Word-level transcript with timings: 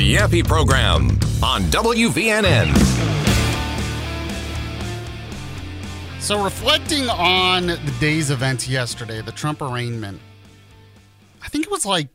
Yaffee 0.00 0.46
Program 0.46 1.10
on 1.42 1.62
WVNN. 1.64 2.76
So, 6.20 6.42
reflecting 6.42 7.08
on 7.08 7.66
the 7.66 7.94
day's 8.00 8.30
events 8.30 8.68
yesterday, 8.68 9.20
the 9.20 9.32
Trump 9.32 9.62
arraignment, 9.62 10.20
I 11.42 11.48
think 11.48 11.64
it 11.64 11.70
was 11.70 11.84
like, 11.84 12.08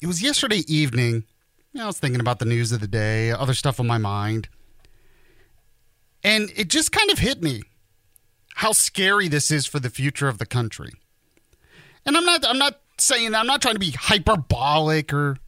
it 0.00 0.06
was 0.06 0.22
yesterday 0.22 0.62
evening. 0.66 1.24
You 1.72 1.78
know, 1.78 1.84
I 1.84 1.86
was 1.86 1.98
thinking 1.98 2.20
about 2.20 2.38
the 2.38 2.44
news 2.44 2.72
of 2.72 2.80
the 2.80 2.88
day, 2.88 3.30
other 3.30 3.54
stuff 3.54 3.78
on 3.80 3.86
my 3.86 3.98
mind. 3.98 4.48
And 6.24 6.50
it 6.56 6.68
just 6.68 6.92
kind 6.92 7.10
of 7.10 7.18
hit 7.18 7.42
me 7.42 7.62
how 8.54 8.72
scary 8.72 9.28
this 9.28 9.50
is 9.50 9.66
for 9.66 9.80
the 9.80 9.90
future 9.90 10.28
of 10.28 10.38
the 10.38 10.46
country. 10.46 10.92
And 12.04 12.16
I'm 12.16 12.24
not 12.24 12.44
I'm 12.46 12.58
not 12.58 12.80
saying 12.98 13.34
I'm 13.34 13.46
not 13.46 13.62
trying 13.62 13.74
to 13.74 13.80
be 13.80 13.90
hyperbolic 13.90 15.12
or 15.12 15.38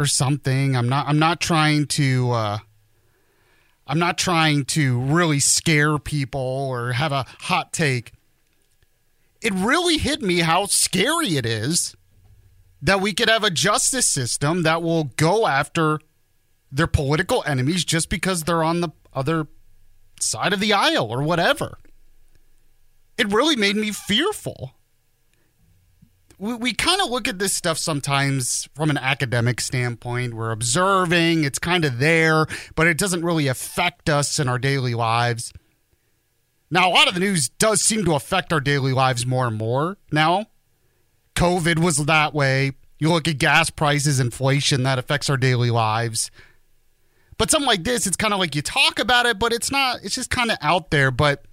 or 0.00 0.06
something. 0.06 0.74
I'm 0.74 0.88
not 0.88 1.06
I'm 1.06 1.18
not 1.18 1.40
trying 1.40 1.86
to 1.88 2.32
uh 2.32 2.58
I'm 3.86 3.98
not 3.98 4.16
trying 4.16 4.64
to 4.66 4.98
really 4.98 5.40
scare 5.40 5.98
people 5.98 6.40
or 6.40 6.92
have 6.92 7.12
a 7.12 7.26
hot 7.40 7.72
take. 7.72 8.12
It 9.42 9.52
really 9.52 9.98
hit 9.98 10.22
me 10.22 10.38
how 10.38 10.66
scary 10.66 11.36
it 11.36 11.44
is 11.44 11.94
that 12.82 13.00
we 13.00 13.12
could 13.12 13.28
have 13.28 13.44
a 13.44 13.50
justice 13.50 14.08
system 14.08 14.62
that 14.62 14.82
will 14.82 15.04
go 15.16 15.46
after 15.46 16.00
their 16.72 16.86
political 16.86 17.42
enemies 17.46 17.84
just 17.84 18.08
because 18.08 18.44
they're 18.44 18.62
on 18.62 18.80
the 18.80 18.90
other 19.12 19.48
side 20.18 20.52
of 20.52 20.60
the 20.60 20.72
aisle 20.72 21.08
or 21.10 21.22
whatever. 21.22 21.78
It 23.18 23.30
really 23.32 23.56
made 23.56 23.76
me 23.76 23.90
fearful. 23.90 24.72
We, 26.40 26.54
we 26.54 26.72
kind 26.72 27.02
of 27.02 27.10
look 27.10 27.28
at 27.28 27.38
this 27.38 27.52
stuff 27.52 27.76
sometimes 27.76 28.66
from 28.74 28.88
an 28.88 28.96
academic 28.96 29.60
standpoint. 29.60 30.32
We're 30.32 30.52
observing, 30.52 31.44
it's 31.44 31.58
kind 31.58 31.84
of 31.84 31.98
there, 31.98 32.46
but 32.74 32.86
it 32.86 32.96
doesn't 32.96 33.22
really 33.22 33.46
affect 33.46 34.08
us 34.08 34.38
in 34.38 34.48
our 34.48 34.58
daily 34.58 34.94
lives. 34.94 35.52
Now, 36.70 36.88
a 36.88 36.92
lot 36.92 37.08
of 37.08 37.14
the 37.14 37.20
news 37.20 37.50
does 37.50 37.82
seem 37.82 38.06
to 38.06 38.14
affect 38.14 38.54
our 38.54 38.60
daily 38.60 38.92
lives 38.92 39.26
more 39.26 39.46
and 39.46 39.58
more 39.58 39.98
now. 40.10 40.46
COVID 41.34 41.78
was 41.78 41.98
that 42.06 42.32
way. 42.32 42.72
You 42.98 43.10
look 43.10 43.28
at 43.28 43.38
gas 43.38 43.68
prices, 43.68 44.18
inflation, 44.18 44.82
that 44.84 44.98
affects 44.98 45.28
our 45.28 45.36
daily 45.36 45.70
lives. 45.70 46.30
But 47.36 47.50
something 47.50 47.66
like 47.66 47.84
this, 47.84 48.06
it's 48.06 48.16
kind 48.16 48.32
of 48.32 48.40
like 48.40 48.54
you 48.54 48.62
talk 48.62 48.98
about 48.98 49.26
it, 49.26 49.38
but 49.38 49.52
it's 49.52 49.70
not, 49.70 50.00
it's 50.02 50.14
just 50.14 50.30
kind 50.30 50.50
of 50.50 50.56
out 50.62 50.90
there. 50.90 51.10
But 51.10 51.44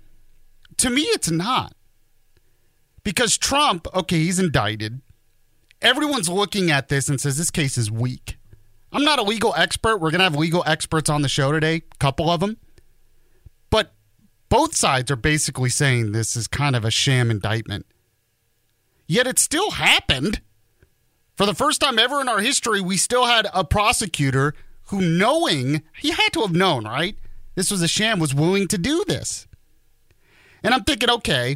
to 0.77 0.89
me, 0.89 1.01
it's 1.01 1.29
not. 1.29 1.73
Because 3.07 3.37
Trump, 3.37 3.87
okay, 3.95 4.17
he's 4.17 4.37
indicted. 4.37 4.99
Everyone's 5.81 6.27
looking 6.27 6.71
at 6.71 6.89
this 6.89 7.07
and 7.07 7.21
says 7.21 7.37
this 7.37 7.49
case 7.49 7.77
is 7.77 7.89
weak. 7.89 8.37
I'm 8.91 9.05
not 9.05 9.17
a 9.17 9.23
legal 9.23 9.53
expert. 9.55 9.99
We're 9.99 10.11
going 10.11 10.19
to 10.19 10.25
have 10.25 10.35
legal 10.35 10.61
experts 10.67 11.09
on 11.09 11.21
the 11.21 11.29
show 11.29 11.53
today, 11.53 11.75
a 11.75 11.97
couple 11.99 12.29
of 12.29 12.41
them. 12.41 12.57
But 13.69 13.93
both 14.49 14.75
sides 14.75 15.09
are 15.09 15.15
basically 15.15 15.69
saying 15.69 16.11
this 16.11 16.35
is 16.35 16.49
kind 16.49 16.75
of 16.75 16.83
a 16.83 16.91
sham 16.91 17.31
indictment. 17.31 17.85
Yet 19.07 19.25
it 19.25 19.39
still 19.39 19.71
happened. 19.71 20.41
For 21.37 21.45
the 21.45 21.55
first 21.55 21.79
time 21.79 21.97
ever 21.97 22.19
in 22.19 22.27
our 22.27 22.41
history, 22.41 22.81
we 22.81 22.97
still 22.97 23.25
had 23.25 23.47
a 23.53 23.63
prosecutor 23.63 24.53
who, 24.87 24.99
knowing, 24.99 25.81
he 25.97 26.11
had 26.11 26.33
to 26.33 26.41
have 26.41 26.51
known, 26.51 26.83
right? 26.83 27.15
This 27.55 27.71
was 27.71 27.81
a 27.81 27.87
sham, 27.87 28.19
was 28.19 28.35
willing 28.35 28.67
to 28.67 28.77
do 28.77 29.05
this. 29.07 29.47
And 30.61 30.73
I'm 30.73 30.83
thinking, 30.83 31.09
okay, 31.09 31.55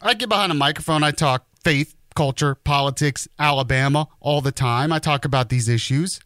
I 0.00 0.14
get 0.14 0.28
behind 0.28 0.52
a 0.52 0.54
microphone, 0.54 1.02
I 1.02 1.10
talk 1.10 1.46
faith, 1.64 1.94
culture, 2.14 2.54
politics, 2.54 3.28
Alabama 3.38 4.08
all 4.20 4.40
the 4.40 4.52
time. 4.52 4.92
I 4.92 4.98
talk 4.98 5.24
about 5.24 5.48
these 5.48 5.68
issues. 5.68 6.20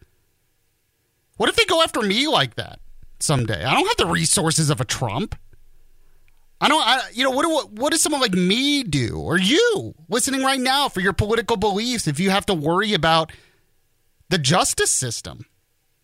What 1.36 1.48
if 1.48 1.56
they 1.56 1.64
go 1.64 1.82
after 1.82 2.02
me 2.02 2.28
like 2.28 2.54
that 2.56 2.80
someday? 3.20 3.64
I 3.64 3.74
don't 3.74 3.86
have 3.86 3.96
the 3.96 4.06
resources 4.06 4.70
of 4.70 4.80
a 4.80 4.84
Trump. 4.84 5.36
I 6.60 6.68
don't, 6.68 6.86
I, 6.86 7.00
you 7.12 7.24
know, 7.24 7.30
what, 7.30 7.48
what, 7.50 7.72
what 7.72 7.90
does 7.90 8.02
someone 8.02 8.20
like 8.20 8.34
me 8.34 8.84
do 8.84 9.18
or 9.18 9.36
you 9.36 9.94
listening 10.08 10.42
right 10.42 10.60
now 10.60 10.88
for 10.88 11.00
your 11.00 11.12
political 11.12 11.56
beliefs 11.56 12.06
if 12.06 12.20
you 12.20 12.30
have 12.30 12.46
to 12.46 12.54
worry 12.54 12.94
about 12.94 13.32
the 14.28 14.38
justice 14.38 14.92
system? 14.92 15.44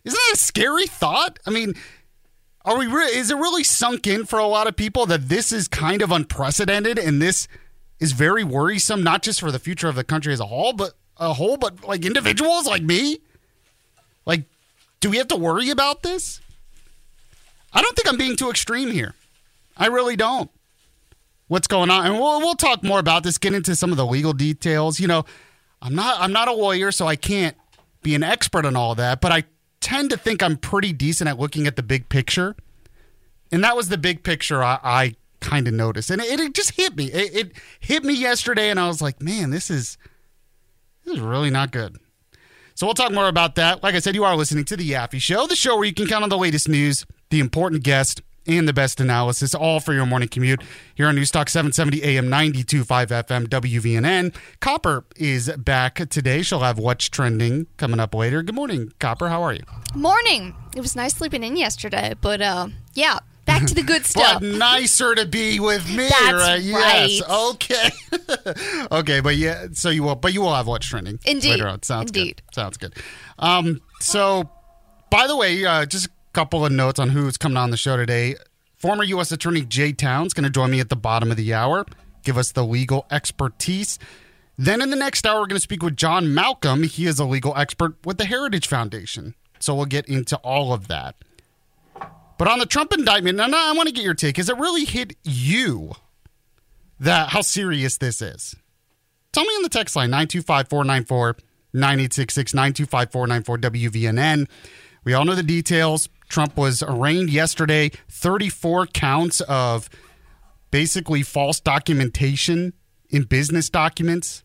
Isn't 0.04 0.18
that 0.28 0.34
a 0.34 0.38
scary 0.38 0.86
thought? 0.86 1.38
I 1.46 1.50
mean, 1.50 1.74
are 2.68 2.78
we? 2.78 2.86
Re- 2.86 3.06
is 3.06 3.30
it 3.30 3.36
really 3.36 3.64
sunk 3.64 4.06
in 4.06 4.24
for 4.26 4.38
a 4.38 4.46
lot 4.46 4.66
of 4.66 4.76
people 4.76 5.06
that 5.06 5.28
this 5.28 5.52
is 5.52 5.68
kind 5.68 6.02
of 6.02 6.12
unprecedented 6.12 6.98
and 6.98 7.20
this 7.20 7.48
is 7.98 8.12
very 8.12 8.44
worrisome, 8.44 9.02
not 9.02 9.22
just 9.22 9.40
for 9.40 9.50
the 9.50 9.58
future 9.58 9.88
of 9.88 9.94
the 9.94 10.04
country 10.04 10.32
as 10.32 10.40
a 10.40 10.46
whole, 10.46 10.72
but 10.72 10.92
a 11.16 11.34
whole, 11.34 11.56
but 11.56 11.84
like 11.84 12.04
individuals 12.04 12.66
like 12.66 12.82
me? 12.82 13.18
Like, 14.26 14.44
do 15.00 15.10
we 15.10 15.16
have 15.16 15.28
to 15.28 15.36
worry 15.36 15.70
about 15.70 16.02
this? 16.02 16.40
I 17.72 17.82
don't 17.82 17.96
think 17.96 18.08
I'm 18.08 18.18
being 18.18 18.36
too 18.36 18.50
extreme 18.50 18.90
here. 18.90 19.14
I 19.76 19.86
really 19.86 20.16
don't. 20.16 20.50
What's 21.48 21.66
going 21.66 21.90
on? 21.90 22.04
And 22.06 22.14
we'll 22.14 22.40
we'll 22.40 22.54
talk 22.54 22.82
more 22.82 22.98
about 22.98 23.22
this. 23.22 23.38
Get 23.38 23.54
into 23.54 23.74
some 23.74 23.90
of 23.90 23.96
the 23.96 24.06
legal 24.06 24.34
details. 24.34 25.00
You 25.00 25.08
know, 25.08 25.24
I'm 25.80 25.94
not 25.94 26.20
I'm 26.20 26.32
not 26.32 26.48
a 26.48 26.52
lawyer, 26.52 26.92
so 26.92 27.06
I 27.06 27.16
can't 27.16 27.56
be 28.02 28.14
an 28.14 28.22
expert 28.22 28.66
on 28.66 28.76
all 28.76 28.94
that. 28.96 29.20
But 29.20 29.32
I 29.32 29.44
tend 29.88 30.10
to 30.10 30.18
think 30.18 30.42
I'm 30.42 30.58
pretty 30.58 30.92
decent 30.92 31.30
at 31.30 31.38
looking 31.38 31.66
at 31.66 31.76
the 31.76 31.82
big 31.82 32.10
picture, 32.10 32.54
and 33.50 33.64
that 33.64 33.74
was 33.74 33.88
the 33.88 33.96
big 33.96 34.22
picture 34.22 34.62
I, 34.62 34.78
I 34.82 35.14
kind 35.40 35.66
of 35.66 35.72
noticed, 35.72 36.10
and 36.10 36.20
it, 36.20 36.38
it, 36.38 36.52
just 36.52 36.72
hit 36.72 36.94
me. 36.94 37.06
It, 37.06 37.34
it 37.34 37.52
hit 37.80 38.04
me 38.04 38.12
yesterday, 38.12 38.68
and 38.68 38.78
I 38.78 38.86
was 38.86 39.00
like, 39.00 39.22
man, 39.22 39.48
this 39.48 39.70
is 39.70 39.96
this 41.04 41.14
is 41.14 41.20
really 41.20 41.48
not 41.48 41.70
good. 41.70 41.96
So 42.74 42.86
we'll 42.86 42.94
talk 42.94 43.12
more 43.12 43.28
about 43.28 43.54
that. 43.54 43.82
Like 43.82 43.94
I 43.94 44.00
said, 44.00 44.14
you 44.14 44.24
are 44.24 44.36
listening 44.36 44.66
to 44.66 44.76
the 44.76 44.90
Yaffee 44.90 45.22
Show, 45.22 45.46
the 45.46 45.56
show 45.56 45.76
where 45.76 45.86
you 45.86 45.94
can 45.94 46.06
count 46.06 46.22
on 46.22 46.28
the 46.28 46.36
latest 46.36 46.68
news, 46.68 47.06
the 47.30 47.40
important 47.40 47.82
guest 47.82 48.20
and 48.48 48.66
the 48.66 48.72
best 48.72 49.00
analysis, 49.00 49.54
all 49.54 49.78
for 49.78 49.92
your 49.92 50.06
morning 50.06 50.28
commute 50.28 50.62
here 50.94 51.06
on 51.06 51.14
Newstalk 51.16 51.48
770 51.48 52.02
AM 52.02 52.28
92.5 52.28 52.84
FM 53.08 53.46
WVNN. 53.46 54.34
Copper 54.60 55.04
is 55.16 55.50
back 55.58 55.96
today. 56.08 56.42
She'll 56.42 56.60
have 56.60 56.78
What's 56.78 57.08
Trending 57.08 57.66
coming 57.76 58.00
up 58.00 58.14
later. 58.14 58.42
Good 58.42 58.54
morning, 58.54 58.92
Copper. 58.98 59.28
How 59.28 59.42
are 59.42 59.52
you? 59.52 59.62
Morning. 59.94 60.54
It 60.74 60.80
was 60.80 60.96
nice 60.96 61.14
sleeping 61.14 61.44
in 61.44 61.56
yesterday, 61.56 62.14
but 62.20 62.40
uh, 62.40 62.68
yeah, 62.94 63.18
back 63.44 63.66
to 63.66 63.74
the 63.74 63.82
good 63.82 64.04
stuff. 64.06 64.40
but 64.40 64.48
nicer 64.48 65.14
to 65.14 65.26
be 65.26 65.60
with 65.60 65.86
me, 65.90 66.08
That's 66.08 66.32
right? 66.32 66.60
Yes. 66.62 67.22
Okay. 67.30 67.90
okay, 68.92 69.20
but 69.20 69.36
yeah, 69.36 69.66
so 69.72 69.90
you 69.90 70.02
will, 70.04 70.16
but 70.16 70.32
you 70.32 70.40
will 70.40 70.54
have 70.54 70.66
What's 70.66 70.86
Trending 70.86 71.18
Indeed. 71.26 71.50
later 71.50 71.68
on. 71.68 71.82
Sounds 71.82 72.10
Indeed. 72.10 72.42
good. 72.46 72.54
Sounds 72.54 72.76
good. 72.78 72.94
Um, 73.38 73.82
so, 74.00 74.48
by 75.10 75.26
the 75.26 75.36
way, 75.36 75.64
uh, 75.66 75.84
just 75.84 76.08
couple 76.38 76.64
of 76.64 76.70
notes 76.70 77.00
on 77.00 77.08
who's 77.08 77.36
coming 77.36 77.56
on 77.56 77.70
the 77.70 77.76
show 77.76 77.96
today. 77.96 78.36
Former 78.76 79.02
U.S. 79.02 79.32
Attorney 79.32 79.62
Jay 79.62 79.92
Town's 79.92 80.32
going 80.32 80.44
to 80.44 80.50
join 80.50 80.70
me 80.70 80.78
at 80.78 80.88
the 80.88 80.94
bottom 80.94 81.32
of 81.32 81.36
the 81.36 81.52
hour, 81.52 81.84
give 82.22 82.38
us 82.38 82.52
the 82.52 82.64
legal 82.64 83.06
expertise. 83.10 83.98
Then 84.56 84.80
in 84.80 84.90
the 84.90 84.96
next 84.96 85.26
hour, 85.26 85.40
we're 85.40 85.48
going 85.48 85.56
to 85.56 85.60
speak 85.60 85.82
with 85.82 85.96
John 85.96 86.32
Malcolm. 86.32 86.84
He 86.84 87.06
is 87.06 87.18
a 87.18 87.24
legal 87.24 87.56
expert 87.56 87.96
with 88.06 88.18
the 88.18 88.24
Heritage 88.24 88.68
Foundation. 88.68 89.34
So 89.58 89.74
we'll 89.74 89.86
get 89.86 90.06
into 90.06 90.36
all 90.36 90.72
of 90.72 90.86
that. 90.86 91.16
But 92.38 92.46
on 92.46 92.60
the 92.60 92.66
Trump 92.66 92.92
indictment, 92.92 93.40
and 93.40 93.52
I 93.52 93.72
want 93.72 93.88
to 93.88 93.92
get 93.92 94.04
your 94.04 94.14
take. 94.14 94.36
Has 94.36 94.48
it 94.48 94.56
really 94.58 94.84
hit 94.84 95.16
you 95.24 95.90
that 97.00 97.30
how 97.30 97.40
serious 97.40 97.98
this 97.98 98.22
is? 98.22 98.54
Tell 99.32 99.42
me 99.42 99.50
on 99.56 99.64
the 99.64 99.68
text 99.68 99.96
line 99.96 100.10
925 100.10 100.68
494 100.68 101.36
9866 101.72 102.54
925 102.54 103.10
494 103.10 103.58
WVNN. 103.58 104.48
We 105.02 105.14
all 105.14 105.24
know 105.24 105.34
the 105.34 105.42
details. 105.42 106.08
Trump 106.28 106.56
was 106.56 106.82
arraigned 106.82 107.30
yesterday, 107.30 107.90
34 108.08 108.86
counts 108.88 109.40
of 109.42 109.88
basically 110.70 111.22
false 111.22 111.60
documentation 111.60 112.74
in 113.10 113.24
business 113.24 113.70
documents. 113.70 114.44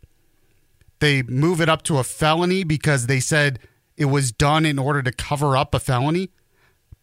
They 1.00 1.22
move 1.24 1.60
it 1.60 1.70
up 1.70 1.84
to 1.84 1.98
a 1.98 2.04
felony 2.04 2.64
because 2.64 3.08
they 3.08 3.20
said 3.20 3.60
it 3.98 4.06
was 4.06 4.32
done 4.32 4.66
in 4.66 4.80
order 4.80 5.04
to 5.04 5.12
cover 5.12 5.58
up 5.58 5.76
a 5.76 5.80
felony. 5.80 6.32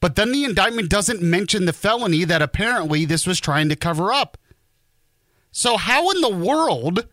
But 0.00 0.16
then 0.16 0.32
the 0.32 0.44
indictment 0.44 0.88
doesn't 0.88 1.20
mention 1.20 1.66
the 1.66 1.74
felony 1.74 2.24
that 2.24 2.40
apparently 2.40 3.04
this 3.04 3.26
was 3.26 3.38
trying 3.38 3.68
to 3.68 3.76
cover 3.76 4.12
up. 4.12 4.38
So, 5.52 5.76
how 5.76 6.08
in 6.10 6.20
the 6.22 6.34
world 6.34 7.06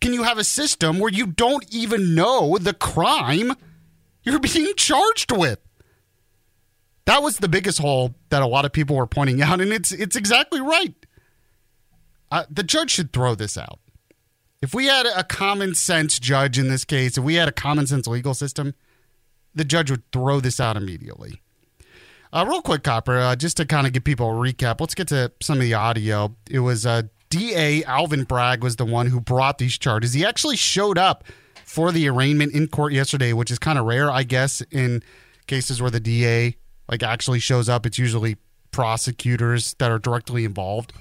can 0.00 0.12
you 0.12 0.24
have 0.24 0.38
a 0.38 0.44
system 0.44 0.98
where 0.98 1.12
you 1.12 1.26
don't 1.26 1.72
even 1.72 2.14
know 2.14 2.58
the 2.58 2.74
crime 2.74 3.54
you're 4.24 4.40
being 4.40 4.72
charged 4.76 5.30
with? 5.30 5.60
That 7.08 7.22
was 7.22 7.38
the 7.38 7.48
biggest 7.48 7.78
hole 7.78 8.14
that 8.28 8.42
a 8.42 8.46
lot 8.46 8.66
of 8.66 8.72
people 8.72 8.94
were 8.94 9.06
pointing 9.06 9.40
out, 9.40 9.62
and 9.62 9.72
it's 9.72 9.92
it's 9.92 10.14
exactly 10.14 10.60
right. 10.60 10.92
Uh, 12.30 12.44
the 12.50 12.62
judge 12.62 12.90
should 12.90 13.14
throw 13.14 13.34
this 13.34 13.56
out. 13.56 13.78
If 14.60 14.74
we 14.74 14.88
had 14.88 15.06
a 15.06 15.24
common 15.24 15.74
sense 15.74 16.18
judge 16.18 16.58
in 16.58 16.68
this 16.68 16.84
case, 16.84 17.16
if 17.16 17.24
we 17.24 17.36
had 17.36 17.48
a 17.48 17.52
common 17.52 17.86
sense 17.86 18.06
legal 18.06 18.34
system, 18.34 18.74
the 19.54 19.64
judge 19.64 19.90
would 19.90 20.02
throw 20.12 20.40
this 20.40 20.60
out 20.60 20.76
immediately. 20.76 21.40
Uh, 22.30 22.44
real 22.46 22.60
quick, 22.60 22.82
Copper, 22.82 23.16
uh, 23.16 23.34
just 23.34 23.56
to 23.56 23.64
kind 23.64 23.86
of 23.86 23.94
give 23.94 24.04
people 24.04 24.28
a 24.28 24.34
recap, 24.34 24.78
let's 24.78 24.94
get 24.94 25.08
to 25.08 25.32
some 25.40 25.56
of 25.56 25.62
the 25.62 25.72
audio. 25.72 26.36
It 26.50 26.58
was 26.58 26.84
uh, 26.84 27.04
DA 27.30 27.84
Alvin 27.84 28.24
Bragg 28.24 28.62
was 28.62 28.76
the 28.76 28.84
one 28.84 29.06
who 29.06 29.18
brought 29.18 29.56
these 29.56 29.78
charges. 29.78 30.12
He 30.12 30.26
actually 30.26 30.56
showed 30.56 30.98
up 30.98 31.24
for 31.64 31.90
the 31.90 32.06
arraignment 32.06 32.52
in 32.52 32.68
court 32.68 32.92
yesterday, 32.92 33.32
which 33.32 33.50
is 33.50 33.58
kind 33.58 33.78
of 33.78 33.86
rare, 33.86 34.10
I 34.10 34.24
guess, 34.24 34.60
in 34.70 35.02
cases 35.46 35.80
where 35.80 35.90
the 35.90 36.00
DA 36.00 36.54
like 36.88 37.02
actually 37.02 37.38
shows 37.38 37.68
up. 37.68 37.86
It's 37.86 37.98
usually 37.98 38.36
prosecutors 38.70 39.74
that 39.74 39.90
are 39.90 39.98
directly 39.98 40.44
involved. 40.44 40.92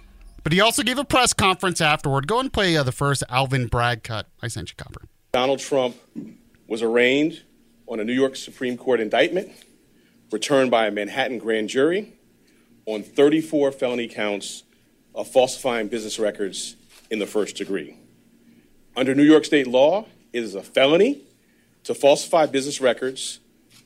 But 0.44 0.54
he 0.54 0.62
also 0.62 0.84
gave 0.84 0.98
a 0.98 1.04
press 1.04 1.34
conference 1.34 1.82
afterward. 1.82 2.28
Go 2.28 2.40
and 2.40 2.52
play 2.52 2.78
uh, 2.78 2.84
the 2.84 2.92
first 2.92 3.24
Alvin 3.30 3.68
Bragg 3.68 4.04
cut. 4.04 4.28
I 4.42 4.48
sent 4.48 4.70
you, 4.70 4.76
Copper. 4.78 5.02
Donald 5.34 5.60
Trump 5.60 5.96
was 6.68 6.82
arraigned 6.82 7.44
on 7.88 8.00
a 8.00 8.04
New 8.04 8.14
York 8.14 8.36
Supreme 8.36 8.78
Court 8.78 9.00
indictment 9.00 9.52
returned 10.32 10.72
by 10.72 10.88
a 10.88 10.92
Manhattan 10.92 11.38
grand 11.38 11.70
jury 11.70 12.14
on 12.86 13.04
34 13.04 13.72
felony 13.72 14.08
counts 14.08 14.64
of 15.16 15.28
falsifying 15.28 15.88
business 15.88 16.20
records 16.20 16.76
in 17.10 17.20
the 17.20 17.26
first 17.26 17.56
degree. 17.56 17.98
Under 18.96 19.16
New 19.16 19.24
York 19.24 19.46
state 19.46 19.68
law, 19.68 20.06
it 20.34 20.44
is 20.44 20.56
a 20.56 20.64
felony 20.64 21.22
to 21.84 21.94
falsify 21.94 22.46
business 22.46 22.82
records 22.82 23.40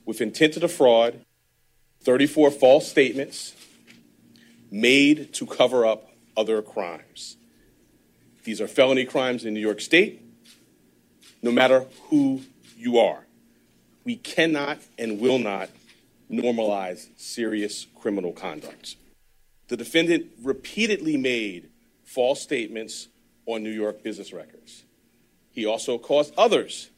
with 0.06 0.22
intent 0.22 0.54
to 0.54 0.60
defraud 0.60 1.24
34 2.04 2.52
false 2.52 2.90
statements 2.90 3.54
made 4.72 5.34
to 5.34 5.46
cover 5.46 5.86
up 5.86 6.12
other 6.36 6.62
crimes. 6.62 7.38
These 8.44 8.60
are 8.60 8.68
felony 8.68 9.06
crimes 9.06 9.46
in 9.46 9.54
New 9.54 9.60
York 9.60 9.82
State, 9.82 10.22
no 11.44 11.52
matter 11.52 11.86
who 12.10 12.42
you 12.76 12.98
are. 12.98 13.26
We 14.04 14.16
cannot 14.16 14.80
and 14.98 15.20
will 15.20 15.38
not 15.38 15.70
normalize 16.32 17.08
serious 17.18 17.86
criminal 17.96 18.32
conduct. 18.32 18.96
The 19.68 19.78
defendant 19.78 20.32
repeatedly 20.42 21.18
made 21.18 21.70
false 22.04 22.42
statements 22.42 23.10
on 23.46 23.64
New 23.64 23.72
York 23.72 24.02
business 24.02 24.34
records. 24.34 24.84
He 25.52 25.66
also 25.66 25.98
caused 25.98 26.34
others 26.36 26.90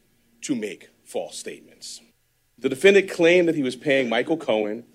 to 0.41 0.55
make 0.55 0.89
false 1.03 1.37
statements. 1.37 1.99
The 2.57 2.69
defendant 2.69 3.09
claimed 3.09 3.47
that 3.49 3.55
he 3.55 3.63
was 3.63 3.75
paying 3.75 4.07
Michael 4.07 4.37
Cohen 4.37 4.85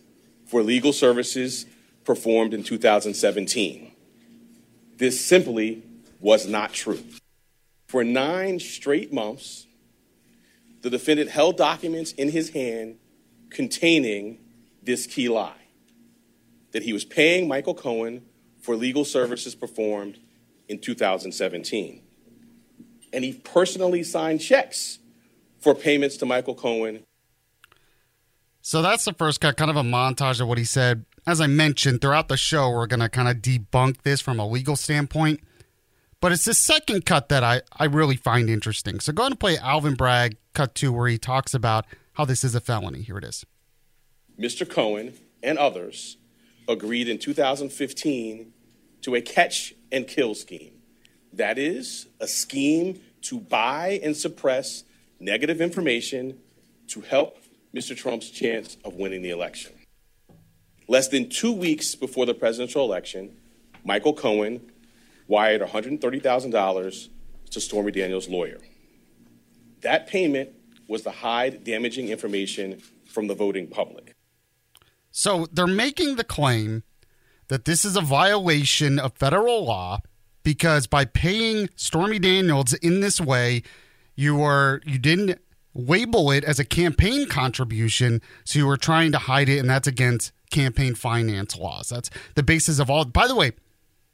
for 0.49 0.63
legal 0.63 0.93
services 0.93 1.67
performed 2.05 2.55
in 2.55 2.65
2017. 2.65 3.93
This 4.97 5.25
simply 5.25 5.83
was 6.21 6.49
not 6.49 6.73
true. 6.73 7.05
For 7.87 8.03
nine 8.03 8.59
straight 8.59 9.13
months, 9.13 9.67
the 10.81 10.91
defendant 10.91 11.31
held 11.31 11.57
documents 11.57 12.13
in 12.13 12.31
his 12.31 12.51
hand 12.51 12.97
containing 13.51 14.39
this 14.83 15.07
key 15.07 15.29
lie 15.29 15.53
that 16.73 16.83
he 16.83 16.93
was 16.93 17.05
paying 17.05 17.47
Michael 17.47 17.75
Cohen 17.75 18.25
for 18.61 18.75
legal 18.75 19.05
services 19.05 19.55
performed 19.55 20.19
in 20.69 20.79
2017. 20.79 22.03
And 23.13 23.25
he 23.25 23.33
personally 23.33 24.03
signed 24.03 24.41
checks 24.41 24.99
for 25.61 25.75
payments 25.75 26.17
to 26.19 26.27
Michael 26.27 26.55
Cohen 26.55 27.05
so 28.69 28.83
that's 28.83 29.07
the 29.07 29.15
first 29.15 29.41
cut, 29.41 29.57
kind 29.57 29.71
of 29.71 29.79
a 29.79 29.83
montage 29.83 30.43
of 30.43 30.47
what 30.47 30.59
he 30.59 30.65
said. 30.65 31.07
As 31.27 31.41
I 31.41 31.47
mentioned 31.47 32.03
throughout 32.03 32.29
the 32.29 32.37
show, 32.37 32.69
we're 32.69 32.87
going 32.87 33.01
to 33.01 33.09
kind 33.09 33.27
of 33.27 33.37
debunk 33.37 34.03
this 34.03 34.21
from 34.21 34.39
a 34.39 34.47
legal 34.47 34.77
standpoint. 34.77 35.41
But 36.21 36.33
it's 36.33 36.45
the 36.45 36.53
second 36.53 37.07
cut 37.07 37.31
that 37.31 37.43
I, 37.43 37.63
I 37.73 37.87
really 37.87 38.17
find 38.17 38.51
interesting. 38.51 39.01
So 39.01 39.11
go 39.15 39.23
ahead 39.23 39.33
and 39.33 39.41
play 39.41 39.57
Alvin 39.57 39.95
Bragg 39.95 40.37
cut 40.53 40.75
two, 40.75 40.93
where 40.93 41.09
he 41.09 41.17
talks 41.17 41.55
about 41.55 41.87
how 42.13 42.27
this 42.27 42.45
is 42.45 42.55
a 42.55 42.61
felony. 42.61 43.01
Here 43.01 43.17
it 43.17 43.25
is. 43.25 43.47
Mr. 44.39 44.69
Cohen 44.69 45.15
and 45.43 45.57
others 45.57 46.19
agreed 46.69 47.09
in 47.09 47.17
2015 47.17 48.53
to 49.01 49.15
a 49.15 49.23
catch 49.23 49.73
and 49.91 50.07
kill 50.07 50.35
scheme. 50.35 50.75
That 51.33 51.57
is, 51.57 52.07
a 52.21 52.29
scheme 52.29 53.01
to 53.23 53.41
buy 53.41 53.99
and 54.03 54.15
suppress 54.15 54.85
negative 55.19 55.63
information 55.63 56.41
to 56.89 57.01
help 57.01 57.39
Mr. 57.75 57.97
Trump's 57.97 58.31
chance 58.31 58.77
of 58.85 58.95
winning 58.95 59.23
the 59.23 59.31
election. 59.31 59.73
Less 60.89 61.09
than 61.09 61.29
two 61.29 61.53
weeks 61.53 61.95
before 61.95 62.25
the 62.25 62.35
presidential 62.35 62.85
election, 62.85 63.37
Michael 63.85 64.15
Cohen 64.15 64.73
wired 65.27 65.61
$130,000 65.61 67.09
to 67.51 67.61
Stormy 67.61 67.93
Daniels' 67.93 68.29
lawyer. 68.29 68.59
That 69.83 70.07
payment 70.07 70.51
was 70.89 71.03
to 71.03 71.11
hide 71.11 71.65
damaging 71.65 72.09
information 72.09 72.81
from 73.07 73.27
the 73.27 73.35
voting 73.35 73.67
public. 73.67 74.15
So 75.11 75.47
they're 75.53 75.67
making 75.67 76.17
the 76.17 76.25
claim 76.25 76.83
that 77.49 77.65
this 77.65 77.85
is 77.85 77.97
a 77.97 78.01
violation 78.01 78.99
of 78.99 79.13
federal 79.15 79.65
law 79.65 80.01
because 80.43 80.87
by 80.87 81.05
paying 81.05 81.69
Stormy 81.77 82.19
Daniels 82.19 82.73
in 82.75 83.01
this 83.01 83.21
way, 83.21 83.63
you 84.15 84.37
were 84.37 84.81
you 84.85 84.99
didn't 84.99 85.41
label 85.75 86.31
it 86.31 86.45
as 86.45 86.59
a 86.59 86.65
campaign 86.65 87.27
contribution. 87.29 88.21
So 88.45 88.59
you 88.59 88.67
were 88.67 88.77
trying 88.77 89.13
to 89.13 89.19
hide 89.19 89.49
it, 89.49 89.59
and 89.59 89.69
that's 89.69 89.89
against 89.89 90.33
campaign 90.51 90.95
finance 90.95 91.57
laws. 91.57 91.91
That's 91.91 92.11
the 92.35 92.43
basis 92.43 92.79
of 92.79 92.91
all. 92.91 93.05
By 93.05 93.29
the 93.29 93.35
way, 93.35 93.53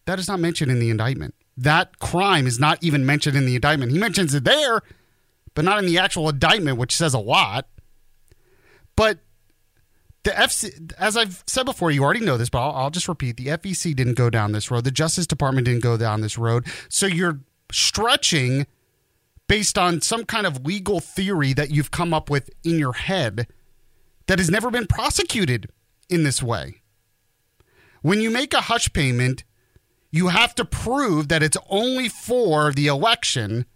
that 0.07 0.19
is 0.19 0.29
not 0.29 0.41
mentioned 0.41 0.71
in 0.71 0.81
the 0.81 0.91
indictment. 0.91 1.35
That 1.57 1.99
crime 1.99 2.47
is 2.47 2.59
not 2.59 2.83
even 2.83 3.07
mentioned 3.07 3.37
in 3.37 3.47
the 3.47 3.55
indictment. 3.55 3.93
He 3.93 3.99
mentions 3.99 4.35
it 4.35 4.45
there, 4.45 4.83
but 5.55 5.65
not 5.65 5.79
in 5.79 5.87
the 5.87 5.99
actual 5.99 6.29
indictment, 6.29 6.79
which 6.79 6.95
says 6.95 7.15
a 7.15 7.19
lot. 7.19 7.69
But 8.97 9.21
the 10.25 10.31
FC, 10.31 10.93
as 10.99 11.17
I've 11.17 11.45
said 11.47 11.65
before, 11.65 11.91
you 11.91 12.03
already 12.03 12.21
know 12.21 12.37
this, 12.37 12.51
but 12.51 12.61
I'll, 12.61 12.73
I'll 12.85 12.91
just 12.91 13.09
repeat: 13.09 13.37
the 13.37 13.47
FEC 13.47 13.95
didn't 13.95 14.15
go 14.15 14.31
down 14.31 14.53
this 14.53 14.71
road. 14.71 14.85
The 14.85 14.91
Justice 14.91 15.27
Department 15.27 15.67
didn't 15.67 15.83
go 15.83 15.97
down 15.97 16.21
this 16.21 16.37
road. 16.37 16.67
So 16.89 17.07
you're 17.07 17.41
stretching 17.71 18.67
based 19.47 19.77
on 19.77 20.01
some 20.01 20.25
kind 20.25 20.47
of 20.47 20.65
legal 20.65 21.01
theory 21.01 21.53
that 21.53 21.71
you've 21.71 21.91
come 21.91 22.15
up 22.15 22.31
with 22.31 22.51
in 22.65 22.79
your 22.79 22.95
head 22.95 23.47
that 24.27 24.39
has 24.39 24.51
never 24.51 24.71
been 24.71 24.87
prosecuted 24.87 25.69
in 26.09 26.25
this 26.25 26.43
way. 26.43 26.81
When 28.03 28.21
you 28.21 28.31
make 28.31 28.55
a 28.55 28.63
hush 28.63 28.93
payment, 28.93 29.45
you 30.11 30.29
have 30.29 30.55
to 30.55 30.65
prove 30.65 31.29
that 31.29 31.43
it's 31.43 31.57
only 31.69 32.09
for 32.09 32.73
the 32.73 32.87
election 32.87 33.67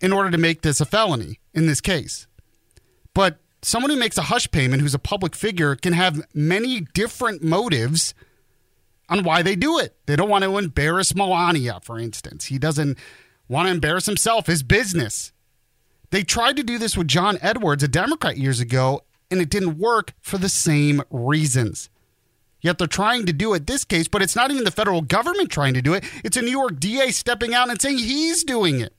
in 0.00 0.12
order 0.12 0.30
to 0.30 0.38
make 0.38 0.62
this 0.62 0.80
a 0.80 0.84
felony 0.84 1.40
in 1.54 1.66
this 1.66 1.80
case. 1.80 2.26
But 3.14 3.38
someone 3.62 3.90
who 3.90 3.96
makes 3.96 4.18
a 4.18 4.22
hush 4.22 4.50
payment 4.50 4.82
who's 4.82 4.94
a 4.94 4.98
public 4.98 5.34
figure 5.34 5.76
can 5.76 5.92
have 5.92 6.26
many 6.34 6.80
different 6.92 7.42
motives 7.42 8.14
on 9.08 9.24
why 9.24 9.42
they 9.42 9.56
do 9.56 9.78
it. 9.78 9.96
They 10.06 10.16
don't 10.16 10.28
want 10.28 10.44
to 10.44 10.58
embarrass 10.58 11.14
Melania, 11.14 11.80
for 11.82 11.98
instance. 11.98 12.46
He 12.46 12.58
doesn't 12.58 12.98
want 13.48 13.66
to 13.66 13.72
embarrass 13.72 14.06
himself, 14.06 14.46
his 14.46 14.62
business. 14.62 15.32
They 16.10 16.22
tried 16.22 16.56
to 16.56 16.62
do 16.62 16.78
this 16.78 16.96
with 16.96 17.08
John 17.08 17.38
Edwards, 17.40 17.82
a 17.82 17.88
Democrat, 17.88 18.36
years 18.36 18.60
ago, 18.60 19.02
and 19.30 19.40
it 19.40 19.50
didn't 19.50 19.78
work 19.78 20.14
for 20.20 20.38
the 20.38 20.48
same 20.48 21.02
reasons. 21.10 21.90
Yet 22.60 22.78
they're 22.78 22.86
trying 22.86 23.26
to 23.26 23.32
do 23.32 23.54
it 23.54 23.66
this 23.66 23.84
case, 23.84 24.08
but 24.08 24.22
it's 24.22 24.36
not 24.36 24.50
even 24.50 24.64
the 24.64 24.70
federal 24.70 25.02
government 25.02 25.50
trying 25.50 25.74
to 25.74 25.82
do 25.82 25.94
it. 25.94 26.04
It's 26.24 26.36
a 26.36 26.42
New 26.42 26.50
York 26.50 26.80
DA 26.80 27.10
stepping 27.10 27.54
out 27.54 27.70
and 27.70 27.80
saying 27.80 27.98
he's 27.98 28.44
doing 28.44 28.80
it. 28.80 28.92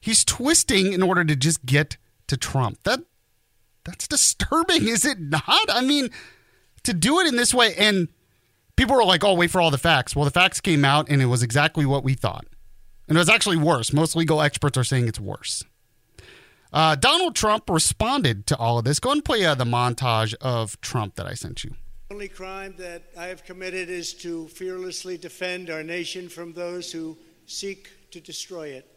He's 0.00 0.24
twisting 0.24 0.92
in 0.92 1.02
order 1.02 1.24
to 1.24 1.36
just 1.36 1.64
get 1.64 1.96
to 2.26 2.36
Trump. 2.36 2.82
That 2.84 3.00
that's 3.84 4.08
disturbing, 4.08 4.88
is 4.88 5.04
it 5.04 5.20
not? 5.20 5.68
I 5.68 5.82
mean, 5.82 6.10
to 6.84 6.92
do 6.92 7.20
it 7.20 7.26
in 7.26 7.36
this 7.36 7.54
way 7.54 7.74
and 7.76 8.08
people 8.76 8.96
were 8.96 9.04
like, 9.04 9.24
"Oh, 9.24 9.34
wait 9.34 9.50
for 9.50 9.60
all 9.60 9.70
the 9.70 9.78
facts." 9.78 10.16
Well, 10.16 10.24
the 10.24 10.30
facts 10.30 10.60
came 10.60 10.84
out 10.84 11.08
and 11.08 11.22
it 11.22 11.26
was 11.26 11.42
exactly 11.42 11.86
what 11.86 12.04
we 12.04 12.14
thought. 12.14 12.46
And 13.08 13.16
it 13.16 13.20
was 13.20 13.28
actually 13.28 13.56
worse. 13.56 13.92
Most 13.92 14.16
legal 14.16 14.40
experts 14.40 14.78
are 14.78 14.84
saying 14.84 15.08
it's 15.08 15.20
worse. 15.20 15.64
Uh, 16.72 16.96
Donald 16.96 17.36
Trump 17.36 17.70
responded 17.70 18.46
to 18.48 18.56
all 18.56 18.78
of 18.78 18.84
this. 18.84 18.98
Go 18.98 19.12
and 19.12 19.24
play 19.24 19.44
uh, 19.44 19.54
the 19.54 19.64
montage 19.64 20.34
of 20.40 20.80
Trump 20.80 21.14
that 21.14 21.26
I 21.26 21.34
sent 21.34 21.62
you. 21.62 21.70
The 22.08 22.14
only 22.14 22.28
crime 22.28 22.74
that 22.78 23.02
I 23.16 23.26
have 23.26 23.44
committed 23.44 23.88
is 23.88 24.12
to 24.14 24.48
fearlessly 24.48 25.16
defend 25.16 25.70
our 25.70 25.82
nation 25.82 26.28
from 26.28 26.52
those 26.52 26.90
who 26.90 27.16
seek 27.46 27.90
to 28.10 28.20
destroy 28.20 28.68
it. 28.68 28.90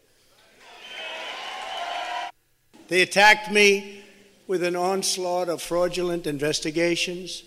They 2.88 3.02
attacked 3.02 3.52
me 3.52 4.02
with 4.46 4.64
an 4.64 4.74
onslaught 4.74 5.48
of 5.48 5.62
fraudulent 5.62 6.26
investigations 6.26 7.44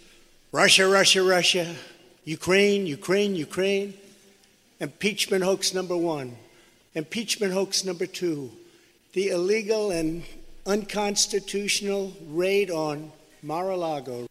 Russia, 0.54 0.88
Russia, 0.88 1.24
Russia, 1.24 1.76
Ukraine, 2.26 2.86
Ukraine, 2.86 3.36
Ukraine. 3.36 3.94
Impeachment 4.80 5.44
hoax 5.44 5.74
number 5.74 5.96
one 5.96 6.36
Impeachment 6.94 7.54
hoax 7.54 7.86
number 7.86 8.06
two 8.06 8.52
the 9.14 9.30
illegal 9.30 9.92
and 9.92 10.24
unconstitutional 10.66 12.14
raid 12.28 12.72
on 12.72 13.12
Mar 13.42 13.70
a 13.70 13.78
Lago. 13.78 14.28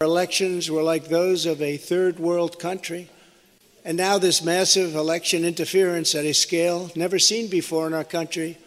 Our 0.00 0.06
elections 0.06 0.70
were 0.70 0.82
like 0.82 1.08
those 1.08 1.46
of 1.46 1.62
a 1.62 1.76
third 1.76 2.18
world 2.18 2.58
country. 2.58 3.08
And 3.84 3.96
now, 3.96 4.18
this 4.18 4.44
massive 4.44 4.94
election 4.94 5.44
interference 5.44 6.14
at 6.14 6.26
a 6.26 6.34
scale 6.34 6.90
never 6.94 7.18
seen 7.18 7.48
before 7.48 7.86
in 7.86 7.94
our 7.94 8.04
country, 8.04 8.58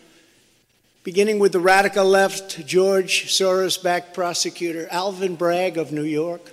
beginning 1.04 1.38
with 1.38 1.52
the 1.52 1.60
radical 1.60 2.06
left, 2.06 2.66
George 2.66 3.28
Soros 3.28 3.82
backed 3.82 4.16
prosecutor 4.16 4.88
Alvin 4.90 5.36
Bragg 5.36 5.78
of 5.78 5.92
New 5.92 6.04
York. 6.06 6.52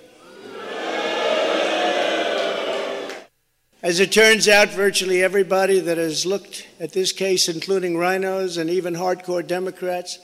As 3.81 4.01
it 4.01 4.11
turns 4.11 4.49
out, 4.49 4.71
virtually 4.71 5.23
everybody 5.23 5.79
that 5.79 5.97
has 5.97 6.25
looked 6.25 6.67
at 6.81 6.91
this 6.91 7.13
case, 7.13 7.47
including 7.47 7.93
RINOs 7.93 8.57
and 8.57 8.69
even 8.69 8.93
hardcore 8.93 9.45
Democrats, 9.45 10.19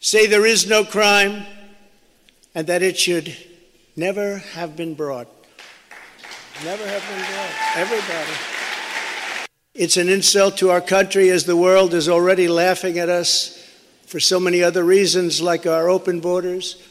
say 0.00 0.26
there 0.26 0.44
is 0.44 0.68
no 0.68 0.84
crime 0.84 1.46
and 2.54 2.66
that 2.66 2.82
it 2.82 2.98
should 2.98 3.34
never 3.96 4.36
have 4.52 4.76
been 4.76 4.92
brought. 4.92 5.28
Never 6.62 6.86
have 6.86 7.02
been 7.08 7.24
brought. 7.32 7.76
Everybody. 7.76 8.32
It's 9.72 9.96
an 9.96 10.10
insult 10.10 10.58
to 10.58 10.68
our 10.68 10.82
country 10.82 11.30
as 11.30 11.44
the 11.44 11.56
world 11.56 11.94
is 11.94 12.06
already 12.06 12.48
laughing 12.48 12.98
at 12.98 13.08
us 13.08 13.66
for 14.04 14.20
so 14.20 14.38
many 14.38 14.62
other 14.62 14.84
reasons, 14.84 15.40
like 15.40 15.66
our 15.66 15.88
open 15.88 16.20
borders, 16.20 16.86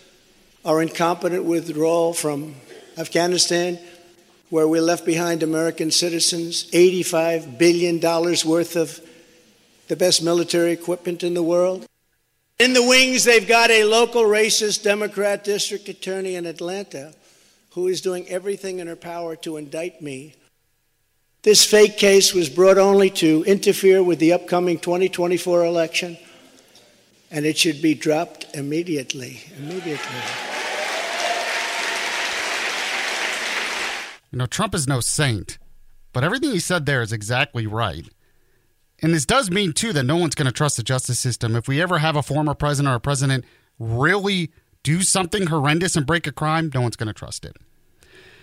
our 0.65 0.81
incompetent 0.81 1.43
withdrawal 1.43 2.13
from 2.13 2.55
Afghanistan, 2.97 3.77
where 4.51 4.67
we 4.67 4.81
left 4.81 5.05
behind 5.05 5.41
American 5.41 5.89
citizens, 5.89 6.69
$85 6.71 7.57
billion 7.57 7.99
worth 8.01 8.75
of 8.75 8.99
the 9.87 9.95
best 9.95 10.21
military 10.21 10.73
equipment 10.73 11.23
in 11.23 11.33
the 11.33 11.41
world. 11.41 11.87
In 12.59 12.73
the 12.73 12.85
wings, 12.85 13.23
they've 13.23 13.47
got 13.47 13.71
a 13.71 13.85
local 13.85 14.23
racist 14.23 14.83
Democrat 14.83 15.45
district 15.45 15.87
attorney 15.87 16.35
in 16.35 16.45
Atlanta 16.45 17.13
who 17.71 17.87
is 17.87 18.01
doing 18.01 18.27
everything 18.27 18.79
in 18.79 18.87
her 18.87 18.97
power 18.97 19.37
to 19.37 19.55
indict 19.55 20.01
me. 20.01 20.35
This 21.43 21.65
fake 21.65 21.97
case 21.97 22.33
was 22.33 22.49
brought 22.49 22.77
only 22.77 23.09
to 23.11 23.45
interfere 23.45 24.03
with 24.03 24.19
the 24.19 24.33
upcoming 24.33 24.79
2024 24.79 25.63
election, 25.63 26.17
and 27.31 27.45
it 27.45 27.57
should 27.57 27.81
be 27.81 27.93
dropped 27.93 28.45
immediately. 28.53 29.41
Immediately. 29.57 30.60
You 34.31 34.37
know, 34.37 34.45
Trump 34.45 34.73
is 34.73 34.87
no 34.87 35.01
saint, 35.01 35.57
but 36.13 36.23
everything 36.23 36.51
he 36.51 36.59
said 36.59 36.85
there 36.85 37.01
is 37.01 37.11
exactly 37.11 37.67
right. 37.67 38.07
And 39.01 39.13
this 39.13 39.25
does 39.25 39.49
mean, 39.49 39.73
too, 39.73 39.93
that 39.93 40.03
no 40.03 40.15
one's 40.15 40.35
going 40.35 40.45
to 40.45 40.51
trust 40.51 40.77
the 40.77 40.83
justice 40.83 41.19
system. 41.19 41.55
If 41.55 41.67
we 41.67 41.81
ever 41.81 41.97
have 41.97 42.15
a 42.15 42.23
former 42.23 42.53
president 42.53 42.93
or 42.93 42.95
a 42.95 42.99
president 42.99 43.45
really 43.79 44.51
do 44.83 45.01
something 45.01 45.47
horrendous 45.47 45.95
and 45.95 46.05
break 46.05 46.27
a 46.27 46.31
crime, 46.31 46.69
no 46.73 46.81
one's 46.81 46.95
going 46.95 47.07
to 47.07 47.13
trust 47.13 47.45
it. 47.45 47.57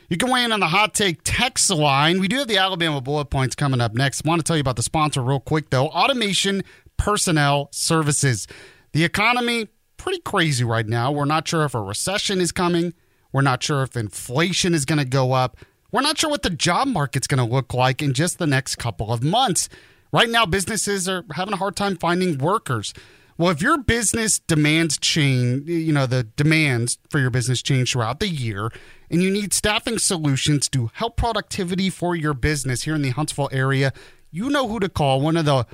You 0.08 0.16
can 0.16 0.30
weigh 0.30 0.44
in 0.44 0.52
on 0.52 0.60
the 0.60 0.68
hot 0.68 0.94
take 0.94 1.20
text 1.22 1.70
line. 1.70 2.18
We 2.18 2.28
do 2.28 2.36
have 2.38 2.48
the 2.48 2.56
Alabama 2.56 3.00
bullet 3.00 3.26
points 3.26 3.54
coming 3.54 3.80
up 3.80 3.94
next. 3.94 4.24
I 4.24 4.28
want 4.28 4.40
to 4.40 4.42
tell 4.42 4.56
you 4.56 4.62
about 4.62 4.76
the 4.76 4.82
sponsor 4.82 5.22
real 5.22 5.40
quick, 5.40 5.70
though 5.70 5.88
Automation 5.88 6.62
Personnel 6.96 7.68
Services. 7.72 8.46
The 8.92 9.04
economy, 9.04 9.68
pretty 9.96 10.20
crazy 10.20 10.64
right 10.64 10.86
now. 10.86 11.12
We're 11.12 11.26
not 11.26 11.46
sure 11.46 11.64
if 11.64 11.74
a 11.74 11.80
recession 11.80 12.40
is 12.40 12.52
coming. 12.52 12.94
We're 13.32 13.42
not 13.42 13.62
sure 13.62 13.82
if 13.82 13.96
inflation 13.96 14.72
is 14.72 14.86
going 14.86 14.98
to 14.98 15.04
go 15.04 15.32
up. 15.32 15.58
We're 15.90 16.02
not 16.02 16.18
sure 16.18 16.28
what 16.28 16.42
the 16.42 16.50
job 16.50 16.88
market's 16.88 17.26
going 17.26 17.38
to 17.38 17.54
look 17.54 17.72
like 17.72 18.02
in 18.02 18.12
just 18.12 18.38
the 18.38 18.46
next 18.46 18.76
couple 18.76 19.10
of 19.10 19.22
months. 19.22 19.70
Right 20.12 20.28
now, 20.28 20.44
businesses 20.44 21.08
are 21.08 21.24
having 21.32 21.54
a 21.54 21.56
hard 21.58 21.76
time 21.76 21.96
finding 21.96 22.36
workers. 22.36 22.92
Well, 23.38 23.50
if 23.50 23.62
your 23.62 23.78
business 23.78 24.38
demands 24.38 24.98
change, 24.98 25.66
you 25.66 25.92
know, 25.92 26.04
the 26.04 26.24
demands 26.24 26.98
for 27.08 27.18
your 27.18 27.30
business 27.30 27.62
change 27.62 27.92
throughout 27.92 28.20
the 28.20 28.28
year, 28.28 28.70
and 29.10 29.22
you 29.22 29.30
need 29.30 29.54
staffing 29.54 29.98
solutions 29.98 30.68
to 30.70 30.90
help 30.92 31.16
productivity 31.16 31.88
for 31.88 32.14
your 32.14 32.34
business 32.34 32.82
here 32.82 32.94
in 32.94 33.02
the 33.02 33.10
Huntsville 33.10 33.48
area, 33.50 33.92
you 34.30 34.50
know 34.50 34.68
who 34.68 34.80
to 34.80 34.90
call. 34.90 35.22
One 35.22 35.36
of 35.38 35.46
the 35.46 35.66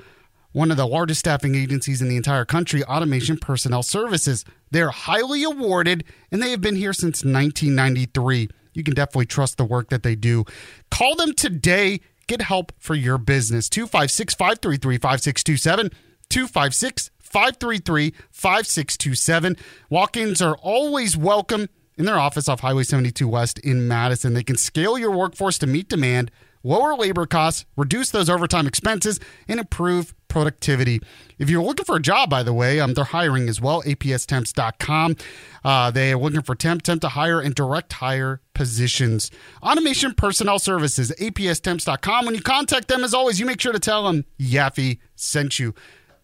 one 0.53 0.71
of 0.71 0.77
the 0.77 0.87
largest 0.87 1.19
staffing 1.19 1.55
agencies 1.55 2.01
in 2.01 2.07
the 2.07 2.15
entire 2.15 2.45
country, 2.45 2.81
Automation 2.85 3.37
Personnel 3.37 3.83
Services. 3.83 4.45
They're 4.71 4.91
highly 4.91 5.43
awarded 5.43 6.05
and 6.31 6.41
they 6.41 6.51
have 6.51 6.61
been 6.61 6.77
here 6.77 6.93
since 6.93 7.25
1993 7.25 8.47
you 8.75 8.83
can 8.83 8.93
definitely 8.93 9.25
trust 9.25 9.57
the 9.57 9.65
work 9.65 9.89
that 9.89 10.03
they 10.03 10.15
do. 10.15 10.45
Call 10.91 11.15
them 11.15 11.33
today. 11.33 12.01
Get 12.27 12.41
help 12.41 12.71
for 12.79 12.95
your 12.95 13.17
business. 13.17 13.69
256 13.69 14.33
533 14.33 14.97
5627. 14.97 15.89
256 16.29 17.11
533 17.19 18.13
5627. 18.31 19.57
Walk 19.89 20.17
ins 20.17 20.41
are 20.41 20.55
always 20.57 21.17
welcome 21.17 21.69
in 21.97 22.05
their 22.05 22.19
office 22.19 22.49
off 22.49 22.61
Highway 22.61 22.83
72 22.83 23.27
West 23.27 23.59
in 23.59 23.87
Madison. 23.87 24.33
They 24.33 24.43
can 24.43 24.57
scale 24.57 24.97
your 24.97 25.11
workforce 25.11 25.57
to 25.59 25.67
meet 25.67 25.89
demand, 25.89 26.31
lower 26.63 26.95
labor 26.95 27.25
costs, 27.25 27.65
reduce 27.75 28.09
those 28.09 28.29
overtime 28.29 28.67
expenses, 28.67 29.19
and 29.47 29.59
improve 29.59 30.13
productivity. 30.35 30.99
If 31.39 31.49
you're 31.49 31.63
looking 31.63 31.85
for 31.85 31.95
a 31.95 32.01
job, 32.01 32.29
by 32.29 32.43
the 32.43 32.51
way, 32.51 32.81
um, 32.81 32.93
they're 32.93 33.05
hiring 33.05 33.47
as 33.47 33.61
well. 33.61 33.81
APSTemps.com. 33.83 35.15
Uh, 35.63 35.91
they 35.91 36.11
are 36.11 36.17
looking 36.17 36.41
for 36.41 36.55
temp, 36.55 36.81
temp 36.81 36.99
to 37.03 37.07
hire, 37.07 37.39
and 37.39 37.55
direct 37.55 37.93
hire 37.93 38.41
positions. 38.53 39.31
Automation 39.63 40.13
Personnel 40.13 40.59
Services, 40.59 41.13
APSTemps.com. 41.21 42.25
When 42.25 42.35
you 42.35 42.41
contact 42.41 42.89
them, 42.89 43.05
as 43.05 43.13
always, 43.13 43.39
you 43.39 43.45
make 43.45 43.61
sure 43.61 43.71
to 43.71 43.79
tell 43.79 44.03
them 44.03 44.25
Yaffee 44.37 44.99
sent 45.15 45.57
you. 45.57 45.73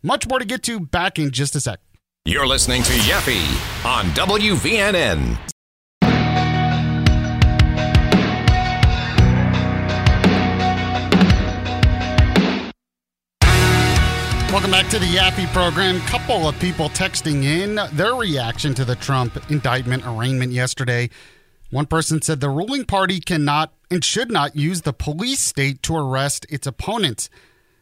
Much 0.03 0.27
more 0.27 0.39
to 0.39 0.45
get 0.45 0.61
to 0.63 0.81
back 0.81 1.17
in 1.17 1.31
just 1.31 1.55
a 1.55 1.61
sec. 1.61 1.79
You're 2.25 2.47
listening 2.47 2.83
to 2.83 2.91
Yaffee 2.91 3.85
on 3.85 4.07
WVNN. 4.07 5.50
Welcome 14.51 14.71
back 14.71 14.89
to 14.89 14.99
the 14.99 15.05
Yaffee 15.05 15.47
program. 15.53 16.01
Couple 16.01 16.45
of 16.45 16.59
people 16.59 16.89
texting 16.89 17.45
in 17.45 17.79
their 17.95 18.15
reaction 18.15 18.73
to 18.73 18.83
the 18.83 18.97
Trump 18.97 19.49
indictment 19.49 20.03
arraignment 20.05 20.51
yesterday. 20.51 21.09
One 21.69 21.85
person 21.85 22.21
said 22.21 22.41
the 22.41 22.49
ruling 22.49 22.83
party 22.83 23.21
cannot 23.21 23.73
and 23.89 24.03
should 24.03 24.29
not 24.29 24.57
use 24.57 24.81
the 24.81 24.91
police 24.91 25.39
state 25.39 25.81
to 25.83 25.95
arrest 25.95 26.45
its 26.49 26.67
opponents. 26.67 27.29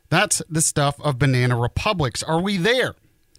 That's 0.10 0.44
the 0.48 0.62
stuff 0.62 1.02
of 1.02 1.18
banana 1.18 1.58
republics. 1.58 2.22
Are 2.22 2.40
we 2.40 2.58
there? 2.58 2.94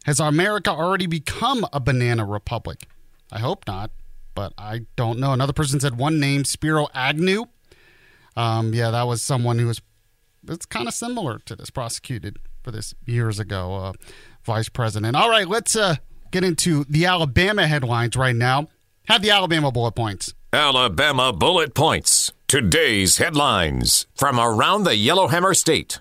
Has 0.06 0.18
America 0.18 0.72
already 0.72 1.06
become 1.06 1.64
a 1.72 1.78
banana 1.78 2.24
republic? 2.26 2.88
I 3.30 3.38
hope 3.38 3.64
not, 3.68 3.92
but 4.34 4.54
I 4.58 4.86
don't 4.96 5.20
know. 5.20 5.32
Another 5.32 5.52
person 5.52 5.78
said 5.78 5.96
one 5.96 6.18
name, 6.18 6.44
Spiro 6.44 6.88
Agnew. 6.94 7.44
Um, 8.36 8.74
yeah, 8.74 8.90
that 8.90 9.06
was 9.06 9.22
someone 9.22 9.60
who 9.60 9.68
was. 9.68 9.80
It's 10.48 10.66
kind 10.66 10.88
of 10.88 10.94
similar 10.94 11.38
to 11.44 11.54
this 11.54 11.70
prosecuted 11.70 12.40
for 12.62 12.70
this 12.70 12.94
years 13.04 13.38
ago, 13.38 13.74
uh, 13.74 13.92
vice 14.44 14.68
president. 14.68 15.16
All 15.16 15.30
right, 15.30 15.48
let's 15.48 15.76
uh, 15.76 15.96
get 16.30 16.44
into 16.44 16.84
the 16.84 17.06
Alabama 17.06 17.66
headlines 17.66 18.16
right 18.16 18.36
now. 18.36 18.68
Have 19.08 19.22
the 19.22 19.30
Alabama 19.30 19.72
bullet 19.72 19.92
points. 19.92 20.34
Alabama 20.52 21.32
bullet 21.32 21.74
points. 21.74 22.32
Today's 22.48 23.18
headlines 23.18 24.06
from 24.14 24.40
around 24.40 24.84
the 24.84 24.96
Yellowhammer 24.96 25.54
State. 25.54 26.00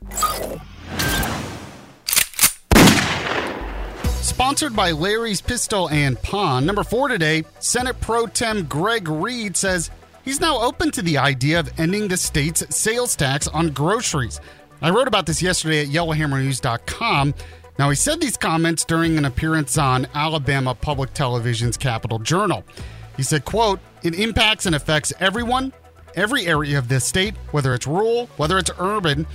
Sponsored 4.22 4.76
by 4.76 4.92
Larry's 4.92 5.42
Pistol 5.42 5.90
and 5.90 6.20
Pawn. 6.22 6.66
Number 6.66 6.84
four 6.84 7.08
today, 7.10 7.44
Senate 7.60 8.00
Pro 8.00 8.26
Tem 8.26 8.66
Greg 8.66 9.08
Reed 9.08 9.58
says 9.58 9.92
he's 10.24 10.40
now 10.40 10.62
open 10.62 10.92
to 10.92 11.02
the 11.02 11.18
idea 11.18 11.60
of 11.60 11.70
ending 11.78 12.08
the 12.08 12.18
state's 12.18 12.64
sales 12.76 13.16
tax 13.16 13.48
on 13.50 13.70
groceries. 13.70 14.40
I 14.82 14.90
wrote 14.92 15.08
about 15.08 15.26
this 15.26 15.42
yesterday 15.42 15.82
at 15.82 15.88
yellowhammernews.com. 15.88 17.34
Now, 17.78 17.90
he 17.90 17.96
said 17.96 18.20
these 18.20 18.38
comments 18.38 18.84
during 18.84 19.18
an 19.18 19.26
appearance 19.26 19.78
on 19.78 20.08
Alabama 20.14 20.76
Public 20.76 21.14
Television's 21.14 21.78
Capital 21.78 22.20
Journal. 22.20 22.64
He 23.16 23.24
said, 23.24 23.46
quote, 23.46 23.80
it 24.04 24.18
impacts 24.18 24.66
and 24.66 24.76
affects 24.76 25.14
everyone, 25.20 25.74
every 26.16 26.46
area 26.46 26.78
of 26.78 26.88
this 26.88 27.06
state, 27.06 27.36
whether 27.52 27.74
it's 27.74 27.88
rural, 27.88 28.28
whether 28.38 28.58
it's 28.58 28.72
urban. 28.80 29.28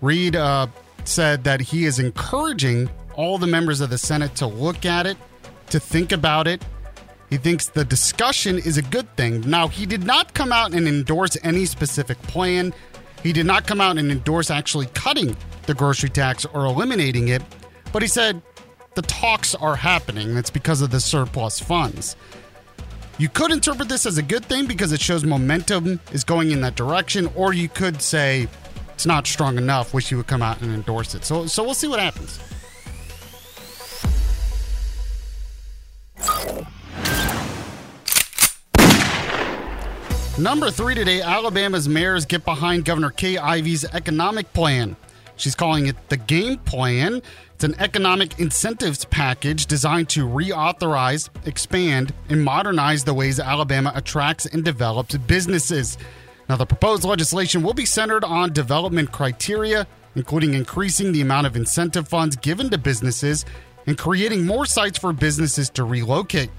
Reed 0.00 0.36
uh, 0.36 0.68
said 1.04 1.44
that 1.44 1.60
he 1.60 1.84
is 1.84 1.98
encouraging 1.98 2.88
all 3.14 3.38
the 3.38 3.46
members 3.46 3.80
of 3.80 3.90
the 3.90 3.98
Senate 3.98 4.34
to 4.36 4.46
look 4.46 4.86
at 4.86 5.06
it, 5.06 5.16
to 5.70 5.80
think 5.80 6.12
about 6.12 6.46
it. 6.46 6.64
He 7.30 7.36
thinks 7.36 7.66
the 7.66 7.84
discussion 7.84 8.58
is 8.58 8.78
a 8.78 8.82
good 8.82 9.14
thing. 9.16 9.42
Now, 9.42 9.68
he 9.68 9.84
did 9.84 10.04
not 10.04 10.32
come 10.34 10.52
out 10.52 10.72
and 10.72 10.88
endorse 10.88 11.36
any 11.42 11.66
specific 11.66 12.20
plan. 12.22 12.72
He 13.22 13.32
did 13.32 13.46
not 13.46 13.66
come 13.66 13.80
out 13.80 13.98
and 13.98 14.10
endorse 14.10 14.50
actually 14.50 14.86
cutting 14.94 15.36
the 15.66 15.74
grocery 15.74 16.08
tax 16.08 16.44
or 16.46 16.64
eliminating 16.64 17.28
it, 17.28 17.42
but 17.92 18.02
he 18.02 18.08
said 18.08 18.40
the 18.94 19.02
talks 19.02 19.54
are 19.54 19.76
happening. 19.76 20.34
That's 20.34 20.50
because 20.50 20.82
of 20.82 20.90
the 20.90 21.00
surplus 21.00 21.60
funds. 21.60 22.16
You 23.18 23.28
could 23.28 23.50
interpret 23.50 23.88
this 23.88 24.06
as 24.06 24.16
a 24.16 24.22
good 24.22 24.44
thing 24.44 24.66
because 24.66 24.92
it 24.92 25.00
shows 25.00 25.24
momentum 25.24 26.00
is 26.12 26.22
going 26.22 26.52
in 26.52 26.60
that 26.60 26.76
direction, 26.76 27.28
or 27.34 27.52
you 27.52 27.68
could 27.68 28.00
say 28.00 28.46
it's 28.94 29.06
not 29.06 29.26
strong 29.26 29.58
enough, 29.58 29.92
wish 29.92 30.08
he 30.08 30.14
would 30.14 30.28
come 30.28 30.42
out 30.42 30.60
and 30.60 30.72
endorse 30.72 31.14
it. 31.14 31.24
So, 31.24 31.46
so 31.46 31.64
we'll 31.64 31.74
see 31.74 31.88
what 31.88 32.00
happens. 32.00 32.38
Number 40.38 40.70
three 40.70 40.94
today, 40.94 41.20
Alabama's 41.20 41.88
mayors 41.88 42.24
get 42.24 42.44
behind 42.44 42.84
Governor 42.84 43.10
Kay 43.10 43.38
Ivey's 43.38 43.84
economic 43.84 44.52
plan. 44.52 44.94
She's 45.34 45.56
calling 45.56 45.88
it 45.88 45.96
the 46.10 46.16
Game 46.16 46.58
Plan. 46.58 47.22
It's 47.54 47.64
an 47.64 47.74
economic 47.80 48.38
incentives 48.38 49.04
package 49.06 49.66
designed 49.66 50.08
to 50.10 50.28
reauthorize, 50.28 51.28
expand, 51.44 52.14
and 52.28 52.44
modernize 52.44 53.02
the 53.02 53.14
ways 53.14 53.40
Alabama 53.40 53.90
attracts 53.96 54.46
and 54.46 54.64
develops 54.64 55.16
businesses. 55.16 55.98
Now, 56.48 56.54
the 56.54 56.66
proposed 56.66 57.02
legislation 57.02 57.64
will 57.64 57.74
be 57.74 57.84
centered 57.84 58.22
on 58.22 58.52
development 58.52 59.10
criteria, 59.10 59.88
including 60.14 60.54
increasing 60.54 61.10
the 61.10 61.20
amount 61.20 61.48
of 61.48 61.56
incentive 61.56 62.06
funds 62.06 62.36
given 62.36 62.70
to 62.70 62.78
businesses 62.78 63.44
and 63.88 63.98
creating 63.98 64.46
more 64.46 64.66
sites 64.66 64.98
for 65.00 65.12
businesses 65.12 65.68
to 65.70 65.82
relocate. 65.82 66.50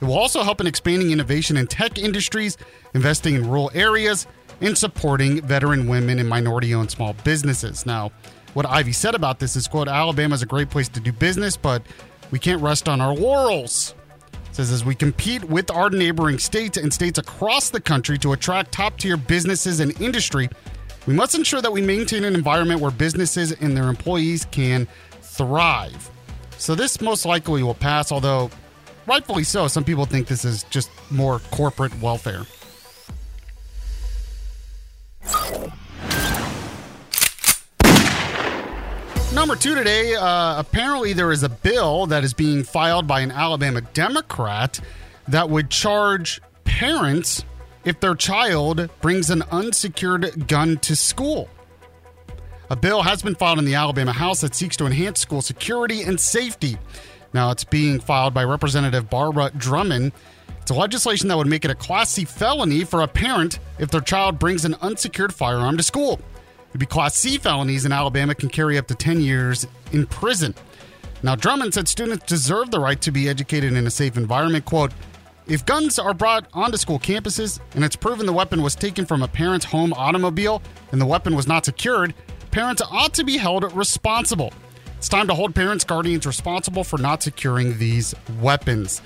It 0.00 0.04
will 0.04 0.18
also 0.18 0.42
help 0.42 0.60
in 0.60 0.66
expanding 0.66 1.10
innovation 1.10 1.56
in 1.56 1.66
tech 1.66 1.98
industries, 1.98 2.56
investing 2.94 3.34
in 3.34 3.48
rural 3.48 3.70
areas, 3.74 4.26
and 4.60 4.76
supporting 4.76 5.40
veteran 5.42 5.86
women 5.86 6.18
and 6.18 6.28
minority 6.28 6.74
owned 6.74 6.90
small 6.90 7.14
businesses. 7.24 7.86
Now, 7.86 8.10
what 8.54 8.66
Ivey 8.66 8.92
said 8.92 9.14
about 9.14 9.38
this 9.38 9.56
is, 9.56 9.68
quote, 9.68 9.88
Alabama 9.88 10.34
is 10.34 10.42
a 10.42 10.46
great 10.46 10.70
place 10.70 10.88
to 10.88 11.00
do 11.00 11.12
business, 11.12 11.56
but 11.56 11.82
we 12.30 12.38
can't 12.38 12.62
rest 12.62 12.88
on 12.88 13.00
our 13.00 13.14
laurels. 13.14 13.94
Says 14.52 14.72
as 14.72 14.84
we 14.84 14.94
compete 14.94 15.44
with 15.44 15.70
our 15.70 15.90
neighboring 15.90 16.38
states 16.38 16.78
and 16.78 16.92
states 16.92 17.18
across 17.18 17.68
the 17.68 17.80
country 17.80 18.16
to 18.18 18.32
attract 18.32 18.72
top 18.72 18.98
tier 18.98 19.18
businesses 19.18 19.80
and 19.80 20.00
industry, 20.00 20.48
we 21.06 21.12
must 21.12 21.34
ensure 21.34 21.60
that 21.60 21.70
we 21.70 21.82
maintain 21.82 22.24
an 22.24 22.34
environment 22.34 22.80
where 22.80 22.90
businesses 22.90 23.52
and 23.52 23.76
their 23.76 23.88
employees 23.88 24.46
can 24.50 24.88
thrive. 25.20 26.10
So 26.56 26.74
this 26.74 27.00
most 27.02 27.26
likely 27.26 27.62
will 27.62 27.74
pass, 27.74 28.10
although 28.10 28.50
rightfully 29.06 29.44
so. 29.44 29.68
Some 29.68 29.84
people 29.84 30.04
think 30.06 30.26
this 30.26 30.44
is 30.44 30.64
just 30.64 30.90
more 31.10 31.40
corporate 31.50 31.98
welfare. 32.00 32.44
Number 39.32 39.54
two 39.54 39.74
today, 39.74 40.14
uh, 40.14 40.58
apparently 40.58 41.12
there 41.12 41.30
is 41.30 41.42
a 41.42 41.50
bill 41.50 42.06
that 42.06 42.24
is 42.24 42.32
being 42.32 42.64
filed 42.64 43.06
by 43.06 43.20
an 43.20 43.30
Alabama 43.30 43.82
Democrat 43.82 44.80
that 45.28 45.50
would 45.50 45.68
charge 45.68 46.40
parents 46.64 47.44
if 47.84 48.00
their 48.00 48.14
child 48.14 48.88
brings 49.02 49.28
an 49.28 49.42
unsecured 49.50 50.48
gun 50.48 50.78
to 50.78 50.96
school. 50.96 51.50
A 52.70 52.76
bill 52.76 53.02
has 53.02 53.22
been 53.22 53.34
filed 53.34 53.58
in 53.58 53.64
the 53.64 53.74
Alabama 53.74 54.12
House 54.12 54.40
that 54.40 54.54
seeks 54.54 54.76
to 54.78 54.86
enhance 54.86 55.20
school 55.20 55.42
security 55.42 56.02
and 56.02 56.18
safety. 56.18 56.78
Now, 57.32 57.50
it's 57.50 57.64
being 57.64 58.00
filed 58.00 58.34
by 58.34 58.44
Representative 58.44 59.10
Barbara 59.10 59.50
Drummond. 59.56 60.12
It's 60.60 60.70
a 60.70 60.74
legislation 60.74 61.28
that 61.28 61.36
would 61.36 61.46
make 61.46 61.64
it 61.64 61.70
a 61.70 61.74
Class 61.74 62.10
C 62.10 62.24
felony 62.24 62.84
for 62.84 63.02
a 63.02 63.08
parent 63.08 63.58
if 63.78 63.90
their 63.90 64.00
child 64.00 64.38
brings 64.38 64.64
an 64.64 64.74
unsecured 64.80 65.34
firearm 65.34 65.76
to 65.76 65.82
school. 65.82 66.20
It'd 66.70 66.80
be 66.80 66.86
Class 66.86 67.14
C 67.14 67.38
felonies 67.38 67.84
in 67.84 67.92
Alabama 67.92 68.34
can 68.34 68.48
carry 68.48 68.78
up 68.78 68.86
to 68.88 68.94
10 68.94 69.20
years 69.20 69.66
in 69.92 70.06
prison. 70.06 70.54
Now, 71.22 71.34
Drummond 71.34 71.74
said 71.74 71.88
students 71.88 72.26
deserve 72.26 72.70
the 72.70 72.80
right 72.80 73.00
to 73.02 73.10
be 73.10 73.28
educated 73.28 73.72
in 73.72 73.86
a 73.86 73.90
safe 73.90 74.16
environment. 74.16 74.64
Quote, 74.64 74.92
if 75.46 75.64
guns 75.64 75.98
are 75.98 76.12
brought 76.12 76.48
onto 76.52 76.76
school 76.76 76.98
campuses 76.98 77.60
and 77.74 77.84
it's 77.84 77.94
proven 77.94 78.26
the 78.26 78.32
weapon 78.32 78.62
was 78.62 78.74
taken 78.74 79.06
from 79.06 79.22
a 79.22 79.28
parent's 79.28 79.64
home 79.64 79.92
automobile 79.92 80.60
and 80.90 81.00
the 81.00 81.06
weapon 81.06 81.36
was 81.36 81.46
not 81.46 81.64
secured, 81.64 82.14
parents 82.50 82.82
ought 82.90 83.14
to 83.14 83.24
be 83.24 83.36
held 83.36 83.72
responsible. 83.72 84.52
It's 85.06 85.10
time 85.12 85.28
to 85.28 85.34
hold 85.34 85.54
parents, 85.54 85.84
guardians 85.84 86.26
responsible 86.26 86.82
for 86.82 86.98
not 86.98 87.22
securing 87.22 87.78
these 87.78 88.12
weapons. 88.40 89.00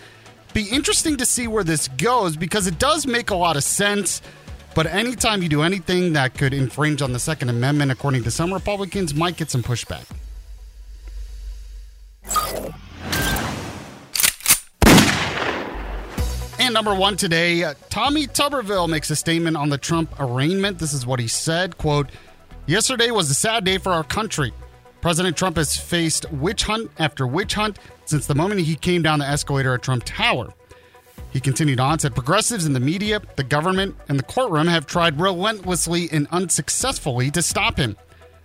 Be 0.54 0.66
interesting 0.70 1.18
to 1.18 1.26
see 1.26 1.46
where 1.46 1.62
this 1.62 1.88
goes 1.88 2.38
because 2.38 2.66
it 2.66 2.78
does 2.78 3.06
make 3.06 3.28
a 3.28 3.34
lot 3.34 3.58
of 3.58 3.64
sense. 3.64 4.22
But 4.74 4.86
anytime 4.86 5.42
you 5.42 5.50
do 5.50 5.60
anything 5.60 6.14
that 6.14 6.32
could 6.32 6.54
infringe 6.54 7.02
on 7.02 7.12
the 7.12 7.18
Second 7.18 7.50
Amendment, 7.50 7.92
according 7.92 8.22
to 8.22 8.30
some 8.30 8.50
Republicans, 8.50 9.14
might 9.14 9.36
get 9.36 9.50
some 9.50 9.62
pushback. 9.62 10.06
And 16.58 16.72
number 16.72 16.94
one 16.94 17.18
today, 17.18 17.62
uh, 17.62 17.74
Tommy 17.90 18.26
Tuberville 18.26 18.88
makes 18.88 19.10
a 19.10 19.16
statement 19.16 19.58
on 19.58 19.68
the 19.68 19.76
Trump 19.76 20.18
arraignment. 20.18 20.78
This 20.78 20.94
is 20.94 21.04
what 21.04 21.20
he 21.20 21.28
said, 21.28 21.76
quote, 21.76 22.08
Yesterday 22.64 23.10
was 23.10 23.30
a 23.30 23.34
sad 23.34 23.64
day 23.64 23.76
for 23.76 23.92
our 23.92 24.04
country. 24.04 24.54
President 25.00 25.36
Trump 25.36 25.56
has 25.56 25.76
faced 25.76 26.30
witch 26.30 26.64
hunt 26.64 26.90
after 26.98 27.26
witch 27.26 27.54
hunt 27.54 27.78
since 28.04 28.26
the 28.26 28.34
moment 28.34 28.60
he 28.60 28.76
came 28.76 29.02
down 29.02 29.18
the 29.18 29.26
escalator 29.26 29.74
at 29.74 29.82
Trump 29.82 30.04
Tower. 30.04 30.52
He 31.32 31.40
continued 31.40 31.80
on, 31.80 31.98
said 31.98 32.14
progressives 32.14 32.66
in 32.66 32.72
the 32.72 32.80
media, 32.80 33.22
the 33.36 33.44
government, 33.44 33.96
and 34.08 34.18
the 34.18 34.24
courtroom 34.24 34.66
have 34.66 34.86
tried 34.86 35.20
relentlessly 35.20 36.08
and 36.10 36.26
unsuccessfully 36.30 37.30
to 37.30 37.42
stop 37.42 37.76
him. 37.76 37.96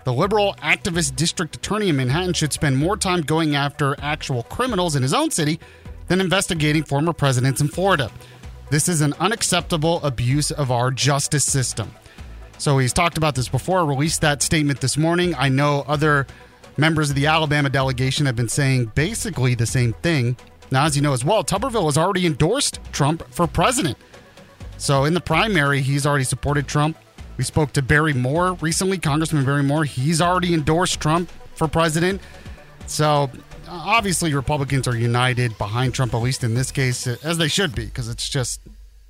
The 0.04 0.14
liberal 0.14 0.54
activist 0.62 1.16
district 1.16 1.56
attorney 1.56 1.90
in 1.90 1.98
Manhattan 1.98 2.34
should 2.34 2.54
spend 2.54 2.78
more 2.78 2.96
time 2.96 3.22
going 3.22 3.56
after 3.56 3.96
actual 4.00 4.44
criminals 4.44 4.96
in 4.96 5.02
his 5.02 5.16
own 5.16 5.32
city 5.32 5.60
than 6.08 6.22
investigating 6.22 6.84
former 6.84 7.12
presidents 7.12 7.60
in 7.60 7.68
Florida. 7.68 8.12
This 8.70 8.88
is 8.88 9.02
an 9.02 9.14
unacceptable 9.20 10.00
abuse 10.04 10.52
of 10.52 10.70
our 10.72 10.92
justice 10.92 11.44
system. 11.44 11.92
So 12.60 12.78
he's 12.78 12.94
talked 12.94 13.18
about 13.18 13.34
this 13.34 13.50
before, 13.50 13.86
released 13.86 14.22
that 14.22 14.44
statement 14.44 14.80
this 14.80 14.96
morning. 14.96 15.34
I 15.36 15.50
know 15.50 15.84
other 15.88 16.28
members 16.78 17.10
of 17.10 17.16
the 17.16 17.28
Alabama 17.28 17.70
delegation 17.70 18.26
have 18.26 18.36
been 18.36 18.50
saying 18.50 18.92
basically 18.96 19.56
the 19.56 19.66
same 19.66 19.94
thing. 19.94 20.38
Now, 20.72 20.86
as 20.86 20.96
you 20.96 21.02
know 21.02 21.14
as 21.14 21.24
well, 21.24 21.44
Tuberville 21.44 21.86
has 21.86 21.98
already 21.98 22.26
endorsed 22.26 22.80
Trump 22.92 23.24
for 23.32 23.48
president. 23.48 23.98
So 24.78 25.06
in 25.06 25.14
the 25.14 25.22
primary, 25.22 25.82
he's 25.82 26.06
already 26.06 26.26
supported 26.26 26.68
Trump. 26.68 26.98
We 27.38 27.44
spoke 27.44 27.74
to 27.74 27.82
Barry 27.82 28.14
Moore 28.14 28.54
recently, 28.54 28.98
Congressman 28.98 29.46
Barry 29.46 29.64
Moore. 29.64 29.84
He's 29.84 30.22
already 30.22 30.54
endorsed 30.54 31.00
Trump 31.00 31.32
for 31.54 31.68
president. 31.68 32.22
So 32.88 33.30
obviously, 33.68 34.34
Republicans 34.34 34.88
are 34.88 34.96
united 34.96 35.58
behind 35.58 35.94
Trump, 35.94 36.14
at 36.14 36.22
least 36.22 36.44
in 36.44 36.54
this 36.54 36.72
case, 36.72 37.08
as 37.08 37.38
they 37.38 37.48
should 37.48 37.76
be, 37.76 37.86
because 37.86 38.10
it's 38.10 38.30
just 38.30 38.62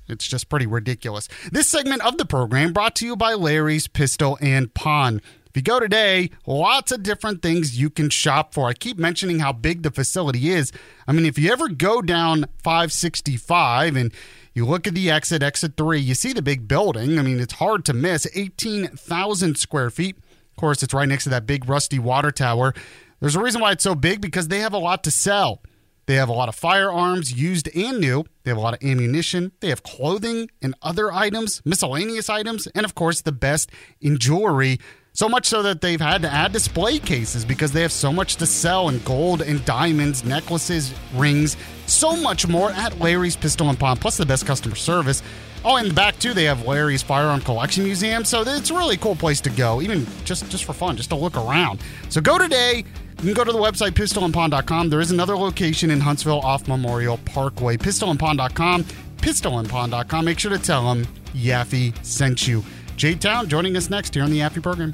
it's 0.08 0.26
just 0.26 0.48
pretty 0.48 0.66
ridiculous. 0.66 1.28
This 1.50 1.66
segment 1.66 2.04
of 2.04 2.16
the 2.16 2.24
program 2.24 2.72
brought 2.72 2.94
to 2.96 3.06
you 3.06 3.16
by 3.16 3.34
Larry's 3.34 3.88
Pistol 3.88 4.38
and 4.40 4.72
Pawn. 4.72 5.20
If 5.56 5.60
you 5.60 5.72
go 5.72 5.80
today, 5.80 6.28
lots 6.44 6.92
of 6.92 7.02
different 7.02 7.40
things 7.40 7.80
you 7.80 7.88
can 7.88 8.10
shop 8.10 8.52
for. 8.52 8.68
I 8.68 8.74
keep 8.74 8.98
mentioning 8.98 9.38
how 9.38 9.54
big 9.54 9.84
the 9.84 9.90
facility 9.90 10.50
is. 10.50 10.70
I 11.08 11.12
mean, 11.12 11.24
if 11.24 11.38
you 11.38 11.50
ever 11.50 11.70
go 11.70 12.02
down 12.02 12.44
565 12.62 13.96
and 13.96 14.12
you 14.52 14.66
look 14.66 14.86
at 14.86 14.92
the 14.92 15.10
exit, 15.10 15.42
exit 15.42 15.78
three, 15.78 15.98
you 15.98 16.14
see 16.14 16.34
the 16.34 16.42
big 16.42 16.68
building. 16.68 17.18
I 17.18 17.22
mean, 17.22 17.40
it's 17.40 17.54
hard 17.54 17.86
to 17.86 17.94
miss 17.94 18.28
18,000 18.34 19.56
square 19.56 19.88
feet. 19.88 20.18
Of 20.18 20.56
course, 20.56 20.82
it's 20.82 20.92
right 20.92 21.08
next 21.08 21.24
to 21.24 21.30
that 21.30 21.46
big 21.46 21.66
rusty 21.66 21.98
water 21.98 22.30
tower. 22.30 22.74
There's 23.20 23.34
a 23.34 23.42
reason 23.42 23.62
why 23.62 23.72
it's 23.72 23.84
so 23.84 23.94
big 23.94 24.20
because 24.20 24.48
they 24.48 24.58
have 24.58 24.74
a 24.74 24.78
lot 24.78 25.02
to 25.04 25.10
sell. 25.10 25.62
They 26.04 26.16
have 26.16 26.28
a 26.28 26.34
lot 26.34 26.50
of 26.50 26.54
firearms, 26.54 27.32
used 27.32 27.74
and 27.74 27.98
new. 27.98 28.26
They 28.42 28.50
have 28.50 28.58
a 28.58 28.60
lot 28.60 28.74
of 28.74 28.86
ammunition. 28.86 29.52
They 29.60 29.70
have 29.70 29.82
clothing 29.82 30.50
and 30.60 30.74
other 30.82 31.10
items, 31.10 31.62
miscellaneous 31.64 32.28
items, 32.28 32.66
and 32.74 32.84
of 32.84 32.94
course, 32.94 33.22
the 33.22 33.32
best 33.32 33.70
in 34.02 34.18
jewelry. 34.18 34.78
So 35.16 35.30
much 35.30 35.46
so 35.46 35.62
that 35.62 35.80
they've 35.80 35.98
had 35.98 36.20
to 36.22 36.30
add 36.30 36.52
display 36.52 36.98
cases 36.98 37.42
because 37.42 37.72
they 37.72 37.80
have 37.80 37.90
so 37.90 38.12
much 38.12 38.36
to 38.36 38.44
sell 38.44 38.90
in 38.90 38.98
gold 38.98 39.40
and 39.40 39.64
diamonds, 39.64 40.26
necklaces, 40.26 40.92
rings, 41.14 41.56
so 41.86 42.14
much 42.14 42.46
more 42.46 42.70
at 42.72 42.98
Larry's 43.00 43.34
Pistol 43.34 43.70
and 43.70 43.80
Pawn, 43.80 43.96
plus 43.96 44.18
the 44.18 44.26
best 44.26 44.44
customer 44.44 44.74
service. 44.74 45.22
Oh, 45.64 45.78
in 45.78 45.88
the 45.88 45.94
back 45.94 46.18
too, 46.18 46.34
they 46.34 46.44
have 46.44 46.66
Larry's 46.66 47.02
Firearm 47.02 47.40
Collection 47.40 47.82
Museum. 47.84 48.26
So 48.26 48.42
it's 48.42 48.68
a 48.68 48.74
really 48.74 48.98
cool 48.98 49.16
place 49.16 49.40
to 49.40 49.48
go, 49.48 49.80
even 49.80 50.06
just 50.26 50.50
just 50.50 50.64
for 50.64 50.74
fun, 50.74 50.98
just 50.98 51.08
to 51.08 51.16
look 51.16 51.38
around. 51.38 51.80
So 52.10 52.20
go 52.20 52.36
today. 52.36 52.84
You 53.20 53.22
can 53.22 53.32
go 53.32 53.44
to 53.44 53.52
the 53.52 53.58
website 53.58 53.92
pistolandpawn.com. 53.92 54.90
There 54.90 55.00
is 55.00 55.12
another 55.12 55.34
location 55.34 55.90
in 55.90 55.98
Huntsville 55.98 56.40
off 56.40 56.68
Memorial 56.68 57.16
Parkway. 57.24 57.78
Pistolandpawn.com, 57.78 58.84
pistolandpawn.com. 59.16 60.24
Make 60.26 60.38
sure 60.38 60.50
to 60.50 60.58
tell 60.58 60.86
them 60.92 61.06
Yaffee 61.32 61.94
sent 62.04 62.46
you. 62.46 62.62
Jay 62.96 63.14
Town 63.14 63.46
joining 63.46 63.76
us 63.76 63.90
next 63.90 64.14
here 64.14 64.24
on 64.24 64.30
the 64.30 64.38
Yaffee 64.40 64.62
program. 64.62 64.92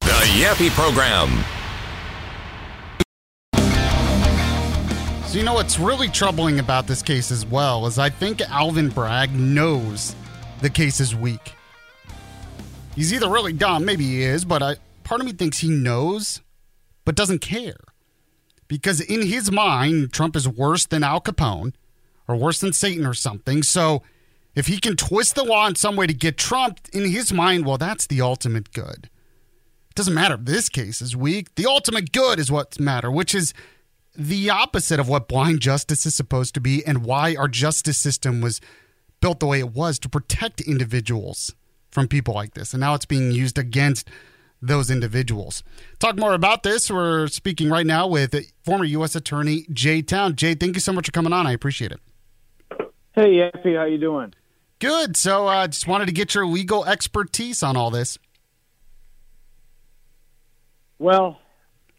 The 0.00 0.24
Yaffee 0.38 0.70
program. 0.70 1.44
So, 5.26 5.38
you 5.38 5.44
know 5.44 5.54
what's 5.54 5.78
really 5.78 6.08
troubling 6.08 6.60
about 6.60 6.86
this 6.86 7.02
case 7.02 7.32
as 7.32 7.44
well 7.44 7.86
is 7.86 7.98
I 7.98 8.08
think 8.08 8.40
Alvin 8.42 8.90
Bragg 8.90 9.32
knows 9.32 10.14
the 10.60 10.70
case 10.70 11.00
is 11.00 11.16
weak. 11.16 11.52
He's 12.94 13.12
either 13.12 13.28
really 13.28 13.52
dumb, 13.52 13.84
maybe 13.84 14.04
he 14.04 14.22
is, 14.22 14.44
but 14.44 14.62
I, 14.62 14.76
part 15.02 15.20
of 15.20 15.26
me 15.26 15.32
thinks 15.32 15.58
he 15.58 15.68
knows, 15.68 16.40
but 17.04 17.16
doesn't 17.16 17.40
care. 17.40 17.80
Because 18.68 19.00
in 19.00 19.26
his 19.26 19.50
mind, 19.50 20.12
Trump 20.12 20.36
is 20.36 20.48
worse 20.48 20.86
than 20.86 21.02
Al 21.02 21.20
Capone 21.20 21.74
or 22.28 22.36
worse 22.36 22.60
than 22.60 22.72
Satan 22.72 23.04
or 23.04 23.14
something. 23.14 23.62
So 23.64 24.02
If 24.54 24.66
he 24.66 24.78
can 24.78 24.96
twist 24.96 25.34
the 25.34 25.44
law 25.44 25.66
in 25.66 25.74
some 25.74 25.96
way 25.96 26.06
to 26.06 26.14
get 26.14 26.36
Trump 26.36 26.80
in 26.92 27.08
his 27.08 27.32
mind, 27.32 27.64
well, 27.64 27.78
that's 27.78 28.06
the 28.06 28.20
ultimate 28.20 28.72
good. 28.72 29.08
It 29.90 29.94
doesn't 29.94 30.14
matter 30.14 30.34
if 30.34 30.44
this 30.44 30.68
case 30.68 31.00
is 31.00 31.16
weak. 31.16 31.54
The 31.54 31.66
ultimate 31.66 32.12
good 32.12 32.38
is 32.38 32.50
what's 32.50 32.80
matter, 32.80 33.10
which 33.10 33.34
is 33.34 33.54
the 34.16 34.50
opposite 34.50 34.98
of 34.98 35.08
what 35.08 35.28
blind 35.28 35.60
justice 35.60 36.04
is 36.04 36.14
supposed 36.14 36.54
to 36.54 36.60
be 36.60 36.84
and 36.84 37.04
why 37.04 37.36
our 37.36 37.46
justice 37.46 37.98
system 37.98 38.40
was 38.40 38.60
built 39.20 39.40
the 39.40 39.46
way 39.46 39.60
it 39.60 39.72
was 39.72 39.98
to 40.00 40.08
protect 40.08 40.60
individuals 40.60 41.54
from 41.90 42.08
people 42.08 42.34
like 42.34 42.54
this. 42.54 42.72
And 42.72 42.80
now 42.80 42.94
it's 42.94 43.06
being 43.06 43.30
used 43.30 43.58
against 43.58 44.08
those 44.60 44.90
individuals. 44.90 45.62
Talk 46.00 46.16
more 46.16 46.34
about 46.34 46.62
this. 46.64 46.90
We're 46.90 47.28
speaking 47.28 47.70
right 47.70 47.86
now 47.86 48.08
with 48.08 48.34
former 48.64 48.84
U.S. 48.84 49.14
Attorney 49.14 49.66
Jay 49.72 50.02
Town. 50.02 50.34
Jay, 50.34 50.54
thank 50.54 50.74
you 50.74 50.80
so 50.80 50.92
much 50.92 51.06
for 51.06 51.12
coming 51.12 51.32
on. 51.32 51.46
I 51.46 51.52
appreciate 51.52 51.92
it. 51.92 52.00
Hey, 53.14 53.34
Yaffee, 53.34 53.76
how 53.76 53.84
you 53.84 53.98
doing? 53.98 54.34
Good. 54.78 55.16
So, 55.16 55.46
I 55.46 55.64
uh, 55.64 55.66
just 55.68 55.86
wanted 55.86 56.06
to 56.06 56.12
get 56.12 56.34
your 56.34 56.46
legal 56.46 56.84
expertise 56.84 57.62
on 57.62 57.76
all 57.76 57.90
this. 57.90 58.18
Well, 60.98 61.40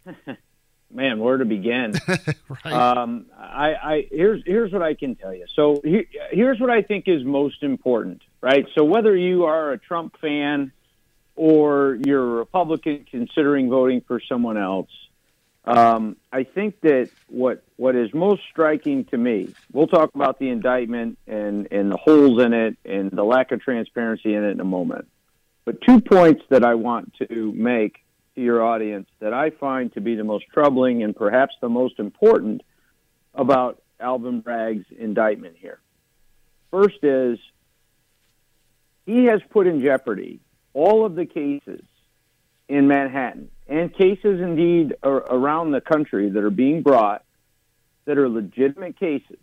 man, 0.91 1.19
where 1.19 1.37
to 1.37 1.45
begin? 1.45 1.93
right. 2.65 2.73
Um, 2.73 3.27
I, 3.37 3.73
I 3.73 4.07
here's 4.11 4.43
here's 4.45 4.71
what 4.71 4.81
I 4.81 4.93
can 4.93 5.15
tell 5.15 5.33
you. 5.33 5.45
So 5.55 5.81
here, 5.83 6.05
here's 6.31 6.59
what 6.59 6.69
I 6.69 6.81
think 6.81 7.07
is 7.07 7.23
most 7.23 7.63
important, 7.63 8.21
right? 8.41 8.65
So 8.75 8.83
whether 8.83 9.15
you 9.15 9.45
are 9.45 9.71
a 9.71 9.77
Trump 9.77 10.15
fan 10.19 10.71
or 11.35 11.97
you're 12.05 12.21
a 12.21 12.39
Republican 12.39 13.05
considering 13.09 13.69
voting 13.69 14.01
for 14.07 14.19
someone 14.27 14.57
else, 14.57 14.89
um, 15.69 16.17
I 16.33 16.45
think 16.45 16.81
that 16.81 17.11
what 17.27 17.63
what 17.75 17.95
is 17.95 18.11
most 18.11 18.41
striking 18.49 19.05
to 19.05 19.17
me, 19.17 19.53
we'll 19.71 19.85
talk 19.85 20.09
about 20.15 20.39
the 20.39 20.49
indictment 20.49 21.19
and 21.27 21.67
and 21.69 21.91
the 21.91 21.97
holes 21.97 22.41
in 22.41 22.53
it 22.53 22.75
and 22.85 23.11
the 23.11 23.23
lack 23.23 23.51
of 23.51 23.61
transparency 23.61 24.33
in 24.33 24.43
it 24.43 24.49
in 24.49 24.61
a 24.61 24.65
moment. 24.65 25.07
But 25.65 25.81
two 25.81 26.01
points 26.01 26.41
that 26.49 26.65
I 26.65 26.73
want 26.73 27.13
to 27.19 27.53
make 27.55 28.03
to 28.33 28.41
your 28.41 28.63
audience 28.63 29.07
that 29.19 29.31
I 29.31 29.51
find 29.51 29.93
to 29.93 30.01
be 30.01 30.15
the 30.15 30.23
most 30.23 30.45
troubling 30.51 31.03
and 31.03 31.15
perhaps 31.15 31.53
the 31.61 31.69
most 31.69 31.99
important 31.99 32.63
about 33.35 33.79
Alvin 33.99 34.41
Bragg's 34.41 34.87
indictment 34.97 35.55
here. 35.55 35.79
First 36.71 37.03
is 37.03 37.37
he 39.05 39.25
has 39.25 39.41
put 39.51 39.67
in 39.67 39.81
jeopardy 39.81 40.39
all 40.73 41.05
of 41.05 41.13
the 41.13 41.27
cases 41.27 41.83
in 42.67 42.87
Manhattan 42.87 43.51
and 43.69 43.93
cases 43.93 44.41
indeed 44.41 44.95
around 45.03 45.71
the 45.71 45.79
country 45.79 46.29
that 46.29 46.43
are 46.43 46.49
being 46.49 46.81
brought 46.81 47.23
that 48.05 48.17
are 48.17 48.27
legitimate 48.27 48.99
cases 48.99 49.37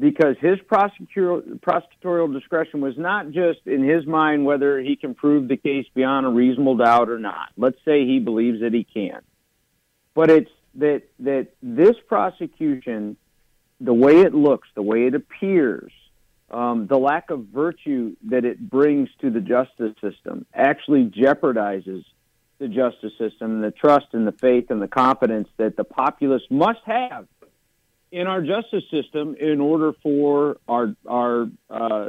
because 0.00 0.36
his 0.40 0.58
prosecutorial 0.60 2.32
discretion 2.32 2.80
was 2.80 2.94
not 2.96 3.30
just 3.30 3.60
in 3.66 3.84
his 3.84 4.06
mind 4.06 4.44
whether 4.44 4.80
he 4.80 4.96
can 4.96 5.14
prove 5.14 5.46
the 5.46 5.56
case 5.56 5.86
beyond 5.94 6.26
a 6.26 6.30
reasonable 6.30 6.78
doubt 6.78 7.10
or 7.10 7.18
not. 7.18 7.50
Let's 7.56 7.78
say 7.84 8.06
he 8.06 8.18
believes 8.18 8.60
that 8.60 8.72
he 8.72 8.84
can. 8.84 9.20
But 10.14 10.30
it's 10.30 10.50
that 10.76 11.02
that 11.20 11.48
this 11.62 11.94
prosecution, 12.08 13.16
the 13.80 13.94
way 13.94 14.22
it 14.22 14.34
looks, 14.34 14.68
the 14.74 14.82
way 14.82 15.06
it 15.06 15.14
appears, 15.14 15.92
um, 16.50 16.86
the 16.86 16.98
lack 16.98 17.30
of 17.30 17.46
virtue 17.46 18.16
that 18.30 18.44
it 18.44 18.58
brings 18.58 19.10
to 19.20 19.30
the 19.30 19.40
justice 19.40 19.94
system 20.00 20.46
actually 20.54 21.04
jeopardizes 21.04 22.04
the 22.64 22.74
justice 22.74 23.12
system 23.18 23.60
the 23.60 23.70
trust 23.70 24.06
and 24.12 24.26
the 24.26 24.32
faith 24.32 24.70
and 24.70 24.80
the 24.80 24.88
confidence 24.88 25.48
that 25.58 25.76
the 25.76 25.84
populace 25.84 26.42
must 26.48 26.80
have 26.86 27.26
in 28.10 28.26
our 28.26 28.40
justice 28.40 28.84
system 28.90 29.36
in 29.38 29.60
order 29.60 29.92
for 30.02 30.56
our 30.66 30.94
our 31.06 31.46
uh... 31.68 32.08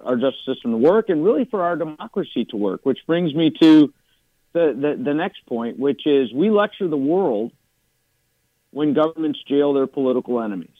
Our 0.00 0.16
justice 0.16 0.40
system 0.46 0.72
to 0.72 0.76
work 0.78 1.08
and 1.08 1.24
really 1.24 1.44
for 1.44 1.62
our 1.62 1.76
democracy 1.76 2.44
to 2.46 2.56
work, 2.56 2.80
which 2.84 2.98
brings 3.06 3.34
me 3.34 3.50
to 3.60 3.92
the, 4.52 4.74
the, 4.74 5.02
the 5.02 5.14
next 5.14 5.44
point, 5.46 5.78
which 5.78 6.06
is 6.06 6.32
we 6.32 6.50
lecture 6.50 6.88
the 6.88 6.96
world 6.96 7.52
when 8.70 8.94
governments 8.94 9.40
jail 9.46 9.72
their 9.74 9.86
political 9.86 10.40
enemies. 10.40 10.70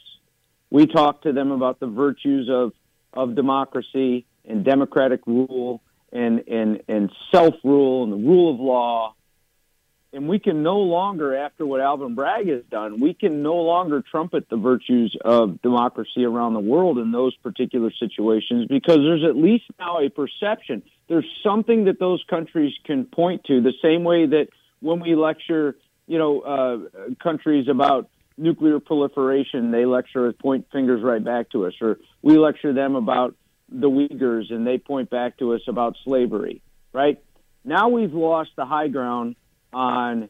We 0.71 0.87
talk 0.87 1.23
to 1.23 1.33
them 1.33 1.51
about 1.51 1.79
the 1.79 1.87
virtues 1.87 2.49
of, 2.51 2.73
of 3.13 3.35
democracy 3.35 4.25
and 4.45 4.65
democratic 4.65 5.27
rule 5.27 5.83
and, 6.13 6.43
and, 6.49 6.83
and 6.89 7.11
self 7.31 7.55
rule 7.63 8.05
and 8.05 8.13
the 8.13 8.17
rule 8.17 8.55
of 8.55 8.61
law 8.61 9.15
and 10.13 10.29
we 10.29 10.39
can 10.39 10.63
no 10.63 10.79
longer, 10.79 11.35
after 11.35 11.65
what 11.65 11.81
Alvin 11.81 12.15
Bragg 12.15 12.47
has 12.49 12.63
done, 12.71 13.01
we 13.01 13.15
can 13.15 13.43
no 13.43 13.55
longer 13.55 14.03
trumpet 14.03 14.49
the 14.51 14.57
virtues 14.57 15.17
of 15.25 15.63
democracy 15.63 16.25
around 16.25 16.53
the 16.53 16.61
world 16.61 16.99
in 16.99 17.13
those 17.13 17.35
particular 17.37 17.91
situations 17.99 18.67
because 18.69 18.99
there's 18.99 19.25
at 19.25 19.37
least 19.37 19.65
now 19.79 20.01
a 20.01 20.11
perception. 20.11 20.83
There's 21.09 21.27
something 21.43 21.87
that 21.87 21.99
those 21.99 22.23
countries 22.29 22.75
can 22.85 23.07
point 23.07 23.45
to, 23.45 23.63
the 23.63 23.73
same 23.81 24.05
way 24.05 24.27
that 24.27 24.49
when 24.81 25.01
we 25.01 25.15
lecture, 25.15 25.77
you 26.07 26.19
know, 26.19 26.41
uh, 26.41 27.15
countries 27.23 27.69
about 27.69 28.11
nuclear 28.37 28.81
proliferation, 28.81 29.71
they 29.71 29.87
lecture 29.87 30.29
us, 30.29 30.35
point 30.39 30.67
fingers 30.71 31.03
right 31.03 31.25
back 31.25 31.51
to 31.51 31.67
us, 31.67 31.75
or 31.81 31.99
we 32.21 32.37
lecture 32.37 32.75
them 32.75 32.97
about 32.97 33.35
the 33.71 33.89
Uyghurs 33.89 34.53
and 34.53 34.67
they 34.67 34.77
point 34.77 35.09
back 35.09 35.39
to 35.39 35.55
us 35.55 35.63
about 35.69 35.97
slavery, 36.05 36.61
right? 36.93 37.19
Now 37.65 37.89
we've 37.89 38.13
lost 38.13 38.51
the 38.57 38.67
high 38.67 38.89
ground 38.89 39.37
on 39.73 40.29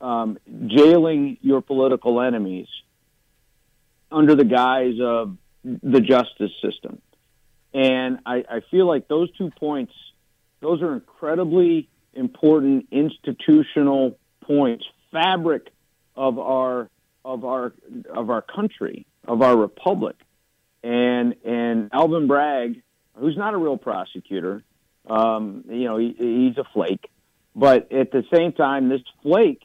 um, 0.00 0.38
jailing 0.66 1.38
your 1.40 1.60
political 1.60 2.20
enemies 2.20 2.68
under 4.10 4.34
the 4.34 4.44
guise 4.44 4.98
of 5.00 5.36
the 5.64 6.00
justice 6.00 6.52
system. 6.62 7.00
And 7.72 8.18
I, 8.24 8.44
I 8.48 8.60
feel 8.70 8.86
like 8.86 9.08
those 9.08 9.30
two 9.36 9.50
points, 9.58 9.92
those 10.60 10.82
are 10.82 10.92
incredibly 10.92 11.88
important 12.12 12.86
institutional 12.92 14.18
points, 14.42 14.84
fabric 15.10 15.68
of 16.14 16.38
our 16.38 16.88
of 17.24 17.44
our 17.44 17.72
of 18.08 18.30
our 18.30 18.42
country, 18.42 19.06
of 19.26 19.42
our 19.42 19.56
republic. 19.56 20.16
And 20.82 21.34
and 21.44 21.90
Alvin 21.92 22.26
Bragg, 22.28 22.82
who's 23.16 23.36
not 23.36 23.54
a 23.54 23.56
real 23.56 23.78
prosecutor, 23.78 24.62
um, 25.08 25.64
you 25.68 25.84
know, 25.84 25.96
he, 25.96 26.14
he's 26.16 26.58
a 26.58 26.64
flake. 26.72 27.10
But 27.54 27.92
at 27.92 28.10
the 28.10 28.24
same 28.32 28.52
time, 28.52 28.88
this 28.88 29.02
flake 29.22 29.62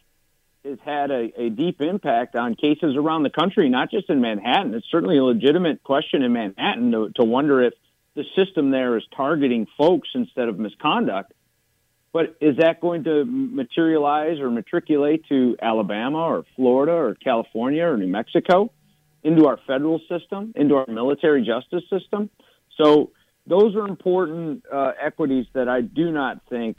has 0.63 0.77
had 0.83 1.09
a, 1.09 1.31
a 1.41 1.49
deep 1.49 1.81
impact 1.81 2.35
on 2.35 2.55
cases 2.55 2.95
around 2.95 3.23
the 3.23 3.29
country, 3.29 3.69
not 3.69 3.89
just 3.89 4.09
in 4.09 4.21
Manhattan. 4.21 4.73
It's 4.73 4.85
certainly 4.91 5.17
a 5.17 5.23
legitimate 5.23 5.83
question 5.83 6.21
in 6.21 6.33
Manhattan 6.33 6.91
to, 6.91 7.09
to 7.15 7.23
wonder 7.23 7.63
if 7.63 7.73
the 8.15 8.23
system 8.35 8.71
there 8.71 8.97
is 8.97 9.03
targeting 9.15 9.67
folks 9.77 10.09
instead 10.13 10.49
of 10.49 10.59
misconduct. 10.59 11.33
But 12.11 12.35
is 12.41 12.57
that 12.57 12.81
going 12.81 13.03
to 13.03 13.23
materialize 13.23 14.39
or 14.39 14.49
matriculate 14.49 15.25
to 15.29 15.55
Alabama 15.61 16.19
or 16.19 16.45
Florida 16.55 16.91
or 16.91 17.15
California 17.15 17.85
or 17.85 17.97
New 17.97 18.07
Mexico 18.07 18.71
into 19.23 19.45
our 19.47 19.59
federal 19.67 19.99
system, 20.09 20.53
into 20.55 20.75
our 20.75 20.87
military 20.87 21.45
justice 21.45 21.83
system? 21.89 22.29
So 22.77 23.11
those 23.45 23.75
are 23.75 23.87
important 23.87 24.63
uh, 24.71 24.93
equities 24.99 25.45
that 25.53 25.69
I 25.69 25.81
do 25.81 26.11
not 26.11 26.41
think 26.49 26.77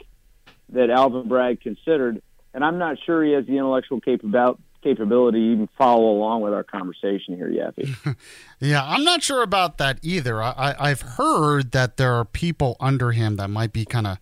that 0.71 0.89
Alvin 0.89 1.27
Bragg 1.27 1.61
considered, 1.61 2.21
and 2.53 2.63
I'm 2.63 2.77
not 2.77 2.97
sure 3.05 3.23
he 3.23 3.31
has 3.33 3.45
the 3.45 3.57
intellectual 3.57 4.01
capability 4.01 4.61
capability 4.81 5.39
to 5.39 5.53
even 5.53 5.69
follow 5.77 6.09
along 6.09 6.41
with 6.41 6.53
our 6.53 6.63
conversation 6.63 7.35
here, 7.35 7.49
Yaffee. 7.49 8.15
yeah, 8.59 8.83
I'm 8.83 9.03
not 9.03 9.23
sure 9.23 9.43
about 9.43 9.77
that 9.77 9.99
either. 10.01 10.41
I, 10.41 10.75
I've 10.79 11.01
heard 11.01 11.71
that 11.71 11.97
there 11.97 12.13
are 12.13 12.25
people 12.25 12.77
under 12.79 13.11
him 13.11 13.35
that 13.35 13.49
might 13.49 13.73
be 13.73 13.85
kind 13.85 14.07
of 14.07 14.17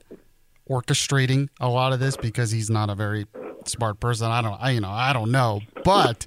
orchestrating 0.69 1.49
a 1.59 1.69
lot 1.69 1.93
of 1.93 1.99
this 1.99 2.17
because 2.17 2.51
he's 2.51 2.69
not 2.69 2.89
a 2.89 2.95
very 2.95 3.25
smart 3.65 3.99
person. 3.99 4.29
I 4.29 4.41
don't, 4.41 4.62
I, 4.62 4.71
you 4.71 4.81
know, 4.81 4.91
I 4.91 5.13
don't 5.13 5.31
know. 5.31 5.62
But 5.83 6.25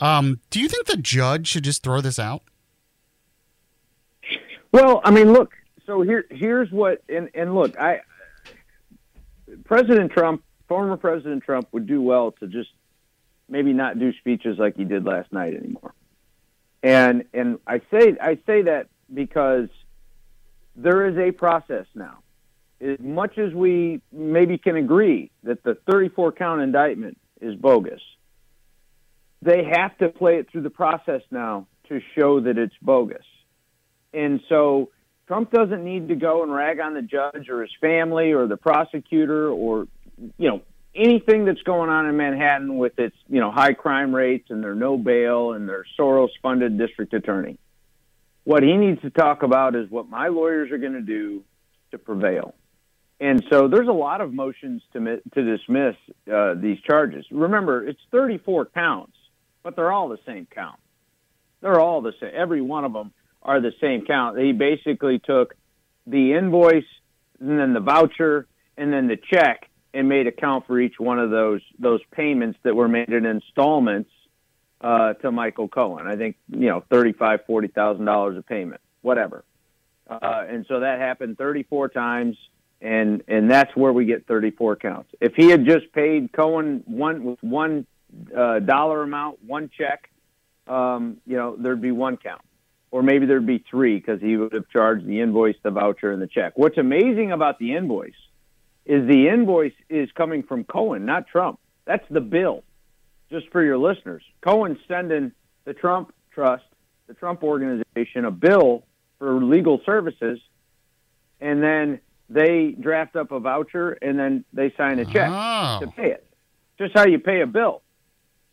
um, 0.00 0.40
do 0.50 0.60
you 0.60 0.68
think 0.68 0.86
the 0.86 0.96
judge 0.96 1.48
should 1.48 1.64
just 1.64 1.82
throw 1.82 2.00
this 2.00 2.18
out? 2.18 2.42
Well, 4.72 5.00
I 5.04 5.10
mean, 5.10 5.32
look. 5.32 5.52
So 5.86 6.02
here, 6.02 6.24
here's 6.30 6.70
what, 6.72 7.02
and, 7.08 7.30
and 7.34 7.54
look, 7.54 7.78
I 7.78 8.00
President 9.64 10.12
Trump, 10.12 10.42
former 10.68 10.96
President 10.96 11.42
Trump, 11.42 11.68
would 11.72 11.86
do 11.86 12.00
well 12.00 12.32
to 12.32 12.46
just 12.46 12.70
maybe 13.48 13.72
not 13.72 13.98
do 13.98 14.12
speeches 14.18 14.58
like 14.58 14.76
he 14.76 14.84
did 14.84 15.04
last 15.04 15.32
night 15.32 15.54
anymore. 15.54 15.94
And 16.82 17.24
and 17.32 17.58
I 17.66 17.80
say 17.90 18.16
I 18.20 18.38
say 18.46 18.62
that 18.62 18.88
because 19.12 19.68
there 20.76 21.08
is 21.08 21.16
a 21.16 21.32
process 21.32 21.86
now. 21.94 22.18
As 22.80 22.98
much 23.00 23.38
as 23.38 23.54
we 23.54 24.02
maybe 24.12 24.58
can 24.58 24.76
agree 24.76 25.30
that 25.44 25.62
the 25.62 25.78
34 25.90 26.32
count 26.32 26.60
indictment 26.60 27.16
is 27.40 27.54
bogus, 27.54 28.02
they 29.40 29.64
have 29.64 29.96
to 29.98 30.10
play 30.10 30.36
it 30.36 30.50
through 30.50 30.62
the 30.62 30.70
process 30.70 31.22
now 31.30 31.66
to 31.88 32.00
show 32.14 32.40
that 32.40 32.58
it's 32.58 32.74
bogus. 32.82 33.24
And 34.12 34.40
so 34.48 34.90
Trump 35.26 35.50
doesn't 35.50 35.84
need 35.84 36.08
to 36.08 36.14
go 36.14 36.42
and 36.42 36.52
rag 36.52 36.78
on 36.80 36.94
the 36.94 37.02
judge 37.02 37.48
or 37.48 37.62
his 37.62 37.70
family 37.80 38.32
or 38.32 38.46
the 38.46 38.56
prosecutor 38.56 39.48
or, 39.48 39.88
you 40.38 40.48
know, 40.48 40.62
anything 40.94 41.44
that's 41.44 41.62
going 41.62 41.90
on 41.90 42.06
in 42.06 42.16
Manhattan 42.16 42.78
with 42.78 42.98
its, 42.98 43.16
you 43.28 43.40
know, 43.40 43.50
high 43.50 43.74
crime 43.74 44.14
rates 44.14 44.50
and 44.50 44.62
their 44.62 44.74
no 44.74 44.96
bail 44.96 45.52
and 45.52 45.68
their 45.68 45.84
Soros 45.98 46.28
funded 46.42 46.78
district 46.78 47.12
attorney. 47.12 47.58
What 48.44 48.62
he 48.62 48.74
needs 48.76 49.02
to 49.02 49.10
talk 49.10 49.42
about 49.42 49.74
is 49.74 49.90
what 49.90 50.08
my 50.08 50.28
lawyers 50.28 50.70
are 50.70 50.78
going 50.78 50.92
to 50.92 51.02
do 51.02 51.42
to 51.90 51.98
prevail. 51.98 52.54
And 53.18 53.44
so 53.50 53.66
there's 53.66 53.88
a 53.88 53.92
lot 53.92 54.20
of 54.20 54.32
motions 54.32 54.82
to, 54.92 55.20
to 55.34 55.56
dismiss 55.56 55.96
uh, 56.32 56.54
these 56.54 56.78
charges. 56.86 57.26
Remember, 57.30 57.86
it's 57.86 58.00
34 58.12 58.66
counts, 58.66 59.16
but 59.62 59.74
they're 59.74 59.90
all 59.90 60.08
the 60.08 60.18
same 60.24 60.46
count. 60.54 60.78
They're 61.62 61.80
all 61.80 62.02
the 62.02 62.12
same. 62.20 62.30
Every 62.34 62.60
one 62.60 62.84
of 62.84 62.92
them 62.92 63.12
are 63.46 63.60
the 63.60 63.72
same 63.80 64.04
count. 64.04 64.38
He 64.38 64.52
basically 64.52 65.20
took 65.20 65.54
the 66.06 66.34
invoice 66.34 66.84
and 67.40 67.58
then 67.58 67.72
the 67.72 67.80
voucher 67.80 68.46
and 68.76 68.92
then 68.92 69.06
the 69.06 69.16
check 69.16 69.70
and 69.94 70.08
made 70.08 70.26
a 70.26 70.32
count 70.32 70.66
for 70.66 70.78
each 70.78 70.98
one 70.98 71.18
of 71.18 71.30
those 71.30 71.62
those 71.78 72.00
payments 72.10 72.58
that 72.64 72.74
were 72.74 72.88
made 72.88 73.08
in 73.08 73.24
installments 73.24 74.10
uh, 74.80 75.14
to 75.14 75.30
Michael 75.30 75.68
Cohen. 75.68 76.06
I 76.06 76.16
think 76.16 76.36
you 76.48 76.66
know 76.66 76.84
thirty 76.90 77.12
five 77.12 77.46
forty 77.46 77.68
thousand 77.68 78.04
dollars 78.04 78.36
a 78.36 78.42
payment, 78.42 78.80
whatever. 79.00 79.44
Uh, 80.08 80.44
and 80.48 80.66
so 80.68 80.80
that 80.80 80.98
happened 80.98 81.38
thirty 81.38 81.62
four 81.62 81.88
times, 81.88 82.36
and 82.82 83.22
and 83.28 83.50
that's 83.50 83.74
where 83.76 83.92
we 83.92 84.04
get 84.04 84.26
thirty 84.26 84.50
four 84.50 84.76
counts. 84.76 85.10
If 85.20 85.34
he 85.34 85.48
had 85.48 85.64
just 85.64 85.92
paid 85.92 86.32
Cohen 86.32 86.82
one 86.86 87.24
with 87.24 87.42
one 87.42 87.86
uh, 88.36 88.58
dollar 88.58 89.02
amount, 89.02 89.42
one 89.44 89.70
check, 89.76 90.10
um, 90.66 91.18
you 91.26 91.36
know, 91.36 91.56
there'd 91.56 91.80
be 91.80 91.92
one 91.92 92.16
count. 92.16 92.42
Or 92.90 93.02
maybe 93.02 93.26
there'd 93.26 93.46
be 93.46 93.64
three 93.68 93.96
because 93.96 94.20
he 94.20 94.36
would 94.36 94.52
have 94.52 94.68
charged 94.68 95.06
the 95.06 95.20
invoice, 95.20 95.56
the 95.62 95.70
voucher, 95.70 96.12
and 96.12 96.22
the 96.22 96.26
check. 96.28 96.52
What's 96.56 96.78
amazing 96.78 97.32
about 97.32 97.58
the 97.58 97.74
invoice 97.74 98.14
is 98.84 99.06
the 99.08 99.28
invoice 99.28 99.72
is 99.90 100.10
coming 100.12 100.42
from 100.44 100.64
Cohen, 100.64 101.04
not 101.04 101.26
Trump. 101.26 101.58
That's 101.84 102.04
the 102.10 102.20
bill, 102.20 102.62
just 103.30 103.50
for 103.50 103.62
your 103.62 103.76
listeners. 103.78 104.22
Cohen's 104.40 104.78
sending 104.86 105.32
the 105.64 105.74
Trump 105.74 106.14
Trust, 106.30 106.64
the 107.08 107.14
Trump 107.14 107.42
organization, 107.42 108.24
a 108.24 108.30
bill 108.30 108.84
for 109.18 109.42
legal 109.42 109.80
services, 109.84 110.38
and 111.40 111.62
then 111.62 112.00
they 112.30 112.70
draft 112.78 113.16
up 113.16 113.30
a 113.32 113.40
voucher 113.40 113.92
and 114.02 114.18
then 114.18 114.44
they 114.52 114.72
sign 114.76 114.98
a 115.00 115.04
check 115.04 115.28
Oh. 115.32 115.78
to 115.80 115.86
pay 115.88 116.10
it. 116.12 116.26
Just 116.78 116.94
how 116.94 117.06
you 117.06 117.18
pay 117.18 117.40
a 117.40 117.46
bill. 117.46 117.82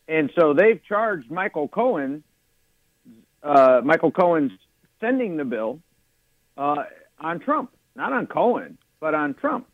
And 0.07 0.31
so 0.37 0.53
they've 0.53 0.81
charged 0.87 1.29
Michael 1.31 1.67
Cohen, 1.67 2.23
uh, 3.43 3.81
Michael 3.83 4.11
Cohen's 4.11 4.51
sending 4.99 5.37
the 5.37 5.43
bill 5.45 5.79
uh, 6.57 6.83
on 7.19 7.39
Trump, 7.39 7.71
not 7.95 8.13
on 8.13 8.27
Cohen, 8.27 8.77
but 8.99 9.13
on 9.13 9.33
Trump, 9.33 9.67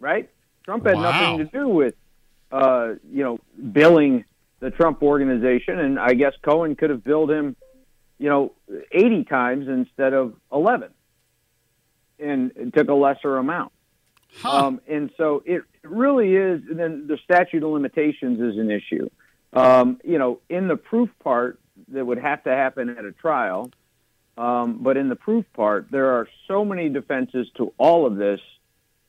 right? 0.00 0.28
Trump 0.64 0.86
had 0.86 0.96
Wow. 0.96 1.02
nothing 1.10 1.38
to 1.38 1.44
do 1.44 1.68
with, 1.68 1.94
uh, 2.50 2.94
you 3.10 3.22
know, 3.22 3.38
billing 3.72 4.24
the 4.60 4.70
Trump 4.70 5.02
organization, 5.02 5.78
and 5.78 5.98
I 5.98 6.14
guess 6.14 6.34
Cohen 6.42 6.76
could 6.76 6.90
have 6.90 7.02
billed 7.02 7.30
him, 7.30 7.56
you 8.18 8.28
know, 8.28 8.52
80 8.92 9.24
times 9.24 9.68
instead 9.68 10.12
of 10.12 10.34
11, 10.52 10.90
and 12.18 12.52
it 12.56 12.72
took 12.74 12.88
a 12.88 12.94
lesser 12.94 13.36
amount. 13.38 13.72
Um, 14.44 14.80
and 14.88 15.10
so 15.16 15.42
it 15.44 15.62
really 15.82 16.34
is. 16.34 16.62
And 16.70 16.78
then 16.78 17.06
the 17.06 17.18
statute 17.22 17.62
of 17.62 17.70
limitations 17.70 18.40
is 18.40 18.58
an 18.58 18.70
issue. 18.70 19.10
Um, 19.52 20.00
you 20.04 20.18
know, 20.18 20.40
in 20.48 20.68
the 20.68 20.76
proof 20.76 21.10
part 21.22 21.58
that 21.92 22.04
would 22.04 22.18
have 22.18 22.44
to 22.44 22.50
happen 22.50 22.90
at 22.90 23.04
a 23.04 23.12
trial, 23.12 23.70
um, 24.36 24.78
but 24.82 24.96
in 24.96 25.08
the 25.08 25.16
proof 25.16 25.44
part, 25.54 25.86
there 25.90 26.12
are 26.12 26.28
so 26.48 26.64
many 26.64 26.88
defenses 26.88 27.48
to 27.56 27.72
all 27.78 28.06
of 28.06 28.16
this 28.16 28.40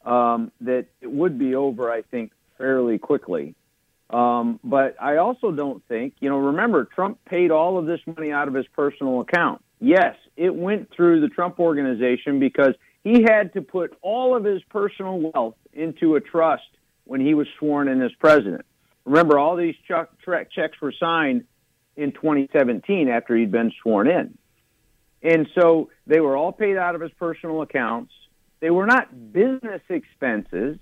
um, 0.05 0.51
that 0.61 0.85
it 1.01 1.11
would 1.11 1.39
be 1.39 1.55
over, 1.55 1.91
I 1.91 2.01
think, 2.01 2.31
fairly 2.57 2.97
quickly. 2.97 3.55
Um, 4.09 4.59
but 4.63 4.95
I 5.01 5.17
also 5.17 5.51
don't 5.51 5.83
think, 5.87 6.13
you 6.19 6.29
know, 6.29 6.37
remember, 6.37 6.85
Trump 6.85 7.19
paid 7.25 7.51
all 7.51 7.79
of 7.79 7.85
this 7.85 7.99
money 8.05 8.31
out 8.31 8.47
of 8.47 8.53
his 8.53 8.67
personal 8.75 9.21
account. 9.21 9.63
Yes, 9.79 10.15
it 10.37 10.53
went 10.53 10.91
through 10.95 11.21
the 11.21 11.29
Trump 11.29 11.59
organization 11.59 12.39
because 12.39 12.75
he 13.03 13.23
had 13.23 13.53
to 13.53 13.61
put 13.61 13.97
all 14.01 14.35
of 14.35 14.43
his 14.43 14.61
personal 14.69 15.19
wealth 15.19 15.55
into 15.73 16.15
a 16.15 16.21
trust 16.21 16.63
when 17.05 17.21
he 17.21 17.33
was 17.33 17.47
sworn 17.57 17.87
in 17.87 18.01
as 18.01 18.11
president. 18.19 18.65
Remember, 19.05 19.37
all 19.37 19.55
these 19.55 19.75
checks 19.87 20.81
were 20.81 20.93
signed 20.97 21.45
in 21.95 22.11
2017 22.11 23.09
after 23.09 23.35
he'd 23.35 23.51
been 23.51 23.71
sworn 23.81 24.07
in. 24.07 24.37
And 25.21 25.47
so 25.55 25.89
they 26.05 26.19
were 26.19 26.35
all 26.35 26.51
paid 26.51 26.77
out 26.77 26.95
of 26.95 27.01
his 27.01 27.11
personal 27.11 27.61
accounts. 27.61 28.11
They 28.59 28.69
were 28.69 28.85
not 28.85 29.33
business 29.33 29.81
expenses. 29.89 30.77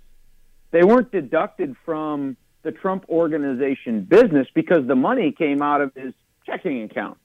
They 0.72 0.84
weren't 0.84 1.12
deducted 1.12 1.76
from 1.86 2.38
the 2.64 2.72
Trump 2.72 3.06
organization 3.10 4.04
business 4.04 4.48
because 4.54 4.88
the 4.88 4.96
money 4.96 5.32
came 5.32 5.62
out 5.62 5.82
of 5.82 5.94
his 5.96 6.14
checking 6.46 6.84
account. 6.84 7.18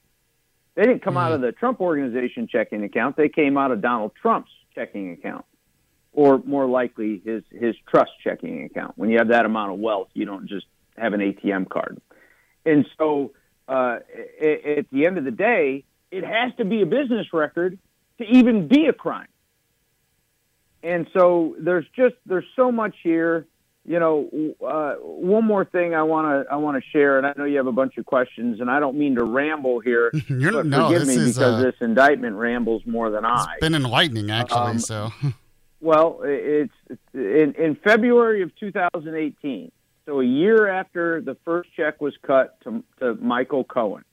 They 0.75 0.83
didn't 0.83 1.03
come 1.03 1.17
out 1.17 1.27
mm-hmm. 1.27 1.35
of 1.35 1.41
the 1.41 1.53
Trump 1.53 1.81
organization 1.81 2.49
checking 2.51 2.85
account. 2.85 3.17
They 3.17 3.29
came 3.29 3.57
out 3.57 3.71
of 3.71 3.81
Donald 3.81 4.13
Trump's 4.21 4.51
checking 4.75 5.13
account, 5.13 5.47
or 6.13 6.39
more 6.45 6.67
likely 6.67 7.23
his 7.25 7.43
his 7.51 7.75
trust 7.89 8.11
checking 8.23 8.65
account. 8.65 8.93
When 8.97 9.09
you 9.09 9.19
have 9.19 9.29
that 9.29 9.47
amount 9.47 9.73
of 9.73 9.79
wealth, 9.79 10.09
you 10.13 10.27
don't 10.27 10.47
just 10.47 10.67
have 10.99 11.15
an 11.15 11.21
ATM 11.21 11.69
card. 11.69 12.01
And 12.67 12.87
so, 12.99 13.33
uh, 13.69 13.99
at 14.41 14.91
the 14.91 15.07
end 15.07 15.19
of 15.19 15.25
the 15.25 15.31
day, 15.31 15.85
it 16.11 16.25
has 16.25 16.53
to 16.59 16.65
be 16.65 16.83
a 16.83 16.87
business 16.87 17.27
record 17.33 17.79
to 18.19 18.25
even 18.25 18.69
be 18.69 18.87
a 18.87 18.93
crime. 18.93 19.29
And 20.83 21.07
so 21.13 21.57
there's 21.59 21.87
just 21.97 22.15
there's 22.27 22.45
so 22.55 22.71
much 22.71 22.95
here. 23.03 23.47
You 23.89 24.01
know, 24.01 24.29
uh, 24.67 24.95
one 25.01 25.45
more 25.45 25.65
thing 25.65 25.95
I 25.95 26.03
want 26.03 26.47
to 26.47 26.53
I 26.53 26.57
want 26.57 26.77
to 26.83 26.91
share, 26.91 27.19
and 27.19 27.27
I 27.27 27.35
know 27.37 27.45
you 27.45 27.57
have 27.59 27.69
a 27.69 27.73
bunch 27.73 27.97
of 27.99 28.05
questions, 28.07 28.61
and 28.61 28.69
I 28.69 28.81
don't 28.81 28.97
mean 28.97 29.15
to 29.15 29.23
ramble 29.25 29.79
here, 29.81 30.11
You're- 30.29 30.51
but 30.53 30.67
no, 30.67 30.89
forgive 30.89 31.07
this 31.07 31.17
me 31.17 31.23
is, 31.23 31.35
because 31.37 31.61
uh, 31.61 31.63
this 31.63 31.75
indictment 31.81 32.35
rambles 32.37 32.83
more 32.85 33.11
than 33.11 33.25
I. 33.25 33.57
Been 33.61 33.75
enlightening, 33.77 34.31
actually. 34.31 34.59
Um, 34.59 34.79
so 34.81 35.13
Well, 35.81 36.21
it's, 36.25 36.73
it's 36.89 37.01
in, 37.15 37.55
in 37.63 37.77
February 37.77 38.43
of 38.43 38.55
2018, 38.57 39.71
so 40.07 40.21
a 40.21 40.25
year 40.25 40.69
after 40.69 41.21
the 41.21 41.37
first 41.45 41.69
check 41.77 42.01
was 42.01 42.15
cut 42.23 42.61
to, 42.63 42.83
to 43.01 43.15
Michael 43.17 43.65
Cohen. 43.65 44.05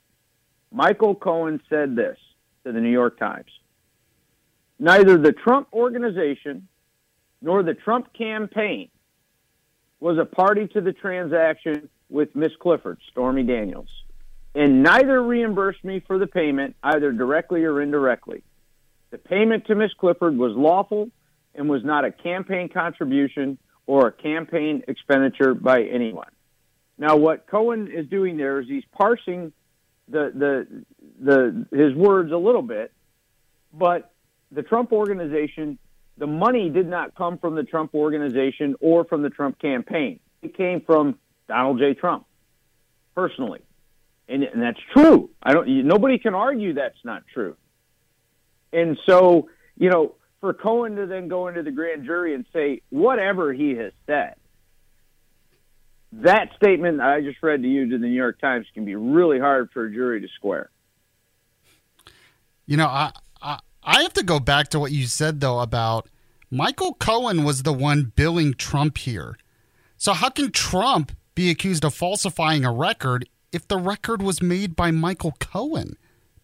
Michael 0.71 1.13
Cohen 1.13 1.61
said 1.69 1.95
this 1.95 2.17
to 2.65 2.71
the 2.71 2.81
New 2.81 2.91
York 2.91 3.19
Times. 3.19 3.51
Neither 4.79 5.17
the 5.17 5.31
Trump 5.31 5.67
organization 5.71 6.67
nor 7.41 7.61
the 7.61 7.75
Trump 7.75 8.11
campaign 8.13 8.89
was 9.99 10.17
a 10.17 10.25
party 10.25 10.67
to 10.69 10.81
the 10.81 10.91
transaction 10.91 11.89
with 12.09 12.35
Miss 12.35 12.51
Clifford, 12.59 12.97
Stormy 13.11 13.43
Daniels, 13.43 13.87
and 14.55 14.83
neither 14.83 15.21
reimbursed 15.21 15.83
me 15.83 16.03
for 16.05 16.17
the 16.17 16.27
payment, 16.27 16.75
either 16.83 17.11
directly 17.11 17.63
or 17.63 17.81
indirectly. 17.81 18.43
The 19.11 19.17
payment 19.19 19.67
to 19.67 19.75
Miss 19.75 19.93
Clifford 19.93 20.37
was 20.37 20.53
lawful 20.55 21.09
and 21.53 21.69
was 21.69 21.83
not 21.83 22.03
a 22.03 22.11
campaign 22.11 22.67
contribution 22.67 23.59
or 23.85 24.07
a 24.07 24.11
campaign 24.11 24.83
expenditure 24.87 25.53
by 25.53 25.83
anyone. 25.83 26.29
Now, 26.97 27.15
what 27.15 27.47
Cohen 27.47 27.89
is 27.91 28.07
doing 28.07 28.37
there 28.37 28.59
is 28.59 28.67
he's 28.67 28.83
parsing 28.91 29.51
the 30.07 30.31
the 30.33 30.85
the 31.19 31.65
his 31.75 31.93
words 31.95 32.31
a 32.31 32.37
little 32.37 32.61
bit, 32.61 32.91
but 33.73 34.11
the 34.51 34.61
Trump 34.61 34.91
organization, 34.91 35.77
the 36.17 36.27
money 36.27 36.69
did 36.69 36.87
not 36.87 37.15
come 37.15 37.37
from 37.37 37.55
the 37.55 37.63
Trump 37.63 37.95
organization 37.95 38.75
or 38.79 39.03
from 39.05 39.23
the 39.23 39.29
Trump 39.29 39.59
campaign. 39.59 40.19
It 40.41 40.55
came 40.55 40.81
from 40.81 41.17
Donald 41.47 41.79
J. 41.79 41.93
Trump 41.93 42.25
personally, 43.15 43.61
and, 44.27 44.43
and 44.43 44.61
that's 44.61 44.79
true. 44.93 45.29
I 45.41 45.53
don't. 45.53 45.67
Nobody 45.87 46.19
can 46.19 46.35
argue 46.35 46.73
that's 46.73 47.03
not 47.03 47.23
true. 47.33 47.55
And 48.71 48.97
so, 49.05 49.49
you 49.77 49.89
know, 49.89 50.15
for 50.43 50.53
Cohen 50.53 50.97
to 50.97 51.05
then 51.05 51.29
go 51.29 51.47
into 51.47 51.63
the 51.63 51.71
grand 51.71 52.03
jury 52.03 52.35
and 52.35 52.45
say 52.51 52.81
whatever 52.89 53.53
he 53.53 53.75
has 53.75 53.93
said, 54.05 54.35
that 56.11 56.49
statement 56.57 56.99
I 56.99 57.21
just 57.21 57.41
read 57.41 57.61
to 57.61 57.67
you 57.69 57.89
to 57.91 57.97
the 57.97 58.07
New 58.07 58.13
York 58.13 58.41
Times 58.41 58.65
can 58.73 58.83
be 58.83 58.93
really 58.93 59.39
hard 59.39 59.69
for 59.71 59.85
a 59.85 59.93
jury 59.93 60.19
to 60.19 60.27
square. 60.35 60.69
You 62.65 62.75
know, 62.75 62.87
I, 62.87 63.13
I 63.41 63.59
I 63.81 64.01
have 64.01 64.11
to 64.15 64.23
go 64.23 64.41
back 64.41 64.67
to 64.71 64.81
what 64.81 64.91
you 64.91 65.07
said 65.07 65.39
though 65.39 65.61
about 65.61 66.09
Michael 66.51 66.93
Cohen 66.95 67.45
was 67.45 67.63
the 67.63 67.71
one 67.71 68.11
billing 68.13 68.53
Trump 68.53 68.97
here. 68.97 69.37
So 69.95 70.11
how 70.11 70.27
can 70.27 70.51
Trump 70.51 71.13
be 71.35 71.51
accused 71.51 71.85
of 71.85 71.93
falsifying 71.93 72.65
a 72.65 72.73
record 72.73 73.29
if 73.53 73.65
the 73.65 73.77
record 73.77 74.21
was 74.21 74.41
made 74.41 74.75
by 74.75 74.91
Michael 74.91 75.35
Cohen? 75.39 75.95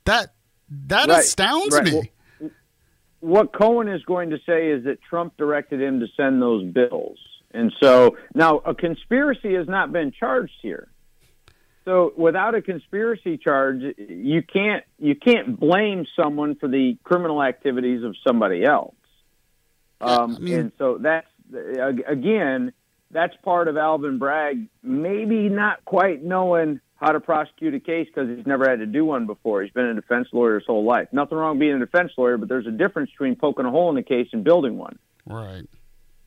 That 0.06 0.36
that 0.70 1.10
Right, 1.10 1.20
astounds 1.20 1.76
right. 1.76 1.84
me. 1.84 1.92
Well, 1.92 2.04
what 3.20 3.52
Cohen 3.54 3.88
is 3.88 4.04
going 4.04 4.30
to 4.32 4.38
say 4.46 4.70
is 4.72 4.86
that 4.86 5.02
Trump 5.02 5.38
directed 5.38 5.82
him 5.82 6.00
to 6.00 6.08
send 6.16 6.42
those 6.42 6.66
bills. 6.72 7.18
And 7.52 7.74
so 7.82 8.18
now 8.34 8.58
a 8.58 8.76
conspiracy 8.76 9.56
has 9.56 9.68
not 9.68 9.92
been 9.92 10.12
charged 10.12 10.54
here. 10.62 10.88
So 11.86 12.14
without 12.16 12.54
a 12.54 12.62
conspiracy 12.62 13.38
charge, 13.38 13.82
you 13.98 14.44
can't 14.44 14.84
you 15.00 15.16
can't 15.16 15.60
blame 15.60 16.06
someone 16.16 16.56
for 16.56 16.68
the 16.68 16.98
criminal 17.04 17.42
activities 17.42 18.04
of 18.04 18.16
somebody 18.26 18.64
else. 18.64 18.94
Um, 20.00 20.36
I 20.36 20.40
mean- 20.40 20.54
and 20.60 20.72
so 20.78 21.00
that's 21.00 21.28
again, 22.08 22.74
that's 23.10 23.36
part 23.38 23.68
of 23.68 23.76
Alvin 23.78 24.20
Bragg 24.20 24.68
maybe 24.84 25.50
not 25.50 25.84
quite 25.84 26.24
knowing 26.24 26.80
how 27.00 27.12
to 27.12 27.20
prosecute 27.20 27.74
a 27.74 27.80
case 27.80 28.08
because 28.08 28.30
he's 28.36 28.46
never 28.46 28.70
had 28.70 28.80
to 28.80 28.86
do 28.86 29.06
one 29.06 29.26
before. 29.26 29.64
He's 29.64 29.72
been 29.72 29.86
a 29.86 29.94
defense 29.94 30.28
lawyer 30.34 30.56
his 30.56 30.68
whole 30.68 30.84
life. 30.84 31.08
Nothing 31.12 31.38
wrong 31.38 31.58
being 31.58 31.76
a 31.76 31.80
defense 31.80 32.12
lawyer, 32.18 32.38
but 32.38 32.50
there's 32.50 32.68
a 32.68 32.72
difference 32.72 33.10
between 33.12 33.36
poking 33.36 33.66
a 33.66 33.72
hole 33.72 33.90
in 33.90 33.98
a 33.98 34.04
case 34.04 34.28
and 34.34 34.44
building 34.44 34.78
one. 34.78 35.00
Right. 35.26 35.64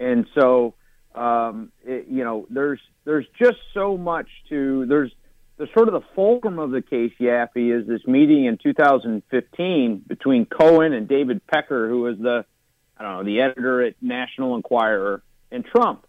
And 0.01 0.27
so, 0.35 0.75
um, 1.15 1.71
it, 1.85 2.07
you 2.09 2.25
know, 2.25 2.47
there's 2.49 2.81
there's 3.05 3.27
just 3.39 3.59
so 3.75 3.99
much 3.99 4.29
to 4.49 4.87
there's 4.87 5.13
the 5.59 5.69
sort 5.75 5.89
of 5.89 5.95
the 5.95 6.07
fulcrum 6.15 6.59
of 6.59 6.71
the 6.71 6.81
case, 6.81 7.13
Yaffee, 7.21 7.79
is 7.79 7.87
this 7.87 8.07
meeting 8.07 8.47
in 8.47 8.57
2015 8.57 10.05
between 10.07 10.47
Cohen 10.47 10.95
and 10.95 11.07
David 11.07 11.47
Pecker, 11.47 11.89
who 11.89 12.01
was 12.01 12.19
the 12.19 12.47
I 12.97 13.03
don't 13.03 13.17
know 13.19 13.25
the 13.25 13.43
editor 13.43 13.83
at 13.83 13.95
National 14.01 14.57
Enquirer, 14.57 15.23
and 15.51 15.65
Trump, 15.65 16.07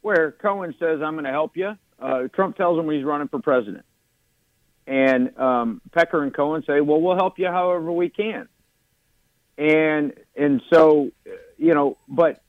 where 0.00 0.32
Cohen 0.32 0.74
says, 0.80 1.00
"I'm 1.00 1.14
going 1.14 1.24
to 1.24 1.30
help 1.30 1.56
you." 1.56 1.76
Uh, 2.00 2.28
Trump 2.34 2.56
tells 2.56 2.78
him 2.78 2.90
he's 2.90 3.04
running 3.04 3.28
for 3.28 3.40
president, 3.40 3.84
and 4.90 5.38
um, 5.38 5.80
Pecker 5.92 6.22
and 6.22 6.34
Cohen 6.34 6.62
say, 6.66 6.80
"Well, 6.82 7.00
we'll 7.00 7.14
help 7.16 7.38
you 7.38 7.46
however 7.46 7.90
we 7.92 8.08
can." 8.10 8.48
And 9.56 10.12
and 10.36 10.60
so, 10.72 11.10
you 11.58 11.74
know, 11.74 11.96
but 12.08 12.42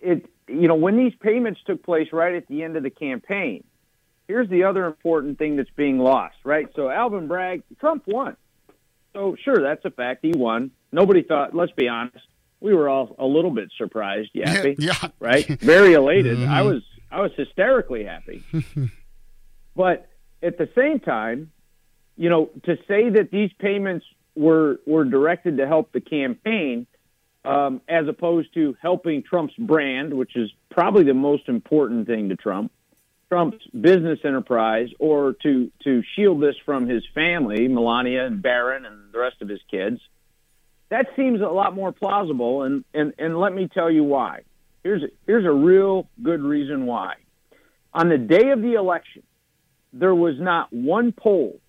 it 0.00 0.26
you 0.48 0.68
know 0.68 0.74
when 0.74 0.96
these 0.96 1.14
payments 1.20 1.60
took 1.66 1.82
place 1.82 2.08
right 2.12 2.34
at 2.34 2.46
the 2.48 2.62
end 2.62 2.76
of 2.76 2.82
the 2.82 2.90
campaign 2.90 3.64
here's 4.26 4.48
the 4.50 4.64
other 4.64 4.84
important 4.86 5.38
thing 5.38 5.56
that's 5.56 5.70
being 5.76 5.98
lost 5.98 6.36
right? 6.44 6.66
So 6.76 6.88
alvin 6.90 7.28
bragg 7.28 7.62
trump 7.80 8.04
won. 8.06 8.36
So 9.12 9.36
sure 9.44 9.56
that's 9.60 9.84
a 9.84 9.90
fact. 9.90 10.20
He 10.22 10.32
won. 10.34 10.70
Nobody 10.92 11.22
thought 11.22 11.54
let's 11.54 11.72
be 11.72 11.88
honest 11.88 12.24
we 12.60 12.74
were 12.74 12.88
all 12.88 13.14
a 13.18 13.26
little 13.26 13.50
bit 13.50 13.70
surprised 13.76 14.30
Yaffee 14.34 14.76
Yeah. 14.78 14.94
right? 15.20 15.46
Very 15.60 15.92
elated. 15.94 16.38
I 16.48 16.60
Mhm. 16.62 16.64
was 16.66 16.82
i 17.10 17.20
was 17.20 17.30
hysterically 17.36 18.04
happy. 18.04 18.42
But 19.76 20.07
at 20.42 20.58
the 20.58 20.68
same 20.76 21.00
time 21.00 21.50
you 22.16 22.28
know 22.28 22.50
to 22.64 22.76
say 22.88 23.10
that 23.10 23.30
these 23.30 23.50
payments 23.58 24.04
were 24.34 24.78
were 24.86 25.04
directed 25.04 25.58
to 25.58 25.66
help 25.66 25.92
the 25.92 26.00
campaign 26.00 26.86
um, 27.44 27.80
as 27.88 28.06
opposed 28.08 28.52
to 28.54 28.76
helping 28.80 29.22
Trump's 29.22 29.54
brand, 29.58 30.12
which 30.12 30.36
is 30.36 30.50
probably 30.70 31.04
the 31.04 31.14
most 31.14 31.48
important 31.48 32.06
thing 32.06 32.28
to 32.28 32.36
Trump, 32.36 32.70
Trump's 33.28 33.64
business 33.68 34.18
enterprise, 34.24 34.88
or 34.98 35.34
to 35.42 35.70
to 35.84 36.02
shield 36.14 36.42
this 36.42 36.56
from 36.64 36.88
his 36.88 37.02
family, 37.14 37.68
Melania 37.68 38.26
and 38.26 38.42
Barron 38.42 38.84
and 38.84 39.12
the 39.12 39.18
rest 39.18 39.40
of 39.40 39.48
his 39.48 39.60
kids. 39.70 40.00
That 40.90 41.06
seems 41.16 41.40
a 41.40 41.46
lot 41.46 41.74
more 41.74 41.92
plausible, 41.92 42.62
and 42.62 42.84
and 42.92 43.14
and 43.18 43.38
let 43.38 43.54
me 43.54 43.68
tell 43.68 43.90
you 43.90 44.04
why. 44.04 44.42
Here's 44.82 45.02
here's 45.26 45.46
a 45.46 45.52
real 45.52 46.08
good 46.22 46.42
reason 46.42 46.86
why. 46.86 47.14
On 47.94 48.08
the 48.08 48.18
day 48.18 48.50
of 48.50 48.60
the 48.60 48.74
election, 48.74 49.22
there 49.92 50.14
was 50.14 50.34
not 50.38 50.72
one 50.72 51.12
poll 51.12 51.60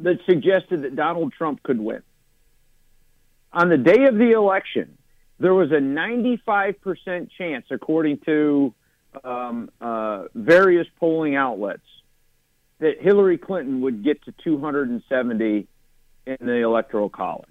that 0.00 0.18
suggested 0.26 0.82
that 0.82 0.96
Donald 0.96 1.32
Trump 1.32 1.62
could 1.62 1.80
win 1.80 2.02
on 3.52 3.68
the 3.68 3.76
day 3.76 4.04
of 4.04 4.16
the 4.16 4.32
election, 4.32 4.96
there 5.38 5.54
was 5.54 5.70
a 5.70 5.80
95% 5.80 7.28
chance, 7.36 7.66
according 7.70 8.18
to 8.20 8.74
um, 9.24 9.70
uh, 9.80 10.24
various 10.34 10.86
polling 10.98 11.36
outlets, 11.36 11.82
that 12.78 13.00
Hillary 13.00 13.38
Clinton 13.38 13.82
would 13.82 14.02
get 14.02 14.22
to 14.24 14.32
270 14.44 15.68
in 16.26 16.36
the 16.40 16.62
Electoral 16.62 17.08
College. 17.08 17.48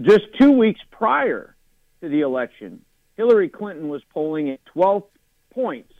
Just 0.00 0.24
two 0.38 0.52
weeks 0.52 0.80
prior 0.90 1.54
to 2.00 2.08
the 2.08 2.20
election, 2.20 2.84
Hillary 3.16 3.48
Clinton 3.48 3.88
was 3.88 4.02
polling 4.12 4.50
at 4.50 4.64
12 4.66 5.04
points 5.50 5.92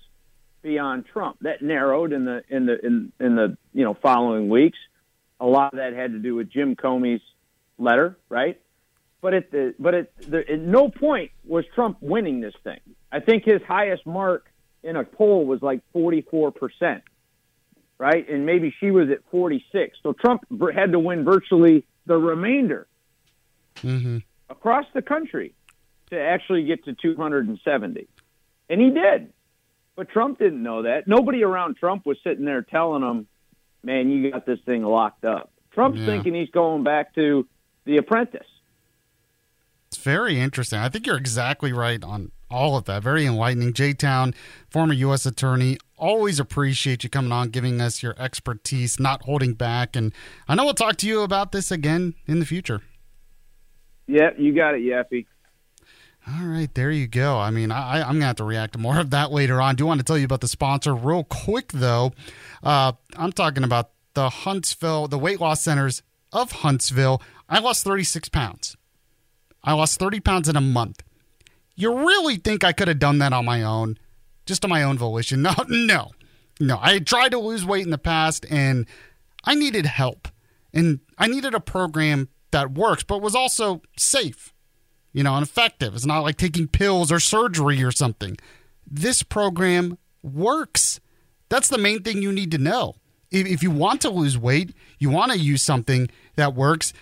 beyond 0.65 1.05
Trump. 1.07 1.37
That 1.43 1.63
narrowed 1.63 2.13
in 2.13 2.25
the 2.25 2.43
in 2.49 2.67
the 2.67 2.85
in, 2.85 3.13
in 3.21 3.37
the 3.37 3.57
you 3.73 3.85
know 3.85 3.95
following 3.95 4.49
weeks. 4.49 4.79
A 5.39 5.47
lot 5.47 5.73
of 5.73 5.79
that 5.79 5.93
had 5.93 6.13
to 6.13 6.19
do 6.19 6.35
with 6.35 6.51
Jim 6.51 6.75
Comey's 6.75 7.23
letter, 7.79 8.19
right? 8.29 8.61
But 9.21 9.35
at 9.35 9.51
the 9.53 9.75
but 9.79 9.95
at, 9.95 10.17
the, 10.19 10.39
at 10.51 10.59
no 10.59 10.89
point 10.89 11.31
was 11.45 11.65
Trump 11.75 11.99
winning 12.01 12.41
this 12.41 12.55
thing. 12.65 12.81
I 13.13 13.21
think 13.21 13.45
his 13.45 13.63
highest 13.63 14.05
mark 14.07 14.51
in 14.83 14.97
a 14.97 15.05
poll 15.05 15.47
was 15.47 15.63
like 15.63 15.81
forty 15.93 16.23
four 16.23 16.51
percent, 16.51 17.03
right? 17.99 18.29
And 18.29 18.47
maybe 18.47 18.75
she 18.81 18.91
was 18.91 19.11
at 19.11 19.19
forty 19.31 19.65
six. 19.71 19.99
So 20.03 20.15
Trump 20.15 20.45
had 20.75 20.93
to 20.93 20.99
win 20.99 21.25
virtually 21.25 21.85
the 22.07 22.17
remainder 22.17 22.89
Mm-hmm. 23.83 24.19
across 24.49 24.87
the 24.95 25.03
country 25.03 25.53
to 26.11 26.19
actually 26.19 26.65
get 26.65 26.85
to 26.85 26.95
two 26.95 27.17
hundred 27.17 27.49
and 27.49 27.59
seventy, 27.65 28.07
and 28.71 28.81
he 28.81 28.91
did. 28.91 29.34
But 29.97 30.09
Trump 30.09 30.39
didn't 30.39 30.63
know 30.63 30.83
that. 30.83 31.07
Nobody 31.07 31.43
around 31.45 31.77
Trump 31.77 32.05
was 32.05 32.17
sitting 32.25 32.45
there 32.45 32.63
telling 32.63 33.03
him, 33.03 33.27
"Man, 33.83 34.11
you 34.11 34.31
got 34.31 34.45
this 34.47 34.61
thing 34.67 34.83
locked 34.83 35.25
up." 35.25 35.51
Trump's 35.73 36.01
Yeah. 36.01 36.07
thinking 36.07 36.35
he's 36.35 36.51
going 36.51 36.83
back 36.83 37.15
to 37.15 37.47
The 37.85 37.99
Apprentice. 37.99 38.47
It's 39.89 40.03
very 40.03 40.41
interesting. 40.41 40.79
I 40.81 40.89
think 40.89 41.07
you're 41.07 41.17
exactly 41.17 41.73
right 41.73 42.03
on 42.03 42.33
all 42.51 42.77
of 42.77 42.85
that. 42.87 43.03
Very 43.03 43.27
enlightening. 43.27 43.73
Jay 43.73 43.93
Town, 43.93 44.35
former 44.69 44.95
U.S. 44.95 45.27
attorney, 45.27 45.79
always 45.97 46.41
appreciate 46.41 47.05
you 47.05 47.11
coming 47.11 47.31
on, 47.31 47.51
giving 47.51 47.81
us 47.81 48.03
your 48.03 48.15
expertise, 48.19 48.99
not 48.99 49.23
holding 49.23 49.55
back. 49.55 49.95
And 49.95 50.13
I 50.49 50.55
know 50.57 50.65
we'll 50.65 50.75
talk 50.75 50.97
to 50.97 51.07
you 51.07 51.23
about 51.23 51.53
this 51.53 51.71
again 51.71 52.15
in 52.27 52.41
the 52.41 52.47
future. 52.47 52.81
Yeah, 54.07 54.31
you 54.37 54.53
got 54.53 54.75
it, 54.75 54.83
Yaffee. 54.83 55.27
All 56.27 56.47
right, 56.47 56.73
there 56.75 56.91
you 56.91 57.07
go. 57.07 57.39
I 57.39 57.51
mean, 57.51 57.71
I, 57.71 58.01
I'm 58.01 58.13
going 58.13 58.21
to 58.21 58.27
have 58.27 58.37
to 58.37 58.45
react 58.45 58.73
to 58.73 58.79
more 58.79 58.99
of 58.99 59.11
that 59.11 59.31
later 59.31 59.61
on. 59.61 59.77
do 59.77 59.85
want 59.85 60.01
to 60.01 60.05
tell 60.05 60.17
you 60.17 60.25
about 60.25 60.41
the 60.41 60.49
sponsor 60.49 60.95
real 60.95 61.25
quick, 61.25 61.71
though. 61.73 62.13
Uh, 62.63 62.93
I'm 63.17 63.33
talking 63.33 63.63
about 63.63 63.91
the 64.15 64.31
Huntsville, 64.31 65.07
the 65.07 65.19
weight 65.19 65.39
loss 65.39 65.61
centers 65.61 66.03
of 66.33 66.51
Huntsville. 66.53 67.21
I 67.47 67.59
lost 67.59 67.85
36 67.85 68.31
pounds. 68.31 68.75
I 69.63 69.75
lost 69.75 69.99
30 69.99 70.21
pounds 70.21 70.49
in 70.49 70.57
a 70.57 70.63
month. 70.63 71.03
You 71.77 71.95
really 71.95 72.37
think 72.37 72.65
I 72.65 72.73
could 72.73 72.89
have 72.89 72.99
done 72.99 73.19
that 73.19 73.35
on 73.35 73.45
my 73.45 73.63
own? 73.63 73.99
Just 74.47 74.65
on 74.65 74.71
my 74.71 74.83
own 74.83 74.97
volition? 74.97 75.43
No, 75.43 75.53
no, 75.69 76.11
no. 76.59 76.79
I 76.81 77.01
tried 77.01 77.33
to 77.33 77.39
lose 77.39 77.67
weight 77.67 77.85
in 77.85 77.91
the 77.91 77.99
past 77.99 78.47
and 78.49 78.87
I 79.45 79.55
needed 79.55 79.85
help. 79.85 80.29
And 80.73 81.01
I 81.19 81.27
needed 81.27 81.55
a 81.55 81.61
program 81.61 82.29
that 82.51 82.73
works, 82.73 83.03
but 83.03 83.21
was 83.21 83.35
also 83.35 83.83
safe 83.99 84.54
you 85.15 85.23
know, 85.23 85.35
and 85.37 85.47
effective. 85.47 85.95
It's 85.95 86.05
not 86.05 86.21
like 86.21 86.37
taking 86.37 86.69
pills 86.69 87.11
or 87.11 87.21
surgery 87.21 87.83
or 87.83 87.93
something. 87.93 88.37
This 88.87 89.23
program 89.23 89.97
works. 90.23 91.01
That's 91.49 91.69
the 91.69 91.79
main 91.79 92.03
thing 92.03 92.21
you 92.21 92.33
need 92.33 92.51
to 92.51 92.59
know. 92.59 92.97
If, 93.31 93.47
if 93.47 93.63
you 93.63 93.71
want 93.71 94.03
to 94.03 94.11
lose 94.11 94.37
weight, 94.37 94.75
you 94.99 95.09
want 95.09 95.33
to 95.33 95.39
use 95.39 95.63
something 95.63 96.11
that 96.37 96.55
works, 96.55 96.93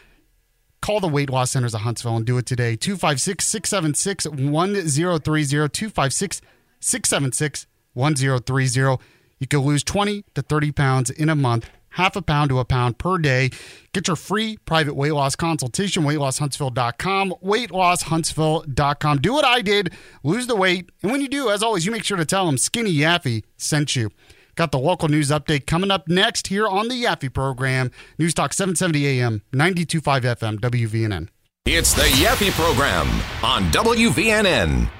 call 0.80 1.00
the 1.00 1.08
Weight 1.08 1.30
Loss 1.30 1.52
Centers 1.52 1.74
of 1.74 1.80
Huntsville 1.80 2.16
and 2.16 2.26
do 2.26 2.36
it 2.38 2.46
today. 2.46 2.76
256 2.76 3.44
676 3.44 4.26
1030. 4.26 5.68
256 5.68 6.42
676 6.80 7.66
1030. 7.94 9.04
You 9.38 9.46
can 9.48 9.60
lose 9.60 9.82
20 9.82 10.24
to 10.34 10.42
30 10.42 10.72
pounds 10.72 11.10
in 11.10 11.28
a 11.28 11.34
month, 11.34 11.68
half 11.92 12.16
a 12.16 12.22
pound 12.22 12.50
to 12.50 12.58
a 12.58 12.64
pound 12.64 12.98
per 12.98 13.18
day. 13.18 13.50
Get 13.92 14.08
your 14.08 14.16
free 14.16 14.56
private 14.58 14.94
weight 14.94 15.12
loss 15.12 15.36
consultation, 15.36 16.02
weightlosshuntsville.com, 16.04 17.34
weightlosshuntsville.com. 17.44 19.18
Do 19.18 19.32
what 19.32 19.44
I 19.44 19.62
did, 19.62 19.92
lose 20.22 20.46
the 20.46 20.56
weight. 20.56 20.90
And 21.02 21.12
when 21.12 21.20
you 21.20 21.28
do, 21.28 21.50
as 21.50 21.62
always, 21.62 21.86
you 21.86 21.92
make 21.92 22.04
sure 22.04 22.16
to 22.16 22.24
tell 22.24 22.46
them 22.46 22.58
Skinny 22.58 22.92
Yaffee 22.92 23.44
sent 23.56 23.96
you. 23.96 24.10
Got 24.54 24.70
the 24.70 24.78
local 24.78 25.08
news 25.08 25.30
update 25.30 25.66
coming 25.66 25.90
up 25.90 26.08
next 26.08 26.48
here 26.48 26.68
on 26.68 26.88
the 26.88 27.04
Yaffee 27.04 27.32
program. 27.32 27.90
News 28.18 28.34
Talk 28.34 28.52
770 28.52 29.20
AM, 29.20 29.42
92.5 29.52 30.22
FM, 30.36 30.58
WVNN. 30.60 31.28
It's 31.64 31.94
the 31.94 32.02
Yaffee 32.02 32.50
Program 32.50 33.08
on 33.44 33.70
WVNN. 33.70 34.90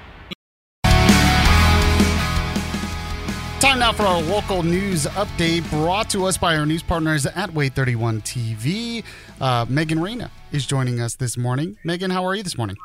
Time 3.63 3.79
now 3.79 3.93
for 3.93 4.03
our 4.03 4.21
local 4.23 4.61
news 4.61 5.05
update 5.05 5.67
brought 5.69 6.09
to 6.09 6.25
us 6.25 6.37
by 6.37 6.57
our 6.57 6.65
news 6.65 6.83
partners 6.83 7.25
at 7.25 7.49
WAAY 7.51 7.71
31 7.71 8.19
TV. 8.19 9.05
Uh, 9.39 9.65
Megan 9.69 10.01
Reyna 10.01 10.29
is 10.51 10.65
joining 10.65 10.99
us 10.99 11.15
this 11.15 11.37
morning. 11.37 11.77
Megan, 11.85 12.11
how 12.11 12.25
are 12.25 12.35
you 12.35 12.43
this 12.43 12.57
morning? 12.57 12.75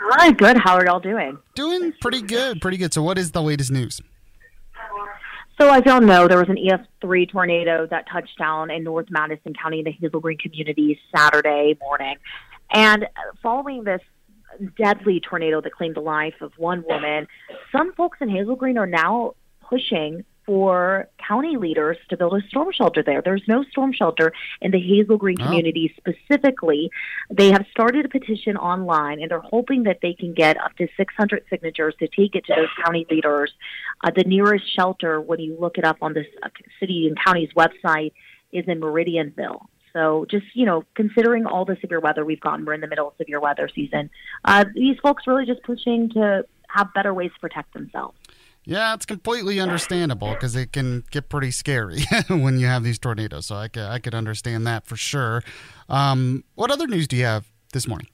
Hi, 0.00 0.32
good. 0.32 0.56
How 0.56 0.76
are 0.76 0.86
y'all 0.86 0.98
doing? 0.98 1.36
Doing 1.54 1.92
pretty 2.00 2.22
good, 2.22 2.62
pretty 2.62 2.78
good. 2.78 2.94
So, 2.94 3.02
what 3.02 3.18
is 3.18 3.32
the 3.32 3.42
latest 3.42 3.70
news? 3.70 4.00
So, 5.60 5.70
as 5.70 5.82
y'all 5.84 6.00
know, 6.00 6.26
there 6.26 6.38
was 6.38 6.48
an 6.48 6.56
EF3 6.56 7.30
tornado 7.30 7.86
that 7.90 8.06
touched 8.10 8.38
down 8.38 8.70
in 8.70 8.82
North 8.82 9.08
Madison 9.10 9.52
County 9.52 9.80
in 9.80 9.84
the 9.84 9.92
Hazel 9.92 10.20
Green 10.20 10.38
community 10.38 10.98
Saturday 11.14 11.76
morning. 11.82 12.16
And 12.72 13.04
following 13.42 13.84
this 13.84 14.00
deadly 14.76 15.20
tornado 15.20 15.60
that 15.60 15.72
claimed 15.72 15.96
the 15.96 16.00
life 16.00 16.34
of 16.40 16.52
one 16.56 16.84
woman, 16.88 17.26
some 17.70 17.92
folks 17.94 18.18
in 18.20 18.28
Hazel 18.28 18.56
Green 18.56 18.78
are 18.78 18.86
now 18.86 19.34
pushing 19.68 20.24
for 20.44 21.08
county 21.26 21.56
leaders 21.56 21.96
to 22.10 22.16
build 22.16 22.34
a 22.34 22.44
storm 22.48 22.68
shelter 22.72 23.00
there. 23.00 23.22
There's 23.24 23.44
no 23.46 23.62
storm 23.70 23.92
shelter 23.92 24.32
in 24.60 24.72
the 24.72 24.80
Hazel 24.80 25.16
Green 25.16 25.40
Oh. 25.40 25.44
community 25.44 25.94
specifically. 25.96 26.90
They 27.30 27.52
have 27.52 27.64
started 27.70 28.04
a 28.04 28.08
petition 28.08 28.56
online 28.56 29.22
and 29.22 29.30
they're 29.30 29.38
hoping 29.40 29.84
that 29.84 29.98
they 30.02 30.14
can 30.14 30.34
get 30.34 30.60
up 30.60 30.76
to 30.78 30.88
600 30.96 31.44
signatures 31.48 31.94
to 32.00 32.08
take 32.08 32.34
it 32.34 32.44
to 32.46 32.54
those 32.56 32.68
county 32.84 33.06
leaders. 33.08 33.52
Uh, 34.02 34.10
the 34.10 34.24
nearest 34.24 34.64
shelter, 34.74 35.20
when 35.20 35.38
you 35.38 35.56
look 35.60 35.78
it 35.78 35.84
up 35.84 35.98
on 36.02 36.12
this 36.12 36.26
uh, 36.42 36.48
city 36.80 37.06
and 37.06 37.16
county's 37.24 37.50
website, 37.56 38.12
is 38.50 38.64
in 38.66 38.80
Meridianville. 38.80 39.66
So 39.92 40.26
just, 40.30 40.46
you 40.54 40.66
know, 40.66 40.84
considering 40.94 41.46
all 41.46 41.64
the 41.64 41.76
severe 41.80 42.00
weather 42.00 42.24
we've 42.24 42.40
gotten, 42.40 42.64
we're 42.64 42.74
in 42.74 42.80
the 42.80 42.86
middle 42.86 43.08
of 43.08 43.14
severe 43.18 43.40
weather 43.40 43.68
season. 43.74 44.10
Uh, 44.44 44.64
these 44.74 44.96
folks 45.02 45.26
really 45.26 45.46
just 45.46 45.62
pushing 45.62 46.10
to 46.10 46.44
have 46.68 46.92
better 46.94 47.12
ways 47.12 47.30
to 47.34 47.40
protect 47.40 47.74
themselves. 47.74 48.16
Yeah, 48.64 48.94
it's 48.94 49.06
completely 49.06 49.58
understandable 49.58 50.30
because 50.30 50.54
it 50.54 50.72
can 50.72 51.04
get 51.10 51.28
pretty 51.28 51.50
scary 51.50 52.04
when 52.28 52.58
you 52.60 52.66
have 52.66 52.84
these 52.84 52.98
tornadoes. 52.98 53.46
So 53.46 53.56
I 53.56 53.68
could, 53.68 53.82
I 53.82 53.98
could 53.98 54.14
understand 54.14 54.66
that 54.68 54.86
for 54.86 54.96
sure. 54.96 55.42
Um, 55.88 56.44
what 56.54 56.70
other 56.70 56.86
news 56.86 57.08
do 57.08 57.16
you 57.16 57.24
have 57.24 57.50
this 57.72 57.88
morning? 57.88 58.06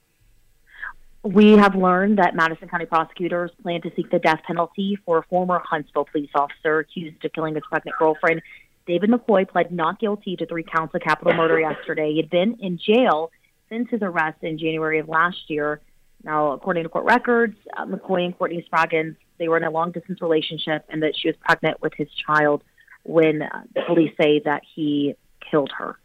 We 1.22 1.52
have 1.52 1.74
learned 1.74 2.18
that 2.18 2.34
Madison 2.34 2.68
County 2.68 2.86
prosecutors 2.86 3.50
plan 3.62 3.82
to 3.82 3.90
seek 3.94 4.10
the 4.10 4.18
death 4.18 4.40
penalty 4.46 4.96
for 5.04 5.18
a 5.18 5.22
former 5.24 5.60
Huntsville 5.62 6.06
police 6.10 6.30
officer 6.34 6.78
accused 6.78 7.22
of 7.24 7.32
killing 7.32 7.54
his 7.54 7.64
pregnant 7.68 7.98
girlfriend. 7.98 8.40
David 8.88 9.10
McCoy 9.10 9.46
pled 9.46 9.70
not 9.70 10.00
guilty 10.00 10.34
to 10.36 10.46
three 10.46 10.64
counts 10.64 10.94
of 10.94 11.02
capital 11.02 11.34
murder 11.34 11.60
yesterday. 11.70 12.12
He 12.12 12.16
had 12.16 12.30
been 12.30 12.56
in 12.58 12.78
jail 12.78 13.30
since 13.68 13.88
his 13.90 14.00
arrest 14.02 14.38
in 14.42 14.58
January 14.58 14.98
of 14.98 15.08
last 15.08 15.38
year. 15.48 15.80
Now, 16.24 16.52
according 16.52 16.82
to 16.82 16.88
court 16.88 17.04
records, 17.04 17.56
uh, 17.76 17.84
McCoy 17.84 18.24
and 18.24 18.36
Courtney 18.36 18.66
Spraggins, 18.72 19.14
they 19.38 19.46
were 19.46 19.58
in 19.58 19.62
a 19.62 19.70
long 19.70 19.92
distance 19.92 20.20
relationship 20.20 20.84
and 20.88 21.02
that 21.02 21.14
she 21.16 21.28
was 21.28 21.36
pregnant 21.36 21.80
with 21.80 21.92
his 21.96 22.08
child 22.26 22.64
when 23.04 23.42
uh, 23.42 23.62
the 23.74 23.82
police 23.86 24.12
say 24.20 24.40
that 24.44 24.62
he 24.74 25.14
killed 25.48 25.70
her. 25.76 25.96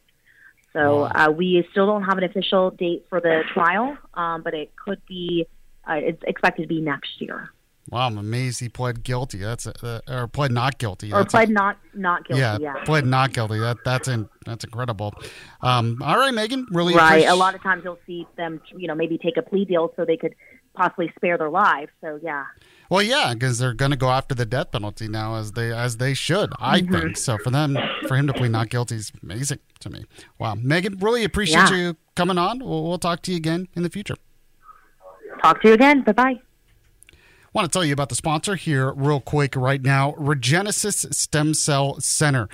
So 0.73 1.03
uh, 1.03 1.29
we 1.29 1.65
still 1.71 1.85
don't 1.85 2.03
have 2.03 2.17
an 2.17 2.23
official 2.23 2.71
date 2.71 3.05
for 3.07 3.21
the 3.21 3.43
trial, 3.53 3.97
um, 4.15 4.41
but 4.41 4.55
it 4.55 4.75
could 4.75 5.01
be, 5.07 5.47
uh, 5.87 5.93
it's 5.97 6.21
expected 6.25 6.63
to 6.63 6.67
be 6.67 6.81
next 6.81 7.21
year. 7.21 7.52
Wow, 7.89 8.07
I'm 8.07 8.17
amazed 8.17 8.61
he 8.61 8.69
pled 8.69 9.03
guilty. 9.03 9.39
That's 9.39 9.67
uh, 9.67 9.99
or 10.07 10.27
pled 10.27 10.51
not 10.53 10.77
guilty. 10.77 11.11
or 11.11 11.19
That's 11.19 11.33
pled 11.33 11.49
not 11.49 11.77
not 11.93 12.25
guilty. 12.25 12.39
yeah, 12.41 12.57
Yeah, 12.59 12.75
pled 12.85 13.05
not 13.05 13.33
guilty. 13.33 13.59
That 13.59 13.77
that's 13.83 14.07
in, 14.07 14.29
that's 14.45 14.63
incredible. 14.63 15.13
Um, 15.61 15.97
all 16.01 16.17
right, 16.17 16.33
Megan, 16.33 16.65
really 16.71 16.95
right. 16.95 17.25
appreci- 17.25 17.29
A 17.31 17.35
lot 17.35 17.55
of 17.55 17.61
times 17.61 17.83
you'll 17.83 17.99
see 18.07 18.25
them, 18.37 18.61
you 18.77 18.87
know, 18.87 18.95
maybe 18.95 19.17
take 19.17 19.35
a 19.37 19.41
plea 19.41 19.65
deal 19.65 19.91
so 19.97 20.05
they 20.05 20.15
could 20.15 20.33
possibly 20.75 21.11
spare 21.17 21.37
their 21.37 21.49
lives. 21.49 21.91
So 21.99 22.19
yeah, 22.23 22.45
Well, 22.89 23.01
yeah, 23.03 23.33
because 23.33 23.59
they're 23.59 23.73
going 23.73 23.91
to 23.91 23.97
go 23.97 24.09
after 24.09 24.33
the 24.33 24.45
death 24.45 24.71
penalty 24.71 25.09
now, 25.09 25.35
as 25.35 25.51
they 25.51 25.73
as 25.73 25.97
they 25.97 26.13
should. 26.13 26.53
I 26.59 26.79
Mhm. 26.81 26.91
think 27.01 27.17
so. 27.17 27.37
For 27.37 27.49
them, 27.49 27.77
for 28.07 28.15
him 28.15 28.27
to 28.27 28.33
plead 28.33 28.51
not 28.51 28.69
guilty 28.69 28.95
is 28.95 29.11
amazing 29.21 29.59
to 29.81 29.89
me. 29.89 30.05
Wow, 30.39 30.55
Megan, 30.55 30.97
really 30.99 31.25
appreciate 31.25 31.69
Yeah. 31.69 31.75
you 31.75 31.97
coming 32.15 32.37
on. 32.37 32.59
We'll, 32.59 32.83
we'll 32.87 32.97
talk 32.97 33.21
to 33.23 33.31
you 33.31 33.37
again 33.37 33.67
in 33.75 33.83
the 33.83 33.89
future. 33.89 34.15
talk 35.43 35.61
to 35.63 35.67
you 35.67 35.73
again. 35.73 36.01
Bye 36.03 36.13
bye. 36.13 36.39
Want 37.53 37.71
to 37.71 37.75
tell 37.75 37.85
you 37.85 37.93
about 37.93 38.09
the 38.09 38.15
sponsor 38.15 38.55
here 38.55 38.91
real 38.93 39.19
quick 39.19 39.55
right 39.55 39.81
now 39.81 40.13
regenesis 40.13 41.13
stem 41.13 41.53
cell 41.53 41.99
center 41.99 42.47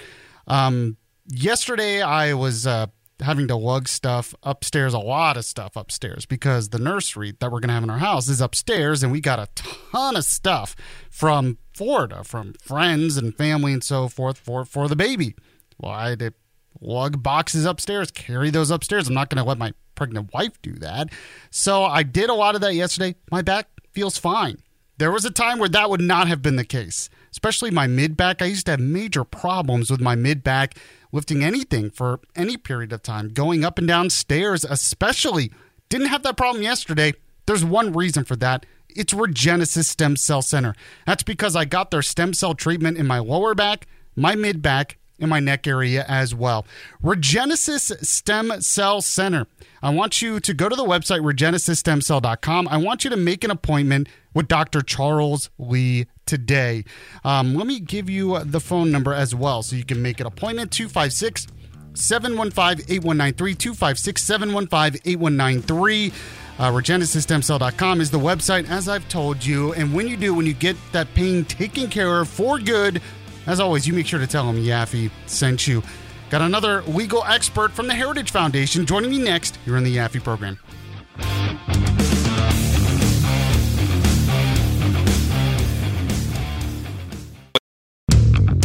um, 0.48 0.98
yesterday 1.28 2.02
i 2.02 2.34
was 2.34 2.68
uh, 2.68 2.88
having 3.22 3.48
to 3.48 3.56
lug 3.56 3.88
stuff 3.88 4.34
upstairs 4.44 4.94
a 4.94 5.00
lot 5.00 5.38
of 5.38 5.46
stuff 5.46 5.76
upstairs 5.76 6.26
because 6.26 6.70
the 6.70 6.80
nursery 6.80 7.34
that 7.40 7.52
we're 7.52 7.60
going 7.60 7.70
to 7.70 7.74
have 7.74 7.84
in 7.84 7.90
our 7.90 7.98
house 7.98 8.30
is 8.30 8.42
upstairs 8.42 9.04
and 9.04 9.12
we 9.12 9.20
got 9.20 9.40
a 9.40 9.48
ton 9.56 10.16
of 10.16 10.24
stuff 10.24 10.76
from 11.10 11.58
florida 11.74 12.24
from 12.24 12.54
friends 12.62 13.18
and 13.18 13.36
family 13.36 13.74
and 13.74 13.84
so 13.84 14.08
forth 14.08 14.38
for 14.38 14.66
for 14.66 14.88
the 14.88 14.96
baby 14.96 15.36
well 15.78 15.92
i 15.92 16.10
had 16.10 16.20
to 16.20 16.34
lug 16.82 17.22
boxes 17.22 17.66
upstairs, 17.66 18.12
carry 18.12 18.50
those 18.50 18.72
upstairs. 18.72 19.08
I'm 19.08 19.14
not 19.14 19.30
going 19.30 19.44
to 19.44 19.48
let 19.48 19.58
my 19.58 19.74
pregnant 19.96 20.34
wife 20.34 20.62
do 20.62 20.74
that. 20.74 21.10
So 21.52 21.84
I 21.84 22.04
did 22.04 22.30
a 22.30 22.34
lot 22.34 22.56
of 22.56 22.62
that 22.62 22.74
yesterday. 22.74 23.16
My 23.32 23.42
back 23.42 23.68
feels 23.92 24.18
fine. 24.18 24.58
There 25.00 25.14
was 25.14 25.24
a 25.24 25.32
time 25.32 25.60
where 25.60 25.70
that 25.70 25.90
would 25.90 26.02
not 26.02 26.28
have 26.28 26.42
been 26.42 26.58
the 26.58 26.66
case, 26.66 27.10
especially 27.32 27.72
my 27.72 27.88
mid 27.88 28.18
back. 28.18 28.42
I 28.42 28.48
used 28.48 28.66
to 28.66 28.74
have 28.74 28.82
major 28.82 29.24
problems 29.24 29.90
with 29.90 30.02
my 30.02 30.14
mid 30.14 30.44
back 30.44 30.76
lifting 31.14 31.42
anything 31.42 31.90
for 31.90 32.20
any 32.36 32.58
period 32.58 32.92
of 32.92 33.02
time, 33.02 33.30
going 33.30 33.64
up 33.64 33.78
and 33.80 33.88
down 33.88 34.10
stairs, 34.10 34.66
especially. 34.66 35.54
Didn't 35.88 36.08
have 36.08 36.24
that 36.24 36.36
problem 36.36 36.64
yesterday. 36.64 37.14
There's 37.46 37.64
one 37.64 37.94
reason 37.94 38.26
for 38.26 38.36
that. 38.36 38.66
It's 38.90 39.14
Regenesis 39.14 39.86
Stem 39.86 40.18
Cell 40.18 40.42
Center. 40.42 40.76
That's 41.06 41.24
because 41.24 41.56
I 41.56 41.64
got 41.64 41.92
their 41.92 42.02
stem 42.02 42.34
cell 42.34 42.54
treatment 42.54 42.98
in 42.98 43.08
my 43.08 43.20
lower 43.20 43.56
back, 43.56 43.88
my 44.18 44.36
mid 44.36 44.62
back, 44.62 44.98
and 45.20 45.30
my 45.30 45.40
neck 45.40 45.68
area 45.68 46.06
as 46.08 46.34
well. 46.34 46.66
Regenesis 47.04 48.06
Stem 48.06 48.62
Cell 48.62 49.02
Center. 49.02 49.48
I 49.82 49.92
want 49.92 50.22
you 50.22 50.40
to 50.40 50.54
go 50.54 50.68
to 50.68 50.76
the 50.76 50.84
website 50.84 51.22
regenesisstemcell.com. 51.22 52.68
I 52.68 52.78
want 52.78 53.04
you 53.04 53.10
to 53.10 53.18
make 53.18 53.44
an 53.44 53.52
appointment 53.52 54.10
with 54.34 54.48
Dr. 54.48 54.82
Charles 54.82 55.50
Lee 55.58 56.08
today. 56.26 56.84
Um, 57.24 57.56
let 57.56 57.66
me 57.66 57.80
give 57.80 58.10
you 58.10 58.40
the 58.44 58.60
phone 58.60 58.92
number 58.92 59.14
as 59.14 59.34
well 59.34 59.64
so 59.64 59.76
you 59.76 59.86
can 59.86 60.02
make 60.02 60.20
an 60.20 60.28
appointment 60.28 60.72
256 60.72 61.48
715 61.94 62.86
8193. 62.90 63.56
256 63.56 64.24
715 64.24 65.02
8193. 65.06 66.14
Uh, 66.60 66.70
RegenesisStemCell.com 66.72 68.02
is 68.02 68.12
the 68.12 68.20
website, 68.20 68.70
as 68.70 68.90
I've 68.90 69.08
told 69.08 69.46
you. 69.46 69.72
And 69.74 69.94
when 69.94 70.10
you 70.10 70.18
do, 70.18 70.34
when 70.34 70.46
you 70.46 70.54
get 70.54 70.76
that 70.92 71.14
pain 71.14 71.46
taken 71.46 71.90
care 71.90 72.20
of 72.20 72.28
for 72.28 72.60
good, 72.60 73.02
as 73.50 73.60
always, 73.60 73.88
you 73.88 73.94
make 73.94 74.06
sure 74.06 74.20
to 74.20 74.28
tell 74.28 74.46
them 74.46 74.64
Yaffee 74.64 75.10
sent 75.26 75.68
you. 75.68 75.82
Got 76.30 76.44
another 76.44 76.84
legal 76.84 77.24
expert 77.26 77.72
from 77.72 77.88
the 77.88 77.96
Heritage 77.96 78.30
Foundation 78.30 78.86
joining 78.86 79.10
me 79.10 79.18
next 79.18 79.56
here 79.66 79.76
in 79.76 79.84
the 79.84 79.98
Yaffee 79.98 80.24
program. 80.24 80.60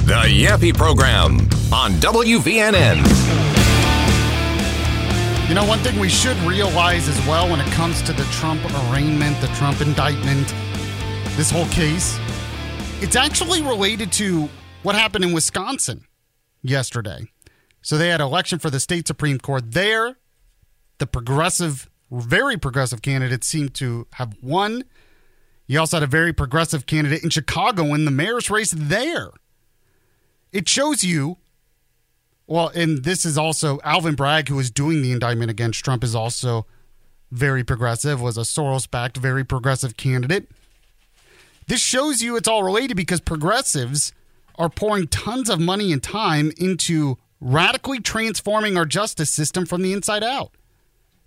The 0.04 0.28
Yaffee 0.28 0.76
Program 0.76 1.38
on 1.72 1.92
WVNN. 1.92 2.98
You 5.48 5.54
know, 5.54 5.64
one 5.64 5.78
thing 5.78 5.98
we 5.98 6.10
should 6.10 6.36
realize 6.38 7.08
as 7.08 7.18
well 7.26 7.48
when 7.48 7.60
it 7.60 7.72
comes 7.72 8.02
to 8.02 8.12
the 8.12 8.24
Trump 8.24 8.62
arraignment, 8.90 9.40
the 9.40 9.46
Trump 9.48 9.80
indictment, 9.80 10.54
this 11.36 11.50
whole 11.50 11.66
case, 11.68 12.18
it's 13.00 13.16
actually 13.16 13.62
related 13.62 14.12
to 14.12 14.48
what 14.84 14.94
happened 14.94 15.24
in 15.24 15.32
Wisconsin 15.32 16.04
yesterday. 16.62 17.26
So 17.82 17.98
they 17.98 18.08
had 18.08 18.20
election 18.20 18.58
for 18.58 18.70
the 18.70 18.80
state 18.80 19.06
Supreme 19.06 19.38
Court 19.38 19.72
there. 19.72 20.16
The 20.98 21.06
progressive, 21.06 21.90
very 22.10 22.56
progressive 22.56 23.02
candidate 23.02 23.44
seemed 23.44 23.74
to 23.74 24.06
have 24.14 24.36
won. 24.40 24.84
You 25.66 25.80
also 25.80 25.96
had 25.96 26.04
a 26.04 26.06
very 26.06 26.32
progressive 26.32 26.86
candidate 26.86 27.24
in 27.24 27.30
Chicago 27.30 27.94
in 27.94 28.04
the 28.04 28.10
mayor's 28.10 28.50
race 28.50 28.72
there. 28.76 29.30
It 30.52 30.68
shows 30.68 31.02
you 31.02 31.38
well, 32.46 32.70
and 32.74 33.04
this 33.04 33.24
is 33.24 33.38
also 33.38 33.80
Alvin 33.84 34.14
Bragg, 34.14 34.48
who 34.48 34.58
is 34.58 34.70
doing 34.70 35.00
the 35.00 35.12
indictment 35.12 35.50
against 35.50 35.82
Trump, 35.82 36.04
is 36.04 36.14
also 36.14 36.66
very 37.30 37.64
progressive, 37.64 38.20
was 38.20 38.36
a 38.36 38.42
Soros 38.42 38.90
backed, 38.90 39.16
very 39.16 39.44
progressive 39.44 39.96
candidate. 39.96 40.50
This 41.66 41.80
shows 41.80 42.22
you 42.22 42.36
it's 42.36 42.46
all 42.46 42.62
related 42.62 42.96
because 42.96 43.20
progressives 43.20 44.12
are 44.56 44.68
pouring 44.68 45.08
tons 45.08 45.50
of 45.50 45.60
money 45.60 45.92
and 45.92 46.02
time 46.02 46.52
into 46.56 47.18
radically 47.40 48.00
transforming 48.00 48.76
our 48.76 48.86
justice 48.86 49.30
system 49.30 49.66
from 49.66 49.82
the 49.82 49.92
inside 49.92 50.22
out. 50.22 50.52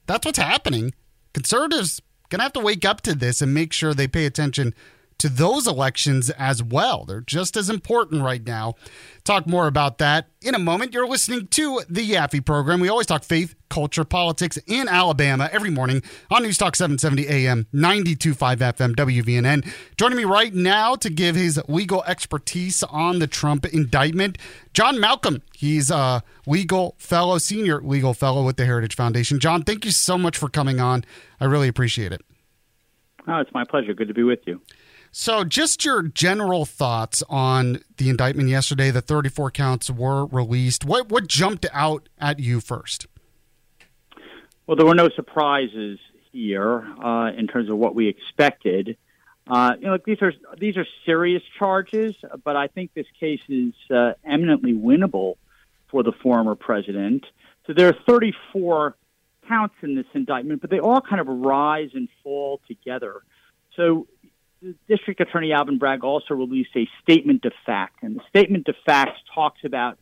That's 0.06 0.26
what's 0.26 0.40
happening. 0.40 0.94
Conservatives 1.34 2.02
going 2.30 2.40
to 2.40 2.44
have 2.44 2.54
to 2.54 2.60
wake 2.60 2.86
up 2.86 3.02
to 3.02 3.14
this 3.14 3.42
and 3.42 3.54
make 3.54 3.74
sure 3.74 3.94
they 3.94 4.08
pay 4.08 4.26
attention 4.26 4.74
to 5.20 5.30
those 5.30 5.68
elections 5.68 6.30
as 6.32 6.62
well. 6.62 7.06
They're 7.06 7.22
just 7.22 7.58
as 7.58 7.70
important 7.70 8.24
right 8.24 8.46
now. 8.46 8.76
Talk 9.24 9.46
more 9.46 9.68
about 9.68 9.98
that 9.98 10.28
in 10.42 10.56
a 10.56 10.60
moment. 10.60 10.94
You're 10.94 11.08
listening 11.08 11.48
to 11.48 11.82
the 11.90 12.12
Yaffee 12.12 12.46
program. 12.46 12.80
We 12.80 12.88
always 12.88 13.08
talk 13.08 13.24
faith, 13.24 13.56
culture, 13.70 14.06
politics 14.06 14.58
in 14.68 14.88
Alabama 14.88 15.50
every 15.52 15.70
morning 15.70 16.02
on 16.32 16.44
News 16.44 16.58
Talk 16.58 16.76
770 16.78 17.28
AM, 17.28 17.68
925 17.74 18.60
FM, 18.60 18.96
WVNN. 18.96 19.68
Joining 19.98 20.18
me 20.18 20.24
right 20.24 20.54
now 20.54 20.96
to 20.96 21.10
give 21.10 21.36
his 21.36 21.60
legal 21.68 22.04
expertise 22.06 22.84
on 22.84 23.20
the 23.20 23.28
Trump 23.28 23.66
indictment, 23.66 24.38
John 24.74 25.00
Malcolm. 25.00 25.42
He's 25.54 25.92
a 25.92 26.24
legal 26.46 26.96
fellow, 26.98 27.38
senior 27.38 27.82
legal 27.82 28.14
fellow 28.14 28.46
with 28.46 28.56
the 28.56 28.66
Heritage 28.66 28.96
Foundation. 28.96 29.40
John, 29.40 29.64
thank 29.64 29.84
you 29.84 29.92
so 29.92 30.18
much 30.18 30.38
for 30.38 30.48
coming 30.48 30.80
on. 30.80 31.04
I 31.42 31.46
really 31.46 31.68
appreciate 31.68 32.14
it. 32.14 32.22
Oh, 33.28 33.40
it's 33.40 33.54
my 33.54 33.66
pleasure. 33.66 33.94
Good 33.94 34.08
to 34.08 34.14
be 34.14 34.24
with 34.24 34.40
you. 34.46 34.62
So, 35.12 35.44
just 35.44 35.84
your 35.86 36.04
general 36.04 36.66
thoughts 36.66 37.24
on 37.30 37.82
the 37.98 38.10
indictment 38.10 38.50
yesterday. 38.50 38.92
The 38.92 39.02
34 39.02 39.52
counts 39.52 39.90
were 39.90 40.26
released. 40.26 40.86
What 40.86 41.10
what 41.10 41.28
jumped 41.28 41.66
out 41.74 42.10
at 42.20 42.40
you 42.40 42.60
first? 42.60 43.08
Well, 44.66 44.76
there 44.76 44.86
were 44.86 44.96
no 44.96 45.10
surprises 45.16 46.00
here 46.32 46.86
uh, 47.04 47.32
in 47.38 47.48
terms 47.48 47.70
of 47.70 47.78
what 47.78 47.96
we 47.96 48.08
expected. 48.08 48.98
Uh, 49.50 49.74
you 49.80 49.88
know, 49.88 49.98
these 50.06 50.22
are 50.22 50.34
these 50.60 50.76
are 50.78 50.86
serious 51.06 51.42
charges, 51.58 52.16
but 52.44 52.56
I 52.56 52.68
think 52.68 52.94
this 52.94 53.08
case 53.20 53.40
is 53.48 53.74
uh, 53.90 54.14
eminently 54.26 54.74
winnable 54.74 55.36
for 55.90 56.04
the 56.04 56.12
former 56.12 56.56
president. 56.56 57.26
So 57.66 57.74
there 57.74 57.88
are 57.88 57.96
34 58.08 58.96
counts 59.48 59.76
in 59.82 59.96
this 59.96 60.06
indictment, 60.14 60.62
but 60.62 60.70
they 60.70 60.80
all 60.80 61.02
kind 61.02 61.22
of 61.22 61.28
rise 61.28 61.90
and 61.94 62.10
fall 62.24 62.60
together. 62.68 63.22
So 63.76 64.08
District 64.88 65.20
Attorney 65.22 65.54
Alvin 65.54 65.78
Bragg 65.78 66.04
also 66.04 66.34
released 66.34 66.76
a 66.76 66.88
statement 67.02 67.46
of 67.46 67.54
fact, 67.66 68.04
and 68.04 68.16
the 68.16 68.24
statement 68.30 68.68
of 68.68 68.76
facts 68.86 69.20
talks 69.34 69.60
about 69.64 69.98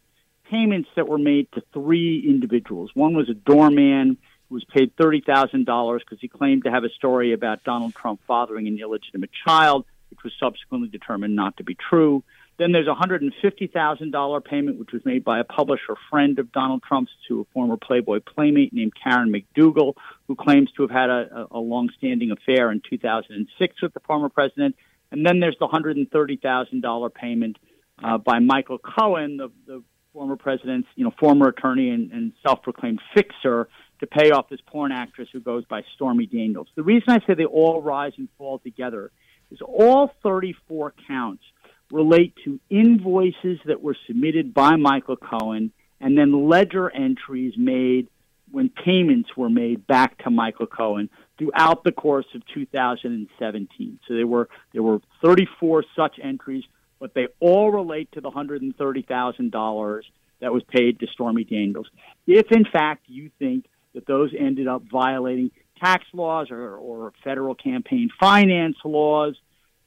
payments 0.49 0.89
that 0.95 1.07
were 1.07 1.17
made 1.17 1.51
to 1.53 1.63
three 1.73 2.23
individuals. 2.27 2.91
One 2.93 3.15
was 3.15 3.29
a 3.29 3.33
doorman 3.33 4.17
who 4.47 4.55
was 4.55 4.63
paid 4.65 4.95
$30,000 4.95 5.99
because 5.99 6.19
he 6.21 6.27
claimed 6.27 6.63
to 6.65 6.71
have 6.71 6.83
a 6.83 6.89
story 6.89 7.33
about 7.33 7.63
Donald 7.63 7.95
Trump 7.95 8.21
fathering 8.27 8.67
an 8.67 8.79
illegitimate 8.79 9.31
child, 9.45 9.85
which 10.09 10.23
was 10.23 10.33
subsequently 10.39 10.89
determined 10.89 11.35
not 11.35 11.57
to 11.57 11.63
be 11.63 11.75
true. 11.75 12.23
Then 12.57 12.71
there's 12.71 12.87
a 12.87 12.95
$150,000 12.95 14.45
payment, 14.45 14.79
which 14.79 14.91
was 14.93 15.03
made 15.03 15.23
by 15.23 15.39
a 15.39 15.43
publisher 15.43 15.95
friend 16.09 16.39
of 16.39 16.51
Donald 16.51 16.83
Trump's 16.83 17.11
to 17.27 17.41
a 17.41 17.45
former 17.53 17.75
Playboy 17.75 18.21
playmate 18.21 18.71
named 18.71 18.93
Karen 19.01 19.31
McDougal, 19.31 19.95
who 20.27 20.35
claims 20.35 20.71
to 20.77 20.83
have 20.83 20.91
had 20.91 21.09
a, 21.09 21.47
a 21.51 21.59
long-standing 21.59 22.31
affair 22.31 22.71
in 22.71 22.81
2006 22.89 23.81
with 23.81 23.93
the 23.93 23.99
former 24.01 24.29
president. 24.29 24.75
And 25.11 25.25
then 25.25 25.39
there's 25.39 25.57
the 25.59 25.67
$130,000 25.67 27.13
payment 27.13 27.57
uh, 28.01 28.17
by 28.17 28.39
Michael 28.39 28.77
Cohen, 28.77 29.37
the, 29.37 29.51
the 29.67 29.83
former 30.13 30.37
president's, 30.37 30.87
you 30.95 31.03
know, 31.03 31.13
former 31.19 31.49
attorney 31.49 31.89
and, 31.89 32.11
and 32.11 32.31
self-proclaimed 32.41 33.01
fixer, 33.13 33.67
to 33.99 34.07
pay 34.07 34.31
off 34.31 34.49
this 34.49 34.59
porn 34.65 34.91
actress 34.91 35.29
who 35.31 35.39
goes 35.39 35.65
by 35.65 35.81
Stormy 35.95 36.25
Daniels. 36.25 36.67
The 36.75 36.83
reason 36.83 37.09
I 37.09 37.19
say 37.25 37.33
they 37.33 37.45
all 37.45 37.81
rise 37.81 38.13
and 38.17 38.27
fall 38.37 38.59
together 38.59 39.11
is 39.51 39.59
all 39.61 40.11
34 40.23 40.93
counts 41.07 41.43
relate 41.91 42.33
to 42.43 42.59
invoices 42.69 43.59
that 43.65 43.81
were 43.81 43.95
submitted 44.07 44.53
by 44.53 44.75
Michael 44.75 45.17
Cohen 45.17 45.71
and 45.99 46.17
then 46.17 46.47
ledger 46.49 46.89
entries 46.89 47.53
made 47.57 48.07
when 48.51 48.69
payments 48.69 49.29
were 49.35 49.49
made 49.49 49.85
back 49.87 50.23
to 50.23 50.29
Michael 50.29 50.67
Cohen 50.67 51.09
throughout 51.37 51.83
the 51.83 51.91
course 51.91 52.25
of 52.35 52.41
2017. 52.53 53.99
So 54.07 54.13
there 54.13 54.27
were 54.27 54.49
there 54.73 54.83
were 54.83 54.99
34 55.23 55.83
such 55.95 56.19
entries, 56.21 56.63
but 56.99 57.13
they 57.13 57.27
all 57.39 57.71
relate 57.71 58.11
to 58.13 58.21
the 58.21 58.31
$130,000 58.31 60.01
that 60.41 60.53
was 60.53 60.63
paid 60.63 60.99
to 60.99 61.07
Stormy 61.07 61.43
Daniels. 61.43 61.87
If 62.27 62.51
in 62.51 62.65
fact 62.65 63.03
you 63.07 63.29
think 63.39 63.65
that 63.93 64.05
those 64.05 64.31
ended 64.37 64.67
up 64.67 64.83
violating 64.91 65.51
tax 65.79 66.05
laws 66.13 66.51
or, 66.51 66.75
or 66.75 67.13
federal 67.23 67.55
campaign 67.55 68.09
finance 68.19 68.77
laws, 68.83 69.35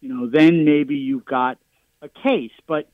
you 0.01 0.09
know, 0.12 0.28
then 0.28 0.64
maybe 0.64 0.96
you've 0.96 1.24
got 1.24 1.59
a 2.03 2.09
case. 2.09 2.53
But 2.66 2.88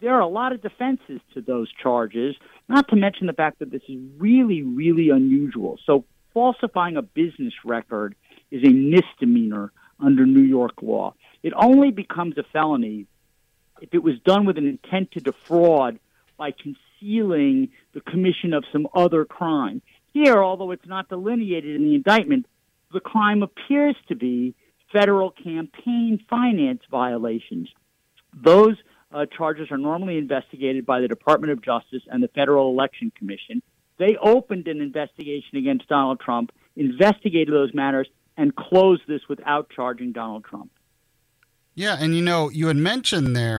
there 0.00 0.14
are 0.14 0.20
a 0.20 0.26
lot 0.26 0.52
of 0.52 0.62
defenses 0.62 1.20
to 1.34 1.40
those 1.40 1.70
charges, 1.72 2.34
not 2.68 2.88
to 2.88 2.96
mention 2.96 3.26
the 3.26 3.32
fact 3.32 3.60
that 3.60 3.70
this 3.70 3.82
is 3.88 3.98
really, 4.18 4.62
really 4.62 5.10
unusual. 5.10 5.78
So 5.86 6.04
falsifying 6.34 6.96
a 6.96 7.02
business 7.02 7.54
record 7.64 8.14
is 8.50 8.64
a 8.64 8.72
misdemeanor 8.72 9.72
under 10.00 10.26
New 10.26 10.42
York 10.42 10.82
law. 10.82 11.14
It 11.42 11.52
only 11.56 11.90
becomes 11.90 12.36
a 12.38 12.42
felony 12.52 13.06
if 13.80 13.94
it 13.94 14.02
was 14.02 14.18
done 14.24 14.44
with 14.44 14.58
an 14.58 14.66
intent 14.66 15.12
to 15.12 15.20
defraud 15.20 15.98
by 16.36 16.52
concealing 16.52 17.70
the 17.94 18.00
commission 18.00 18.52
of 18.52 18.64
some 18.72 18.88
other 18.94 19.24
crime. 19.24 19.82
Here, 20.12 20.42
although 20.42 20.70
it's 20.72 20.86
not 20.86 21.08
delineated 21.08 21.76
in 21.76 21.82
the 21.82 21.94
indictment, 21.94 22.46
the 22.92 23.00
crime 23.00 23.42
appears 23.42 23.96
to 24.08 24.14
be 24.14 24.54
federal 24.92 25.30
campaign 25.30 26.22
finance 26.28 26.82
violations. 26.90 27.68
Those 28.34 28.76
uh, 29.12 29.26
charges 29.26 29.70
are 29.70 29.78
normally 29.78 30.18
investigated 30.18 30.86
by 30.86 31.00
the 31.00 31.08
Department 31.08 31.52
of 31.52 31.62
Justice 31.62 32.02
and 32.10 32.22
the 32.22 32.28
Federal 32.28 32.70
Election 32.70 33.12
Commission. 33.16 33.62
They 33.98 34.16
opened 34.16 34.68
an 34.68 34.80
investigation 34.80 35.58
against 35.58 35.88
Donald 35.88 36.20
Trump, 36.20 36.50
investigated 36.76 37.52
those 37.52 37.74
matters, 37.74 38.08
and 38.36 38.54
closed 38.56 39.02
this 39.06 39.20
without 39.28 39.68
charging 39.70 40.12
Donald 40.12 40.44
Trump. 40.44 40.70
Yeah, 41.74 41.96
and 41.98 42.14
you 42.14 42.22
know, 42.22 42.50
you 42.50 42.68
had 42.68 42.76
mentioned 42.76 43.36
there 43.36 43.58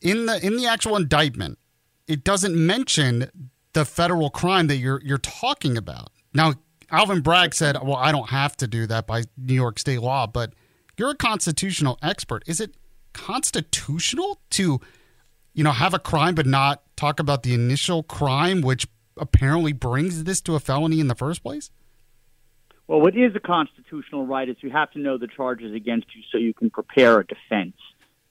in 0.00 0.26
the 0.26 0.44
in 0.44 0.56
the 0.56 0.66
actual 0.66 0.96
indictment, 0.96 1.58
it 2.06 2.24
doesn't 2.24 2.54
mention 2.54 3.30
the 3.72 3.84
federal 3.84 4.30
crime 4.30 4.66
that 4.68 4.76
you're 4.76 5.00
you're 5.02 5.18
talking 5.18 5.76
about. 5.76 6.10
Now, 6.34 6.54
Alvin 6.90 7.20
Bragg 7.20 7.54
said, 7.54 7.76
"Well, 7.82 7.96
I 7.96 8.12
don't 8.12 8.30
have 8.30 8.56
to 8.58 8.66
do 8.66 8.86
that 8.86 9.06
by 9.06 9.24
New 9.36 9.54
York 9.54 9.78
state 9.78 10.00
law," 10.00 10.26
but 10.26 10.52
you're 10.96 11.10
a 11.10 11.16
constitutional 11.16 11.98
expert. 12.02 12.42
Is 12.46 12.60
it 12.60 12.74
constitutional 13.12 14.40
to, 14.50 14.80
you 15.54 15.64
know, 15.64 15.72
have 15.72 15.94
a 15.94 15.98
crime 15.98 16.34
but 16.34 16.46
not 16.46 16.82
talk 16.96 17.20
about 17.20 17.42
the 17.42 17.54
initial 17.54 18.02
crime, 18.02 18.60
which 18.60 18.86
apparently 19.16 19.72
brings 19.72 20.24
this 20.24 20.40
to 20.42 20.54
a 20.54 20.60
felony 20.60 21.00
in 21.00 21.08
the 21.08 21.14
first 21.14 21.42
place? 21.42 21.70
Well, 22.86 23.00
what 23.00 23.16
is 23.16 23.34
a 23.36 23.40
constitutional 23.40 24.26
right 24.26 24.48
is 24.48 24.56
you 24.60 24.70
have 24.70 24.90
to 24.92 24.98
know 24.98 25.16
the 25.16 25.28
charges 25.28 25.72
against 25.74 26.08
you 26.14 26.22
so 26.32 26.38
you 26.38 26.52
can 26.52 26.70
prepare 26.70 27.20
a 27.20 27.26
defense. 27.26 27.76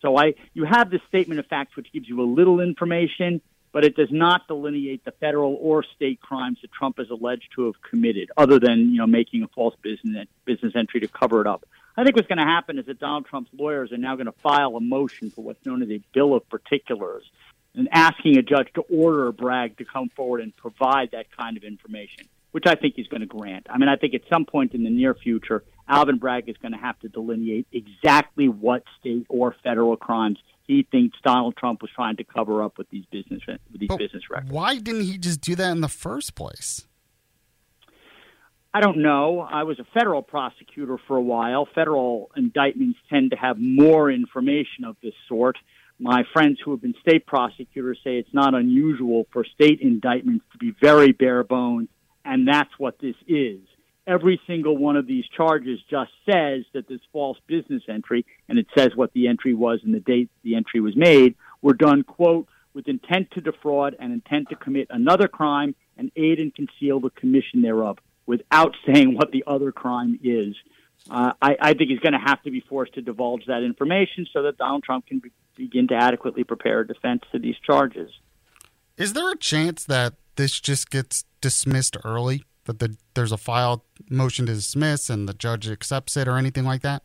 So 0.02 0.18
I, 0.18 0.36
you 0.54 0.66
have 0.66 0.90
this 0.90 1.02
statement 1.08 1.40
of 1.40 1.48
facts 1.48 1.76
which 1.76 1.92
gives 1.92 2.08
you 2.08 2.22
a 2.22 2.24
little 2.24 2.60
information, 2.60 3.42
but 3.72 3.84
it 3.84 3.96
does 3.96 4.12
not 4.12 4.48
delineate 4.48 5.04
the 5.06 5.12
federal 5.12 5.58
or 5.60 5.84
state 5.84 6.22
crimes 6.22 6.60
that 6.62 6.72
Trump 6.72 7.00
is 7.00 7.10
alleged 7.10 7.50
to 7.56 7.66
have 7.66 7.82
committed, 7.82 8.32
other 8.38 8.60
than 8.60 8.92
you 8.92 8.98
know 8.98 9.08
making 9.08 9.44
a 9.44 9.48
false 9.48 9.76
business 9.82 10.28
business 10.46 10.74
entry 10.76 11.02
to 11.02 11.08
cover 11.08 11.42
it 11.42 11.48
up. 11.48 11.66
I 11.98 12.04
think 12.04 12.16
what's 12.16 12.30
going 12.30 12.40
to 12.40 12.46
happen 12.46 12.80
is 12.80 12.86
that 12.86 13.00
Donald 13.00 13.26
Trump's 13.26 13.52
lawyers 13.54 13.92
are 13.92 13.98
now 13.98 14.16
going 14.16 14.28
to 14.28 14.32
file 14.32 14.76
a 14.78 14.82
motion 14.82 15.32
for 15.32 15.44
what's 15.44 15.66
known 15.66 15.84
as 15.84 15.90
a 15.90 16.02
bill 16.14 16.34
of 16.34 16.48
particulars, 16.50 17.30
and 17.76 17.90
asking 17.92 18.38
a 18.38 18.42
judge 18.42 18.72
to 18.76 18.82
order 18.82 19.32
Bragg 19.32 19.78
to 19.78 19.86
come 19.86 20.10
forward 20.10 20.42
and 20.42 20.56
provide 20.56 21.12
that 21.12 21.26
kind 21.36 21.58
of 21.58 21.64
information 21.64 22.28
which 22.52 22.66
I 22.66 22.76
think 22.76 22.96
he's 22.96 23.08
going 23.08 23.22
to 23.22 23.28
grant. 23.28 23.68
I 23.70 23.78
mean, 23.78 23.90
I 23.90 23.96
think 23.96 24.14
at 24.14 24.22
some 24.30 24.46
point 24.46 24.74
in 24.74 24.84
the 24.84 24.90
near 24.90 25.14
future, 25.14 25.64
Alvin 25.90 26.20
Bragg 26.20 26.48
is 26.48 26.56
going 26.58 26.72
to 26.72 26.78
have 26.78 27.00
to 27.00 27.10
delineate 27.10 27.68
exactly 27.72 28.48
what 28.48 28.84
state 29.00 29.26
or 29.28 29.56
federal 29.64 29.98
crimes 29.98 30.38
he 30.68 30.88
thinks 30.90 31.18
Donald 31.24 31.58
Trump 31.58 31.82
was 31.82 31.90
trying 31.96 32.18
to 32.18 32.24
cover 32.24 32.64
up 32.64 32.78
with 32.78 32.90
these 32.92 33.06
business 33.12 33.42
with 33.48 33.80
these 33.80 33.88
but 33.90 33.98
business 33.98 34.30
records. 34.30 34.52
Why 34.52 34.78
didn't 34.78 35.02
he 35.02 35.18
just 35.18 35.42
do 35.42 35.56
that 35.56 35.72
in 35.72 35.82
the 35.82 35.88
first 35.88 36.36
place? 36.36 36.86
I 38.72 38.82
don't 38.82 39.00
know. 39.00 39.40
I 39.40 39.64
was 39.64 39.80
a 39.80 39.86
federal 39.96 40.22
prosecutor 40.22 41.00
for 41.08 41.18
a 41.18 41.22
while. 41.22 41.68
Federal 41.74 42.30
indictments 42.38 43.00
tend 43.10 43.32
to 43.32 43.38
have 43.38 43.58
more 43.58 44.12
information 44.12 44.86
of 44.86 44.96
this 45.02 45.16
sort. 45.28 45.58
My 45.98 46.24
friends 46.34 46.60
who 46.64 46.70
have 46.72 46.82
been 46.82 46.94
state 47.02 47.26
prosecutors 47.26 48.00
say 48.04 48.18
it's 48.18 48.34
not 48.34 48.54
unusual 48.54 49.26
for 49.34 49.44
state 49.44 49.82
indictments 49.82 50.46
to 50.52 50.60
be 50.60 50.76
very 50.80 51.12
bare 51.12 51.44
bones 51.44 51.90
and 52.30 52.48
that's 52.48 52.72
what 52.78 53.00
this 53.00 53.16
is. 53.28 53.60
Every 54.10 54.42
single 54.48 54.76
one 54.76 54.96
of 54.96 55.06
these 55.06 55.26
charges 55.38 55.80
just 55.88 56.10
says 56.26 56.64
that 56.74 56.88
this 56.90 57.00
false 57.14 57.38
business 57.46 57.84
entry, 57.88 58.26
and 58.48 58.58
it 58.58 58.66
says 58.76 58.90
what 58.96 59.14
the 59.14 59.28
entry 59.28 59.54
was 59.54 59.82
and 59.84 59.94
the 59.94 60.00
date 60.00 60.32
the 60.44 60.56
entry 60.56 60.82
was 60.82 60.96
made, 60.96 61.36
were 61.62 61.76
done, 61.76 62.02
quote, 62.02 62.48
with 62.74 62.88
intent 62.88 63.30
to 63.32 63.42
defraud 63.42 63.96
and 64.00 64.12
intent 64.12 64.50
to 64.50 64.56
commit 64.56 64.88
another 64.90 65.28
crime 65.28 65.76
and 65.96 66.12
aid 66.16 66.40
and 66.40 66.56
conceal 66.56 67.00
the 67.00 67.12
commission 67.12 67.62
thereof, 67.62 68.00
without 68.26 68.76
saying 68.92 69.14
what 69.14 69.32
the 69.32 69.44
other 69.46 69.72
crime 69.72 70.20
is. 70.24 70.56
Uh, 71.08 71.34
I, 71.40 71.56
I, 71.62 71.74
think 71.76 71.92
he's 71.92 72.00
going 72.00 72.14
to 72.14 72.20
have 72.20 72.42
to 72.44 72.52
be 72.52 72.62
forced 72.62 72.96
to 72.96 73.04
divulge 73.04 73.46
that 73.46 73.62
information 73.62 74.26
so 74.34 74.42
that 74.42 74.58
Donald 74.58 74.84
Trump 74.84 75.06
can 75.06 75.20
be, 75.20 75.32
begin 75.56 75.88
to 75.90 75.96
adequately 75.96 76.44
prepare 76.44 76.80
a 76.80 76.88
defense 76.88 77.22
to 77.32 77.38
these 77.38 77.56
charges. 77.64 78.10
Is 78.98 79.14
there 79.14 79.32
a 79.32 79.38
chance 79.38 79.86
that 79.86 80.16
this 80.36 80.60
just 80.60 80.90
gets 80.90 81.26
dismissed 81.42 81.96
early? 82.04 82.44
That 82.66 82.80
the, 82.80 82.98
there's 83.14 83.32
a 83.32 83.38
filed 83.38 83.82
motion 84.10 84.46
to 84.46 84.54
dismiss 84.54 85.10
and 85.10 85.28
the 85.28 85.34
judge 85.34 85.68
accepts 85.68 86.16
it 86.18 86.28
or 86.28 86.38
anything 86.38 86.66
like 86.66 86.82
that? 86.82 87.04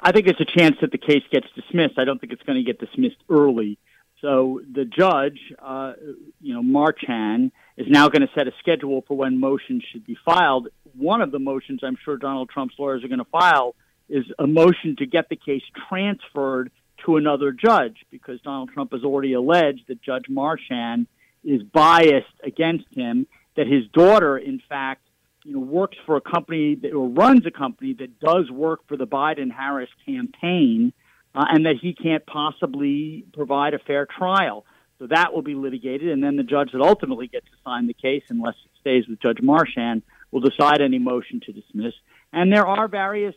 I 0.00 0.12
think 0.12 0.26
there's 0.26 0.40
a 0.40 0.58
chance 0.58 0.76
that 0.80 0.92
the 0.92 0.98
case 0.98 1.22
gets 1.30 1.46
dismissed. 1.54 1.98
I 1.98 2.04
don't 2.04 2.20
think 2.20 2.32
it's 2.32 2.42
going 2.42 2.62
to 2.62 2.64
get 2.64 2.78
dismissed 2.78 3.16
early. 3.28 3.78
So 4.20 4.60
the 4.72 4.84
judge, 4.84 5.38
uh, 5.58 5.92
you 6.40 6.54
know, 6.54 6.62
Merchan, 6.62 7.50
is 7.76 7.86
now 7.88 8.08
going 8.08 8.22
to 8.22 8.30
set 8.34 8.46
a 8.46 8.52
schedule 8.60 9.04
for 9.06 9.16
when 9.16 9.38
motions 9.38 9.84
should 9.92 10.06
be 10.06 10.16
filed. 10.24 10.68
One 10.96 11.20
of 11.20 11.30
the 11.30 11.38
motions 11.38 11.80
I'm 11.82 11.98
sure 12.04 12.16
Donald 12.16 12.50
Trump's 12.50 12.74
lawyers 12.78 13.04
are 13.04 13.08
going 13.08 13.18
to 13.18 13.24
file 13.24 13.74
is 14.08 14.24
a 14.38 14.46
motion 14.46 14.96
to 14.98 15.06
get 15.06 15.28
the 15.28 15.36
case 15.36 15.62
transferred 15.88 16.70
to 17.04 17.16
another 17.16 17.52
judge 17.52 17.96
because 18.10 18.40
Donald 18.40 18.70
Trump 18.72 18.92
has 18.92 19.04
already 19.04 19.34
alleged 19.34 19.82
that 19.88 20.02
Judge 20.02 20.24
Merchan 20.30 21.06
is 21.44 21.62
biased 21.62 22.26
against 22.42 22.86
him, 22.94 23.26
that 23.56 23.66
his 23.66 23.86
daughter, 23.92 24.38
in 24.38 24.60
fact, 24.68 25.02
you 25.44 25.52
know, 25.52 25.60
works 25.60 25.96
for 26.04 26.16
a 26.16 26.20
company 26.20 26.74
that, 26.74 26.92
or 26.92 27.08
runs 27.08 27.46
a 27.46 27.50
company 27.50 27.94
that 27.94 28.18
does 28.20 28.50
work 28.50 28.80
for 28.88 28.96
the 28.96 29.06
Biden 29.06 29.50
Harris 29.50 29.90
campaign, 30.04 30.92
uh, 31.34 31.44
and 31.50 31.66
that 31.66 31.76
he 31.80 31.94
can't 31.94 32.24
possibly 32.26 33.24
provide 33.32 33.74
a 33.74 33.78
fair 33.78 34.06
trial. 34.06 34.64
So 34.98 35.06
that 35.08 35.32
will 35.34 35.42
be 35.42 35.54
litigated, 35.54 36.08
and 36.08 36.22
then 36.22 36.36
the 36.36 36.42
judge 36.42 36.72
that 36.72 36.80
ultimately 36.80 37.28
gets 37.28 37.46
to 37.46 37.56
sign 37.64 37.86
the 37.86 37.94
case, 37.94 38.24
unless 38.28 38.54
it 38.64 38.70
stays 38.80 39.06
with 39.06 39.20
Judge 39.20 39.38
Merchan, 39.38 40.02
will 40.30 40.40
decide 40.40 40.80
any 40.80 40.98
motion 40.98 41.40
to 41.46 41.52
dismiss. 41.52 41.92
And 42.32 42.52
there 42.52 42.66
are 42.66 42.88
various 42.88 43.34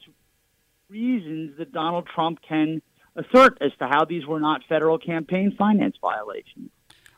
reasons 0.89 1.57
that 1.57 1.72
Donald 1.72 2.07
Trump 2.13 2.39
can 2.47 2.82
assert 3.15 3.57
as 3.61 3.72
to 3.80 3.88
how 3.88 4.05
these 4.05 4.26
were 4.26 4.39
not 4.39 4.61
federal 4.67 4.97
campaign 4.97 5.53
finance 5.57 5.95
violations. 6.01 6.72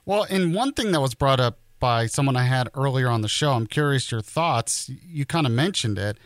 Well, 0.05 0.25
and 0.29 0.53
one 0.53 0.73
thing 0.73 0.91
that 0.91 1.01
was 1.01 1.13
brought 1.13 1.39
up 1.39 1.59
by 1.81 2.05
someone 2.05 2.37
I 2.37 2.45
had 2.45 2.69
earlier 2.73 3.09
on 3.09 3.19
the 3.19 3.27
show, 3.27 3.51
I'm 3.51 3.67
curious 3.67 4.09
your 4.09 4.21
thoughts. 4.21 4.89
You 5.05 5.25
kind 5.25 5.45
of 5.45 5.51
mentioned 5.51 5.97
it. 5.97 6.17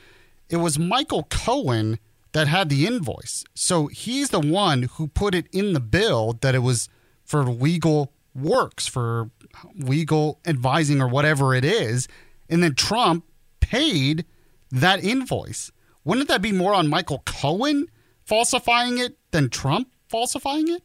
It 0.49 0.57
was 0.57 0.77
Michael 0.77 1.23
Cohen 1.23 1.97
that 2.33 2.47
had 2.47 2.69
the 2.69 2.85
invoice. 2.85 3.43
So 3.55 3.87
he's 3.87 4.29
the 4.29 4.39
one 4.39 4.83
who 4.83 5.07
put 5.07 5.33
it 5.33 5.47
in 5.51 5.73
the 5.73 5.79
bill 5.79 6.33
that 6.41 6.53
it 6.53 6.59
was 6.59 6.87
for 7.23 7.43
legal 7.45 8.13
works, 8.35 8.85
for 8.85 9.31
legal 9.75 10.39
advising 10.45 11.01
or 11.01 11.07
whatever 11.07 11.55
it 11.55 11.65
is. 11.65 12.07
And 12.49 12.61
then 12.61 12.75
Trump 12.75 13.25
paid 13.61 14.25
that 14.69 15.03
invoice. 15.03 15.71
Wouldn't 16.03 16.27
that 16.27 16.41
be 16.41 16.51
more 16.51 16.73
on 16.73 16.87
Michael 16.87 17.23
Cohen 17.25 17.87
falsifying 18.25 18.99
it 18.99 19.17
than 19.31 19.49
Trump 19.49 19.89
falsifying 20.07 20.67
it? 20.67 20.83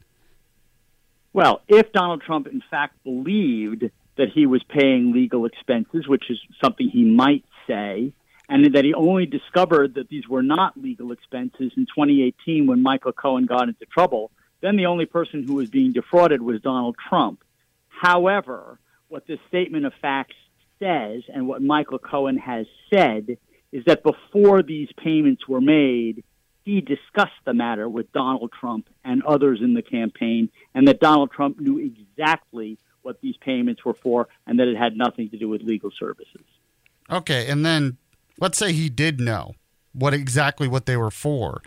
Well, 1.32 1.62
if 1.68 1.92
Donald 1.92 2.22
Trump 2.22 2.46
in 2.46 2.62
fact 2.70 3.02
believed 3.04 3.90
that 4.16 4.28
he 4.30 4.46
was 4.46 4.62
paying 4.64 5.12
legal 5.12 5.46
expenses, 5.46 6.06
which 6.06 6.30
is 6.30 6.38
something 6.62 6.88
he 6.88 7.04
might 7.04 7.44
say, 7.66 8.12
and 8.48 8.74
that 8.74 8.84
he 8.84 8.92
only 8.94 9.26
discovered 9.26 9.94
that 9.94 10.08
these 10.08 10.28
were 10.28 10.42
not 10.42 10.76
legal 10.76 11.12
expenses 11.12 11.72
in 11.76 11.86
2018 11.86 12.66
when 12.66 12.82
Michael 12.82 13.12
Cohen 13.12 13.46
got 13.46 13.68
into 13.68 13.86
trouble, 13.86 14.30
then 14.60 14.76
the 14.76 14.86
only 14.86 15.06
person 15.06 15.46
who 15.46 15.54
was 15.54 15.70
being 15.70 15.92
defrauded 15.92 16.42
was 16.42 16.60
Donald 16.60 16.96
Trump. 17.08 17.42
However, 17.88 18.78
what 19.08 19.26
this 19.26 19.38
statement 19.48 19.86
of 19.86 19.92
facts 20.00 20.36
says 20.78 21.22
and 21.32 21.46
what 21.46 21.62
Michael 21.62 21.98
Cohen 21.98 22.38
has 22.38 22.66
said 22.92 23.38
is 23.72 23.84
that 23.84 24.02
before 24.02 24.62
these 24.62 24.88
payments 24.96 25.46
were 25.46 25.60
made, 25.60 26.24
he 26.64 26.80
discussed 26.80 27.32
the 27.44 27.54
matter 27.54 27.88
with 27.88 28.12
Donald 28.12 28.52
Trump 28.58 28.88
and 29.04 29.22
others 29.22 29.60
in 29.62 29.74
the 29.74 29.82
campaign, 29.82 30.50
and 30.74 30.86
that 30.88 31.00
Donald 31.00 31.30
Trump 31.30 31.60
knew 31.60 31.78
exactly 31.78 32.78
what 33.02 33.20
these 33.20 33.36
payments 33.38 33.84
were 33.84 33.94
for 33.94 34.28
and 34.46 34.58
that 34.58 34.68
it 34.68 34.76
had 34.76 34.96
nothing 34.96 35.30
to 35.30 35.36
do 35.36 35.48
with 35.48 35.62
legal 35.62 35.90
services. 35.98 36.42
Okay, 37.10 37.48
and 37.48 37.64
then 37.64 37.96
let's 38.38 38.58
say 38.58 38.72
he 38.72 38.88
did 38.88 39.20
know 39.20 39.54
what 39.92 40.14
exactly 40.14 40.68
what 40.68 40.86
they 40.86 40.96
were 40.96 41.10
for. 41.10 41.62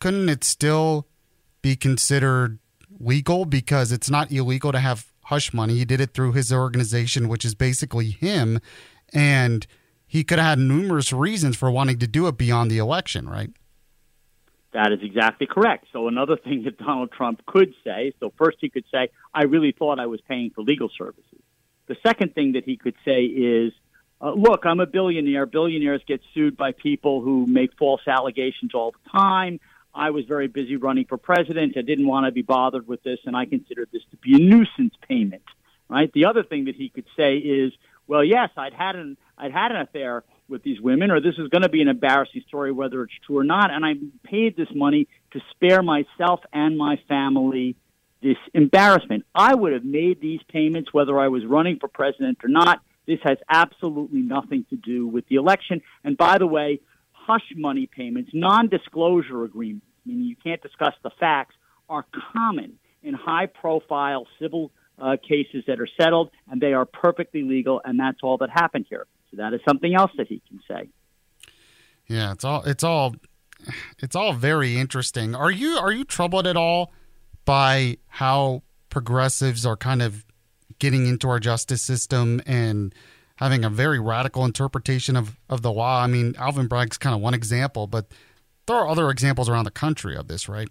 Couldn't 0.00 0.28
it 0.28 0.44
still 0.44 1.06
be 1.62 1.76
considered 1.76 2.58
legal 2.98 3.44
because 3.44 3.92
it's 3.92 4.10
not 4.10 4.30
illegal 4.30 4.72
to 4.72 4.78
have 4.78 5.06
hush 5.24 5.52
money? 5.52 5.78
He 5.78 5.84
did 5.84 6.00
it 6.00 6.12
through 6.12 6.32
his 6.32 6.52
organization, 6.52 7.28
which 7.28 7.44
is 7.44 7.54
basically 7.54 8.10
him, 8.10 8.60
and 9.12 9.66
he 10.06 10.24
could 10.24 10.38
have 10.38 10.58
had 10.58 10.58
numerous 10.58 11.12
reasons 11.12 11.56
for 11.56 11.70
wanting 11.70 11.98
to 12.00 12.06
do 12.06 12.26
it 12.26 12.36
beyond 12.36 12.70
the 12.70 12.78
election, 12.78 13.28
right? 13.28 13.50
That 14.72 14.92
is 14.92 15.00
exactly 15.02 15.46
correct. 15.46 15.86
So 15.92 16.08
another 16.08 16.36
thing 16.44 16.64
that 16.64 16.78
Donald 16.78 17.12
Trump 17.12 17.44
could 17.46 17.74
say, 17.84 18.14
so 18.20 18.32
first 18.36 18.58
he 18.60 18.70
could 18.70 18.84
say, 18.90 19.08
I 19.34 19.44
really 19.44 19.72
thought 19.72 20.00
I 20.00 20.06
was 20.06 20.20
paying 20.22 20.50
for 20.54 20.62
legal 20.62 20.90
services. 20.96 21.40
The 21.86 21.96
second 22.06 22.34
thing 22.34 22.52
that 22.52 22.64
he 22.64 22.76
could 22.76 22.94
say 23.04 23.24
is, 23.24 23.72
uh, 24.20 24.32
look, 24.32 24.64
I'm 24.64 24.80
a 24.80 24.86
billionaire. 24.86 25.46
Billionaires 25.46 26.00
get 26.06 26.20
sued 26.32 26.56
by 26.56 26.72
people 26.72 27.20
who 27.22 27.46
make 27.46 27.76
false 27.76 28.02
allegations 28.06 28.72
all 28.72 28.92
the 28.92 29.10
time. 29.10 29.58
I 29.94 30.10
was 30.10 30.24
very 30.24 30.46
busy 30.46 30.76
running 30.76 31.04
for 31.06 31.18
president. 31.18 31.76
I 31.76 31.82
didn't 31.82 32.06
want 32.06 32.26
to 32.26 32.32
be 32.32 32.42
bothered 32.42 32.86
with 32.86 33.02
this, 33.02 33.18
and 33.26 33.36
I 33.36 33.44
considered 33.44 33.88
this 33.92 34.02
to 34.10 34.16
be 34.16 34.36
a 34.36 34.38
nuisance 34.38 34.94
payment. 35.06 35.42
Right. 35.88 36.10
The 36.12 36.24
other 36.24 36.42
thing 36.42 36.66
that 36.66 36.76
he 36.76 36.88
could 36.88 37.04
say 37.16 37.36
is, 37.36 37.72
well, 38.06 38.24
yes, 38.24 38.48
I'd 38.56 38.72
had 38.72 38.96
an 38.96 39.18
I'd 39.36 39.52
had 39.52 39.72
an 39.72 39.82
affair 39.82 40.24
with 40.48 40.62
these 40.62 40.80
women, 40.80 41.10
or 41.10 41.20
this 41.20 41.34
is 41.38 41.48
going 41.48 41.62
to 41.62 41.68
be 41.68 41.82
an 41.82 41.88
embarrassing 41.88 42.42
story, 42.48 42.72
whether 42.72 43.02
it's 43.02 43.12
true 43.26 43.38
or 43.38 43.44
not. 43.44 43.70
And 43.70 43.84
I 43.84 43.94
paid 44.24 44.56
this 44.56 44.68
money 44.74 45.08
to 45.32 45.40
spare 45.50 45.82
myself 45.82 46.40
and 46.52 46.76
my 46.76 46.98
family 47.08 47.76
this 48.22 48.36
embarrassment. 48.54 49.24
I 49.34 49.54
would 49.54 49.72
have 49.72 49.84
made 49.84 50.20
these 50.20 50.40
payments 50.48 50.92
whether 50.92 51.18
I 51.18 51.28
was 51.28 51.44
running 51.44 51.78
for 51.78 51.88
president 51.88 52.38
or 52.44 52.48
not. 52.48 52.80
This 53.06 53.18
has 53.24 53.38
absolutely 53.48 54.20
nothing 54.20 54.64
to 54.70 54.76
do 54.76 55.08
with 55.08 55.26
the 55.28 55.36
election. 55.36 55.82
And 56.04 56.16
by 56.16 56.38
the 56.38 56.46
way, 56.46 56.80
hush 57.12 57.52
money 57.56 57.86
payments, 57.86 58.30
non 58.32 58.68
disclosure 58.68 59.44
agreements, 59.44 59.86
meaning 60.06 60.24
you 60.24 60.36
can't 60.36 60.62
discuss 60.62 60.94
the 61.02 61.10
facts, 61.18 61.54
are 61.88 62.04
common 62.32 62.78
in 63.02 63.14
high 63.14 63.46
profile 63.46 64.26
civil 64.40 64.70
uh, 65.00 65.16
cases 65.16 65.64
that 65.66 65.80
are 65.80 65.88
settled, 66.00 66.30
and 66.48 66.60
they 66.60 66.72
are 66.74 66.84
perfectly 66.84 67.42
legal, 67.42 67.80
and 67.84 67.98
that's 67.98 68.18
all 68.22 68.38
that 68.38 68.50
happened 68.50 68.86
here. 68.88 69.06
So 69.32 69.38
that 69.38 69.54
is 69.54 69.60
something 69.66 69.94
else 69.94 70.12
that 70.18 70.28
he 70.28 70.40
can 70.46 70.60
say. 70.68 70.88
Yeah, 72.06 72.32
it's 72.32 72.44
all 72.44 72.62
it's 72.64 72.84
all 72.84 73.14
it's 73.98 74.14
all 74.14 74.32
very 74.32 74.76
interesting. 74.76 75.34
Are 75.34 75.50
you 75.50 75.78
are 75.78 75.90
you 75.90 76.04
troubled 76.04 76.46
at 76.46 76.56
all 76.56 76.92
by 77.44 77.98
how 78.08 78.62
progressives 78.90 79.64
are 79.64 79.76
kind 79.76 80.02
of 80.02 80.24
getting 80.78 81.06
into 81.06 81.28
our 81.28 81.40
justice 81.40 81.82
system 81.82 82.42
and 82.46 82.94
having 83.36 83.64
a 83.64 83.70
very 83.70 83.98
radical 83.98 84.44
interpretation 84.44 85.16
of, 85.16 85.38
of 85.48 85.62
the 85.62 85.72
law? 85.72 86.02
I 86.02 86.06
mean, 86.06 86.34
Alvin 86.38 86.66
Bragg's 86.66 86.98
kind 86.98 87.14
of 87.14 87.22
one 87.22 87.34
example, 87.34 87.86
but 87.86 88.06
there 88.66 88.76
are 88.76 88.88
other 88.88 89.10
examples 89.10 89.48
around 89.48 89.64
the 89.64 89.70
country 89.70 90.16
of 90.16 90.28
this, 90.28 90.48
right? 90.48 90.68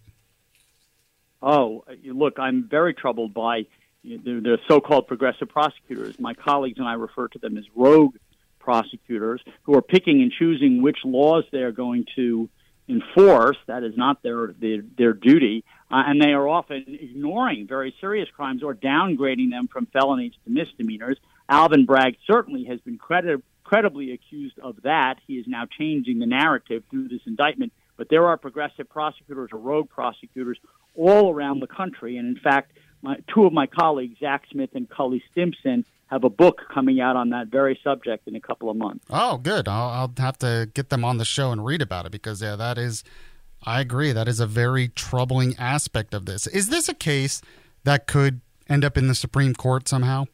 Oh, 1.41 1.83
look, 2.05 2.37
I'm 2.37 2.67
very 2.69 2.93
troubled 2.93 3.33
by 3.33 3.65
the, 4.03 4.17
the 4.17 4.57
so-called 4.67 5.07
progressive 5.07 5.49
prosecutors. 5.49 6.19
My 6.19 6.33
colleagues 6.33 6.77
and 6.77 6.87
I 6.87 6.93
refer 6.93 7.27
to 7.29 7.39
them 7.39 7.57
as 7.57 7.65
rogue 7.75 8.15
prosecutors 8.61 9.41
who 9.63 9.75
are 9.75 9.81
picking 9.81 10.21
and 10.21 10.31
choosing 10.31 10.81
which 10.81 10.99
laws 11.03 11.43
they 11.51 11.59
are 11.59 11.71
going 11.71 12.05
to 12.15 12.49
enforce. 12.87 13.57
That 13.67 13.83
is 13.83 13.95
not 13.95 14.21
their 14.23 14.53
their, 14.59 14.81
their 14.97 15.13
duty, 15.13 15.63
uh, 15.89 16.03
and 16.07 16.21
they 16.21 16.33
are 16.33 16.47
often 16.47 16.85
ignoring 16.87 17.67
very 17.67 17.95
serious 18.01 18.29
crimes 18.35 18.63
or 18.63 18.75
downgrading 18.75 19.51
them 19.51 19.67
from 19.67 19.87
felonies 19.87 20.33
to 20.45 20.51
misdemeanors. 20.51 21.17
Alvin 21.49 21.85
Bragg 21.85 22.15
certainly 22.27 22.65
has 22.65 22.79
been 22.81 22.97
credit, 22.97 23.43
credibly 23.63 24.13
accused 24.13 24.59
of 24.59 24.81
that. 24.83 25.15
He 25.27 25.35
is 25.35 25.45
now 25.47 25.65
changing 25.77 26.19
the 26.19 26.25
narrative 26.25 26.83
through 26.89 27.07
this 27.09 27.21
indictment. 27.25 27.73
But 27.97 28.09
there 28.09 28.27
are 28.27 28.37
progressive 28.37 28.89
prosecutors 28.89 29.49
or 29.53 29.59
rogue 29.59 29.89
prosecutors 29.89 30.57
all 30.95 31.31
around 31.31 31.59
the 31.59 31.67
country, 31.67 32.17
and 32.17 32.35
in 32.35 32.41
fact, 32.41 32.71
my, 33.01 33.17
two 33.33 33.45
of 33.45 33.53
my 33.53 33.67
colleagues, 33.67 34.19
Zach 34.19 34.43
Smith 34.51 34.71
and 34.73 34.89
Cully 34.89 35.23
Stimson, 35.31 35.85
have 36.11 36.25
a 36.25 36.29
book 36.29 36.61
coming 36.71 36.99
out 36.99 37.15
on 37.15 37.29
that 37.29 37.47
very 37.47 37.79
subject 37.83 38.27
in 38.27 38.35
a 38.35 38.41
couple 38.41 38.69
of 38.69 38.75
months. 38.75 39.05
Oh, 39.09 39.37
good. 39.37 39.67
I'll, 39.67 39.89
I'll 39.89 40.13
have 40.17 40.37
to 40.39 40.69
get 40.73 40.89
them 40.89 41.05
on 41.05 41.17
the 41.17 41.25
show 41.25 41.51
and 41.51 41.65
read 41.65 41.81
about 41.81 42.05
it 42.05 42.11
because, 42.11 42.41
yeah, 42.41 42.57
that 42.57 42.77
is, 42.77 43.03
I 43.63 43.79
agree, 43.79 44.11
that 44.11 44.27
is 44.27 44.41
a 44.41 44.45
very 44.45 44.89
troubling 44.89 45.55
aspect 45.57 46.13
of 46.13 46.25
this. 46.25 46.47
Is 46.47 46.67
this 46.67 46.89
a 46.89 46.93
case 46.93 47.41
that 47.85 48.07
could 48.07 48.41
end 48.67 48.83
up 48.83 48.97
in 48.97 49.07
the 49.07 49.15
Supreme 49.15 49.53
Court 49.53 49.87
somehow? 49.87 50.25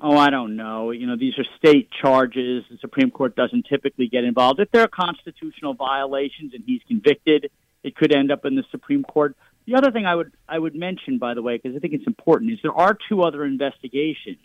Oh, 0.00 0.16
I 0.16 0.30
don't 0.30 0.56
know. 0.56 0.90
You 0.90 1.06
know, 1.06 1.16
these 1.16 1.34
are 1.38 1.44
state 1.58 1.90
charges. 1.90 2.64
The 2.70 2.78
Supreme 2.80 3.10
Court 3.10 3.36
doesn't 3.36 3.66
typically 3.68 4.08
get 4.08 4.24
involved. 4.24 4.58
If 4.58 4.70
there 4.70 4.82
are 4.82 4.88
constitutional 4.88 5.74
violations 5.74 6.54
and 6.54 6.62
he's 6.64 6.80
convicted, 6.88 7.50
it 7.82 7.94
could 7.94 8.14
end 8.14 8.32
up 8.32 8.46
in 8.46 8.54
the 8.54 8.64
Supreme 8.70 9.02
Court. 9.02 9.36
The 9.68 9.74
other 9.74 9.92
thing 9.92 10.06
I 10.06 10.14
would 10.14 10.32
I 10.48 10.58
would 10.58 10.74
mention, 10.74 11.18
by 11.18 11.34
the 11.34 11.42
way, 11.42 11.58
because 11.58 11.76
I 11.76 11.78
think 11.78 11.92
it's 11.92 12.06
important, 12.06 12.52
is 12.52 12.58
there 12.62 12.72
are 12.72 12.96
two 13.10 13.22
other 13.22 13.44
investigations 13.44 14.38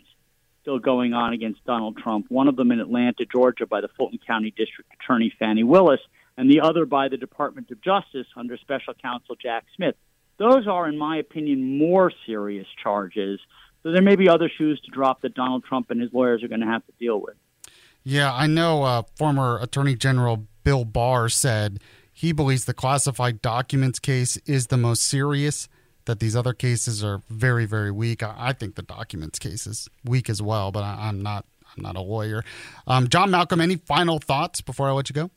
still 0.60 0.78
going 0.78 1.14
on 1.14 1.32
against 1.32 1.64
Donald 1.64 1.96
Trump. 1.96 2.26
One 2.28 2.46
of 2.46 2.56
them 2.56 2.70
in 2.70 2.78
Atlanta, 2.78 3.24
Georgia, 3.24 3.64
by 3.64 3.80
the 3.80 3.88
Fulton 3.96 4.18
County 4.26 4.50
District 4.50 4.90
Attorney 5.00 5.32
Fani 5.38 5.62
Willis, 5.62 6.00
and 6.36 6.50
the 6.50 6.60
other 6.60 6.84
by 6.84 7.08
the 7.08 7.16
Department 7.16 7.70
of 7.70 7.80
Justice 7.80 8.26
under 8.36 8.58
Special 8.58 8.92
Counsel 8.92 9.34
Jack 9.34 9.64
Smith. 9.74 9.94
Those 10.36 10.66
are, 10.66 10.86
in 10.86 10.98
my 10.98 11.16
opinion, 11.16 11.78
more 11.78 12.12
serious 12.26 12.66
charges. 12.82 13.40
So 13.82 13.92
there 13.92 14.02
may 14.02 14.16
be 14.16 14.28
other 14.28 14.50
shoes 14.50 14.78
to 14.84 14.90
drop 14.90 15.22
that 15.22 15.32
Donald 15.32 15.64
Trump 15.64 15.90
and 15.90 16.02
his 16.02 16.12
lawyers 16.12 16.42
are 16.42 16.48
going 16.48 16.60
to 16.60 16.66
have 16.66 16.84
to 16.84 16.92
deal 16.98 17.18
with. 17.18 17.36
Yeah, 18.02 18.30
I 18.30 18.46
know 18.46 18.82
uh, 18.82 19.02
former 19.16 19.58
Attorney 19.62 19.94
General 19.94 20.46
Bill 20.64 20.84
Barr 20.84 21.30
said 21.30 21.80
he 22.14 22.32
believes 22.32 22.64
the 22.64 22.72
classified 22.72 23.42
documents 23.42 23.98
case 23.98 24.36
is 24.46 24.68
the 24.68 24.76
most 24.78 25.02
serious. 25.02 25.68
That 26.06 26.20
these 26.20 26.36
other 26.36 26.52
cases 26.52 27.02
are 27.02 27.22
very, 27.30 27.64
very 27.64 27.90
weak. 27.90 28.22
I, 28.22 28.34
I 28.36 28.52
think 28.52 28.74
the 28.74 28.82
documents 28.82 29.38
case 29.38 29.66
is 29.66 29.88
weak 30.04 30.28
as 30.28 30.42
well, 30.42 30.70
but 30.70 30.84
I, 30.84 31.08
am 31.08 31.22
not. 31.22 31.46
I'm 31.76 31.82
not 31.82 31.96
a 31.96 32.02
lawyer. 32.02 32.44
Um, 32.86 33.08
John 33.08 33.30
Malcolm, 33.30 33.60
any 33.60 33.76
final 33.76 34.18
thoughts 34.18 34.60
before 34.60 34.86
I 34.88 34.92
let 34.92 35.08
you 35.08 35.14
go? 35.14 35.30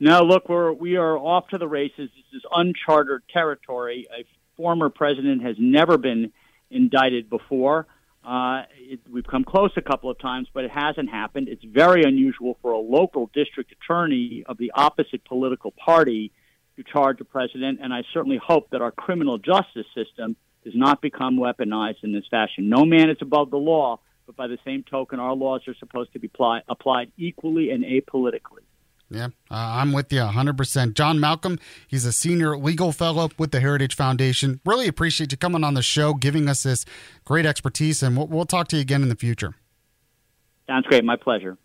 No, 0.00 0.22
look, 0.22 0.48
we're 0.48 0.72
we 0.72 0.96
are 0.96 1.16
off 1.18 1.48
to 1.48 1.58
the 1.58 1.68
races. 1.68 2.10
This 2.16 2.38
is 2.38 2.42
uncharted 2.50 3.20
territory. 3.30 4.08
A 4.18 4.24
former 4.56 4.88
president 4.88 5.42
has 5.42 5.56
never 5.58 5.98
been 5.98 6.32
indicted 6.70 7.28
before. 7.28 7.86
Uh, 8.24 8.62
it, 8.76 9.00
we've 9.10 9.26
come 9.26 9.44
close 9.44 9.70
a 9.76 9.82
couple 9.82 10.10
of 10.10 10.18
times, 10.18 10.48
but 10.52 10.64
it 10.64 10.70
hasn't 10.70 11.08
happened. 11.08 11.48
It's 11.48 11.64
very 11.64 12.02
unusual 12.02 12.58
for 12.60 12.72
a 12.72 12.78
local 12.78 13.30
district 13.32 13.72
attorney 13.72 14.44
of 14.46 14.58
the 14.58 14.72
opposite 14.74 15.24
political 15.24 15.72
party 15.72 16.32
to 16.76 16.84
charge 16.84 17.20
a 17.20 17.24
president, 17.24 17.80
and 17.82 17.92
I 17.92 18.02
certainly 18.12 18.40
hope 18.42 18.70
that 18.70 18.82
our 18.82 18.90
criminal 18.90 19.38
justice 19.38 19.86
system 19.94 20.36
does 20.64 20.74
not 20.76 21.00
become 21.00 21.38
weaponized 21.38 22.04
in 22.04 22.12
this 22.12 22.24
fashion. 22.30 22.68
No 22.68 22.84
man 22.84 23.08
is 23.10 23.16
above 23.20 23.50
the 23.50 23.56
law, 23.56 24.00
but 24.26 24.36
by 24.36 24.46
the 24.46 24.58
same 24.64 24.84
token, 24.84 25.18
our 25.18 25.34
laws 25.34 25.62
are 25.66 25.74
supposed 25.74 26.12
to 26.12 26.18
be 26.18 26.30
applied 26.68 27.12
equally 27.16 27.70
and 27.70 27.84
apolitically. 27.84 28.64
Yeah, 29.10 29.26
uh, 29.50 29.54
I'm 29.80 29.92
with 29.92 30.12
you 30.12 30.20
100%. 30.20 30.94
John 30.94 31.18
Malcolm, 31.18 31.58
he's 31.88 32.04
a 32.04 32.12
senior 32.12 32.56
legal 32.56 32.92
fellow 32.92 33.28
with 33.38 33.50
the 33.50 33.58
Heritage 33.58 33.96
Foundation. 33.96 34.60
Really 34.64 34.86
appreciate 34.86 35.32
you 35.32 35.38
coming 35.38 35.64
on 35.64 35.74
the 35.74 35.82
show, 35.82 36.14
giving 36.14 36.48
us 36.48 36.62
this 36.62 36.84
great 37.24 37.44
expertise, 37.44 38.04
and 38.04 38.16
we'll, 38.16 38.28
we'll 38.28 38.44
talk 38.44 38.68
to 38.68 38.76
you 38.76 38.82
again 38.82 39.02
in 39.02 39.08
the 39.08 39.16
future. 39.16 39.54
Sounds 40.68 40.86
great. 40.86 41.04
My 41.04 41.16
pleasure. 41.16 41.58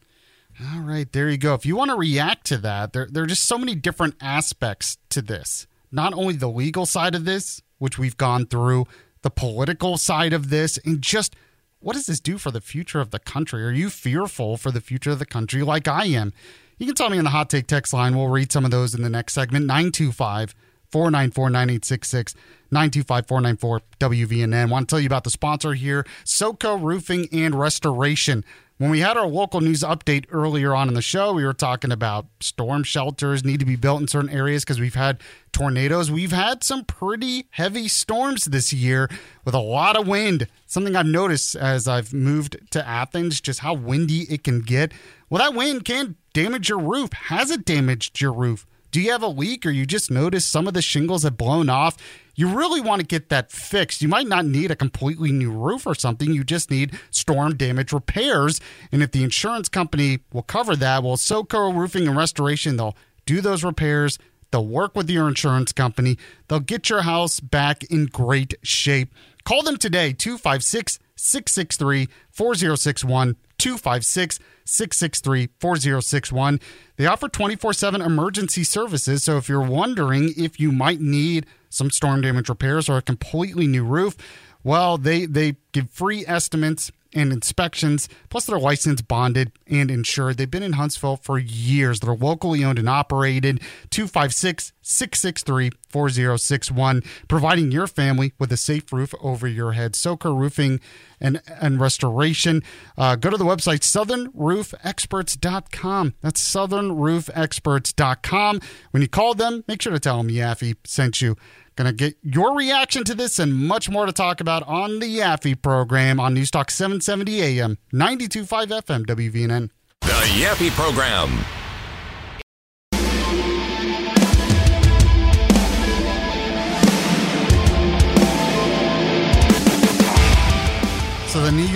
All 0.74 0.82
right, 0.82 1.12
there 1.12 1.30
you 1.30 1.38
go. 1.38 1.54
If 1.54 1.66
you 1.66 1.76
want 1.76 1.92
to 1.92 1.98
react 1.98 2.46
to 2.48 2.58
that, 2.58 2.94
there, 2.94 3.08
there 3.12 3.24
are 3.24 3.28
just 3.28 3.44
so 3.44 3.58
many 3.58 3.76
different 3.76 4.16
aspects 4.22 4.98
to 5.10 5.22
this. 5.22 5.68
Not 5.92 6.14
only 6.14 6.34
the 6.36 6.50
legal 6.50 6.86
side 6.86 7.14
of 7.14 7.26
this, 7.26 7.62
which 7.78 8.00
we've 8.00 8.18
gone 8.18 8.48
through, 8.48 8.88
the 9.22 9.30
political 9.30 9.98
side 9.98 10.34
of 10.34 10.50
this, 10.50 10.80
and 10.86 11.02
just 11.02 11.36
what 11.80 11.94
does 11.94 12.08
this 12.08 12.20
do 12.20 12.40
for 12.40 12.50
the 12.50 12.62
future 12.62 13.00
of 13.00 13.12
the 13.12 13.20
country? 13.20 13.64
Are 13.64 13.72
you 13.72 13.92
fearful 13.92 14.58
for 14.58 14.72
the 14.72 14.82
future 14.82 15.12
of 15.12 15.20
the 15.20 15.26
country 15.26 15.62
like 15.62 15.88
I 15.88 16.06
am? 16.06 16.34
You 16.78 16.86
can 16.86 16.96
tell 16.96 17.10
me 17.10 17.18
in 17.18 17.24
the 17.24 17.30
hot 17.30 17.50
take 17.50 17.68
text 17.68 17.94
line. 17.94 18.18
We'll 18.18 18.28
read 18.28 18.52
some 18.52 18.66
of 18.66 18.72
those 18.72 18.94
in 18.94 19.02
the 19.02 19.10
next 19.10 19.34
segment. 19.34 19.66
925 19.66 20.54
494 20.92 21.50
9866. 21.50 22.36
925 22.72 23.28
494 23.28 23.82
WVNN. 24.00 24.70
Want 24.70 24.90
to 24.90 24.94
tell 24.94 25.00
you 25.00 25.08
about 25.08 25.24
the 25.24 25.30
sponsor 25.30 25.74
here 25.74 26.06
SoCo 26.26 26.82
Roofing 26.82 27.30
and 27.32 27.56
Restoration. 27.58 28.44
When 28.78 28.92
we 28.92 29.00
had 29.00 29.16
our 29.16 29.26
local 29.26 29.62
news 29.62 29.84
update 29.84 30.26
earlier 30.32 30.76
on 30.76 30.90
in 30.90 30.96
the 30.96 31.02
show, 31.02 31.32
we 31.32 31.46
were 31.46 31.54
talking 31.54 31.94
about 31.94 32.26
storm 32.42 32.84
shelters 32.84 33.46
need 33.46 33.62
to 33.62 33.66
be 33.66 33.78
built 33.78 34.02
in 34.02 34.10
certain 34.10 34.30
areas 34.30 34.66
because 34.66 34.82
we've 34.82 34.96
had 34.96 35.22
tornadoes. 35.54 36.12
We've 36.12 36.34
had 36.34 36.62
some 36.62 36.84
pretty 36.84 37.48
heavy 37.52 37.88
storms 37.88 38.44
this 38.44 38.74
year 38.74 39.10
with 39.46 39.56
a 39.56 39.60
lot 39.60 39.96
of 39.96 40.10
wind. 40.10 40.48
Something 40.66 40.98
I've 40.98 41.06
noticed 41.06 41.56
as 41.56 41.88
I've 41.88 42.14
moved 42.14 42.58
to 42.72 42.86
Athens, 42.86 43.40
just 43.40 43.62
how 43.62 43.76
windy 43.76 44.24
it 44.24 44.44
can 44.44 44.60
get. 44.60 44.92
Well, 45.30 45.42
that 45.42 45.58
wind 45.58 45.86
can 45.86 46.18
damage 46.36 46.68
your 46.68 46.80
roof. 46.80 47.14
Has 47.14 47.50
it 47.50 47.64
damaged 47.64 48.20
your 48.20 48.34
roof? 48.34 48.68
Do 48.92 49.00
you 49.00 49.12
have 49.12 49.24
a 49.24 49.28
leak 49.28 49.66
or 49.66 49.70
you 49.70 49.86
just 49.86 50.12
noticed 50.12 50.52
some 50.52 50.68
of 50.68 50.74
the 50.74 50.82
shingles 50.82 51.24
have 51.24 51.38
blown 51.38 51.70
off? 51.70 51.96
You 52.36 52.50
really 52.50 52.82
want 52.82 53.00
to 53.00 53.08
get 53.08 53.30
that 53.30 53.54
fixed. 53.54 54.02
You 54.02 54.10
might 54.10 54.28
not 54.28 54.46
need 54.46 54.70
a 54.70 54.76
completely 54.76 55.32
new 55.32 55.50
roof 55.50 55.88
or 55.88 55.96
something. 55.96 56.34
You 56.34 56.44
just 56.44 56.70
need 56.70 57.00
storm 57.10 57.56
damage 57.56 57.94
repairs. 57.94 58.60
And 58.92 59.02
if 59.02 59.12
the 59.12 59.24
insurance 59.24 59.70
company 59.70 60.20
will 60.34 60.44
cover 60.44 60.76
that, 60.76 61.04
well, 61.04 61.16
SoCo 61.16 61.74
Roofing 61.74 62.06
and 62.06 62.18
Restoration, 62.18 62.76
they'll 62.76 62.98
do 63.26 63.40
those 63.40 63.64
repairs. 63.64 64.20
They'll 64.52 64.68
work 64.68 64.94
with 64.94 65.10
your 65.10 65.30
insurance 65.30 65.72
company. 65.72 66.18
They'll 66.50 66.60
get 66.60 66.90
your 66.90 67.04
house 67.04 67.40
back 67.40 67.86
in 67.86 68.08
great 68.08 68.56
shape. 68.62 69.14
Call 69.46 69.64
them 69.64 69.78
today, 69.78 70.12
256 70.12 71.00
663 71.16 72.10
4061. 72.30 73.38
256 73.58 74.40
663 74.66 75.50
4061. 75.60 76.60
They 76.98 77.06
offer 77.06 77.30
24 77.30 77.74
7 77.74 78.02
emergency 78.02 78.64
services. 78.64 79.24
So 79.24 79.38
if 79.38 79.48
you're 79.48 79.62
wondering 79.62 80.34
if 80.38 80.60
you 80.60 80.72
might 80.72 81.00
need 81.00 81.46
some 81.70 81.92
storm 81.92 82.22
damage 82.22 82.50
repairs 82.50 82.90
or 82.90 82.98
a 82.98 83.02
completely 83.02 83.68
new 83.68 83.84
roof, 83.84 84.16
well, 84.64 84.98
they, 84.98 85.26
they 85.26 85.58
give 85.74 85.92
free 85.92 86.26
estimates 86.26 86.92
and 87.14 87.32
inspections. 87.32 88.10
Plus, 88.30 88.46
they're 88.46 88.60
licensed, 88.60 89.08
bonded, 89.08 89.52
and 89.68 89.90
insured. 89.90 90.38
They've 90.38 90.50
been 90.50 90.64
in 90.64 90.74
Huntsville 90.74 91.18
for 91.18 91.38
years. 91.40 92.00
They're 92.00 92.16
locally 92.16 92.64
owned 92.64 92.80
and 92.80 92.90
operated. 92.90 93.62
256 93.92 94.74
663 94.86 95.72
4061, 95.90 97.02
providing 97.28 97.72
your 97.72 97.88
family 97.88 98.34
with 98.38 98.52
a 98.52 98.58
safe 98.58 98.94
roof 98.94 99.16
over 99.20 99.48
your 99.48 99.72
head. 99.72 99.94
SoCo 99.94 100.38
Roofing 100.38 100.80
and, 101.20 101.42
and 101.60 101.80
Restoration. 101.80 102.62
Uh, 102.98 103.16
go 103.16 103.32
to 103.32 103.38
the 103.38 103.46
website 103.46 103.82
southernroofexperts.com. 103.82 106.14
That's 106.22 106.56
southernroofexperts.com. 106.56 108.62
When 108.92 109.02
you 109.02 109.08
call 109.08 109.34
them, 109.34 109.64
make 109.68 109.82
sure 109.82 109.94
to 109.94 110.00
tell 110.00 110.18
them 110.18 110.30
Yaffee 110.30 110.76
sent 110.86 111.20
you. 111.22 111.36
Going 111.76 111.88
to 111.88 111.94
get 111.94 112.16
your 112.22 112.56
reaction 112.56 113.04
to 113.04 113.16
this 113.16 113.40
and 113.40 113.54
much 113.54 113.90
more 113.90 114.06
to 114.06 114.14
talk 114.14 114.40
about 114.40 114.64
on 114.64 115.00
the 115.00 115.18
Yaffee 115.18 115.62
program 115.62 116.22
on 116.22 116.34
Newstalk 116.36 116.70
770 116.70 117.42
AM, 117.42 117.78
92.5 117.94 118.68
FM, 118.68 119.06
WVNN. 119.06 119.70
The 120.02 120.08
Yaffee 120.08 120.72
program. 120.72 121.65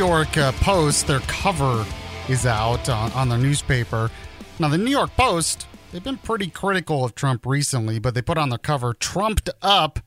York 0.06 0.38
uh, 0.38 0.52
Post, 0.54 1.08
their 1.08 1.20
cover 1.22 1.86
is 2.28 2.46
out 2.46 2.90
on, 2.90 3.12
on 3.14 3.30
their 3.30 3.38
newspaper. 3.38 4.10
Now, 4.60 4.68
the 4.68 4.78
New 4.78 4.92
York 4.92 5.16
Post 5.16 5.68
They've 5.92 6.04
been 6.04 6.18
pretty 6.18 6.48
critical 6.50 7.04
of 7.04 7.16
Trump 7.16 7.46
recently, 7.46 7.98
but 7.98 8.14
they 8.14 8.22
put 8.22 8.38
on 8.38 8.50
the 8.50 8.60
cover 8.60 8.94
Trumped 8.94 9.50
up. 9.62 10.00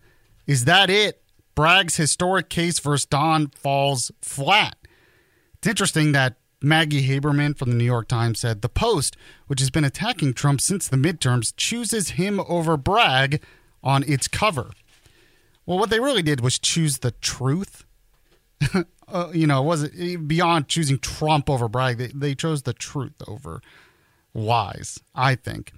Is 0.46 0.64
that 0.64 0.90
it? 0.90 1.22
Bragg's 1.54 1.96
historic 1.96 2.48
case 2.48 2.78
versus 2.78 3.04
Don 3.04 3.48
falls 3.48 4.10
flat. 4.20 4.76
It's 5.54 5.66
interesting 5.66 6.12
that 6.12 6.36
Maggie 6.62 7.06
Haberman 7.08 7.58
from 7.58 7.70
the 7.70 7.76
New 7.76 7.84
York 7.84 8.06
Times 8.06 8.40
said 8.40 8.62
the 8.62 8.68
Post, 8.68 9.16
which 9.48 9.60
has 9.60 9.70
been 9.70 9.84
attacking 9.84 10.34
Trump 10.34 10.60
since 10.60 10.86
the 10.86 10.96
midterms, 10.96 11.52
chooses 11.56 12.10
him 12.10 12.40
over 12.48 12.76
Bragg 12.76 13.42
on 13.82 14.04
its 14.04 14.28
cover. 14.28 14.70
Well, 15.66 15.78
what 15.78 15.90
they 15.90 16.00
really 16.00 16.22
did 16.22 16.40
was 16.40 16.58
choose 16.58 16.98
the 16.98 17.10
truth. 17.10 17.84
uh, 19.08 19.30
you 19.32 19.46
know, 19.46 19.62
it 19.62 19.66
was 19.66 19.82
it 19.84 20.28
beyond 20.28 20.68
choosing 20.68 20.98
Trump 20.98 21.48
over 21.50 21.68
Bragg? 21.68 21.98
They, 21.98 22.08
they 22.08 22.34
chose 22.34 22.62
the 22.62 22.72
truth 22.72 23.14
over 23.26 23.60
wise, 24.34 25.00
I 25.14 25.34
think. 25.34 25.72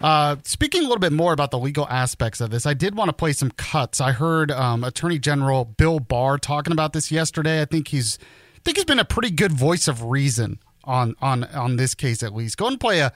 Uh, 0.00 0.36
speaking 0.44 0.80
a 0.80 0.84
little 0.84 0.98
bit 0.98 1.12
more 1.12 1.32
about 1.32 1.50
the 1.50 1.58
legal 1.58 1.86
aspects 1.88 2.40
of 2.40 2.50
this, 2.50 2.66
I 2.66 2.74
did 2.74 2.96
want 2.96 3.08
to 3.08 3.12
play 3.12 3.32
some 3.32 3.50
cuts. 3.50 4.00
I 4.00 4.12
heard 4.12 4.50
um, 4.50 4.84
Attorney 4.84 5.18
General 5.18 5.64
Bill 5.64 5.98
Barr 6.00 6.38
talking 6.38 6.72
about 6.72 6.92
this 6.92 7.10
yesterday. 7.10 7.60
I 7.60 7.64
think 7.64 7.88
he's, 7.88 8.18
I 8.56 8.60
think 8.64 8.76
he's 8.76 8.84
been 8.84 8.98
a 8.98 9.04
pretty 9.04 9.30
good 9.30 9.52
voice 9.52 9.88
of 9.88 10.04
reason 10.04 10.60
on 10.84 11.14
on 11.20 11.44
on 11.44 11.76
this 11.76 11.94
case 11.94 12.22
at 12.22 12.34
least. 12.34 12.56
Go 12.56 12.66
and 12.66 12.80
play 12.80 13.00
a 13.00 13.12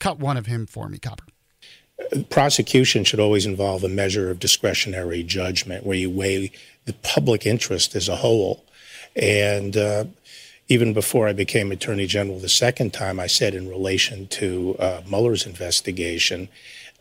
cut 0.00 0.18
one 0.18 0.36
of 0.36 0.46
him 0.46 0.66
for 0.66 0.88
me, 0.88 0.98
Copper. 0.98 1.24
Prosecution 2.28 3.04
should 3.04 3.20
always 3.20 3.46
involve 3.46 3.84
a 3.84 3.88
measure 3.88 4.28
of 4.28 4.40
discretionary 4.40 5.22
judgment 5.22 5.86
where 5.86 5.96
you 5.96 6.10
weigh 6.10 6.50
the 6.84 6.92
public 6.92 7.46
interest 7.46 7.94
as 7.94 8.08
a 8.08 8.16
whole, 8.16 8.64
and. 9.16 9.76
Uh, 9.76 10.04
even 10.68 10.94
before 10.94 11.28
I 11.28 11.34
became 11.34 11.72
Attorney 11.72 12.06
General 12.06 12.38
the 12.38 12.48
second 12.48 12.94
time, 12.94 13.20
I 13.20 13.26
said 13.26 13.54
in 13.54 13.68
relation 13.68 14.26
to 14.28 14.76
uh, 14.78 15.02
Mueller's 15.06 15.44
investigation 15.44 16.48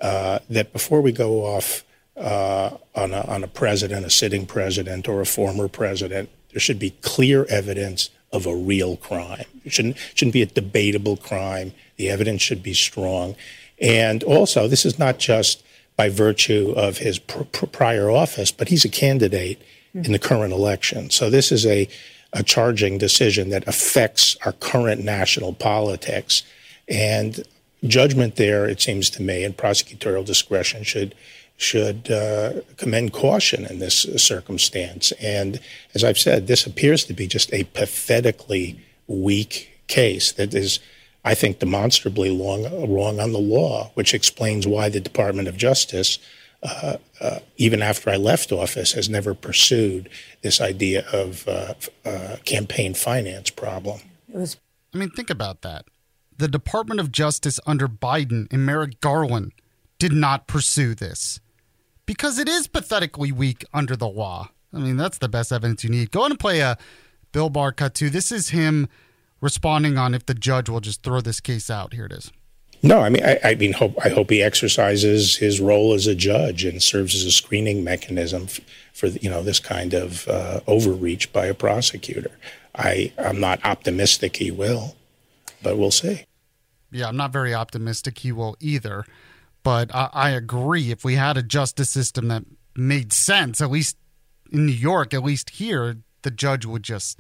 uh, 0.02 0.40
that 0.50 0.74
before 0.74 1.02
we 1.02 1.14
go 1.14 1.46
off 1.46 1.84
uh, 2.18 2.72
on, 2.94 3.14
a, 3.14 3.22
on 3.22 3.44
a 3.44 3.48
president, 3.48 4.06
a 4.06 4.10
sitting 4.10 4.46
president, 4.46 5.08
or 5.08 5.22
a 5.22 5.26
former 5.26 5.68
president, 5.68 6.30
there 6.52 6.60
should 6.60 6.78
be 6.78 6.92
clear 7.02 7.46
evidence 7.46 8.10
of 8.32 8.46
a 8.46 8.56
real 8.56 8.98
crime. 8.98 9.46
It 9.64 9.72
shouldn't, 9.72 9.98
shouldn't 10.14 10.34
be 10.34 10.42
a 10.42 10.48
debatable 10.48 11.18
crime. 11.18 11.74
The 11.98 12.10
evidence 12.10 12.42
should 12.42 12.64
be 12.64 12.74
strong. 12.74 13.36
And 13.80 14.24
also, 14.24 14.68
this 14.68 14.86
is 14.86 15.00
not 15.00 15.20
just 15.20 15.64
by 15.96 16.10
virtue 16.10 16.74
of 16.76 16.98
his 16.98 17.20
pr- 17.20 17.44
pr- 17.44 17.66
prior 17.68 18.10
office, 18.10 18.52
but 18.52 18.70
he's 18.70 18.86
a 18.86 18.90
candidate 18.90 19.62
in 19.94 20.12
the 20.12 20.20
current 20.20 20.54
election. 20.54 21.10
So 21.12 21.30
this 21.30 21.52
is 21.52 21.66
a 21.66 21.88
a 22.34 22.44
charging 22.44 22.98
decision 22.98 23.50
that 23.50 23.68
affects 23.68 24.36
our 24.44 24.54
current 24.54 25.04
national 25.04 25.54
politics. 25.54 26.44
And 26.90 27.44
judgment 27.86 28.36
there, 28.36 28.66
it 28.66 28.82
seems 28.82 29.10
to 29.12 29.22
me, 29.22 29.44
and 29.44 29.56
prosecutorial 29.56 30.26
discretion 30.26 30.84
should 30.84 31.16
should 31.56 32.10
uh, 32.10 32.54
commend 32.78 33.14
caution 33.14 33.66
in 33.66 33.78
this 33.78 34.08
circumstance. 34.18 35.12
And 35.22 35.60
as 35.94 36.04
I've 36.04 36.18
said, 36.18 36.48
this 36.48 36.66
appears 36.66 37.06
to 37.06 37.14
be 37.14 37.28
just 37.28 37.54
a 37.54 37.64
pathetically 37.66 38.80
weak 39.08 39.70
case 39.88 40.32
that 40.32 40.56
is 40.56 40.80
I 41.26 41.36
think, 41.36 41.60
demonstrably 41.60 42.30
long, 42.30 42.64
wrong 42.94 43.20
on 43.20 43.32
the 43.32 43.40
law, 43.40 43.92
which 43.94 44.14
explains 44.14 44.68
why 44.68 44.90
the 44.90 45.00
Department 45.00 45.48
of 45.48 45.56
Justice, 45.56 46.20
uh, 46.62 46.98
uh, 47.22 47.40
even 47.56 47.82
after 47.82 48.10
I 48.10 48.18
left 48.18 48.52
office, 48.52 48.92
has 48.94 49.10
never 49.10 49.34
pursued 49.34 50.10
this 50.42 50.60
idea 50.60 51.06
of 51.12 51.48
uh, 51.48 51.74
uh 52.06 52.38
campaign 52.44 52.94
finance 52.94 53.50
problem. 53.50 54.02
Was- 54.28 54.58
I 54.94 54.98
mean, 54.98 55.10
think 55.10 55.30
about 55.30 55.62
that. 55.62 55.86
The 56.38 56.48
Department 56.48 57.00
of 57.00 57.12
Justice 57.12 57.60
under 57.66 57.88
Biden 57.88 58.52
and 58.52 58.66
Merrick 58.66 59.00
Garland 59.02 59.54
did 59.98 60.12
not 60.12 60.48
pursue 60.48 60.94
this 60.94 61.40
because 62.06 62.38
it 62.38 62.50
is 62.50 62.68
pathetically 62.68 63.32
weak 63.32 63.64
under 63.74 63.96
the 63.96 64.08
law. 64.08 64.50
I 64.74 64.80
mean, 64.80 64.98
that's 64.98 65.20
the 65.20 65.30
best 65.30 65.52
evidence 65.52 65.84
you 65.84 65.90
need. 65.90 66.12
Go 66.12 66.26
and 66.26 66.40
play 66.40 66.60
a 66.60 66.78
Bill 67.32 67.50
Barr 67.50 67.72
cut 67.72 67.94
too. 67.96 68.10
This 68.10 68.32
is 68.32 68.50
him 68.50 68.88
responding 69.44 69.98
on 69.98 70.16
if 70.16 70.26
the 70.26 70.34
judge 70.34 70.70
will 70.70 70.80
just 70.80 71.04
throw 71.04 71.20
this 71.20 71.42
case 71.42 71.70
out. 71.70 71.94
Here 71.94 72.06
it 72.06 72.14
is. 72.14 72.32
No, 72.82 73.02
I 73.02 73.10
mean, 73.10 73.24
I, 73.24 73.40
I 73.44 73.56
mean, 73.56 73.74
hope 73.74 73.94
I 74.04 74.10
hope 74.10 74.30
he 74.30 74.42
exercises 74.42 75.38
his 75.38 75.60
role 75.60 75.94
as 75.94 76.08
a 76.08 76.16
judge 76.16 76.66
and 76.66 76.82
serves 76.82 77.14
as 77.16 77.26
a 77.26 77.32
screening 77.32 77.84
mechanism 77.84 78.44
f- 78.44 78.62
for 78.94 79.08
you 79.08 79.30
know 79.30 79.44
this 79.44 79.60
kind 79.60 79.94
of 79.94 80.28
uh, 80.28 80.62
overreach 80.66 81.32
by 81.32 81.46
a 81.46 81.54
prosecutor. 81.54 82.32
I 82.76 83.12
I'm 83.18 83.40
not 83.40 83.64
optimistic 83.64 84.38
he 84.38 84.50
will, 84.50 84.96
but 85.62 85.78
we'll 85.78 85.92
see. 85.92 86.26
Yeah, 86.92 87.08
I'm 87.08 87.18
not 87.18 87.32
very 87.32 87.54
optimistic 87.54 88.20
he 88.20 88.32
will 88.32 88.56
either. 88.60 89.06
But 89.64 89.94
I, 89.96 90.10
I 90.12 90.30
agree. 90.32 90.92
If 90.92 91.06
we 91.06 91.16
had 91.16 91.38
a 91.38 91.44
justice 91.44 91.90
system 91.90 92.28
that 92.30 92.44
made 92.76 93.14
sense, 93.14 93.62
at 93.62 93.72
least 93.72 93.98
in 94.52 94.66
New 94.66 94.74
York, 94.74 95.14
at 95.14 95.24
least 95.24 95.52
here, 95.52 95.98
the 96.24 96.32
judge 96.32 96.66
would 96.66 96.84
just 96.84 97.18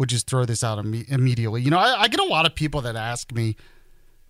would 0.00 0.08
just 0.08 0.26
throw 0.26 0.46
this 0.46 0.64
out 0.64 0.78
Im- 0.78 1.04
immediately. 1.08 1.60
You 1.60 1.70
know, 1.70 1.78
I, 1.78 2.02
I 2.02 2.08
get 2.08 2.20
a 2.20 2.24
lot 2.24 2.46
of 2.46 2.54
people 2.54 2.80
that 2.80 2.96
ask 2.96 3.30
me, 3.32 3.54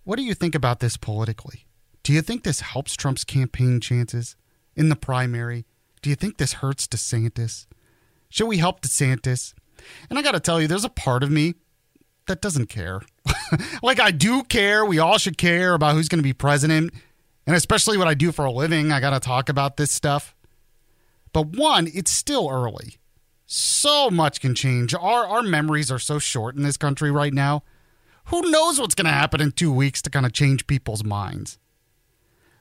"What 0.03 0.17
do 0.17 0.23
you 0.23 0.33
think 0.33 0.53
about 0.53 0.81
this 0.81 0.97
politically? 0.97 1.65
Do 2.03 2.11
you 2.11 2.21
think 2.21 2.43
this 2.43 2.59
helps 2.59 2.93
Trump's 2.97 3.23
campaign 3.23 3.79
chances 3.79 4.35
in 4.75 4.89
the 4.89 4.97
primary? 4.97 5.65
Do 6.01 6.09
you 6.09 6.15
think 6.17 6.37
this 6.37 6.53
hurts 6.53 6.87
DeSantis? 6.87 7.67
Should 8.29 8.47
we 8.47 8.57
help 8.57 8.81
DeSantis?" 8.81 9.53
And 10.09 10.19
I 10.19 10.21
got 10.21 10.33
to 10.33 10.41
tell 10.41 10.61
you, 10.61 10.67
there's 10.67 10.83
a 10.83 10.89
part 10.89 11.23
of 11.23 11.31
me 11.31 11.55
that 12.27 12.41
doesn't 12.41 12.67
care. 12.67 13.01
like 13.81 14.01
I 14.01 14.11
do 14.11 14.43
care. 14.43 14.85
We 14.85 14.99
all 14.99 15.17
should 15.17 15.37
care 15.37 15.73
about 15.73 15.95
who's 15.95 16.09
going 16.09 16.19
to 16.19 16.23
be 16.23 16.33
president, 16.33 16.93
and 17.47 17.55
especially 17.55 17.97
what 17.97 18.09
I 18.09 18.13
do 18.13 18.33
for 18.33 18.43
a 18.43 18.51
living. 18.51 18.91
I 18.91 18.99
got 18.99 19.11
to 19.11 19.21
talk 19.21 19.47
about 19.47 19.77
this 19.77 19.91
stuff. 19.91 20.35
But 21.31 21.55
one, 21.55 21.87
it's 21.93 22.11
still 22.11 22.49
early 22.51 22.97
so 23.53 24.09
much 24.09 24.39
can 24.39 24.55
change. 24.55 24.93
Our 24.93 25.25
our 25.25 25.41
memories 25.41 25.91
are 25.91 25.99
so 25.99 26.19
short 26.19 26.55
in 26.55 26.63
this 26.63 26.77
country 26.77 27.11
right 27.11 27.33
now. 27.33 27.63
Who 28.25 28.49
knows 28.49 28.79
what's 28.79 28.95
going 28.95 29.07
to 29.07 29.11
happen 29.11 29.41
in 29.41 29.51
2 29.51 29.73
weeks 29.73 30.01
to 30.03 30.09
kind 30.09 30.25
of 30.25 30.31
change 30.31 30.67
people's 30.67 31.03
minds. 31.03 31.57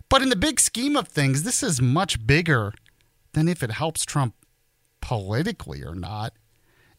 But 0.09 0.21
in 0.21 0.31
the 0.31 0.37
big 0.37 0.59
scheme 0.59 0.97
of 0.97 1.07
things, 1.07 1.45
this 1.45 1.63
is 1.63 1.81
much 1.81 2.27
bigger 2.27 2.73
than 3.35 3.47
if 3.47 3.63
it 3.63 3.71
helps 3.71 4.05
Trump 4.05 4.35
politically 5.01 5.85
or 5.85 5.95
not. 5.95 6.33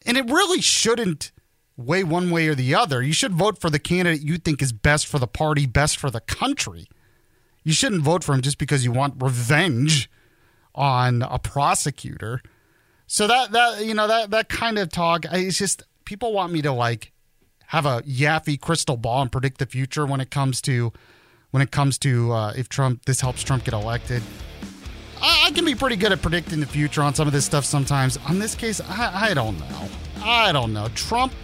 And 0.06 0.16
it 0.16 0.24
really 0.24 0.62
shouldn't 0.62 1.30
weigh 1.76 2.04
one 2.04 2.30
way 2.30 2.48
or 2.48 2.54
the 2.54 2.74
other. 2.74 3.02
You 3.02 3.12
should 3.12 3.34
vote 3.34 3.60
for 3.60 3.68
the 3.68 3.78
candidate 3.78 4.22
you 4.22 4.38
think 4.38 4.62
is 4.62 4.72
best 4.72 5.06
for 5.06 5.18
the 5.18 5.26
party, 5.26 5.66
best 5.66 5.98
for 5.98 6.10
the 6.10 6.20
country. 6.20 6.86
You 7.62 7.74
shouldn't 7.74 8.02
vote 8.02 8.24
for 8.24 8.34
him 8.34 8.40
just 8.40 8.56
because 8.56 8.86
you 8.86 8.92
want 8.92 9.22
revenge 9.22 10.10
on 10.74 11.20
a 11.20 11.38
prosecutor. 11.38 12.40
So 13.12 13.26
that 13.26 13.52
that 13.52 13.84
you 13.84 13.92
know 13.92 14.08
that 14.08 14.30
that 14.30 14.48
kind 14.48 14.78
of 14.78 14.88
talk, 14.88 15.26
it's 15.30 15.58
just 15.58 15.82
people 16.06 16.32
want 16.32 16.50
me 16.50 16.62
to 16.62 16.72
like 16.72 17.12
have 17.66 17.84
a 17.84 18.00
Yaffee 18.04 18.58
crystal 18.58 18.96
ball 18.96 19.20
and 19.20 19.30
predict 19.30 19.58
the 19.58 19.66
future 19.66 20.06
when 20.06 20.22
it 20.22 20.30
comes 20.30 20.62
to 20.62 20.94
when 21.50 21.62
it 21.62 21.70
comes 21.70 21.98
to 21.98 22.32
uh, 22.32 22.54
if 22.56 22.70
Trump 22.70 23.04
this 23.04 23.20
helps 23.20 23.42
Trump 23.42 23.64
get 23.64 23.74
elected. 23.74 24.22
I, 25.20 25.48
I, 25.48 25.50
can 25.50 25.66
be 25.66 25.74
pretty 25.74 25.96
good 25.96 26.10
at 26.10 26.22
predicting 26.22 26.60
the 26.60 26.66
future 26.66 27.02
on 27.02 27.14
some 27.14 27.26
of 27.26 27.34
this 27.34 27.44
stuff 27.44 27.66
sometimes. 27.66 28.16
On 28.30 28.38
this 28.38 28.54
case, 28.54 28.80
I, 28.80 29.28
I 29.28 29.34
don't 29.34 29.58
know. 29.58 29.88
I 30.24 30.50
don't 30.50 30.72
know. 30.72 30.88
Trump 30.94 31.34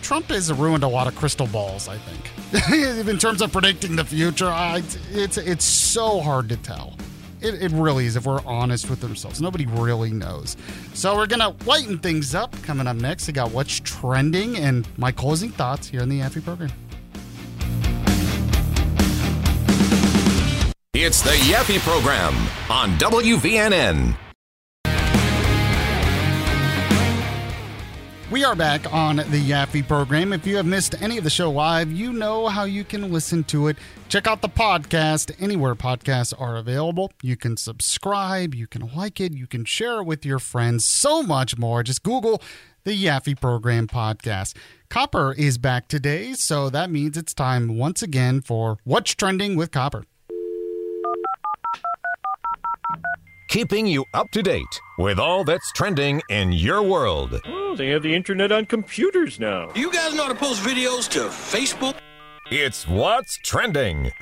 Trump 0.00 0.28
has 0.28 0.50
ruined 0.50 0.84
a 0.84 0.88
lot 0.88 1.06
of 1.06 1.14
crystal 1.14 1.48
balls. 1.48 1.86
I 1.86 1.98
think 1.98 3.06
in 3.06 3.18
terms 3.18 3.42
of 3.42 3.52
predicting 3.52 3.94
the 3.96 4.06
future, 4.06 4.48
I, 4.48 4.82
it's 5.10 5.36
it's 5.36 5.66
so 5.66 6.22
hard 6.22 6.48
to 6.48 6.56
tell. 6.56 6.94
It, 7.42 7.60
it 7.60 7.72
really 7.72 8.06
is, 8.06 8.16
if 8.16 8.24
we're 8.24 8.44
honest 8.46 8.88
with 8.88 9.02
ourselves. 9.04 9.40
Nobody 9.40 9.66
really 9.66 10.12
knows. 10.12 10.56
So 10.94 11.16
we're 11.16 11.26
going 11.26 11.40
to 11.40 11.66
lighten 11.66 11.98
things 11.98 12.34
up. 12.34 12.54
Coming 12.62 12.86
up 12.86 12.96
next, 12.96 13.28
I 13.28 13.32
got 13.32 13.50
what's 13.50 13.80
trending 13.80 14.56
and 14.56 14.86
my 14.96 15.10
closing 15.10 15.50
thoughts 15.50 15.88
here 15.88 16.00
in 16.00 16.08
the 16.08 16.20
Yaffee 16.20 16.44
program. 16.44 16.70
It's 20.94 21.20
the 21.22 21.30
Yaffee 21.30 21.80
program 21.80 22.34
on 22.70 22.96
WVNN. 22.98 24.16
We 28.32 28.44
are 28.44 28.56
back 28.56 28.90
on 28.90 29.16
the 29.16 29.24
Yaffee 29.24 29.86
program. 29.86 30.32
If 30.32 30.46
you 30.46 30.56
have 30.56 30.64
missed 30.64 30.94
any 31.02 31.18
of 31.18 31.24
the 31.24 31.28
show 31.28 31.50
live, 31.50 31.92
you 31.92 32.14
know 32.14 32.48
how 32.48 32.64
you 32.64 32.82
can 32.82 33.12
listen 33.12 33.44
to 33.44 33.68
it. 33.68 33.76
Check 34.08 34.26
out 34.26 34.40
the 34.40 34.48
podcast 34.48 35.30
anywhere 35.38 35.74
podcasts 35.74 36.32
are 36.40 36.56
available. 36.56 37.12
You 37.20 37.36
can 37.36 37.58
subscribe, 37.58 38.54
you 38.54 38.66
can 38.66 38.90
like 38.96 39.20
it, 39.20 39.34
you 39.34 39.46
can 39.46 39.66
share 39.66 40.00
it 40.00 40.04
with 40.04 40.24
your 40.24 40.38
friends, 40.38 40.86
so 40.86 41.22
much 41.22 41.58
more. 41.58 41.82
Just 41.82 42.04
Google 42.04 42.40
the 42.84 42.92
Yaffee 42.92 43.38
program 43.38 43.86
podcast. 43.86 44.56
Copper 44.88 45.34
is 45.34 45.58
back 45.58 45.86
today, 45.86 46.32
so 46.32 46.70
that 46.70 46.90
means 46.90 47.18
it's 47.18 47.34
time 47.34 47.76
once 47.76 48.02
again 48.02 48.40
for 48.40 48.78
What's 48.84 49.14
Trending 49.14 49.56
with 49.56 49.70
Copper. 49.70 50.04
keeping 53.52 53.86
you 53.86 54.02
up 54.14 54.30
to 54.30 54.42
date 54.42 54.80
with 54.96 55.18
all 55.18 55.44
that's 55.44 55.70
trending 55.72 56.22
in 56.30 56.52
your 56.52 56.82
world. 56.82 57.38
They 57.76 57.88
have 57.88 58.02
the 58.02 58.14
internet 58.14 58.52
on 58.52 58.66
computers 58.66 59.40
now. 59.40 59.70
You 59.74 59.90
guys 59.90 60.14
know 60.14 60.24
how 60.24 60.28
to 60.28 60.34
post 60.34 60.62
videos 60.62 61.08
to 61.10 61.20
Facebook? 61.20 61.96
It's 62.50 62.86
What's 62.86 63.38
Trending. 63.38 64.12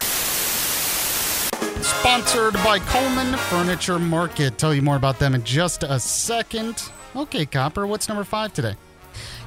Sponsored 1.83 2.55
by 2.55 2.79
Coleman 2.79 3.37
Furniture 3.37 3.99
Market. 3.99 4.57
Tell 4.57 4.73
you 4.73 4.83
more 4.83 4.95
about 4.95 5.19
them 5.19 5.35
in 5.35 5.43
just 5.43 5.83
a 5.83 5.99
second. 5.99 6.85
Okay, 7.17 7.45
Copper, 7.45 7.89
what's 7.89 8.09
number 8.09 8.23
five 8.23 8.53
today? 8.53 8.77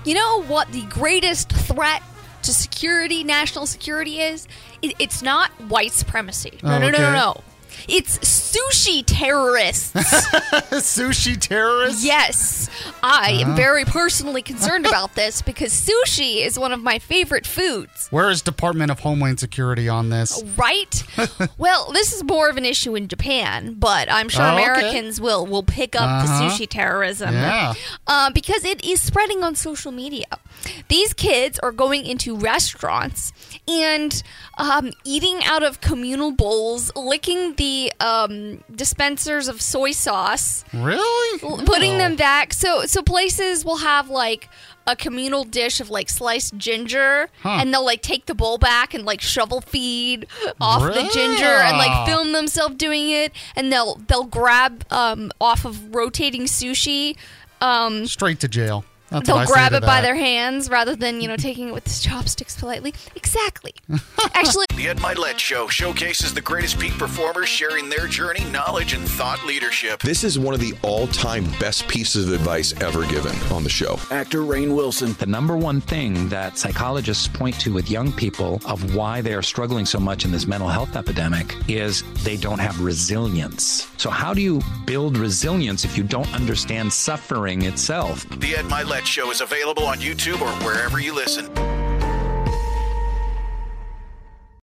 You 0.03 0.15
know 0.15 0.43
what 0.43 0.69
the 0.73 0.81
greatest 0.83 1.49
threat 1.49 2.03
to 2.41 2.53
security, 2.53 3.23
national 3.23 3.65
security 3.67 4.19
is? 4.19 4.49
It, 4.81 4.95
it's 4.99 5.21
not 5.21 5.49
white 5.69 5.93
supremacy. 5.93 6.59
No, 6.61 6.75
oh, 6.75 6.79
no, 6.79 6.89
no, 6.89 6.97
no, 6.97 7.13
no. 7.13 7.43
It's 7.87 8.17
sushi 8.19 9.03
terrorists. 9.05 9.93
sushi 9.95 11.39
terrorists? 11.39 12.03
Yes. 12.03 12.69
I 13.01 13.33
uh-huh. 13.33 13.51
am 13.51 13.55
very 13.55 13.85
personally 13.85 14.41
concerned 14.41 14.85
about 14.85 15.15
this 15.15 15.41
because 15.41 15.73
sushi 15.73 16.45
is 16.45 16.57
one 16.57 16.71
of 16.71 16.81
my 16.81 16.99
favorite 16.99 17.45
foods. 17.45 18.07
Where 18.09 18.29
is 18.29 18.41
Department 18.41 18.91
of 18.91 18.99
Homeland 18.99 19.39
Security 19.39 19.89
on 19.89 20.09
this? 20.09 20.43
Right? 20.57 21.03
well, 21.57 21.91
this 21.91 22.13
is 22.13 22.23
more 22.23 22.49
of 22.49 22.57
an 22.57 22.65
issue 22.65 22.95
in 22.95 23.07
Japan, 23.07 23.75
but 23.77 24.11
I'm 24.11 24.29
sure 24.29 24.45
oh, 24.45 24.53
Americans 24.53 25.19
okay. 25.19 25.25
will 25.25 25.45
will 25.45 25.63
pick 25.63 25.95
up 25.95 26.01
uh-huh. 26.03 26.25
the 26.25 26.49
sushi 26.49 26.67
terrorism. 26.67 27.33
Yeah. 27.33 27.73
Uh, 28.07 28.31
because 28.31 28.63
it 28.63 28.83
is 28.83 29.01
spreading 29.01 29.43
on 29.43 29.55
social 29.55 29.91
media. 29.91 30.25
These 30.87 31.13
kids 31.13 31.59
are 31.59 31.71
going 31.71 32.05
into 32.05 32.35
restaurants 32.35 33.33
and 33.67 34.21
um, 34.57 34.91
eating 35.03 35.43
out 35.43 35.63
of 35.63 35.81
communal 35.81 36.31
bowls, 36.31 36.91
licking 36.95 37.55
the 37.55 37.62
um, 37.99 38.63
dispensers 38.73 39.47
of 39.47 39.61
soy 39.61 39.91
sauce. 39.91 40.63
Really? 40.73 41.39
Putting 41.39 41.95
oh. 41.95 41.97
them 41.97 42.15
back. 42.15 42.53
So 42.53 42.85
so 42.85 43.01
places 43.01 43.65
will 43.65 43.77
have 43.77 44.09
like 44.09 44.49
a 44.85 44.95
communal 44.95 45.43
dish 45.43 45.79
of 45.79 45.89
like 45.89 46.09
sliced 46.09 46.57
ginger 46.57 47.29
huh. 47.41 47.57
and 47.61 47.73
they'll 47.73 47.85
like 47.85 48.01
take 48.01 48.25
the 48.25 48.35
bowl 48.35 48.57
back 48.57 48.93
and 48.93 49.05
like 49.05 49.21
shovel 49.21 49.61
feed 49.61 50.27
off 50.59 50.83
really? 50.83 51.03
the 51.03 51.09
ginger 51.09 51.45
and 51.45 51.77
like 51.77 52.05
film 52.05 52.33
themselves 52.33 52.75
doing 52.75 53.09
it 53.09 53.31
and 53.55 53.71
they'll 53.71 53.95
they'll 54.07 54.25
grab 54.25 54.83
um, 54.91 55.31
off 55.39 55.63
of 55.63 55.95
rotating 55.95 56.43
sushi 56.43 57.15
um, 57.61 58.05
straight 58.05 58.41
to 58.41 58.47
jail 58.47 58.83
that's 59.13 59.27
They'll 59.27 59.45
grab 59.45 59.73
it 59.73 59.83
by 59.83 60.01
their 60.01 60.15
hands 60.15 60.69
rather 60.69 60.95
than, 60.95 61.21
you 61.21 61.27
know, 61.27 61.37
taking 61.37 61.69
it 61.69 61.73
with 61.73 61.83
the 61.83 61.91
chopsticks 62.01 62.59
politely. 62.59 62.93
Exactly. 63.15 63.73
Actually, 64.33 64.65
the 64.75 64.87
Ed 64.87 64.97
Mylett 64.97 65.37
Show 65.37 65.67
showcases 65.67 66.33
the 66.33 66.41
greatest 66.41 66.79
peak 66.79 66.93
performers 66.93 67.47
sharing 67.47 67.89
their 67.89 68.07
journey, 68.07 68.43
knowledge, 68.45 68.93
and 68.93 69.07
thought 69.07 69.45
leadership. 69.45 70.01
This 70.01 70.23
is 70.23 70.39
one 70.39 70.53
of 70.53 70.59
the 70.59 70.73
all 70.81 71.07
time 71.07 71.45
best 71.59 71.87
pieces 71.87 72.27
of 72.27 72.33
advice 72.33 72.73
ever 72.81 73.05
given 73.05 73.35
on 73.51 73.63
the 73.63 73.69
show. 73.69 73.99
Actor 74.11 74.39
Rainn 74.39 74.75
Wilson. 74.75 75.13
The 75.13 75.25
number 75.25 75.55
one 75.57 75.81
thing 75.81 76.29
that 76.29 76.57
psychologists 76.57 77.27
point 77.27 77.59
to 77.61 77.73
with 77.73 77.89
young 77.89 78.11
people 78.11 78.61
of 78.65 78.95
why 78.95 79.21
they 79.21 79.33
are 79.33 79.41
struggling 79.41 79.85
so 79.85 79.99
much 79.99 80.25
in 80.25 80.31
this 80.31 80.47
mental 80.47 80.67
health 80.69 80.95
epidemic 80.95 81.55
is 81.67 82.03
they 82.23 82.37
don't 82.37 82.59
have 82.59 82.81
resilience. 82.81 83.87
So, 83.97 84.09
how 84.09 84.33
do 84.33 84.41
you 84.41 84.61
build 84.85 85.17
resilience 85.17 85.85
if 85.85 85.97
you 85.97 86.03
don't 86.03 86.31
understand 86.33 86.91
suffering 86.91 87.63
itself? 87.63 88.27
The 88.39 88.55
Ed 88.55 88.65
Mylett 89.03 89.07
Show 89.07 89.31
is 89.31 89.41
available 89.41 89.85
on 89.85 89.97
YouTube 89.97 90.41
or 90.41 90.49
wherever 90.65 90.99
you 90.99 91.13
listen. 91.13 91.45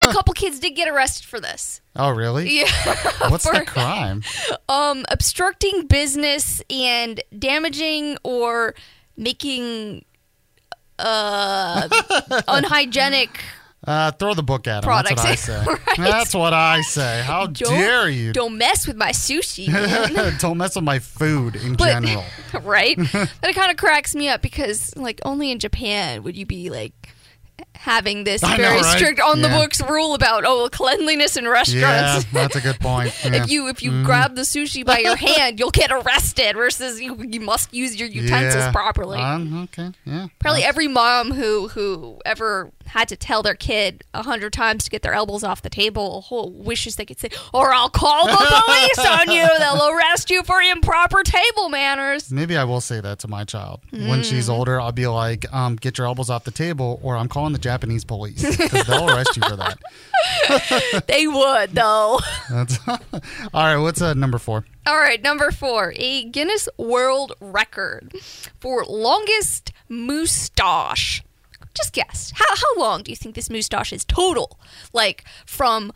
a 0.02 0.14
couple 0.14 0.34
kids 0.36 0.60
did 0.60 0.72
get 0.76 0.88
arrested 0.88 1.26
for 1.26 1.40
this. 1.40 1.82
Oh, 1.96 2.10
really? 2.12 2.48
Yeah. 2.60 2.68
What's 3.30 3.48
For- 3.48 3.58
the 3.58 3.66
crime? 3.66 4.24
Um, 4.70 5.04
obstructing 5.10 5.88
business 5.88 6.62
and 6.70 7.22
damaging 7.38 8.18
or 8.24 8.76
making 9.18 10.06
uh 11.00 11.90
unhygienic. 12.48 13.40
Uh, 13.84 14.10
throw 14.12 14.34
the 14.34 14.42
book 14.44 14.68
at 14.68 14.78
him. 14.78 14.88
Products. 14.88 15.22
That's 15.24 15.48
what 15.48 15.58
I 15.58 15.64
say. 15.66 15.66
Right. 15.98 16.12
That's 16.12 16.34
what 16.34 16.54
I 16.54 16.82
say. 16.82 17.22
How 17.24 17.46
Don't- 17.46 17.70
dare 17.70 18.10
you? 18.10 18.34
Don't 18.34 18.58
mess 18.58 18.88
with 18.88 18.96
my 18.98 19.12
sushi. 19.12 19.68
Don't 20.40 20.58
mess 20.58 20.76
with 20.76 20.84
my 20.84 21.00
food 21.00 21.56
in 21.56 21.76
But- 21.76 22.02
general. 22.04 22.24
right? 22.64 22.98
but 22.98 23.30
it 23.44 23.56
kind 23.56 23.70
of 23.72 23.78
cracks 23.78 24.16
me 24.16 24.28
up 24.28 24.42
because, 24.42 24.96
like, 24.98 25.20
only 25.24 25.52
in 25.52 25.60
Japan 25.60 26.24
would 26.24 26.36
you 26.36 26.46
be 26.46 26.70
like 26.70 26.94
having 27.86 28.24
this 28.24 28.44
I 28.44 28.58
know, 28.58 28.64
very 28.64 28.82
right? 28.82 28.98
strict 28.98 29.20
on 29.22 29.42
the 29.42 29.48
books 29.48 29.80
rule 29.82 30.16
about 30.16 30.44
oh 30.46 30.68
cleanliness 30.72 31.38
in 31.38 31.48
restaurants. 31.48 32.26
Yeah, 32.26 32.32
that's 32.34 32.56
a 32.56 32.62
good 32.62 32.80
point. 32.80 33.14
Yeah. 33.26 33.44
If 33.44 33.50
you 33.50 33.68
if 33.70 33.82
you 33.84 33.92
Mhm. 33.92 34.06
grab 34.06 34.36
the 34.36 34.42
sushi 34.42 34.86
by 34.86 35.00
your 35.00 35.16
hand, 35.30 35.60
you'll 35.60 35.72
get 35.72 35.92
arrested. 35.92 36.56
Versus 36.56 37.00
you, 37.00 37.16
you 37.30 37.40
must 37.40 37.74
use 37.74 37.96
your 37.96 38.08
utensils 38.10 38.64
Yeah. 38.66 38.72
properly. 38.72 39.20
Um, 39.20 39.64
okay, 39.64 39.92
yeah. 40.06 40.28
Probably 40.40 40.64
every 40.64 40.88
mom 40.88 41.32
who 41.32 41.68
who 41.70 42.20
ever 42.26 42.72
had 42.88 43.08
to 43.10 43.16
tell 43.16 43.42
their 43.44 43.56
kid 43.56 44.04
a 44.14 44.22
hundred 44.24 44.54
times 44.54 44.84
to 44.86 44.90
get 44.90 45.02
their 45.02 45.14
elbows 45.14 45.44
off 45.44 45.62
the 45.64 45.70
table 45.70 46.24
wishes 46.54 46.96
they 46.98 47.06
could 47.06 47.20
say, 47.20 47.30
"Or 47.54 47.74
I'll 47.74 47.90
call 47.90 48.26
the 48.28 48.38
police 48.66 49.00
on 49.00 49.32
you. 49.32 49.48
They'll 49.60 49.90
arrest 49.90 50.30
you 50.30 50.44
for 50.44 50.62
improper 50.62 51.24
table 51.24 51.70
manners." 51.70 52.32
Maybe 52.32 52.56
I 52.58 52.64
will 52.64 52.82
say 52.82 53.00
that 53.02 53.20
to 53.20 53.28
my 53.28 53.44
child 53.44 53.82
when 53.92 54.24
she's 54.24 54.48
Mm. 54.48 54.54
older. 54.54 54.80
I'll 54.82 54.92
be 54.92 55.08
like, 55.08 55.46
um, 55.54 55.76
"Get 55.76 55.98
your 55.98 56.08
elbows 56.08 56.30
off 56.30 56.44
the 56.44 56.52
table," 56.52 57.00
or 57.04 57.18
I'm 57.18 57.28
calling 57.28 57.54
the 57.54 57.60
Japanese 57.76 58.06
police 58.06 58.42
because 58.58 58.88
they'll 58.88 59.10
arrest 59.10 59.36
you 59.36 59.44
for 59.44 59.58
that. 59.58 61.04
they 61.08 61.28
would 61.28 61.72
though. 61.72 62.20
That's 62.50 62.80
all 62.88 63.00
right. 63.54 63.76
What's 63.76 64.02
uh, 64.02 64.14
number 64.14 64.38
four? 64.38 64.64
All 64.88 64.96
right, 64.98 65.22
number 65.22 65.52
four, 65.52 65.94
a 65.98 66.24
Guinness 66.24 66.70
World 66.78 67.34
Record 67.42 68.14
for 68.62 68.86
longest 68.86 69.74
moustache. 69.90 71.22
Just 71.74 71.92
guess. 71.92 72.32
How 72.34 72.46
how 72.56 72.80
long 72.80 73.04
do 73.04 73.12
you 73.12 73.18
think 73.18 73.36
this 73.36 73.50
moustache 73.50 73.92
is 73.92 74.06
total? 74.06 74.58
Like 74.94 75.26
from 75.46 75.92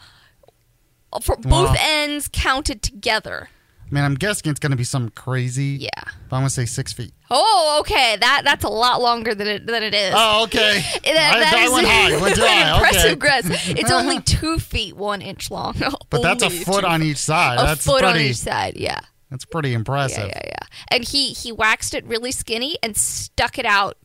from 1.22 1.40
both 1.42 1.70
Wow. 1.70 1.76
ends 1.80 2.28
counted 2.32 2.82
together. 2.82 3.50
I 3.90 3.96
mean, 3.96 4.04
I'm 4.04 4.16
guessing 4.16 4.52
it's 4.52 4.60
going 4.60 4.72
to 4.72 4.78
be 4.78 4.84
some 4.84 5.10
crazy. 5.10 5.78
Yeah. 5.80 5.90
But 6.30 6.36
I'm 6.36 6.42
going 6.42 6.50
to 6.50 6.50
say 6.52 6.66
six 6.66 6.94
feet. 6.94 7.12
Oh, 7.32 7.78
okay. 7.82 8.18
That 8.20 8.42
that's 8.46 8.64
a 8.64 8.70
lot 8.70 9.02
longer 9.02 9.34
than 9.34 9.48
it 9.48 9.66
than 9.66 9.82
it 9.82 9.94
is. 9.96 10.14
Oh, 10.16 10.44
okay. 10.44 10.84
That, 11.04 11.36
I- 11.36 11.40
that 11.40 11.54
I 11.56 11.64
is 11.66 11.72
went 11.72 11.88
high, 11.88 12.22
went 12.22 12.38
high, 12.40 12.76
impressive 12.76 13.12
okay. 13.24 13.42
guess. 13.42 13.70
It's 13.70 13.92
only 13.92 14.22
two 14.22 14.60
feet 14.60 14.96
one 14.96 15.22
inch 15.22 15.50
long. 15.50 15.76
But 16.10 16.22
that's 16.22 16.44
a 16.44 16.50
foot 16.50 16.84
on 16.84 17.02
each 17.02 17.18
side. 17.18 17.60
A 17.60 17.64
That's 17.64 17.86
foot 17.86 18.04
on 18.04 18.18
each 18.18 18.38
side. 18.38 18.78
Yeah. 18.78 19.00
That's 19.30 19.46
pretty 19.46 19.74
impressive. 19.74 20.28
Yeah, 20.28 20.40
yeah, 20.44 20.48
yeah. 20.48 20.68
And 20.92 21.04
he 21.04 21.34
he 21.34 21.52
waxed 21.52 21.94
it 21.94 22.06
really 22.06 22.32
skinny 22.32 22.78
and 22.82 22.96
stuck 22.98 23.58
it 23.60 23.66
out. 23.66 23.98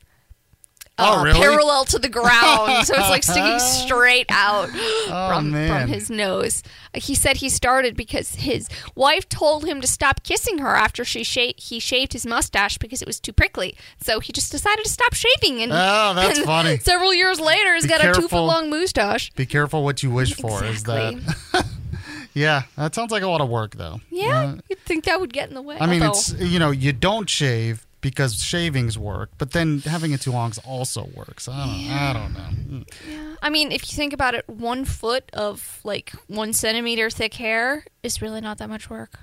Oh, 0.97 1.19
uh, 1.21 1.25
really? 1.25 1.41
Parallel 1.41 1.85
to 1.87 1.99
the 1.99 2.09
ground, 2.09 2.87
so 2.87 2.95
it's 2.97 3.09
like 3.11 3.25
sticking 3.25 3.59
straight 3.59 4.27
out 4.29 4.69
from 4.69 4.79
Oh, 5.13 5.41
man. 5.41 5.69
from 5.83 5.89
his 5.93 6.09
nose. 6.09 6.63
He 6.95 7.17
said 7.17 7.39
he 7.39 7.49
started 7.49 7.97
because 7.97 8.37
his 8.37 8.69
wife 8.95 9.29
told 9.29 9.65
him 9.67 9.81
to 9.81 9.89
stop 9.89 10.23
kissing 10.23 10.59
her 10.59 10.77
after 10.77 11.05
she 11.05 11.25
sha- 11.25 11.55
he 11.57 11.81
shaved 11.81 12.13
his 12.13 12.25
mustache 12.25 12.79
because 12.79 13.03
it 13.03 13.07
was 13.09 13.19
too 13.19 13.33
prickly. 13.33 13.77
So 14.01 14.21
he 14.21 14.33
just 14.33 14.53
decided 14.53 14.85
to 14.85 14.89
stop 14.91 15.15
shaving. 15.15 15.63
And 15.63 15.73
Oh, 15.73 16.13
that's 16.15 16.39
and 16.39 16.47
funny. 16.47 16.79
Several 16.79 17.13
years 17.13 17.41
later, 17.41 17.75
he's 17.75 17.83
Be 17.85 17.89
got 17.89 18.05
a 18.05 18.13
two 18.15 18.29
foot 18.29 18.43
long 18.45 18.71
moustache. 18.71 19.33
Be 19.33 19.47
careful 19.47 19.83
what 19.83 20.05
you 20.05 20.13
wish 20.13 20.35
for. 20.37 20.63
Is 20.63 20.85
that? 20.85 21.67
yeah, 22.35 22.63
that 22.77 22.95
sounds 22.95 23.11
like 23.11 23.23
a 23.25 23.29
lot 23.29 23.41
of 23.41 23.49
work, 23.49 23.75
though. 23.75 24.01
Yeah, 24.11 24.57
you'd 24.69 24.79
think 24.81 25.05
that 25.07 25.21
would 25.21 25.33
get 25.33 25.49
in 25.49 25.55
the 25.55 25.63
way. 25.63 25.77
I 25.81 25.87
mean, 25.87 26.03
although- 26.03 26.19
it's 26.19 26.35
you 26.35 26.61
know 26.61 26.71
you 26.71 26.93
don't 26.93 27.29
shave 27.29 27.85
because 28.05 28.35
shavings 28.39 28.99
work, 28.99 29.31
but 29.39 29.53
then 29.53 29.79
having 29.81 30.13
it 30.13 30.21
too 30.21 30.31
long 30.31 30.53
also 30.63 31.09
works. 31.15 31.49
I 31.49 31.65
don't. 31.65 31.91
I 31.91 32.13
don't 32.13 32.35
know. 32.35 32.85
Mm. 33.09 33.37
I 33.41 33.49
mean, 33.49 33.73
if 33.73 33.91
you 33.91 33.97
think 33.97 34.13
about 34.13 34.35
it, 34.35 34.47
one 34.47 34.85
foot 34.85 35.31
of 35.33 35.81
like 35.85 36.13
one 36.27 36.53
centimeter 36.53 37.09
thick 37.09 37.33
hair 37.33 37.87
is 38.03 38.21
really 38.21 38.43
not 38.43 38.59
that 38.59 38.69
much 38.69 38.91
work. 38.91 39.19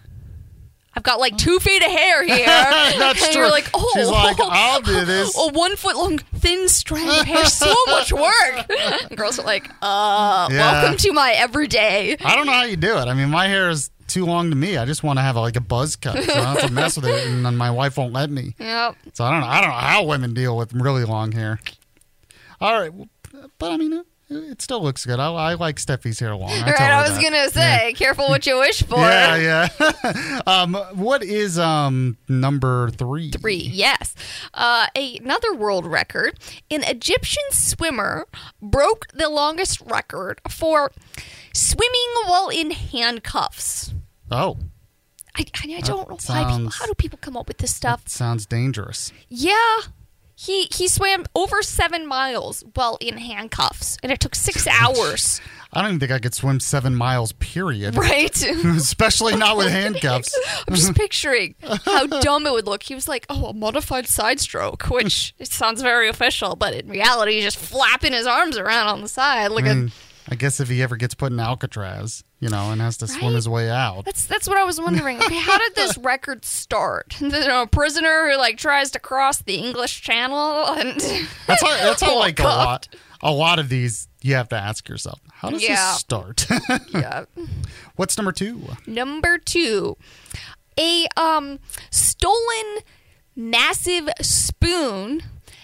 I've 0.96 1.04
got 1.04 1.20
like 1.20 1.38
two 1.38 1.60
feet 1.60 1.84
of 1.84 1.92
hair 1.92 2.24
here. 2.26 2.46
That's 2.48 3.24
and 3.24 3.32
true. 3.34 3.44
you're 3.44 3.52
like, 3.52 3.70
oh, 3.76 3.92
She's 3.94 4.10
like, 4.10 4.38
I'll 4.42 4.82
do 4.82 5.06
this. 5.06 5.38
A 5.38 5.52
one 5.52 5.76
foot 5.76 5.96
long 5.96 6.18
thin 6.18 6.68
strand 6.68 7.08
of 7.08 7.28
hair, 7.28 7.46
so 7.46 7.72
much 7.86 8.12
work. 8.12 8.66
And 8.68 9.10
girls 9.16 9.38
are 9.38 9.46
like, 9.46 9.70
uh, 9.84 10.50
Yeah. 10.52 10.58
welcome 10.82 10.98
to 10.98 11.14
my 11.14 11.34
everyday. 11.34 12.18
I 12.20 12.36
don't 12.36 12.48
know 12.48 12.52
how 12.54 12.64
you 12.64 12.78
do 12.78 12.98
it. 12.98 13.06
I 13.06 13.14
mean, 13.14 13.30
my 13.30 13.48
hair 13.48 13.70
is 13.70 13.92
too 14.12 14.26
long 14.26 14.50
to 14.50 14.56
me. 14.56 14.78
I 14.78 14.86
just 14.86 15.04
want 15.04 15.18
to 15.20 15.24
have 15.24 15.36
like 15.36 15.56
a 15.56 15.62
buzz 15.62 15.96
cut, 15.96 16.24
so 16.24 16.32
I 16.34 16.36
don't 16.36 16.46
have 16.58 16.68
to 16.68 16.72
mess 16.72 16.96
with 16.96 17.06
it, 17.06 17.28
and 17.28 17.46
then 17.46 17.56
my 17.58 17.72
wife 17.72 17.98
won't 17.98 18.14
let 18.14 18.30
me. 18.30 18.56
Yep. 18.60 18.96
So 19.14 19.24
I 19.24 19.32
don't 19.32 19.42
know. 19.42 19.48
I 19.48 19.62
don't 19.62 19.70
know 19.70 19.76
how 19.76 20.04
women 20.04 20.34
deal 20.34 20.58
with 20.58 20.74
really 20.74 21.04
long 21.06 21.32
hair. 21.32 21.60
All 22.60 22.80
right, 22.80 22.94
well, 22.94 23.08
but 23.58 23.72
I 23.72 23.78
mean, 23.78 23.94
it, 23.94 24.06
it 24.30 24.62
still 24.62 24.82
looks 24.84 25.06
good. 25.06 25.20
I, 25.20 25.32
I 25.34 25.54
like 25.56 25.78
Steffi's 25.78 26.20
hair 26.20 26.36
long. 26.36 26.52
I 26.52 26.60
All 26.60 26.66
right, 26.66 26.80
I 26.82 27.02
was 27.10 27.18
that. 27.18 27.24
gonna 27.24 27.50
say, 27.50 27.94
careful 27.98 28.28
what 28.28 28.46
you 28.46 28.60
wish 28.60 28.84
for. 28.84 28.96
Yeah, 29.00 29.68
yeah. 29.80 30.42
um, 30.48 30.74
what 30.94 31.24
is 31.24 31.58
um 31.58 32.18
number 32.30 32.90
three? 32.92 33.32
Three, 33.32 33.56
yes. 33.56 34.14
Uh, 34.54 34.86
a- 34.96 35.18
another 35.18 35.54
world 35.56 35.86
record. 35.88 36.38
An 36.70 36.84
Egyptian 36.84 37.44
swimmer 37.52 38.28
broke 38.62 39.08
the 39.14 39.28
longest 39.28 39.82
record 39.82 40.40
for 40.50 40.92
swimming 41.54 42.10
while 42.28 42.50
in 42.50 42.72
handcuffs. 42.72 43.94
Oh, 44.32 44.58
I, 45.36 45.46
I, 45.56 45.76
I 45.78 45.82
don't 45.82 46.10
know 46.10 46.18
why 46.28 46.44
people. 46.44 46.70
How 46.70 46.86
do 46.86 46.94
people 46.94 47.20
come 47.22 47.38
up 47.38 47.48
with 47.48 47.58
this 47.58 47.74
stuff? 47.76 48.08
sounds 48.08 48.46
dangerous. 48.46 49.12
Yeah. 49.30 49.80
He, 50.36 50.68
he 50.74 50.88
swam 50.88 51.26
over 51.36 51.62
seven 51.62 52.08
miles 52.08 52.64
while 52.74 52.98
in 53.00 53.18
handcuffs, 53.18 53.98
and 54.02 54.12
it 54.12 54.20
took 54.20 54.34
six 54.34 54.66
hours. 54.66 55.40
I 55.72 55.82
don't 55.82 55.90
even 55.92 56.00
think 56.00 56.12
I 56.12 56.18
could 56.18 56.34
swim 56.34 56.60
seven 56.60 56.96
miles. 56.96 57.32
Period. 57.34 57.96
Right. 57.96 58.36
Especially 58.66 59.36
not 59.36 59.56
with 59.56 59.68
handcuffs. 59.72 60.36
I'm 60.68 60.74
just 60.74 60.96
picturing 60.96 61.54
how 61.86 62.08
dumb 62.08 62.48
it 62.48 62.54
would 62.54 62.66
look. 62.66 62.82
He 62.82 62.96
was 62.96 63.08
like, 63.08 63.28
"Oh, 63.30 63.46
a 63.48 63.54
modified 63.54 64.08
side 64.08 64.40
stroke," 64.40 64.90
which 64.90 65.36
it 65.38 65.48
sounds 65.48 65.84
very 65.84 66.10
official, 66.10 66.56
but 66.56 66.74
in 66.74 66.90
reality, 66.90 67.36
he's 67.36 67.44
just 67.44 67.60
flapping 67.60 68.14
his 68.14 68.26
arms 68.26 68.58
around 68.58 68.88
on 68.88 69.02
the 69.02 69.08
side. 69.10 69.52
Like 69.52 69.66
I, 69.66 69.70
a, 69.70 69.76
mean, 69.76 69.92
I 70.32 70.36
guess 70.36 70.62
if 70.62 70.70
he 70.70 70.82
ever 70.82 70.96
gets 70.96 71.14
put 71.14 71.34
in 71.34 71.40
Alcatraz, 71.42 72.24
you 72.40 72.48
know, 72.48 72.72
and 72.72 72.80
has 72.80 72.96
to 72.98 73.08
swim 73.08 73.34
his 73.34 73.50
way 73.50 73.70
out. 73.70 74.06
that's 74.06 74.26
that's 74.26 74.48
what 74.48 74.58
I 74.58 74.64
was 74.64 74.80
wondering. 74.80 75.18
Okay, 75.22 75.36
how 75.36 75.58
did 75.58 75.76
this 75.76 75.98
record 76.00 76.46
start? 76.46 77.20
You 77.20 77.28
know, 77.30 77.64
a 77.64 77.68
prisoner 77.68 78.30
who 78.32 78.38
like 78.38 78.58
tries 78.58 78.92
to 78.92 79.00
cross 79.00 79.40
the 79.42 79.56
English 79.56 80.02
Channel, 80.02 80.68
and 80.68 81.00
That's 81.48 81.62
how, 81.62 81.78
that's 81.78 82.02
how 82.02 82.18
like 82.20 82.40
a 82.40 82.44
lot, 82.44 82.88
a 83.22 83.32
lot 83.32 83.60
of 83.60 83.68
these 83.68 84.08
you 84.22 84.36
have 84.36 84.48
to 84.50 84.56
ask 84.56 84.88
yourself, 84.88 85.20
how 85.34 85.50
does 85.50 85.62
Yeah. 85.64 85.76
this 85.76 86.00
start? 86.00 86.48
yeah. 86.94 87.26
What's 87.98 88.18
number 88.18 88.32
two? 88.32 88.62
Number 88.88 89.38
two, 89.38 89.98
a 90.80 91.08
um 91.18 91.60
stolen 91.90 92.78
massive 93.36 94.08
spoon 94.22 95.22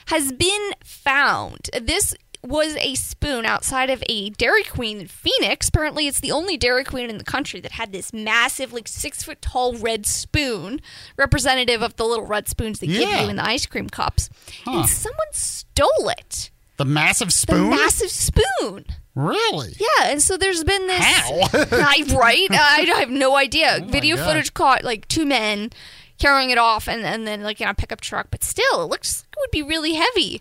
has 0.07 0.31
been 0.31 0.71
found. 0.83 1.69
This 1.81 2.15
was 2.47 2.75
a 2.77 2.95
spoon 2.95 3.45
outside 3.45 3.89
of 3.89 4.03
a 4.07 4.29
Dairy 4.31 4.63
Queen 4.63 4.99
in 4.99 5.07
Phoenix. 5.07 5.69
Apparently, 5.69 6.07
it's 6.07 6.19
the 6.19 6.31
only 6.31 6.57
Dairy 6.57 6.83
Queen 6.83 7.09
in 7.09 7.17
the 7.17 7.23
country 7.23 7.59
that 7.59 7.73
had 7.73 7.91
this 7.91 8.13
massive, 8.13 8.73
like 8.73 8.87
six 8.87 9.23
foot 9.23 9.41
tall 9.41 9.75
red 9.75 10.05
spoon, 10.05 10.81
representative 11.17 11.81
of 11.81 11.95
the 11.95 12.05
little 12.05 12.25
red 12.25 12.47
spoons 12.47 12.79
they 12.79 12.87
give 12.87 13.09
you 13.09 13.29
in 13.29 13.35
the 13.35 13.45
ice 13.45 13.65
cream 13.65 13.89
cups. 13.89 14.29
Huh. 14.65 14.79
And 14.79 14.89
someone 14.89 15.27
stole 15.31 16.09
it. 16.09 16.51
The 16.77 16.85
massive 16.85 17.33
spoon? 17.33 17.69
The 17.69 17.75
massive 17.75 18.11
spoon. 18.11 18.85
Really? 19.15 19.73
Yeah, 19.79 20.11
and 20.11 20.21
so 20.21 20.37
there's 20.37 20.63
been 20.63 20.85
this. 20.85 21.03
How? 21.03 21.29
I, 21.53 22.03
right? 22.15 22.47
I, 22.51 22.87
I 22.95 22.99
have 22.99 23.09
no 23.09 23.35
idea. 23.35 23.79
Oh 23.81 23.85
Video 23.85 24.15
gosh. 24.15 24.27
footage 24.27 24.53
caught 24.53 24.83
like 24.83 25.07
two 25.07 25.25
men 25.25 25.71
carrying 26.19 26.51
it 26.51 26.57
off, 26.59 26.87
and, 26.87 27.03
and 27.03 27.25
then 27.25 27.41
like 27.41 27.59
in 27.59 27.67
a 27.67 27.73
pickup 27.73 27.99
truck. 27.99 28.27
But 28.29 28.43
still, 28.43 28.83
it 28.83 28.89
looks 28.89 29.23
like 29.23 29.37
it 29.37 29.39
would 29.41 29.51
be 29.51 29.63
really 29.63 29.93
heavy. 29.93 30.39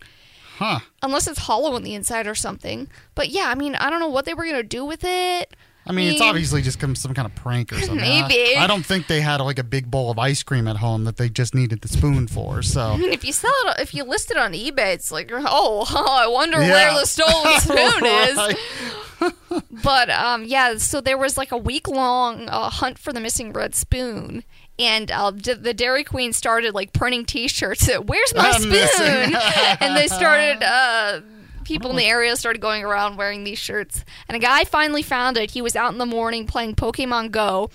Huh. 0.57 0.81
Unless 1.03 1.27
it's 1.29 1.39
hollow 1.41 1.73
on 1.75 1.83
the 1.83 1.95
inside 1.95 2.27
or 2.27 2.35
something. 2.35 2.89
But 3.15 3.29
yeah, 3.29 3.45
I 3.49 3.55
mean, 3.55 3.75
I 3.75 3.91
don't 3.91 4.01
know 4.01 4.09
what 4.09 4.25
they 4.25 4.35
were 4.35 4.45
gonna 4.45 4.63
do 4.63 4.85
with 4.85 5.05
it. 5.05 5.55
I 5.89 5.93
mean, 5.93 6.11
it's 6.11 6.21
obviously 6.21 6.63
just 6.63 6.81
come 6.81 6.97
some 6.97 7.15
kind 7.15 7.27
of 7.27 7.35
prank 7.37 7.73
or 7.73 7.79
something. 7.79 7.97
Maybe. 8.01 8.57
I, 8.57 8.67
don't 8.67 8.85
think 8.85 9.07
they 9.07 9.21
had 9.21 9.41
like 9.41 9.61
a 9.61 9.63
big 9.63 9.89
bowl 9.89 10.11
of 10.11 10.19
ice 10.19 10.43
cream 10.43 10.67
at 10.67 10.79
home 10.79 11.05
that 11.05 11.17
they 11.17 11.29
just 11.29 11.55
needed 11.55 11.81
the 11.81 11.87
spoon 11.87 12.27
for. 12.27 12.59
I 12.59 12.61
So 12.63 12.97
mean, 12.97 13.13
if 13.13 13.25
you 13.25 13.33
sell 13.33 13.53
it, 13.69 13.81
if 13.81 13.95
you 13.95 14.03
list 14.03 14.33
it 14.33 14.37
on 14.37 14.53
eBay, 14.53 14.95
it's 14.95 15.13
like, 15.13 15.31
oh, 15.33 15.85
I 16.21 16.27
wonder 16.27 16.61
Yeah. 16.61 16.71
where 16.73 17.01
the 17.01 17.07
stolen 17.07 17.61
spoon 17.61 18.05
is. 18.05 19.61
But 19.85 20.11
um, 20.11 20.45
yeah, 20.45 20.77
so 20.79 21.01
there 21.01 21.17
was 21.19 21.37
like 21.37 21.53
a 21.53 21.57
week 21.57 21.87
long 21.87 22.49
uh, 22.49 22.69
hunt 22.69 22.99
for 22.99 23.13
the 23.13 23.21
missing 23.21 23.53
red 23.53 23.75
spoon. 23.77 24.43
And 24.79 25.11
uh, 25.11 25.31
d- 25.31 25.55
the 25.55 25.72
Dairy 25.72 26.05
Queen 26.05 26.33
started 26.33 26.74
like 26.74 26.93
printing 26.93 27.24
T-shirts. 27.24 27.87
that, 27.87 28.07
Where's 28.07 28.35
my 28.35 28.53
spoon? 28.53 29.35
and 29.81 29.97
they 29.97 30.07
started 30.07 30.62
uh, 30.62 31.20
people 31.64 31.91
in 31.91 31.97
the 31.97 32.05
area 32.05 32.37
started 32.37 32.61
going 32.61 32.85
around 32.85 33.16
wearing 33.16 33.45
these 33.45 33.59
shirts. 33.59 34.05
And 34.29 34.37
a 34.37 34.39
guy 34.39 34.64
finally 34.64 35.03
found 35.03 35.37
it. 35.37 35.51
He 35.51 35.62
was 35.62 35.77
out 35.77 35.93
in 35.93 35.99
the 35.99 36.07
morning 36.07 36.47
playing 36.47 36.74
Pokemon 36.74 37.31
Go 37.31 37.70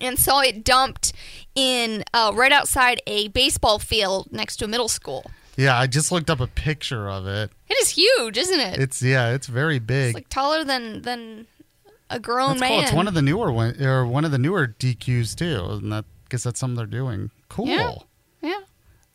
and 0.00 0.18
saw 0.18 0.40
it 0.40 0.64
dumped 0.64 1.12
in 1.54 2.04
uh, 2.14 2.32
right 2.34 2.52
outside 2.52 3.00
a 3.06 3.28
baseball 3.28 3.78
field 3.78 4.28
next 4.32 4.56
to 4.56 4.64
a 4.64 4.68
middle 4.68 4.88
school. 4.88 5.30
Yeah, 5.56 5.78
I 5.78 5.86
just 5.86 6.10
looked 6.10 6.30
up 6.30 6.40
a 6.40 6.46
picture 6.46 7.10
of 7.10 7.26
it. 7.26 7.50
It 7.68 7.74
is 7.74 7.90
huge, 7.90 8.38
isn't 8.38 8.58
it? 8.58 8.80
It's 8.80 9.02
yeah, 9.02 9.34
it's 9.34 9.46
very 9.46 9.78
big. 9.78 10.08
It's 10.08 10.14
like 10.14 10.28
taller 10.30 10.64
than 10.64 11.02
than 11.02 11.46
a 12.12 12.20
grown 12.20 12.50
That's 12.50 12.60
man. 12.60 12.70
cool. 12.70 12.80
It's 12.80 12.92
one 12.92 13.08
of 13.08 13.14
the 13.14 13.22
newer 13.22 13.50
one 13.52 13.82
or 13.82 14.06
one 14.06 14.24
of 14.24 14.30
the 14.30 14.38
newer 14.38 14.68
DQs 14.68 15.34
too, 15.34 15.64
and 15.82 15.92
that 15.92 16.04
because 16.24 16.42
that's 16.44 16.60
something 16.60 16.76
they're 16.76 16.86
doing. 16.86 17.30
Cool. 17.48 17.66
Yeah. 17.66 17.94
Yeah. 18.40 18.60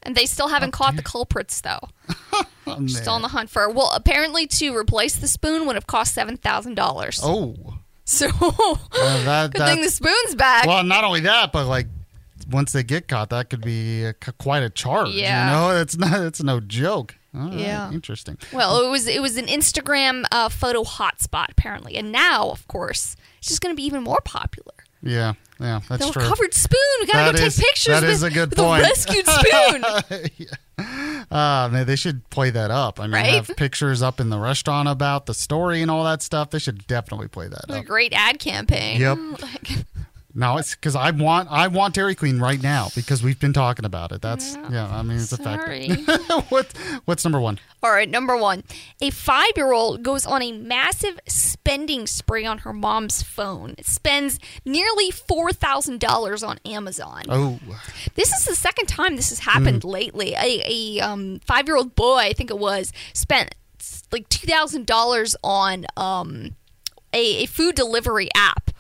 And 0.03 0.15
they 0.15 0.25
still 0.25 0.47
haven't 0.47 0.71
caught 0.71 0.95
the 0.95 1.01
culprits 1.03 1.61
though. 1.61 1.89
Oh, 2.69 2.85
Still 2.87 3.13
on 3.13 3.21
the 3.21 3.29
hunt 3.29 3.49
for. 3.49 3.69
Well, 3.69 3.91
apparently 3.95 4.45
to 4.45 4.75
replace 4.75 5.15
the 5.15 5.29
spoon 5.29 5.65
would 5.67 5.75
have 5.75 5.87
cost 5.87 6.13
seven 6.13 6.35
thousand 6.35 6.75
dollars. 6.75 7.21
Oh. 7.23 7.55
So 8.03 8.27
Uh, 8.41 9.23
that, 9.23 9.53
good 9.53 9.61
thing 9.65 9.81
the 9.81 9.89
spoon's 9.89 10.35
back. 10.35 10.65
Well, 10.65 10.83
not 10.83 11.05
only 11.05 11.21
that, 11.21 11.53
but 11.53 11.65
like 11.65 11.87
once 12.51 12.73
they 12.73 12.83
get 12.83 13.07
caught, 13.07 13.29
that 13.29 13.49
could 13.49 13.61
be 13.61 14.03
a, 14.03 14.13
quite 14.13 14.63
a 14.63 14.69
charge. 14.69 15.11
Yeah. 15.11 15.45
You 15.45 15.51
know, 15.75 15.81
it's 15.81 15.95
not. 15.97 16.19
It's 16.21 16.43
no 16.43 16.59
joke. 16.59 17.15
All 17.35 17.49
right, 17.49 17.53
Yeah. 17.59 17.91
Interesting. 17.91 18.37
Well, 18.53 18.83
it 18.85 18.89
was 18.89 19.07
it 19.07 19.21
was 19.21 19.37
an 19.37 19.45
Instagram 19.47 20.23
uh, 20.31 20.49
photo 20.49 20.83
hotspot 20.83 21.47
apparently, 21.51 21.95
and 21.97 22.11
now, 22.11 22.49
of 22.49 22.67
course, 22.67 23.15
it's 23.39 23.47
just 23.49 23.61
going 23.61 23.73
to 23.73 23.77
be 23.77 23.85
even 23.85 24.03
more 24.03 24.21
popular. 24.23 24.73
Yeah. 25.03 25.33
Yeah. 25.59 25.81
That's 25.89 26.05
the 26.05 26.11
true. 26.11 26.23
recovered 26.23 26.53
spoon. 26.53 26.79
We 26.99 27.05
gotta 27.07 27.33
That 27.33 27.39
go 27.39 27.45
is- 27.45 27.55
take 27.55 27.65
pictures. 27.67 27.85
that 27.93 28.01
with, 28.01 28.11
is 28.11 28.23
a 28.23 28.29
good 28.31 28.49
with 28.49 28.57
point. 28.59 28.83
The 28.83 28.89
rescued 28.89 29.27
spoon. 29.27 30.85
Uh, 31.29 31.69
man, 31.71 31.85
they 31.85 31.95
should 31.95 32.27
play 32.29 32.49
that 32.51 32.71
up. 32.71 32.99
I 32.99 33.03
mean, 33.03 33.11
Right? 33.13 33.33
have 33.33 33.51
pictures 33.57 34.01
up 34.01 34.19
in 34.19 34.29
the 34.29 34.37
restaurant 34.39 34.87
about 34.87 35.25
the 35.25 35.33
story 35.33 35.81
and 35.81 35.89
all 35.91 36.03
that 36.05 36.21
stuff. 36.21 36.49
They 36.51 36.59
should 36.59 36.85
definitely 36.87 37.27
play 37.27 37.47
that 37.47 37.65
a 37.69 37.81
great 37.83 38.13
ad 38.13 38.39
campaign. 38.39 38.99
Yep. 39.01 39.17
Like, 40.37 40.49
No, 40.53 40.57
it's 40.57 40.75
because 40.75 40.95
I 40.95 41.11
want 41.11 41.49
I 41.51 41.67
want 41.67 41.95
Dairy 41.95 42.15
Queen 42.15 42.39
right 42.39 42.61
now 42.61 42.89
because 42.95 43.23
we've 43.23 43.39
been 43.39 43.53
talking 43.53 43.85
about 43.85 44.11
it. 44.11 44.21
That's 44.21 44.55
yeah. 44.69 44.87
I 44.89 45.01
mean, 45.01 45.17
it's 45.17 45.29
Sorry. 45.29 45.89
fact. 45.89 46.31
what 46.51 46.73
what's 47.05 47.25
number 47.25 47.39
one? 47.39 47.59
All 47.83 47.91
right, 47.91 48.09
number 48.09 48.35
one. 48.37 48.63
A 49.01 49.09
five 49.09 49.51
year 49.55 49.71
old 49.71 50.03
goes 50.03 50.25
on 50.25 50.41
a 50.41 50.51
massive 50.51 51.19
spending 51.27 52.07
spree 52.07 52.45
on 52.45 52.59
her 52.59 52.73
mom's 52.73 53.21
phone. 53.23 53.75
It 53.77 53.85
spends 53.85 54.39
nearly 54.65 55.11
$4,000 55.11 56.47
on 56.47 56.59
Amazon. 56.65 57.23
Oh, 57.29 57.59
This 58.15 58.33
is 58.33 58.45
the 58.45 58.55
second 58.55 58.87
time 58.87 59.15
this 59.15 59.29
has 59.29 59.39
happened 59.39 59.81
Mm. 59.83 59.91
lately. 59.91 60.33
A, 60.33 60.63
a 60.65 60.99
um, 61.01 61.39
five 61.45 61.67
year 61.67 61.75
old 61.77 61.95
boy, 61.95 62.17
I 62.17 62.33
think 62.33 62.49
it 62.49 62.57
was, 62.59 62.91
spent 63.13 63.53
like 64.11 64.27
$2,000 64.29 65.35
on 65.43 65.85
um, 65.95 66.55
a, 67.13 67.43
a 67.43 67.45
food 67.45 67.75
delivery 67.75 68.29
app. 68.35 68.71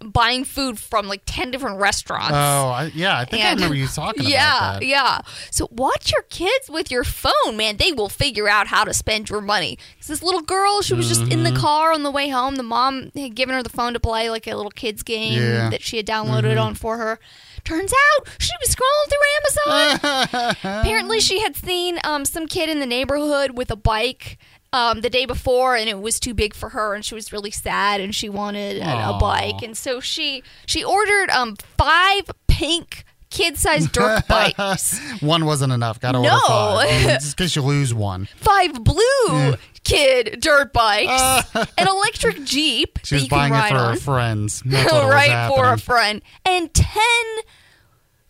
Buying 0.00 0.44
food 0.44 0.78
from 0.78 1.08
like 1.08 1.22
10 1.26 1.50
different 1.50 1.80
restaurants. 1.80 2.30
oh, 2.32 2.68
I, 2.68 2.92
yeah. 2.94 3.18
I 3.18 3.24
think 3.24 3.42
I 3.42 3.48
And- 3.48 3.56
remember 3.58 3.74
you 3.76 3.88
talking 3.88 4.24
yeah, 4.24 4.78
that. 4.78 4.86
Yeah, 4.86 5.18
So 5.50 5.68
watch 5.72 6.12
your 6.12 6.22
kids 6.22 6.70
with 6.70 6.90
your 6.90 7.02
phone, 7.04 7.56
man. 7.56 7.76
They 7.78 7.90
will 7.92 8.08
figure 8.08 8.48
out 8.48 8.68
how 8.68 8.84
to 8.84 8.94
spend 8.94 9.28
your 9.30 9.40
money. 9.40 9.76
'Cause 9.98 10.06
this 10.06 10.22
little 10.22 10.42
girl, 10.42 10.80
she 10.82 10.94
was 10.94 11.08
just 11.08 11.22
in 11.22 11.42
the 11.42 11.50
Mhm. 11.50 11.58
car 11.58 11.92
on 11.92 12.02
the 12.04 12.10
way 12.10 12.28
home. 12.28 12.56
The 12.56 12.62
mom 12.62 13.10
had 13.16 13.34
given 13.34 13.54
her 13.54 13.62
the 13.62 13.68
phone 13.70 13.94
to 13.94 14.00
play 14.00 14.30
like 14.30 14.46
a 14.46 14.54
little 14.54 14.70
kids 14.70 15.02
game 15.02 15.40
Yeah. 15.42 15.70
that 15.70 15.82
she 15.82 15.96
had 15.96 16.06
downloaded 16.06 16.54
Mhm. 16.56 16.62
on 16.62 16.74
for 16.74 16.96
her. 16.98 17.18
Turns 17.64 17.92
out 17.92 18.28
she 18.38 18.52
was 18.60 18.74
scrolling 18.76 19.08
through 19.08 19.72
Amazon. 19.72 20.56
Apparently, 20.82 21.18
she 21.20 21.40
had 21.40 21.56
seen 21.56 21.98
um, 22.04 22.24
some 22.26 22.46
kid 22.46 22.68
in 22.68 22.78
the 22.78 22.86
neighborhood 22.86 23.52
with 23.56 23.70
a 23.70 23.76
bike. 23.76 24.38
Um, 24.74 25.02
the 25.02 25.10
day 25.10 25.24
before, 25.24 25.76
and 25.76 25.88
it 25.88 26.00
was 26.00 26.18
too 26.18 26.34
big 26.34 26.52
for 26.52 26.70
her, 26.70 26.94
and 26.94 27.04
she 27.04 27.14
was 27.14 27.32
really 27.32 27.52
sad, 27.52 28.00
and 28.00 28.12
she 28.12 28.28
wanted 28.28 28.78
a, 28.78 29.10
a 29.10 29.18
bike, 29.20 29.62
and 29.62 29.76
so 29.76 30.00
she 30.00 30.42
she 30.66 30.82
ordered 30.82 31.30
um 31.30 31.54
five 31.78 32.24
pink 32.48 33.04
kid-sized 33.30 33.92
dirt 33.92 34.26
bikes, 34.28 34.98
one 35.20 35.44
wasn't 35.44 35.72
enough. 35.72 36.00
Got 36.00 36.12
to 36.12 36.18
order 36.18 36.30
five. 36.48 36.88
Just 37.02 37.38
in 37.38 37.44
case 37.44 37.54
you 37.54 37.62
lose 37.62 37.94
one. 37.94 38.26
five 38.34 38.72
blue 38.82 39.54
kid 39.84 40.40
dirt 40.40 40.72
bikes, 40.72 41.54
an 41.78 41.86
electric 41.86 42.42
jeep 42.44 42.98
She 43.04 43.14
was 43.14 43.28
buying 43.28 43.54
it 43.54 43.68
for 43.68 43.76
on, 43.76 43.94
her 43.94 44.00
friends. 44.00 44.60
That's 44.66 44.92
right 44.92 45.52
for 45.54 45.72
a 45.72 45.78
friend, 45.78 46.20
and 46.44 46.74
ten 46.74 47.24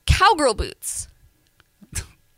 cowgirl 0.06 0.54
boots. 0.54 1.08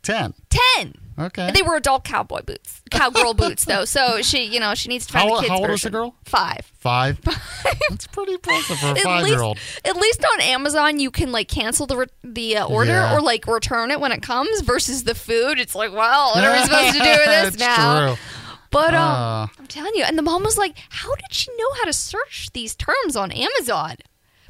Ten. 0.01 0.33
Ten. 0.49 0.93
Okay. 1.19 1.49
They 1.51 1.63
were 1.63 1.75
adult 1.75 2.03
cowboy 2.03 2.43
boots, 2.43 2.81
cowgirl 2.91 3.33
boots 3.35 3.65
though. 3.65 3.85
So 3.85 4.21
she, 4.21 4.43
you 4.43 4.59
know, 4.59 4.75
she 4.75 4.87
needs 4.89 5.07
to 5.07 5.13
find 5.13 5.29
How, 5.29 5.35
a 5.37 5.39
kid's 5.39 5.49
how 5.49 5.57
old 5.59 5.69
was 5.69 5.81
the 5.81 5.89
girl? 5.89 6.15
Five. 6.25 6.71
Five. 6.79 7.19
That's 7.89 8.05
pretty 8.07 8.33
impressive 8.33 8.77
for 8.79 8.91
a 8.91 8.95
five-year-old. 8.95 9.57
at 9.83 9.95
least 9.97 10.23
on 10.33 10.41
Amazon, 10.41 10.99
you 10.99 11.09
can 11.11 11.31
like 11.31 11.47
cancel 11.47 11.87
the 11.87 11.97
re- 11.97 12.05
the 12.23 12.57
uh, 12.57 12.67
order 12.67 12.91
Yeah. 12.91 13.15
or 13.17 13.21
like 13.21 13.47
return 13.47 13.91
it 13.91 13.99
when 13.99 14.11
it 14.11 14.21
comes. 14.21 14.61
Versus 14.61 15.03
the 15.03 15.15
food, 15.15 15.59
it's 15.59 15.73
like, 15.75 15.91
well, 15.91 16.33
what 16.35 16.43
are 16.43 16.53
we 16.53 16.59
supposed 16.63 16.93
to 16.97 17.03
do 17.03 17.09
with 17.09 17.25
this 17.25 17.47
It's 17.49 17.57
now? 17.59 18.07
true. 18.15 18.17
But 18.69 18.93
um, 18.93 19.01
Ah. 19.03 19.51
I'm 19.57 19.67
telling 19.67 19.95
you, 19.95 20.03
and 20.03 20.17
the 20.17 20.21
mom 20.21 20.43
was 20.43 20.57
like, 20.57 20.75
"How 20.89 21.15
did 21.15 21.31
she 21.33 21.49
know 21.57 21.71
how 21.79 21.85
to 21.85 21.93
search 21.93 22.49
these 22.53 22.75
terms 22.75 23.15
on 23.15 23.31
Amazon?" 23.31 23.95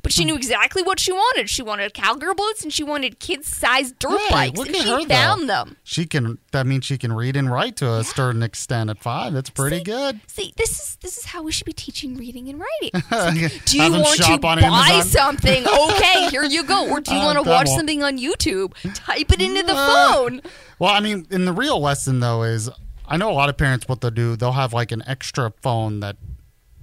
But 0.03 0.11
she 0.13 0.23
knew 0.25 0.35
exactly 0.35 0.81
what 0.83 0.99
she 0.99 1.11
wanted. 1.11 1.49
She 1.49 1.61
wanted 1.61 1.93
cowgirl 1.93 2.35
boots 2.35 2.63
and 2.63 2.71
she 2.71 2.83
wanted 2.83 3.19
kids-sized 3.19 3.97
dirt 3.99 4.19
Hey, 4.21 4.29
bikes, 4.31 4.57
look 4.57 4.67
and 4.67 4.75
at 4.77 4.81
she 4.83 4.89
her, 4.89 4.99
though. 5.01 5.05
found 5.07 5.49
them. 5.49 5.77
She 5.83 6.05
can. 6.05 6.37
That 6.51 6.65
means 6.67 6.85
she 6.85 6.97
can 6.97 7.11
read 7.13 7.35
and 7.35 7.51
write 7.51 7.75
to 7.77 7.91
a 7.93 8.03
certain 8.03 8.43
extent 8.43 8.89
at 8.89 8.99
five. 8.99 9.33
That's 9.33 9.49
pretty 9.49 9.81
good. 9.83 10.19
See, 10.27 10.53
this 10.57 10.71
is 10.79 10.97
this 11.01 11.17
is 11.17 11.25
how 11.25 11.43
we 11.43 11.51
should 11.51 11.65
be 11.65 11.73
teaching 11.73 12.15
reading 12.15 12.47
and 12.49 12.59
writing. 12.59 12.91
It's 12.93 13.11
like, 13.51 13.65
do 13.65 13.77
you 13.77 13.83
Have 13.83 13.91
them 13.93 14.01
want 14.03 14.17
to 14.17 14.23
shop 14.23 14.45
on 14.45 14.59
buy 14.61 14.67
Amazon? 14.91 15.03
something? 15.37 15.65
Okay, 15.67 16.29
here 16.29 16.43
you 16.43 16.63
go. 16.63 16.89
Or 16.89 16.99
do 16.99 17.13
you 17.13 17.19
Uh, 17.21 17.25
want 17.25 17.37
to 17.39 17.43
that 17.43 17.49
watch 17.49 17.67
something 17.69 18.03
on 18.03 18.17
YouTube? 18.19 18.73
Type 18.93 19.31
it 19.33 19.41
into 19.41 19.63
the 19.63 19.73
Uh, 19.75 20.13
phone. 20.13 20.41
Well, 20.79 20.91
I 20.91 20.99
mean, 20.99 21.25
in 21.31 21.45
the 21.45 21.53
real 21.53 21.79
lesson 21.81 22.19
though 22.19 22.43
is 22.43 22.69
I 23.07 23.17
know 23.17 23.31
a 23.31 23.33
lot 23.33 23.49
of 23.49 23.57
parents 23.57 23.87
what 23.87 24.01
they'll 24.01 24.11
do. 24.11 24.35
They'll 24.35 24.51
have 24.51 24.73
like 24.73 24.91
an 24.91 25.01
extra 25.07 25.51
phone 25.61 26.01
that 26.01 26.17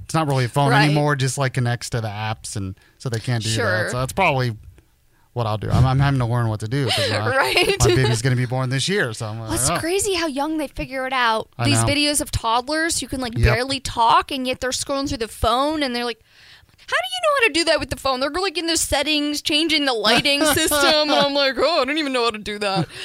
it's 0.05 0.15
not 0.15 0.27
really 0.29 0.45
a 0.45 0.49
phone 0.49 0.71
Right. 0.71 0.85
anymore, 0.85 1.17
just 1.17 1.37
like 1.39 1.55
connects 1.55 1.91
to 1.91 2.01
the 2.01 2.09
apps, 2.09 2.57
and 2.57 2.75
so 2.99 3.09
they 3.09 3.19
can't 3.21 3.43
do 3.43 3.51
Sure. 3.51 3.85
that. 3.85 3.91
So 3.91 3.99
that's 3.99 4.13
probably 4.13 4.57
what 5.33 5.47
I'll 5.49 5.59
do. 5.59 5.69
I'm, 5.69 5.85
I'm 5.85 5.99
having 5.99 6.21
to 6.21 6.27
learn 6.27 6.47
what 6.49 6.61
to 6.61 6.69
do 6.69 6.85
because 6.85 7.11
Right. 7.11 7.77
my 7.81 7.87
baby's 7.89 8.23
going 8.23 8.37
to 8.37 8.41
be 8.41 8.47
born 8.47 8.71
this 8.71 8.89
year. 8.89 9.13
So 9.13 9.27
I'm 9.27 9.41
like, 9.41 9.49
Well, 9.49 9.59
it's 9.59 9.69
oh. 9.69 9.79
chow 9.81 10.19
how 10.21 10.27
young 10.29 10.59
they 10.59 10.69
figure 10.69 11.07
it 11.09 11.13
out. 11.13 11.49
I 11.59 11.65
These 11.65 11.83
know. 11.83 11.89
videos 11.89 12.21
of 12.21 12.31
toddlers 12.31 13.01
who 13.01 13.09
can 13.09 13.21
like 13.21 13.37
Yep. 13.37 13.43
barely 13.53 13.81
talk 13.81 14.31
and 14.31 14.47
yet 14.47 14.61
they're 14.61 14.71
scrolling 14.71 15.09
through 15.09 15.19
the 15.19 15.27
phone 15.29 15.83
and 15.83 15.95
they're 15.95 16.05
like, 16.05 16.21
how 16.87 16.97
do 16.97 17.09
you 17.15 17.21
know 17.23 17.35
how 17.41 17.47
to 17.49 17.53
do 17.53 17.65
that 17.65 17.81
with 17.81 17.91
the 17.91 17.97
phone? 17.97 18.21
They're 18.21 18.31
like 18.31 18.57
in 18.59 18.67
the 18.69 18.77
settings, 18.77 19.43
changing 19.43 19.87
the 19.87 19.93
lighting 19.95 20.45
system, 20.55 20.79
and 21.09 21.11
I'm 21.13 21.35
like, 21.35 21.55
oh, 21.59 21.83
I 21.83 21.85
don't 21.85 21.99
even 21.99 22.13
know 22.13 22.25
how 22.25 22.31
to 22.31 22.39
do 22.39 22.59
that. 22.61 22.87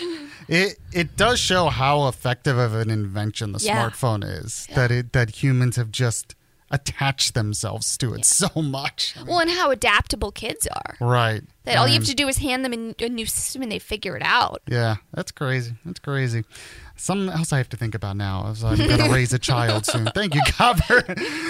It 0.52 0.80
it 0.92 1.16
does 1.16 1.40
show 1.40 1.68
how 1.70 2.08
effective 2.08 2.58
of 2.58 2.74
an 2.74 2.90
invention 2.90 3.52
the 3.52 3.60
Yeah. 3.60 3.88
smartphone 3.88 4.24
is. 4.24 4.68
That 4.74 4.90
it 4.90 5.14
that 5.14 5.44
humans 5.44 5.76
have 5.76 5.92
just 5.92 6.34
attached 6.72 7.34
themselves 7.34 7.98
to 7.98 8.14
it 8.14 8.26
so 8.26 8.50
much. 8.62 9.16
well, 9.28 9.40
and 9.40 9.50
how 9.50 9.72
adaptable 9.72 10.32
kids 10.32 10.68
are. 10.68 10.98
Right. 11.00 11.42
That 11.66 11.78
all 11.78 11.88
you 11.88 11.94
have 11.96 12.06
to 12.06 12.16
do 12.16 12.28
is 12.28 12.38
hand 12.38 12.66
them 12.66 12.96
a 13.00 13.10
new 13.10 13.26
system 13.26 13.62
and 13.62 13.72
they 13.72 13.80
figure 13.80 14.16
it 14.16 14.24
out. 14.24 14.62
Yeah, 14.68 14.98
that's 15.14 15.32
crazy. 15.32 15.74
That's 15.86 16.00
crazy. 16.00 16.44
Something 16.96 17.30
else 17.30 17.54
I 17.54 17.58
have 17.58 17.70
to 17.70 17.78
think 17.78 17.96
about 17.96 18.18
now 18.18 18.48
is 18.50 18.64
I'm 18.64 18.78
going 18.78 18.98
to 18.98 19.10
raise 19.10 19.34
a 19.34 19.40
child 19.40 19.86
soon. 19.86 20.06
Thank 20.14 20.36
you, 20.36 20.42
Copper. 20.48 21.04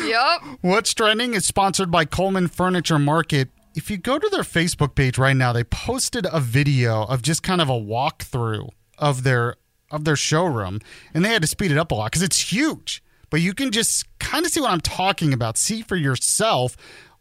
Yep. 0.06 0.42
What's 0.62 0.94
Trending 0.94 1.34
is 1.34 1.46
sponsored 1.46 1.90
by 1.90 2.06
Coleman 2.06 2.48
Furniture 2.48 3.00
Market. 3.00 3.50
If 3.76 3.90
you 3.90 3.98
go 3.98 4.20
to 4.20 4.30
their 4.30 4.42
Facebook 4.44 4.96
page 4.96 5.18
right 5.18 5.36
now, 5.36 5.54
they 5.54 5.64
posted 5.64 6.28
a 6.32 6.40
video 6.40 7.04
of 7.04 7.22
just 7.22 7.44
kind 7.44 7.62
of 7.62 7.70
a 7.70 7.74
walkthrough 7.74 8.70
of 8.98 9.24
their 9.24 9.56
of 9.92 10.06
their 10.06 10.16
showroom, 10.16 10.80
and 11.14 11.24
they 11.26 11.30
had 11.30 11.42
to 11.42 11.48
speed 11.48 11.72
it 11.72 11.78
up 11.78 11.92
a 11.92 11.96
lot 11.96 12.12
because 12.12 12.22
it's 12.22 12.52
huge. 12.52 13.02
But 13.30 13.42
you 13.42 13.54
can 13.54 13.72
just 13.72 14.06
kind 14.20 14.46
of 14.46 14.52
see 14.52 14.62
what 14.62 14.72
I'm 14.72 14.82
talking 14.82 15.34
about. 15.34 15.58
See 15.58 15.82
for 15.82 15.96
yourself 15.96 16.76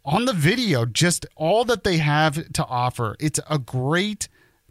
on 0.05 0.25
the 0.25 0.33
video 0.33 0.87
just 0.87 1.27
all 1.37 1.65
that 1.67 1.85
they 1.85 1.99
have 1.99 2.53
to 2.53 2.65
offer. 2.65 3.17
It's 3.21 3.41
a 3.49 3.59
great 3.59 4.29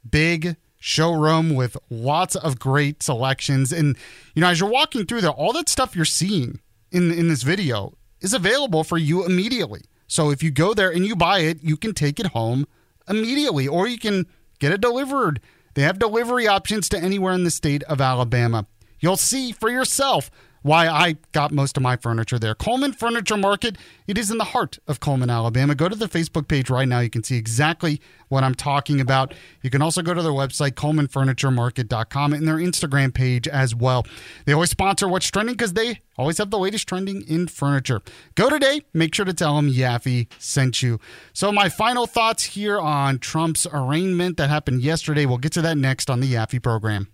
big 0.10 0.56
showroom 0.80 1.56
with 1.56 1.78
lots 1.90 2.36
of 2.36 2.60
great 2.60 3.02
selections 3.02 3.72
and 3.72 3.98
you 4.36 4.42
know 4.42 4.48
as 4.48 4.60
you're 4.60 4.70
walking 4.70 5.06
through 5.06 5.22
there 5.22 5.32
all 5.32 5.52
that 5.52 5.68
stuff 5.68 5.96
you're 5.96 6.06
seeing 6.06 6.60
in 6.92 7.12
in 7.12 7.28
this 7.28 7.42
video 7.42 7.94
is 8.22 8.34
available 8.34 8.84
for 8.84 8.98
you 8.98 9.26
immediately 9.26 9.82
so 10.08 10.30
if 10.30 10.44
you 10.44 10.52
go 10.52 10.74
there 10.76 10.92
and 10.92 11.06
you 11.06 11.16
buy 11.16 11.40
it 11.40 11.62
you 11.64 11.76
can 11.76 11.94
take 11.94 12.20
it 12.20 12.28
home 12.28 12.68
immediately 13.10 13.68
or 13.68 13.88
you 13.88 13.98
can 13.98 14.26
get 14.60 14.72
it 14.72 14.80
delivered 14.80 15.42
they 15.74 15.82
have 15.82 15.98
delivery 15.98 16.48
options 16.48 16.88
to 16.88 16.98
anywhere 16.98 17.34
in 17.34 17.44
the 17.44 17.52
state 17.52 17.82
of 17.84 18.00
Alabama 18.00 18.68
you'll 19.00 19.18
see 19.18 19.52
for 19.52 19.70
yourself 19.70 20.30
why 20.68 20.88
I 20.88 21.15
got 21.31 21.53
most 21.53 21.77
of 21.77 21.84
my 21.84 21.95
furniture 21.95 22.38
there. 22.38 22.53
Coleman 22.53 22.91
Furniture 22.91 23.38
Market, 23.38 23.77
it 24.06 24.18
is 24.18 24.30
in 24.30 24.38
the 24.38 24.44
heart 24.44 24.77
of 24.85 24.99
Cullman, 24.99 25.30
Alabama. 25.30 25.73
Go 25.73 25.88
to 25.88 25.95
the 25.95 26.07
Facebook 26.07 26.49
page 26.49 26.69
right 26.69 26.88
now. 26.88 26.99
You 26.99 27.10
can 27.10 27.23
see 27.23 27.38
exactly 27.38 28.02
what 28.27 28.44
I'm 28.44 28.53
talking 28.53 28.99
about. 28.99 29.34
You 29.61 29.69
can 29.69 29.81
also 29.81 30.02
go 30.02 30.14
to 30.14 30.22
their 30.22 30.34
website, 30.34 30.72
colemanfurnituremarket.com, 30.72 32.34
and 32.34 32.45
their 32.45 32.57
Instagram 32.57 33.14
page 33.14 33.48
as 33.48 33.73
well. 33.73 34.06
They 34.45 34.52
always 34.52 34.69
sponsor 34.69 35.07
What's 35.07 35.31
Trending 35.31 35.56
because 35.56 35.72
they 35.72 36.02
always 36.18 36.38
have 36.38 36.52
the 36.52 36.60
latest 36.60 36.88
trending 36.88 37.22
in 37.22 37.48
furniture. 37.48 38.02
Go 38.35 38.49
today. 38.49 38.81
Make 38.94 39.15
sure 39.15 39.26
to 39.26 39.34
tell 39.34 39.56
them 39.56 39.72
Yaffee 39.72 40.27
sent 40.38 40.81
you. 40.81 40.99
So, 41.31 41.52
my 41.52 41.69
final 41.69 42.07
thoughts 42.07 42.44
here 42.44 42.77
on 42.77 43.19
Trump's 43.19 43.65
arraignment 43.72 44.35
that 44.38 44.49
happened 44.49 44.81
yesterday. 44.81 45.26
We'll 45.26 45.38
get 45.38 45.53
to 45.53 45.61
that 45.61 45.77
next 45.77 46.10
on 46.10 46.19
the 46.19 46.34
Yaffee 46.34 46.61
program. 46.61 47.07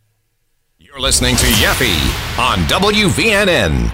You're 0.85 0.99
listening 0.99 1.38
to 1.38 1.45
Yaffee 1.45 2.38
on 2.38 2.57
WVNN. 2.68 3.89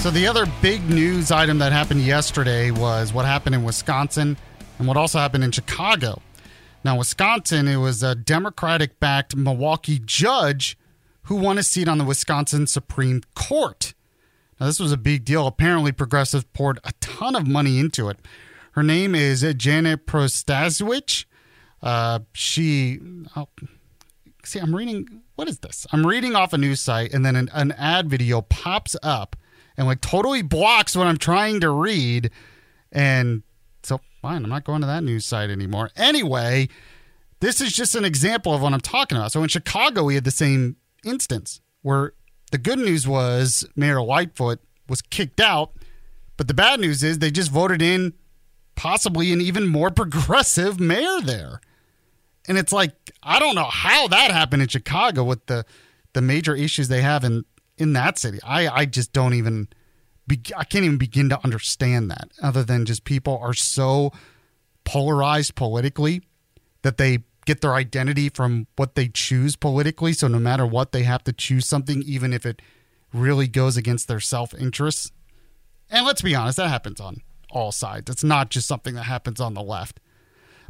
So, 0.00 0.10
the 0.10 0.26
other 0.26 0.46
big 0.62 0.88
news 0.88 1.30
item 1.30 1.58
that 1.58 1.72
happened 1.72 2.00
yesterday 2.00 2.70
was 2.70 3.12
what 3.12 3.26
happened 3.26 3.54
in 3.54 3.64
Wisconsin 3.64 4.38
and 4.78 4.88
what 4.88 4.96
also 4.96 5.18
happened 5.18 5.44
in 5.44 5.52
Chicago. 5.52 6.22
Now, 6.84 6.96
Wisconsin, 6.96 7.68
it 7.68 7.76
was 7.76 8.02
a 8.02 8.14
Democratic 8.14 8.98
backed 8.98 9.36
Milwaukee 9.36 10.00
judge 10.02 10.78
who 11.24 11.36
won 11.36 11.58
a 11.58 11.62
seat 11.62 11.86
on 11.86 11.98
the 11.98 12.04
Wisconsin 12.04 12.66
Supreme 12.66 13.20
Court. 13.34 13.92
Now, 14.58 14.64
this 14.64 14.80
was 14.80 14.90
a 14.90 14.96
big 14.96 15.26
deal. 15.26 15.46
Apparently, 15.46 15.92
progressives 15.92 16.46
poured 16.54 16.78
a 16.82 16.92
ton 17.00 17.36
of 17.36 17.46
money 17.46 17.78
into 17.78 18.08
it. 18.08 18.18
Her 18.74 18.82
name 18.82 19.14
is 19.14 19.46
Janet 19.56 20.04
Protasiewicz. 20.04 21.26
Uh, 21.80 22.18
she, 22.32 22.98
oh, 23.36 23.46
see, 24.42 24.58
I'm 24.58 24.74
reading, 24.74 25.22
what 25.36 25.48
is 25.48 25.60
this? 25.60 25.86
I'm 25.92 26.04
reading 26.04 26.34
off 26.34 26.52
a 26.52 26.58
news 26.58 26.80
site, 26.80 27.12
and 27.14 27.24
then 27.24 27.36
an, 27.36 27.50
an 27.52 27.70
ad 27.72 28.10
video 28.10 28.42
pops 28.42 28.96
up 29.00 29.36
and 29.76 29.86
like 29.86 30.00
totally 30.00 30.42
blocks 30.42 30.96
what 30.96 31.06
I'm 31.06 31.18
trying 31.18 31.60
to 31.60 31.70
read. 31.70 32.32
And 32.90 33.44
so, 33.84 34.00
fine, 34.20 34.42
I'm 34.42 34.50
not 34.50 34.64
going 34.64 34.80
to 34.80 34.88
that 34.88 35.04
news 35.04 35.24
site 35.24 35.50
anymore. 35.50 35.90
Anyway, 35.94 36.68
this 37.38 37.60
is 37.60 37.72
just 37.72 37.94
an 37.94 38.04
example 38.04 38.52
of 38.54 38.60
what 38.60 38.72
I'm 38.72 38.80
talking 38.80 39.16
about. 39.16 39.30
So 39.30 39.44
in 39.44 39.48
Chicago, 39.48 40.02
we 40.02 40.16
had 40.16 40.24
the 40.24 40.32
same 40.32 40.78
instance 41.04 41.60
where 41.82 42.14
the 42.50 42.58
good 42.58 42.80
news 42.80 43.06
was 43.06 43.64
Mayor 43.76 44.02
Lightfoot 44.02 44.58
was 44.88 45.00
kicked 45.00 45.38
out, 45.38 45.74
but 46.36 46.48
the 46.48 46.54
bad 46.54 46.80
news 46.80 47.04
is 47.04 47.20
they 47.20 47.30
just 47.30 47.52
voted 47.52 47.80
in 47.80 48.14
possibly 48.76 49.32
an 49.32 49.40
even 49.40 49.66
more 49.66 49.90
progressive 50.02 50.80
mayor 50.80 51.20
there. 51.22 51.60
And 52.46 52.58
it's 52.58 52.72
like 52.72 52.92
I 53.22 53.38
don't 53.38 53.54
know 53.54 53.64
how 53.64 54.08
that 54.08 54.30
happened 54.30 54.62
in 54.62 54.68
Chicago 54.68 55.24
with 55.24 55.46
the 55.46 55.64
the 56.12 56.22
major 56.22 56.54
issues 56.54 56.88
they 56.88 57.02
have 57.02 57.24
in 57.24 57.44
in 57.78 57.92
that 57.94 58.18
city. 58.18 58.38
I 58.44 58.68
I 58.68 58.84
just 58.84 59.12
don't 59.12 59.34
even 59.34 59.68
be, 60.26 60.40
I 60.56 60.64
can't 60.64 60.84
even 60.84 60.98
begin 60.98 61.28
to 61.30 61.42
understand 61.44 62.10
that 62.10 62.30
other 62.42 62.64
than 62.64 62.84
just 62.84 63.04
people 63.04 63.38
are 63.42 63.54
so 63.54 64.12
polarized 64.84 65.54
politically 65.54 66.22
that 66.82 66.98
they 66.98 67.18
get 67.46 67.60
their 67.60 67.74
identity 67.74 68.28
from 68.28 68.66
what 68.76 68.94
they 68.94 69.08
choose 69.08 69.56
politically. 69.56 70.12
So 70.12 70.28
no 70.28 70.38
matter 70.38 70.66
what, 70.66 70.92
they 70.92 71.02
have 71.02 71.24
to 71.24 71.32
choose 71.32 71.66
something, 71.66 72.02
even 72.02 72.32
if 72.32 72.46
it 72.46 72.62
really 73.12 73.48
goes 73.48 73.76
against 73.76 74.08
their 74.08 74.20
self 74.20 74.54
interests. 74.54 75.12
And 75.90 76.06
let's 76.06 76.22
be 76.22 76.34
honest, 76.34 76.56
that 76.56 76.68
happens 76.68 77.00
on 77.00 77.22
all 77.54 77.72
sides. 77.72 78.10
It's 78.10 78.24
not 78.24 78.50
just 78.50 78.66
something 78.66 78.94
that 78.94 79.04
happens 79.04 79.40
on 79.40 79.54
the 79.54 79.62
left. 79.62 80.00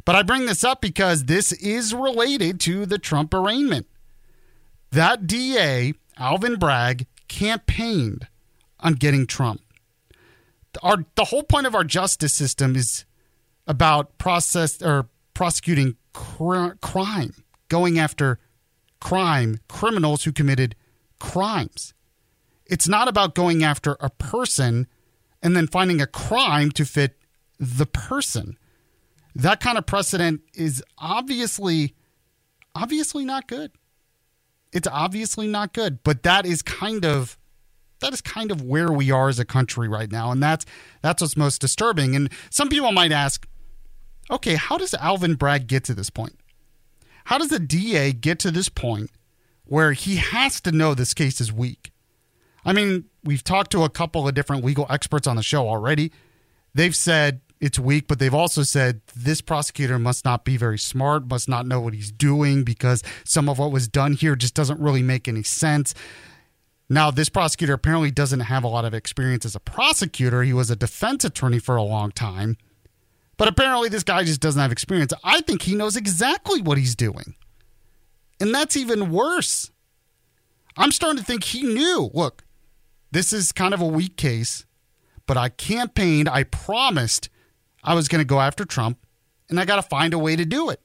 But 0.05 0.15
I 0.15 0.21
bring 0.21 0.45
this 0.45 0.63
up 0.63 0.81
because 0.81 1.25
this 1.25 1.51
is 1.51 1.93
related 1.93 2.59
to 2.61 2.85
the 2.85 2.99
Trump 2.99 3.33
arraignment. 3.33 3.87
That 4.91 5.27
DA, 5.27 5.93
Alvin 6.17 6.57
Bragg, 6.57 7.07
campaigned 7.27 8.27
on 8.79 8.93
getting 8.93 9.25
Trump. 9.25 9.61
Our 10.83 11.05
the 11.15 11.25
whole 11.25 11.43
point 11.43 11.65
of 11.65 11.73
our 11.73 11.83
justice 11.83 12.33
system 12.33 12.75
is 12.75 13.05
about 13.65 14.17
process 14.17 14.81
or 14.81 15.09
prosecuting 15.33 15.95
cr- 16.13 16.75
crime, 16.81 17.33
going 17.67 17.97
after 17.97 18.39
crime, 18.99 19.59
criminals 19.67 20.23
who 20.23 20.31
committed 20.31 20.75
crimes. 21.19 21.93
It's 22.65 22.87
not 22.87 23.07
about 23.07 23.35
going 23.35 23.63
after 23.63 23.95
a 23.99 24.09
person 24.09 24.87
and 25.45 25.55
then 25.55 25.67
finding 25.67 26.01
a 26.01 26.07
crime 26.07 26.71
to 26.71 26.83
fit 26.83 27.19
the 27.59 27.85
person. 27.85 28.57
That 29.35 29.59
kind 29.59 29.77
of 29.77 29.85
precedent 29.85 30.41
is 30.55 30.83
obviously 30.97 31.93
obviously 32.73 33.25
not 33.25 33.47
good. 33.47 33.71
It's 34.73 34.87
obviously 34.91 35.47
not 35.47 35.71
good, 35.71 36.03
but 36.03 36.23
that 36.23 36.47
is 36.47 36.63
kind 36.63 37.05
of 37.05 37.37
that 37.99 38.11
is 38.11 38.21
kind 38.21 38.49
of 38.49 38.63
where 38.63 38.91
we 38.91 39.11
are 39.11 39.29
as 39.29 39.37
a 39.37 39.45
country 39.45 39.87
right 39.87 40.11
now 40.11 40.31
and 40.31 40.41
that's 40.41 40.65
that's 41.03 41.21
what's 41.21 41.37
most 41.37 41.61
disturbing. 41.61 42.15
And 42.15 42.31
some 42.49 42.67
people 42.67 42.91
might 42.91 43.11
ask, 43.11 43.47
okay, 44.31 44.55
how 44.55 44.79
does 44.79 44.95
Alvin 44.95 45.35
Bragg 45.35 45.67
get 45.67 45.83
to 45.83 45.93
this 45.93 46.09
point? 46.09 46.39
How 47.25 47.37
does 47.37 47.49
the 47.49 47.59
DA 47.59 48.13
get 48.13 48.39
to 48.39 48.49
this 48.49 48.69
point 48.69 49.11
where 49.65 49.93
he 49.93 50.15
has 50.15 50.59
to 50.61 50.71
know 50.71 50.95
this 50.95 51.13
case 51.13 51.39
is 51.39 51.53
weak? 51.53 51.91
I 52.65 52.73
mean, 52.73 53.05
we've 53.23 53.43
talked 53.43 53.71
to 53.71 53.83
a 53.83 53.89
couple 53.89 54.27
of 54.27 54.33
different 54.33 54.65
legal 54.65 54.87
experts 54.89 55.27
on 55.27 55.35
the 55.35 55.43
show 55.43 55.69
already. 55.69 56.11
They've 56.73 56.95
said 56.95 57.41
it's 57.61 57.79
weak, 57.79 58.07
but 58.07 58.19
they've 58.19 58.33
also 58.33 58.63
said 58.63 59.01
this 59.15 59.39
prosecutor 59.39 59.97
must 59.99 60.25
not 60.25 60.43
be 60.43 60.57
very 60.57 60.79
smart, 60.79 61.29
must 61.29 61.47
not 61.47 61.65
know 61.65 61.79
what 61.79 61.93
he's 61.93 62.11
doing 62.11 62.63
because 62.63 63.03
some 63.23 63.47
of 63.47 63.59
what 63.59 63.71
was 63.71 63.87
done 63.87 64.13
here 64.13 64.35
just 64.35 64.55
doesn't 64.55 64.79
really 64.79 65.03
make 65.03 65.27
any 65.27 65.43
sense. 65.43 65.93
Now, 66.89 67.11
this 67.11 67.29
prosecutor 67.29 67.73
apparently 67.73 68.11
doesn't 68.11 68.41
have 68.41 68.63
a 68.63 68.67
lot 68.67 68.85
of 68.85 68.93
experience 68.93 69.45
as 69.45 69.55
a 69.55 69.59
prosecutor. 69.59 70.43
He 70.43 70.53
was 70.53 70.69
a 70.69 70.75
defense 70.75 71.23
attorney 71.23 71.59
for 71.59 71.75
a 71.75 71.83
long 71.83 72.11
time. 72.11 72.57
But 73.37 73.47
apparently, 73.47 73.89
this 73.89 74.03
guy 74.03 74.23
just 74.23 74.39
doesn't 74.39 74.61
have 74.61 74.71
experience. 74.71 75.11
I 75.23 75.41
think 75.41 75.63
he 75.63 75.75
knows 75.75 75.95
exactly 75.95 76.61
what 76.61 76.77
he's 76.77 76.95
doing. 76.95 77.35
And 78.39 78.53
that's 78.53 78.77
even 78.77 79.11
worse. 79.11 79.71
I'm 80.77 80.91
starting 80.91 81.19
to 81.19 81.25
think 81.25 81.43
he 81.43 81.63
knew. 81.63 82.11
Look, 82.13 82.44
this 83.15 83.31
is 83.31 83.53
kind 83.53 83.73
of 83.73 83.79
a 83.79 83.87
weak 83.87 84.17
case, 84.17 84.65
but 85.25 85.37
I 85.37 85.47
campaigned, 85.47 86.27
I 86.27 86.43
promised 86.43 87.29
I 87.81 87.93
was 87.93 88.09
going 88.09 88.19
to 88.19 88.25
go 88.25 88.41
after 88.41 88.65
Trump, 88.65 88.97
and 89.49 89.57
I 89.57 89.63
got 89.63 89.77
to 89.77 89.83
find 89.83 90.13
a 90.13 90.19
way 90.19 90.35
to 90.35 90.43
do 90.43 90.69
it. 90.69 90.81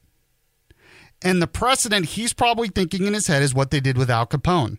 And 1.23 1.43
the 1.43 1.48
precedent 1.48 2.07
he's 2.07 2.32
probably 2.32 2.69
thinking 2.69 3.05
in 3.09 3.15
his 3.15 3.27
head 3.27 3.43
is 3.43 3.52
what 3.52 3.73
they 3.73 3.81
did 3.81 3.98
with 3.98 4.09
Al 4.09 4.28
Capone. 4.28 4.78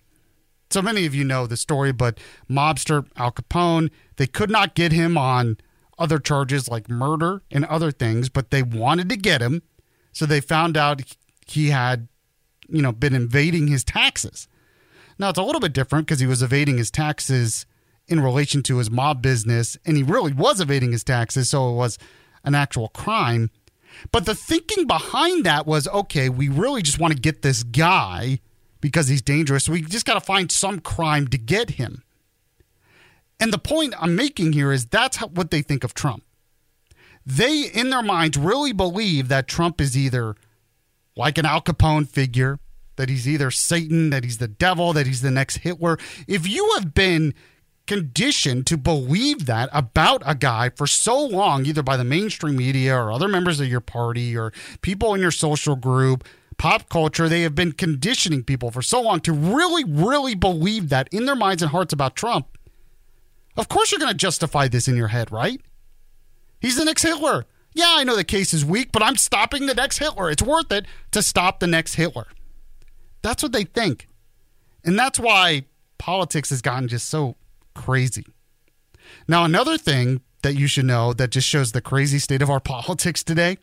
So 0.69 0.81
many 0.81 1.05
of 1.05 1.13
you 1.13 1.25
know 1.25 1.45
the 1.45 1.57
story, 1.57 1.91
but 1.91 2.19
mobster 2.49 3.05
Al 3.17 3.33
Capone, 3.33 3.91
they 4.15 4.27
could 4.27 4.49
not 4.49 4.73
get 4.73 4.93
him 4.93 5.17
on 5.17 5.57
other 5.99 6.19
charges 6.19 6.69
like 6.69 6.89
murder 6.89 7.43
and 7.51 7.65
other 7.65 7.91
things, 7.91 8.29
but 8.29 8.51
they 8.51 8.63
wanted 8.63 9.09
to 9.09 9.17
get 9.17 9.41
him. 9.41 9.61
So 10.13 10.25
they 10.25 10.39
found 10.39 10.77
out 10.77 11.01
he 11.45 11.71
had, 11.71 12.07
you 12.69 12.81
know, 12.81 12.93
been 12.93 13.13
invading 13.13 13.67
his 13.67 13.83
taxes. 13.83 14.47
Now 15.21 15.29
it's 15.29 15.37
a 15.37 15.43
little 15.43 15.61
bit 15.61 15.73
different 15.73 16.07
because 16.07 16.19
he 16.19 16.25
was 16.25 16.41
evading 16.41 16.79
his 16.79 16.89
taxes 16.89 17.67
in 18.07 18.19
relation 18.19 18.63
to 18.63 18.79
his 18.79 18.89
mob 18.89 19.21
business, 19.21 19.77
and 19.85 19.95
he 19.95 20.01
really 20.01 20.33
was 20.33 20.59
evading 20.59 20.93
his 20.93 21.03
taxes, 21.03 21.51
so 21.51 21.69
it 21.69 21.75
was 21.75 21.99
an 22.43 22.55
actual 22.55 22.87
crime. 22.87 23.51
But 24.11 24.25
the 24.25 24.33
thinking 24.33 24.87
behind 24.87 25.45
that 25.45 25.67
was 25.67 25.87
okay, 25.87 26.27
we 26.27 26.49
really 26.49 26.81
just 26.81 26.97
want 26.97 27.13
to 27.13 27.19
get 27.19 27.43
this 27.43 27.61
guy 27.61 28.39
because 28.81 29.09
he's 29.09 29.21
dangerous. 29.21 29.69
We 29.69 29.83
just 29.83 30.07
got 30.07 30.15
to 30.15 30.21
find 30.21 30.51
some 30.51 30.79
crime 30.79 31.27
to 31.27 31.37
get 31.37 31.71
him. 31.71 32.03
And 33.39 33.53
the 33.53 33.59
point 33.59 33.93
I'm 33.99 34.15
making 34.15 34.53
here 34.53 34.71
is 34.71 34.87
that's 34.87 35.17
how, 35.17 35.27
what 35.27 35.51
they 35.51 35.61
think 35.61 35.83
of 35.83 35.93
Trump. 35.93 36.23
They, 37.27 37.69
in 37.71 37.91
their 37.91 38.01
minds, 38.01 38.39
really 38.39 38.73
believe 38.73 39.27
that 39.27 39.47
Trump 39.47 39.79
is 39.81 39.95
either 39.95 40.35
like 41.15 41.37
an 41.37 41.45
Al 41.45 41.61
Capone 41.61 42.07
figure, 42.07 42.57
that 42.95 43.09
he's 43.09 43.27
either 43.27 43.51
Satan, 43.51 44.09
that 44.09 44.23
he's 44.23 44.37
the 44.37 44.47
devil, 44.47 44.93
that 44.93 45.07
he's 45.07 45.21
the 45.21 45.31
next 45.31 45.57
Hitler. 45.57 45.97
If 46.27 46.47
you 46.47 46.71
have 46.75 46.93
been 46.93 47.33
conditioned 47.87 48.67
to 48.67 48.77
believe 48.77 49.45
that 49.47 49.69
about 49.73 50.21
a 50.25 50.35
guy 50.35 50.69
for 50.69 50.87
so 50.87 51.19
long, 51.19 51.65
either 51.65 51.83
by 51.83 51.97
the 51.97 52.03
mainstream 52.03 52.55
media 52.55 52.95
or 52.95 53.11
other 53.11 53.27
members 53.27 53.59
of 53.59 53.67
your 53.67 53.81
party 53.81 54.37
or 54.37 54.53
people 54.81 55.13
in 55.13 55.21
your 55.21 55.31
social 55.31 55.75
group, 55.75 56.23
pop 56.57 56.89
culture, 56.89 57.27
they 57.27 57.41
have 57.41 57.55
been 57.55 57.71
conditioning 57.71 58.43
people 58.43 58.71
for 58.71 58.81
so 58.81 59.01
long 59.01 59.19
to 59.21 59.33
really, 59.33 59.83
really 59.83 60.35
believe 60.35 60.89
that 60.89 61.07
in 61.11 61.25
their 61.25 61.35
minds 61.35 61.61
and 61.61 61.71
hearts 61.71 61.91
about 61.91 62.15
Trump 62.15 62.47
of 63.57 63.67
course, 63.67 63.91
you're 63.91 63.99
going 63.99 64.11
to 64.11 64.17
justify 64.17 64.67
this 64.67 64.87
in 64.87 64.95
your 64.95 65.09
head, 65.09 65.31
right? 65.31 65.61
He's 66.59 66.77
the 66.77 66.85
next 66.85 67.03
Hitler. 67.03 67.45
Yeah, 67.73 67.93
I 67.95 68.03
know 68.03 68.15
the 68.15 68.23
case 68.23 68.53
is 68.53 68.65
weak, 68.65 68.91
but 68.91 69.03
I'm 69.03 69.15
stopping 69.15 69.65
the 69.65 69.73
next 69.73 69.97
Hitler. 69.97 70.29
It's 70.29 70.43
worth 70.43 70.71
it 70.71 70.85
to 71.11 71.21
stop 71.21 71.59
the 71.59 71.67
next 71.67 71.95
Hitler. 71.95 72.27
That's 73.21 73.43
what 73.43 73.51
they 73.51 73.63
think. 73.63 74.07
And 74.83 74.97
that's 74.97 75.19
why 75.19 75.65
politics 75.97 76.49
has 76.49 76.61
gotten 76.61 76.87
just 76.87 77.07
so 77.07 77.35
crazy. 77.73 78.25
Now, 79.27 79.43
another 79.43 79.77
thing 79.77 80.21
that 80.41 80.55
you 80.55 80.67
should 80.67 80.85
know 80.85 81.13
that 81.13 81.29
just 81.29 81.47
shows 81.47 81.71
the 81.71 81.81
crazy 81.81 82.19
state 82.19 82.41
of 82.41 82.49
our 82.49 82.59
politics 82.59 83.23
today 83.23 83.57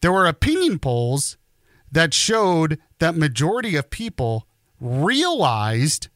there 0.00 0.12
were 0.12 0.26
opinion 0.26 0.78
polls 0.78 1.36
that 1.92 2.14
showed 2.14 2.78
that 2.98 3.16
majority 3.16 3.76
of 3.76 3.90
people 3.90 4.46
realized 4.80 6.08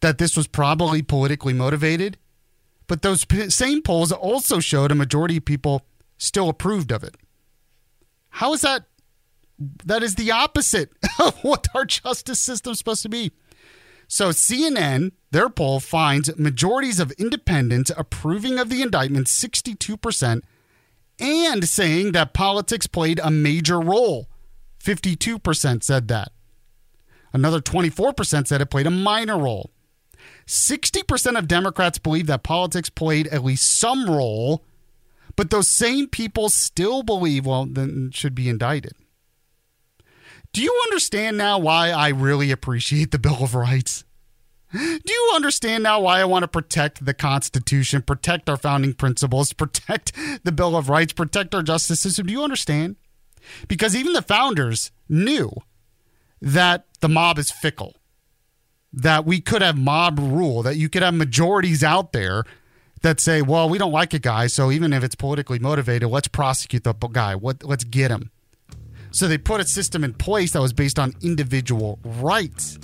that 0.00 0.18
this 0.18 0.36
was 0.36 0.46
probably 0.46 1.02
politically 1.02 1.52
motivated, 1.52 2.16
but 2.86 3.02
those 3.02 3.26
same 3.48 3.82
polls 3.82 4.12
also 4.12 4.60
showed 4.60 4.92
a 4.92 4.94
majority 4.94 5.38
of 5.38 5.44
people 5.44 5.84
still 6.16 6.48
approved 6.48 6.92
of 6.92 7.02
it. 7.02 7.16
How 8.30 8.52
is 8.52 8.60
that? 8.60 8.84
That 9.58 10.02
is 10.02 10.14
the 10.14 10.30
opposite 10.30 10.90
of 11.18 11.36
what 11.42 11.68
our 11.74 11.84
justice 11.84 12.40
system 12.40 12.72
is 12.72 12.78
supposed 12.78 13.02
to 13.02 13.08
be. 13.08 13.32
So 14.06 14.30
CNN, 14.30 15.12
their 15.30 15.50
poll 15.50 15.80
finds 15.80 16.34
majorities 16.38 16.98
of 16.98 17.12
independents 17.12 17.90
approving 17.96 18.58
of 18.58 18.70
the 18.70 18.80
indictment 18.80 19.26
62% 19.26 20.42
and 21.20 21.68
saying 21.68 22.12
that 22.12 22.32
politics 22.32 22.86
played 22.86 23.20
a 23.22 23.30
major 23.30 23.80
role. 23.80 24.28
52% 24.82 25.82
said 25.82 26.08
that. 26.08 26.32
Another 27.32 27.60
24% 27.60 28.46
said 28.46 28.60
it 28.60 28.70
played 28.70 28.86
a 28.86 28.90
minor 28.90 29.38
role. 29.38 29.70
60% 30.46 31.38
of 31.38 31.46
Democrats 31.46 31.98
believe 31.98 32.26
that 32.26 32.42
politics 32.42 32.88
played 32.88 33.26
at 33.28 33.44
least 33.44 33.78
some 33.78 34.08
role, 34.08 34.64
but 35.36 35.50
those 35.50 35.68
same 35.68 36.08
people 36.08 36.48
still 36.48 37.02
believe, 37.02 37.44
well, 37.44 37.66
then 37.66 38.10
should 38.12 38.34
be 38.34 38.48
indicted. 38.48 38.92
Do 40.52 40.62
you 40.62 40.82
understand 40.84 41.36
now 41.36 41.58
why 41.58 41.90
I 41.90 42.08
really 42.08 42.50
appreciate 42.50 43.10
the 43.10 43.18
Bill 43.18 43.44
of 43.44 43.54
Rights? 43.54 44.04
Do 44.72 45.12
you 45.12 45.32
understand 45.34 45.82
now 45.84 46.00
why 46.00 46.20
I 46.20 46.26
want 46.26 46.42
to 46.42 46.48
protect 46.48 47.04
the 47.04 47.14
Constitution, 47.14 48.02
protect 48.02 48.50
our 48.50 48.56
founding 48.58 48.92
principles, 48.92 49.52
protect 49.52 50.12
the 50.44 50.52
Bill 50.52 50.76
of 50.76 50.88
Rights, 50.88 51.12
protect 51.14 51.54
our 51.54 51.62
justice 51.62 52.00
system? 52.00 52.26
Do 52.26 52.32
you 52.32 52.42
understand? 52.42 52.96
Because 53.66 53.96
even 53.96 54.12
the 54.12 54.22
founders 54.22 54.90
knew 55.08 55.50
that 56.42 56.84
the 57.00 57.08
mob 57.08 57.38
is 57.38 57.50
fickle, 57.50 57.96
that 58.92 59.24
we 59.24 59.40
could 59.40 59.62
have 59.62 59.78
mob 59.78 60.18
rule, 60.18 60.62
that 60.62 60.76
you 60.76 60.88
could 60.88 61.02
have 61.02 61.14
majorities 61.14 61.82
out 61.82 62.12
there 62.12 62.44
that 63.00 63.20
say, 63.20 63.40
well, 63.40 63.68
we 63.68 63.78
don't 63.78 63.92
like 63.92 64.12
a 64.12 64.18
guy, 64.18 64.48
so 64.48 64.70
even 64.70 64.92
if 64.92 65.02
it's 65.02 65.14
politically 65.14 65.58
motivated, 65.58 66.10
let's 66.10 66.28
prosecute 66.28 66.84
the 66.84 66.92
guy. 66.92 67.34
Let's 67.34 67.84
get 67.84 68.10
him. 68.10 68.30
So 69.10 69.26
they 69.26 69.38
put 69.38 69.60
a 69.60 69.64
system 69.64 70.04
in 70.04 70.12
place 70.14 70.52
that 70.52 70.60
was 70.60 70.72
based 70.72 70.98
on 70.98 71.14
individual 71.22 71.98
rights, 72.04 72.78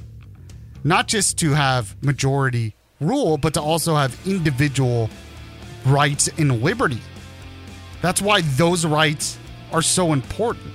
not 0.83 1.07
just 1.09 1.39
to 1.39 1.53
have 1.53 1.95
majority 2.03 2.75
rule, 3.01 3.37
but 3.37 3.55
to 3.55 3.61
also 3.61 3.95
have 3.95 4.19
individual 4.27 5.11
rights 5.87 6.29
and 6.39 6.63
liberty. 6.63 7.01
That's 8.01 8.23
why 8.23 8.43
those 8.43 8.85
rights 8.85 9.39
are 9.73 9.83
so 9.83 10.13
important. 10.13 10.73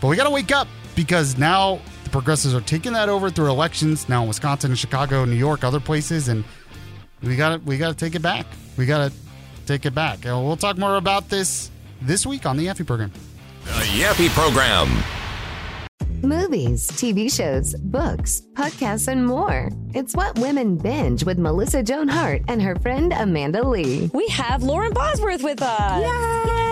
But 0.00 0.08
we 0.08 0.16
got 0.16 0.24
to 0.24 0.30
wake 0.30 0.52
up 0.52 0.68
because 0.94 1.36
now 1.38 1.80
the 2.04 2.10
progressives 2.10 2.54
are 2.54 2.60
taking 2.60 2.92
that 2.92 3.08
over 3.08 3.30
through 3.30 3.48
elections 3.50 4.08
now 4.08 4.22
in 4.22 4.28
Wisconsin 4.28 4.70
and 4.70 4.78
Chicago, 4.78 5.24
New 5.24 5.36
York, 5.36 5.64
other 5.64 5.80
places, 5.80 6.28
and 6.28 6.44
we 7.22 7.36
got 7.36 7.56
to 7.56 7.58
we 7.58 7.78
got 7.78 7.88
to 7.88 7.94
take 7.94 8.14
it 8.14 8.22
back. 8.22 8.46
We 8.76 8.86
got 8.86 9.10
to 9.10 9.16
take 9.66 9.84
it 9.86 9.94
back. 9.94 10.24
And 10.24 10.46
we'll 10.46 10.56
talk 10.56 10.78
more 10.78 10.96
about 10.96 11.28
this 11.28 11.70
this 12.00 12.24
week 12.24 12.46
on 12.46 12.56
the 12.56 12.66
Yaffee 12.66 12.86
program. 12.86 13.12
The 13.68 13.84
Yaffee 14.00 14.30
program. 14.30 14.88
Movies, 16.22 16.88
TV 16.88 17.30
shows, 17.30 17.74
books, 17.74 18.40
podcasts, 18.54 19.08
and 19.08 19.26
more. 19.26 19.68
It's 19.94 20.14
what 20.14 20.38
women 20.38 20.76
binge 20.78 21.22
with 21.24 21.38
Melissa 21.38 21.82
Joan 21.82 22.08
Hart 22.08 22.42
and 22.48 22.62
her 22.62 22.74
friend 22.76 23.12
Amanda 23.12 23.62
Lee. 23.68 24.10
We 24.14 24.26
have 24.28 24.62
Lauren 24.62 24.92
Bosworth 24.94 25.42
with 25.44 25.60
us. 25.60 26.02
Yay! 26.02 26.67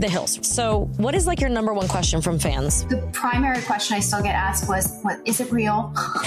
The 0.00 0.08
Hills. 0.08 0.38
So, 0.42 0.90
what 0.96 1.14
is 1.14 1.26
like 1.26 1.40
your 1.40 1.50
number 1.50 1.72
one 1.72 1.88
question 1.88 2.20
from 2.20 2.38
fans? 2.38 2.84
The 2.86 3.08
primary 3.12 3.62
question 3.62 3.96
I 3.96 4.00
still 4.00 4.22
get 4.22 4.34
asked 4.34 4.68
was, 4.68 4.98
"What 5.02 5.20
is 5.24 5.40
it 5.40 5.52
real?" 5.52 5.92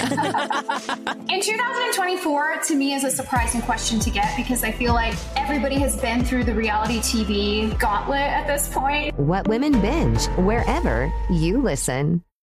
In 1.28 1.40
2024, 1.40 2.62
to 2.68 2.74
me, 2.74 2.94
is 2.94 3.04
a 3.04 3.10
surprising 3.10 3.60
question 3.62 4.00
to 4.00 4.10
get 4.10 4.36
because 4.36 4.64
I 4.64 4.72
feel 4.72 4.94
like 4.94 5.14
everybody 5.36 5.76
has 5.76 6.00
been 6.00 6.24
through 6.24 6.44
the 6.44 6.54
reality 6.54 6.98
TV 6.98 7.78
gauntlet 7.78 8.20
at 8.20 8.46
this 8.46 8.68
point. 8.72 9.18
What 9.18 9.46
women 9.48 9.80
binge 9.80 10.26
wherever 10.38 11.12
you 11.30 11.60
listen. 11.60 12.22